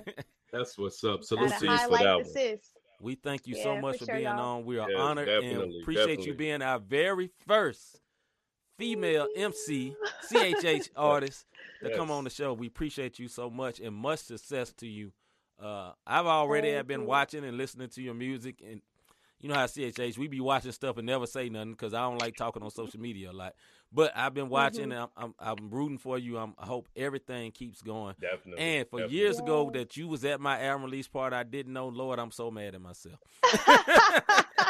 That's 0.53 0.77
what's 0.77 1.03
up. 1.03 1.23
So 1.25 1.35
Gotta 1.35 1.59
to 1.59 1.71
you 1.71 1.77
for 1.77 1.97
that 1.97 2.15
one. 2.25 2.57
we 3.01 3.15
thank 3.15 3.45
you 3.45 3.55
so 3.55 3.77
much 3.77 3.95
for 3.97 3.99
for 3.99 4.05
sure, 4.05 4.15
being 4.15 4.25
y'all. 4.25 4.57
on. 4.57 4.65
We 4.65 4.79
are 4.79 4.89
Yes, 4.89 4.99
honored 4.99 5.27
and 5.27 5.41
definitely, 5.43 5.81
appreciate 5.81 6.25
you 6.25 6.33
being 6.33 6.61
our 6.61 6.79
very 6.79 7.29
first 7.45 7.99
female 8.79 9.27
MC 9.35 9.93
CHH 10.31 10.89
artist 10.95 11.45
to 11.83 11.95
come 11.95 12.09
on 12.09 12.23
the 12.23 12.29
show. 12.29 12.53
We 12.53 12.67
appreciate 12.67 13.19
you 13.19 13.27
so 13.27 13.49
much 13.49 13.79
and 13.79 13.93
much 13.95 14.19
success 14.21 14.71
to 14.77 14.87
you. 14.87 15.11
Uh, 15.61 15.91
I've 16.07 16.25
already 16.25 16.71
have 16.71 16.87
been 16.87 17.05
watching 17.05 17.43
and 17.43 17.57
listening 17.57 17.89
to 17.89 18.01
your 18.01 18.13
music, 18.13 18.61
and 18.65 18.81
you 19.41 19.49
know 19.49 19.55
how 19.55 19.65
CHH 19.65 20.17
we 20.17 20.27
be 20.27 20.39
watching 20.39 20.71
stuff 20.71 20.97
and 20.97 21.05
never 21.05 21.25
say 21.27 21.49
nothing 21.49 21.71
because 21.71 21.93
I 21.93 22.01
don't 22.01 22.17
like 22.21 22.35
talking 22.37 22.63
on 22.63 22.69
social 22.71 22.99
media 22.99 23.31
a 23.31 23.33
lot. 23.33 23.53
But 23.91 24.11
I've 24.15 24.33
been 24.33 24.49
watching, 24.49 24.89
Mm-hmm. 24.89 24.91
and 24.91 25.09
I'm, 25.17 25.33
I'm 25.41 25.57
I'm 25.59 25.69
rooting 25.69 25.97
for 25.97 26.17
you. 26.17 26.37
I'm, 26.37 26.53
I 26.57 26.65
hope 26.65 26.87
everything 26.95 27.51
keeps 27.51 27.81
going. 27.81 28.15
Definitely. 28.21 28.61
And 28.63 28.87
for 28.89 28.99
definitely. 28.99 29.17
years 29.17 29.39
ago 29.39 29.69
that 29.73 29.97
you 29.97 30.07
was 30.07 30.23
at 30.23 30.39
my 30.39 30.61
album 30.63 30.83
release 30.85 31.07
party, 31.09 31.35
I 31.35 31.43
didn't 31.43 31.73
know. 31.73 31.87
Lord, 31.89 32.19
I'm 32.19 32.31
so 32.31 32.49
mad 32.51 32.75
at 32.75 32.81
myself. 32.81 33.19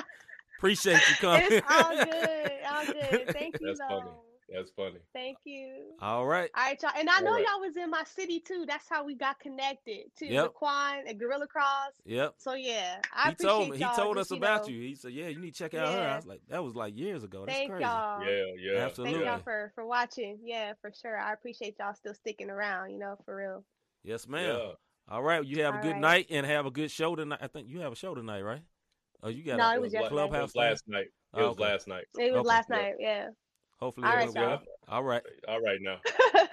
Appreciate 0.60 1.00
you 1.10 1.16
coming. 1.22 1.46
it's 1.50 1.68
all 1.72 1.96
good. 2.06 2.52
All 2.70 2.86
good. 2.86 3.30
Thank 3.34 3.56
you, 3.62 3.68
That's 3.68 3.80
though. 3.80 4.00
funny. 4.00 4.12
That's 4.54 4.72
funny. 4.72 4.98
Thank 5.14 5.38
you. 5.46 5.94
All 6.02 6.26
right. 6.26 6.50
All 6.54 6.64
right, 6.64 6.82
y'all. 6.82 6.92
And 6.98 7.10
I 7.10 7.22
know 7.22 7.30
All 7.30 7.36
right. 7.36 7.46
y'all 7.46 7.62
was 7.62 7.78
in 7.78 7.90
my 7.90 8.04
city 8.04 8.42
too. 8.42 8.66
That's 8.68 8.84
how 8.90 9.06
we 9.06 9.16
got 9.16 9.40
connected 9.40 10.08
to 10.18 10.26
Yep. 10.26 10.56
Laquan 10.56 11.04
and 11.08 11.18
Gorilla 11.18 11.48
Cross. 11.48 11.94
Yep. 12.06 12.34
So 12.40 12.56
yeah, 12.56 13.00
I 13.14 13.30
he 13.30 13.36
told 13.36 13.70
me. 13.70 13.78
He 13.78 13.86
told 13.96 14.18
us 14.18 14.32
about 14.32 14.64
know, 14.64 14.74
you. 14.74 14.82
He 14.82 14.96
said, 14.96 15.14
"Yeah, 15.14 15.28
you 15.30 15.40
need 15.40 15.54
to 15.54 15.60
check 15.60 15.76
out 15.76 15.94
her." 15.94 16.02
I 16.02 16.16
was 16.18 16.26
like, 16.26 16.42
"That 16.50 16.62
was 16.62 16.76
like 16.76 16.98
years 16.98 17.24
ago. 17.24 17.46
That's 17.46 17.58
Thank 17.58 17.72
crazy." 17.72 17.86
y'all. 17.86 18.26
Yeah, 18.26 18.44
yeah. 18.60 18.80
Absolutely. 18.80 19.20
Thank 19.20 19.26
y'all 19.28 19.40
for 19.44 19.72
for 19.76 19.86
watching. 19.86 20.40
Yeah, 20.44 20.74
for 20.82 20.92
sure. 21.00 21.18
I 21.18 21.32
appreciate 21.32 21.76
y'all 21.80 21.94
still 21.94 22.16
sticking 22.16 22.50
around. 22.50 22.90
You 22.90 23.00
know, 23.00 23.16
for 23.24 23.36
real. 23.38 23.64
Yes, 24.04 24.28
ma'am. 24.28 24.58
Yeah. 24.58 24.72
All 25.08 25.24
right. 25.24 25.46
You 25.46 25.64
have 25.64 25.76
a 25.76 25.82
good 25.82 25.94
right. 25.94 26.02
night 26.02 26.28
and 26.32 26.46
have 26.46 26.66
a 26.66 26.72
good 26.72 26.92
show 26.92 27.16
tonight. 27.16 27.40
I 27.42 27.48
think 27.48 27.70
you 27.70 27.80
have 27.82 27.92
a 27.94 27.96
show 27.96 28.14
tonight, 28.14 28.42
right? 28.42 28.62
Oh, 29.22 29.30
you 29.30 29.44
got 29.44 29.58
No, 29.58 29.70
a, 29.72 29.76
it 29.76 29.82
was 29.82 29.94
la- 29.94 30.00
yesterday. 30.02 30.06
It 30.06 30.10
clubhouse 30.30 30.42
was 30.50 30.56
last 30.56 30.84
night. 30.88 31.06
It 31.06 31.12
Oh, 31.42 31.48
was 31.50 31.60
last 31.60 31.88
night. 31.88 32.06
It 32.18 32.32
was 32.32 32.40
Okay. 32.40 32.48
last 32.48 32.70
night. 32.70 32.94
Yeah. 33.00 33.30
Hopefully, 33.80 34.08
All 34.08 34.14
it 34.14 34.16
right, 34.16 34.26
went 34.26 34.36
y'all. 34.36 34.46
well. 34.50 34.62
All 34.88 35.04
right. 35.04 35.24
All 35.48 35.62
right 35.62 35.80
now. 35.82 35.98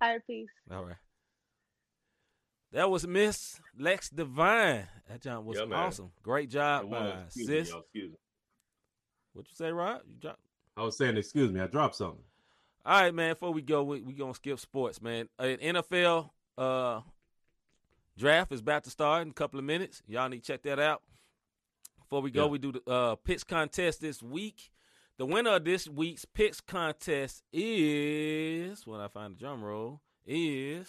All 0.00 0.08
right, 0.12 0.20
peace. 0.26 0.48
All 0.70 0.84
right. 0.84 0.96
That 2.72 2.88
was 2.90 3.06
Miss 3.06 3.60
Lex 3.78 4.10
Divine. 4.10 4.86
That 5.08 5.20
job 5.22 5.44
was 5.44 5.58
Yeah, 5.58 5.64
awesome. 5.74 6.12
Great 6.22 6.50
job, 6.50 6.84
It 6.84 6.90
by 6.90 7.08
Excuse 7.26 7.46
sis. 7.46 7.72
Excuse 7.74 8.10
me. 8.12 8.16
What 9.32 9.48
you 9.48 9.54
say, 9.54 9.72
Rod? 9.72 10.02
You 10.06 10.14
drop- 10.20 10.38
I 10.76 10.82
was 10.84 10.96
saying, 10.96 11.16
excuse 11.16 11.50
me, 11.50 11.60
I 11.60 11.66
dropped 11.66 11.96
something. 11.96 12.22
All 12.86 13.00
right, 13.02 13.14
man. 13.14 13.32
Before 13.32 13.52
we 13.52 13.62
go, 13.62 13.82
we 13.82 14.00
we 14.02 14.12
gonna 14.14 14.34
skip 14.34 14.58
sports, 14.60 15.02
man. 15.02 15.28
Uh, 15.38 15.42
NFL 15.60 16.30
uh, 16.56 17.00
draft 18.16 18.52
is 18.52 18.60
about 18.60 18.84
to 18.84 18.90
start 18.90 19.22
in 19.22 19.30
a 19.30 19.34
couple 19.34 19.58
of 19.58 19.64
minutes. 19.64 20.02
Y'all 20.06 20.28
need 20.28 20.42
to 20.44 20.52
check 20.52 20.62
that 20.62 20.78
out. 20.78 21.02
Before 22.10 22.22
we 22.22 22.32
go, 22.32 22.46
Yeah. 22.46 22.50
we 22.50 22.58
do 22.58 22.72
the 22.72 22.90
uh, 22.90 23.14
picks 23.14 23.44
contest 23.44 24.00
this 24.00 24.20
week. 24.20 24.72
The 25.16 25.24
winner 25.24 25.50
of 25.54 25.64
this 25.64 25.86
week's 25.86 26.24
picks 26.24 26.60
contest 26.60 27.44
is 27.52 28.84
when 28.84 29.00
I 29.00 29.06
find 29.06 29.36
the 29.36 29.38
drum 29.38 29.62
roll 29.62 30.00
is 30.26 30.84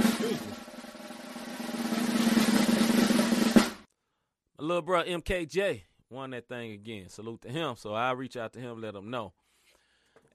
my 4.58 4.64
little 4.66 4.82
bro 4.82 5.04
MKJ 5.04 5.82
won 6.10 6.32
that 6.32 6.48
thing 6.48 6.72
again. 6.72 7.08
Salute 7.10 7.42
to 7.44 7.50
him. 7.50 7.76
So 7.76 7.94
I 7.94 8.14
reach 8.14 8.36
out 8.36 8.54
to 8.54 8.60
him, 8.60 8.82
let 8.82 8.96
him 8.96 9.12
know. 9.12 9.34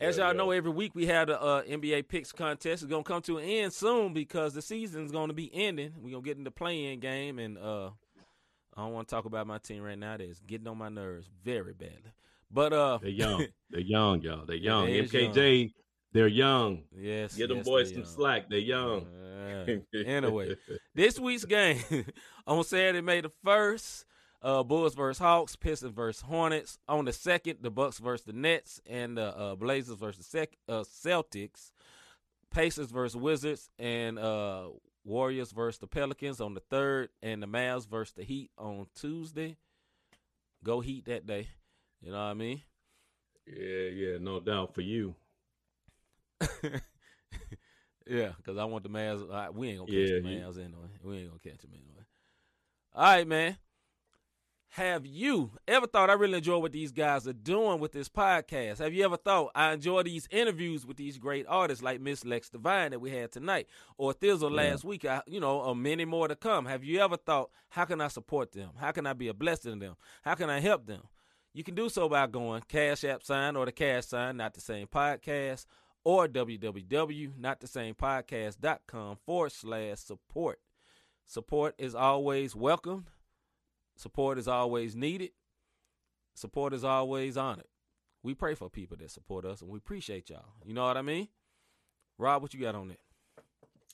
As 0.00 0.18
y'all 0.18 0.34
know, 0.34 0.52
every 0.52 0.70
week 0.70 0.94
we 0.94 1.06
have 1.06 1.26
the 1.26 1.42
uh, 1.42 1.62
NBA 1.64 2.06
picks 2.06 2.30
contest. 2.30 2.84
It's 2.84 2.90
gonna 2.90 3.02
come 3.02 3.22
to 3.22 3.38
an 3.38 3.44
end 3.44 3.72
soon 3.72 4.12
because 4.12 4.54
the 4.54 4.62
season's 4.62 5.10
gonna 5.10 5.32
be 5.32 5.50
ending. 5.52 5.94
We're 5.98 6.12
gonna 6.12 6.22
get 6.22 6.36
into 6.38 6.44
the 6.50 6.54
play-in 6.54 7.00
game, 7.00 7.40
and 7.40 7.58
uh, 7.58 7.90
I 8.76 8.82
don't 8.82 8.92
want 8.92 9.08
to 9.08 9.14
talk 9.14 9.24
about 9.24 9.46
my 9.46 9.58
team 9.58 9.82
right 9.82 9.98
now. 9.98 10.16
That's 10.16 10.40
getting 10.40 10.68
on 10.68 10.76
my 10.78 10.88
nerves 10.88 11.28
very 11.44 11.72
badly. 11.72 12.12
But 12.50 12.72
uh, 12.72 12.98
They're 13.00 13.10
young. 13.10 13.46
they're 13.70 13.80
young, 13.80 14.20
y'all. 14.22 14.44
They're 14.46 14.56
young. 14.56 14.86
They 14.86 15.02
MKJ, 15.02 15.72
they're 16.12 16.28
young. 16.28 16.84
yes, 16.96 17.34
Give 17.34 17.48
them 17.48 17.58
yes, 17.58 17.66
boys 17.66 17.92
some 17.92 18.02
are. 18.02 18.06
slack. 18.06 18.48
They're 18.50 18.58
young. 18.58 19.06
Uh, 19.06 19.66
anyway, 20.06 20.56
this 20.94 21.18
week's 21.18 21.44
game 21.44 21.80
on 22.46 22.62
Saturday, 22.64 23.00
May 23.00 23.20
the 23.22 23.32
first. 23.44 24.04
Uh, 24.42 24.62
Bulls 24.62 24.94
versus 24.94 25.18
Hawks, 25.18 25.56
Pistons 25.56 25.92
versus 25.92 26.22
Hornets. 26.22 26.78
On 26.88 27.04
the 27.04 27.12
second, 27.12 27.58
the 27.62 27.70
Bucks 27.70 27.98
versus 27.98 28.26
the 28.26 28.32
Nets, 28.34 28.80
and 28.86 29.16
the 29.16 29.36
uh, 29.36 29.54
Blazers 29.56 29.96
versus 29.96 30.24
sec- 30.26 30.56
uh, 30.68 30.84
Celtics. 30.84 31.72
Pacers 32.52 32.90
versus 32.90 33.16
Wizards, 33.16 33.70
and 33.78 34.18
uh, 34.18 34.68
Warriors 35.06 35.52
versus 35.52 35.78
the 35.78 35.86
Pelicans 35.86 36.40
on 36.40 36.54
the 36.54 36.60
third, 36.60 37.10
and 37.22 37.42
the 37.42 37.46
Mavs 37.46 37.88
versus 37.88 38.12
the 38.14 38.24
Heat 38.24 38.50
on 38.58 38.88
Tuesday. 38.94 39.56
Go 40.64 40.80
Heat 40.80 41.04
that 41.06 41.26
day. 41.26 41.48
You 42.02 42.10
know 42.10 42.18
what 42.18 42.24
I 42.24 42.34
mean? 42.34 42.62
Yeah, 43.46 43.88
yeah, 43.94 44.18
no 44.20 44.40
doubt 44.40 44.74
for 44.74 44.80
you. 44.80 45.14
yeah, 48.04 48.32
because 48.36 48.58
I 48.58 48.64
want 48.64 48.82
the 48.82 48.90
Mavs. 48.90 49.30
Uh, 49.32 49.52
we 49.52 49.68
ain't 49.68 49.78
gonna 49.78 49.90
catch 49.90 50.10
Yeah, 50.10 50.16
the 50.16 50.22
Mavs 50.22 50.58
anyway. 50.58 50.88
We 51.02 51.18
ain't 51.18 51.28
gonna 51.28 51.38
catch 51.38 51.62
them 51.62 51.70
anyway. 51.72 52.04
All 52.94 53.02
right, 53.04 53.26
man. 53.26 53.56
Have 54.76 55.06
you 55.06 55.52
ever 55.66 55.86
thought 55.86 56.10
I 56.10 56.12
really 56.12 56.36
enjoy 56.36 56.58
what 56.58 56.72
these 56.72 56.92
guys 56.92 57.26
are 57.26 57.32
doing 57.32 57.80
with 57.80 57.92
this 57.92 58.10
podcast? 58.10 58.76
Have 58.80 58.92
you 58.92 59.06
ever 59.06 59.16
thought 59.16 59.52
I 59.54 59.72
enjoy 59.72 60.02
these 60.02 60.28
interviews 60.30 60.84
with 60.84 60.98
these 60.98 61.16
great 61.16 61.46
artists 61.48 61.82
like 61.82 61.98
Miss 61.98 62.26
Lex 62.26 62.50
Divine 62.50 62.90
that 62.90 63.00
we 63.00 63.10
had 63.10 63.32
tonight, 63.32 63.68
or 63.96 64.12
Thizzle 64.12 64.50
Yeah. 64.50 64.56
last 64.70 64.84
week? 64.84 65.06
I, 65.06 65.22
you 65.26 65.40
know, 65.40 65.62
or 65.62 65.74
many 65.74 66.04
more 66.04 66.28
to 66.28 66.36
come. 66.36 66.66
Have 66.66 66.84
you 66.84 67.00
ever 67.00 67.16
thought, 67.16 67.48
how 67.70 67.86
can 67.86 68.02
I 68.02 68.08
support 68.08 68.52
them? 68.52 68.72
How 68.76 68.92
can 68.92 69.06
I 69.06 69.14
be 69.14 69.28
a 69.28 69.34
blessing 69.34 69.80
to 69.80 69.86
them? 69.86 69.96
How 70.20 70.34
can 70.34 70.50
I 70.50 70.60
help 70.60 70.84
them? 70.84 71.04
You 71.54 71.64
can 71.64 71.74
do 71.74 71.88
so 71.88 72.06
by 72.10 72.26
going 72.26 72.60
Cash 72.68 73.02
App 73.04 73.22
sign 73.22 73.56
or 73.56 73.64
the 73.64 73.72
Cash 73.72 74.04
sign, 74.08 74.36
not 74.36 74.52
the 74.52 74.60
same 74.60 74.88
podcast, 74.88 75.64
or 76.04 76.28
www.notthesamepodcast.com 76.28 79.16
forward 79.24 79.52
slash 79.52 79.98
support. 80.00 80.60
Support 81.24 81.76
is 81.78 81.94
always 81.94 82.54
welcome. 82.54 83.06
Support 83.96 84.38
is 84.38 84.46
always 84.46 84.94
needed. 84.94 85.30
Support 86.34 86.74
is 86.74 86.84
always 86.84 87.36
honored. 87.36 87.66
We 88.22 88.34
pray 88.34 88.54
for 88.54 88.68
people 88.68 88.96
that 88.98 89.10
support 89.10 89.44
us, 89.44 89.62
and 89.62 89.70
we 89.70 89.78
appreciate 89.78 90.28
y'all. 90.30 90.44
You 90.64 90.74
know 90.74 90.84
what 90.84 90.96
I 90.96 91.02
mean? 91.02 91.28
Rob, 92.18 92.42
what 92.42 92.52
you 92.52 92.60
got 92.60 92.74
on 92.74 92.88
that? 92.88 93.00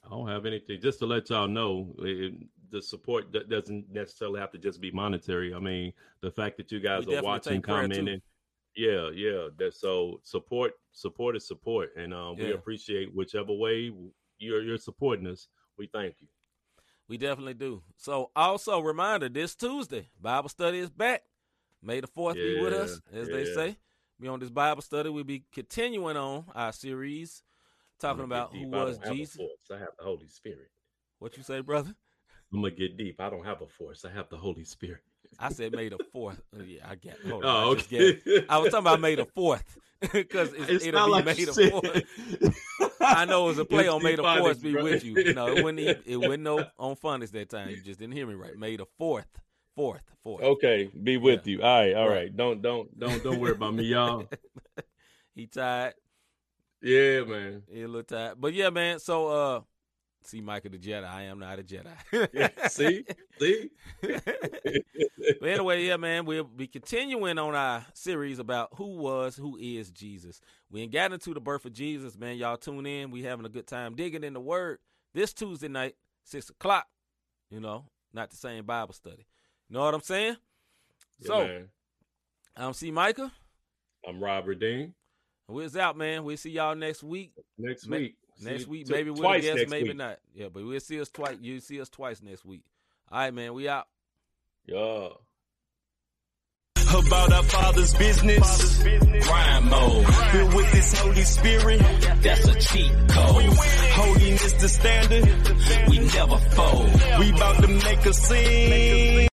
I 0.04 0.10
don't 0.10 0.28
have 0.28 0.46
anything. 0.46 0.80
Just 0.80 0.98
to 1.00 1.06
let 1.06 1.30
y'all 1.30 1.46
know, 1.46 1.94
it, 1.98 2.34
the 2.70 2.82
support 2.82 3.32
that 3.32 3.48
doesn't 3.48 3.92
necessarily 3.92 4.40
have 4.40 4.50
to 4.52 4.58
just 4.58 4.80
be 4.80 4.90
monetary. 4.90 5.54
I 5.54 5.60
mean, 5.60 5.92
the 6.20 6.30
fact 6.30 6.56
that 6.56 6.72
you 6.72 6.80
guys 6.80 7.06
We 7.06 7.16
are 7.16 7.22
watching, 7.22 7.54
take 7.54 7.64
prayer, 7.64 7.86
too. 7.86 7.94
commenting, 7.94 8.22
yeah, 8.74 9.10
yeah. 9.14 9.48
That 9.58 9.74
so 9.74 10.20
support, 10.24 10.72
support 10.92 11.36
is 11.36 11.46
support, 11.46 11.90
and 11.96 12.12
um, 12.12 12.36
we 12.36 12.52
appreciate 12.52 13.14
whichever 13.14 13.52
way 13.52 13.92
you're 14.38 14.62
you're 14.62 14.78
supporting 14.78 15.26
us. 15.28 15.48
We 15.78 15.86
thank 15.86 16.14
you. 16.20 16.26
We 17.12 17.18
definitely 17.18 17.52
do. 17.52 17.82
So, 17.98 18.30
also 18.34 18.80
reminder: 18.80 19.28
this 19.28 19.54
Tuesday, 19.54 20.08
Bible 20.18 20.48
study 20.48 20.78
is 20.78 20.88
back. 20.88 21.20
May 21.82 22.00
the 22.00 22.06
fourth 22.06 22.36
be 22.36 22.58
with 22.58 22.72
us, 22.72 23.02
as 23.12 23.28
they 23.28 23.44
say. 23.44 23.76
Be 24.18 24.28
on 24.28 24.40
this 24.40 24.48
Bible 24.48 24.80
study. 24.80 25.10
We'll 25.10 25.22
be 25.22 25.44
continuing 25.52 26.16
on 26.16 26.46
our 26.54 26.72
series 26.72 27.42
talking 28.00 28.24
about 28.24 28.52
who. 28.52 28.74
I 28.74 28.84
was 28.84 28.96
don't 28.96 29.08
have 29.08 29.12
a 29.12 29.18
Jesus. 29.18 29.36
force. 29.36 29.50
I 29.70 29.78
have 29.78 29.90
the 29.98 30.04
Holy 30.04 30.26
Spirit. 30.26 30.70
What 31.18 31.36
you 31.36 31.42
say, 31.42 31.60
brother? 31.60 31.94
I'm 32.50 32.62
gonna 32.62 32.74
get 32.74 32.96
deep. 32.96 33.20
I 33.20 33.28
don't 33.28 33.44
have 33.44 33.60
a 33.60 33.66
force. 33.66 34.06
I 34.06 34.10
have 34.10 34.30
the 34.30 34.38
Holy 34.38 34.64
Spirit. 34.64 35.02
I 35.38 35.50
said 35.50 35.74
May 35.74 35.90
the 35.90 35.98
fourth. 36.14 36.40
Uh, 36.58 36.62
yeah, 36.62 36.88
I 36.88 36.94
get. 36.94 37.18
Hold 37.28 37.44
on, 37.44 37.64
Oh, 37.64 37.68
I, 37.68 37.72
okay. 37.72 38.20
I 38.48 38.56
was 38.56 38.70
talking 38.70 38.84
about 38.86 39.00
May 39.00 39.16
the 39.16 39.26
fourth 39.26 39.76
because 40.14 40.54
It's 40.54 40.86
it'll 40.86 41.00
not 41.00 41.06
be 41.08 41.12
like 41.12 41.24
May 41.26 41.44
the 41.44 41.70
fourth. 41.70 42.62
I 43.20 43.24
know 43.24 43.44
it 43.44 43.48
was 43.48 43.58
a 43.58 43.64
play 43.64 43.88
on 43.88 44.02
May 44.02 44.14
the 44.16 44.22
Fourth 44.22 44.62
be 44.62 44.72
bro. 44.72 44.82
with 44.84 45.04
you. 45.04 45.34
No, 45.34 45.48
it 45.48 45.62
wasn't. 45.62 45.78
even- 45.80 46.02
It 46.06 46.16
wasn't 46.16 46.42
no 46.44 46.64
on 46.78 46.96
phonics 46.96 47.30
that 47.32 47.50
time. 47.50 47.70
You 47.70 47.80
just 47.82 47.98
didn't 47.98 48.14
hear 48.14 48.26
me 48.26 48.34
right. 48.34 48.56
May 48.56 48.76
the 48.76 48.86
Fourth, 48.98 49.26
Fourth, 49.74 50.02
Fourth. 50.22 50.42
Okay, 50.42 50.90
be 51.02 51.16
with 51.16 51.46
you. 51.46 51.62
All 51.62 51.80
right, 51.80 51.94
all 51.94 52.08
Right. 52.08 52.14
right. 52.14 52.36
Don't 52.36 52.62
don't 52.62 52.98
don't 52.98 53.22
don't 53.22 53.40
worry 53.40 53.52
about 53.52 53.74
me, 53.74 53.84
y'all. 53.84 54.28
He 55.34 55.46
tired. 55.46 55.94
Yeah, 56.82 57.22
man. 57.22 57.62
He 57.72 57.82
a 57.82 57.86
little 57.86 58.02
tired. 58.02 58.34
But 58.38 58.52
yeah, 58.52 58.68
man. 58.70 58.98
So 58.98 59.28
uh, 59.28 59.60
see, 60.30 60.40
Michael 60.40 60.70
the 60.70 60.78
Jedi. 60.78 61.04
I 61.04 61.22
am 61.22 61.38
not 61.38 61.58
a 61.58 61.62
Jedi. 61.62 62.28
Yeah, 62.32 62.68
see, 62.68 63.04
see. 63.38 63.70
But 65.40 65.48
anyway, 65.48 65.84
yeah, 65.84 65.96
man, 65.96 66.24
we'll 66.24 66.44
be 66.44 66.66
continuing 66.66 67.38
on 67.38 67.54
our 67.54 67.86
series 67.94 68.38
about 68.38 68.70
who 68.74 68.96
was, 68.96 69.36
who 69.36 69.56
is 69.56 69.90
Jesus. 69.90 70.40
We 70.70 70.82
ain't 70.82 70.92
got 70.92 71.12
into 71.12 71.32
the 71.32 71.40
birth 71.40 71.64
of 71.64 71.72
Jesus, 71.72 72.18
man. 72.18 72.36
Y'all 72.36 72.56
tune 72.56 72.86
in. 72.86 73.10
We 73.10 73.22
having 73.22 73.46
a 73.46 73.48
good 73.48 73.66
time 73.66 73.94
digging 73.94 74.24
in 74.24 74.32
the 74.32 74.40
Word 74.40 74.78
this 75.14 75.32
Tuesday 75.32 75.68
night, 75.68 75.94
six 76.24 76.50
o'clock. 76.50 76.86
You 77.50 77.60
know, 77.60 77.84
not 78.12 78.30
the 78.30 78.36
same 78.36 78.64
Bible 78.64 78.94
study. 78.94 79.26
You 79.68 79.74
know 79.74 79.84
what 79.84 79.94
I'm 79.94 80.00
saying? 80.00 80.36
Yeah, 81.20 81.26
so 81.26 81.38
man. 81.44 81.68
I'm 82.56 82.72
C. 82.72 82.90
Micah. 82.90 83.32
I'm 84.06 84.22
Robert 84.22 84.58
Dean. 84.58 84.94
We're 85.48 85.68
out, 85.78 85.96
man. 85.96 86.24
We'll 86.24 86.36
see 86.36 86.50
y'all 86.50 86.74
next 86.74 87.02
week. 87.02 87.32
Next 87.58 87.86
week. 87.86 88.16
See 88.36 88.50
Next 88.50 88.64
you 88.64 88.70
week, 88.70 88.86
t- 88.86 88.92
maybe 88.92 89.10
we'll 89.10 89.40
guess, 89.40 89.68
maybe 89.68 89.88
week. 89.88 89.96
not. 89.96 90.18
Yeah, 90.34 90.46
but 90.52 90.64
we'll 90.64 90.80
see 90.80 91.00
us 91.00 91.08
twice. 91.10 91.36
You 91.40 91.60
see 91.60 91.80
us 91.80 91.88
twice 91.88 92.22
next 92.22 92.44
week. 92.44 92.62
All 93.10 93.18
right, 93.18 93.32
man. 93.32 93.54
We 93.54 93.68
out. 93.68 93.86
Yeah. 94.66 95.08
about 96.94 97.32
our 97.32 97.42
father's 97.42 97.94
business. 97.94 98.82
Grind 98.82 99.70
mode. 99.70 100.06
Filled 100.06 100.54
with 100.54 100.72
this 100.72 100.98
Holy 100.98 101.22
Spirit, 101.22 101.80
that's 102.22 102.48
a 102.48 102.54
cheat 102.60 102.90
code. 103.08 103.44
Holiness 103.94 104.52
the 104.54 104.68
standard, 104.68 105.88
we 105.88 105.98
never 105.98 106.38
fold. 106.38 106.90
We 107.18 107.30
about 107.30 107.62
to 107.62 107.68
make 107.68 108.06
a 108.06 108.12
scene. 108.14 109.28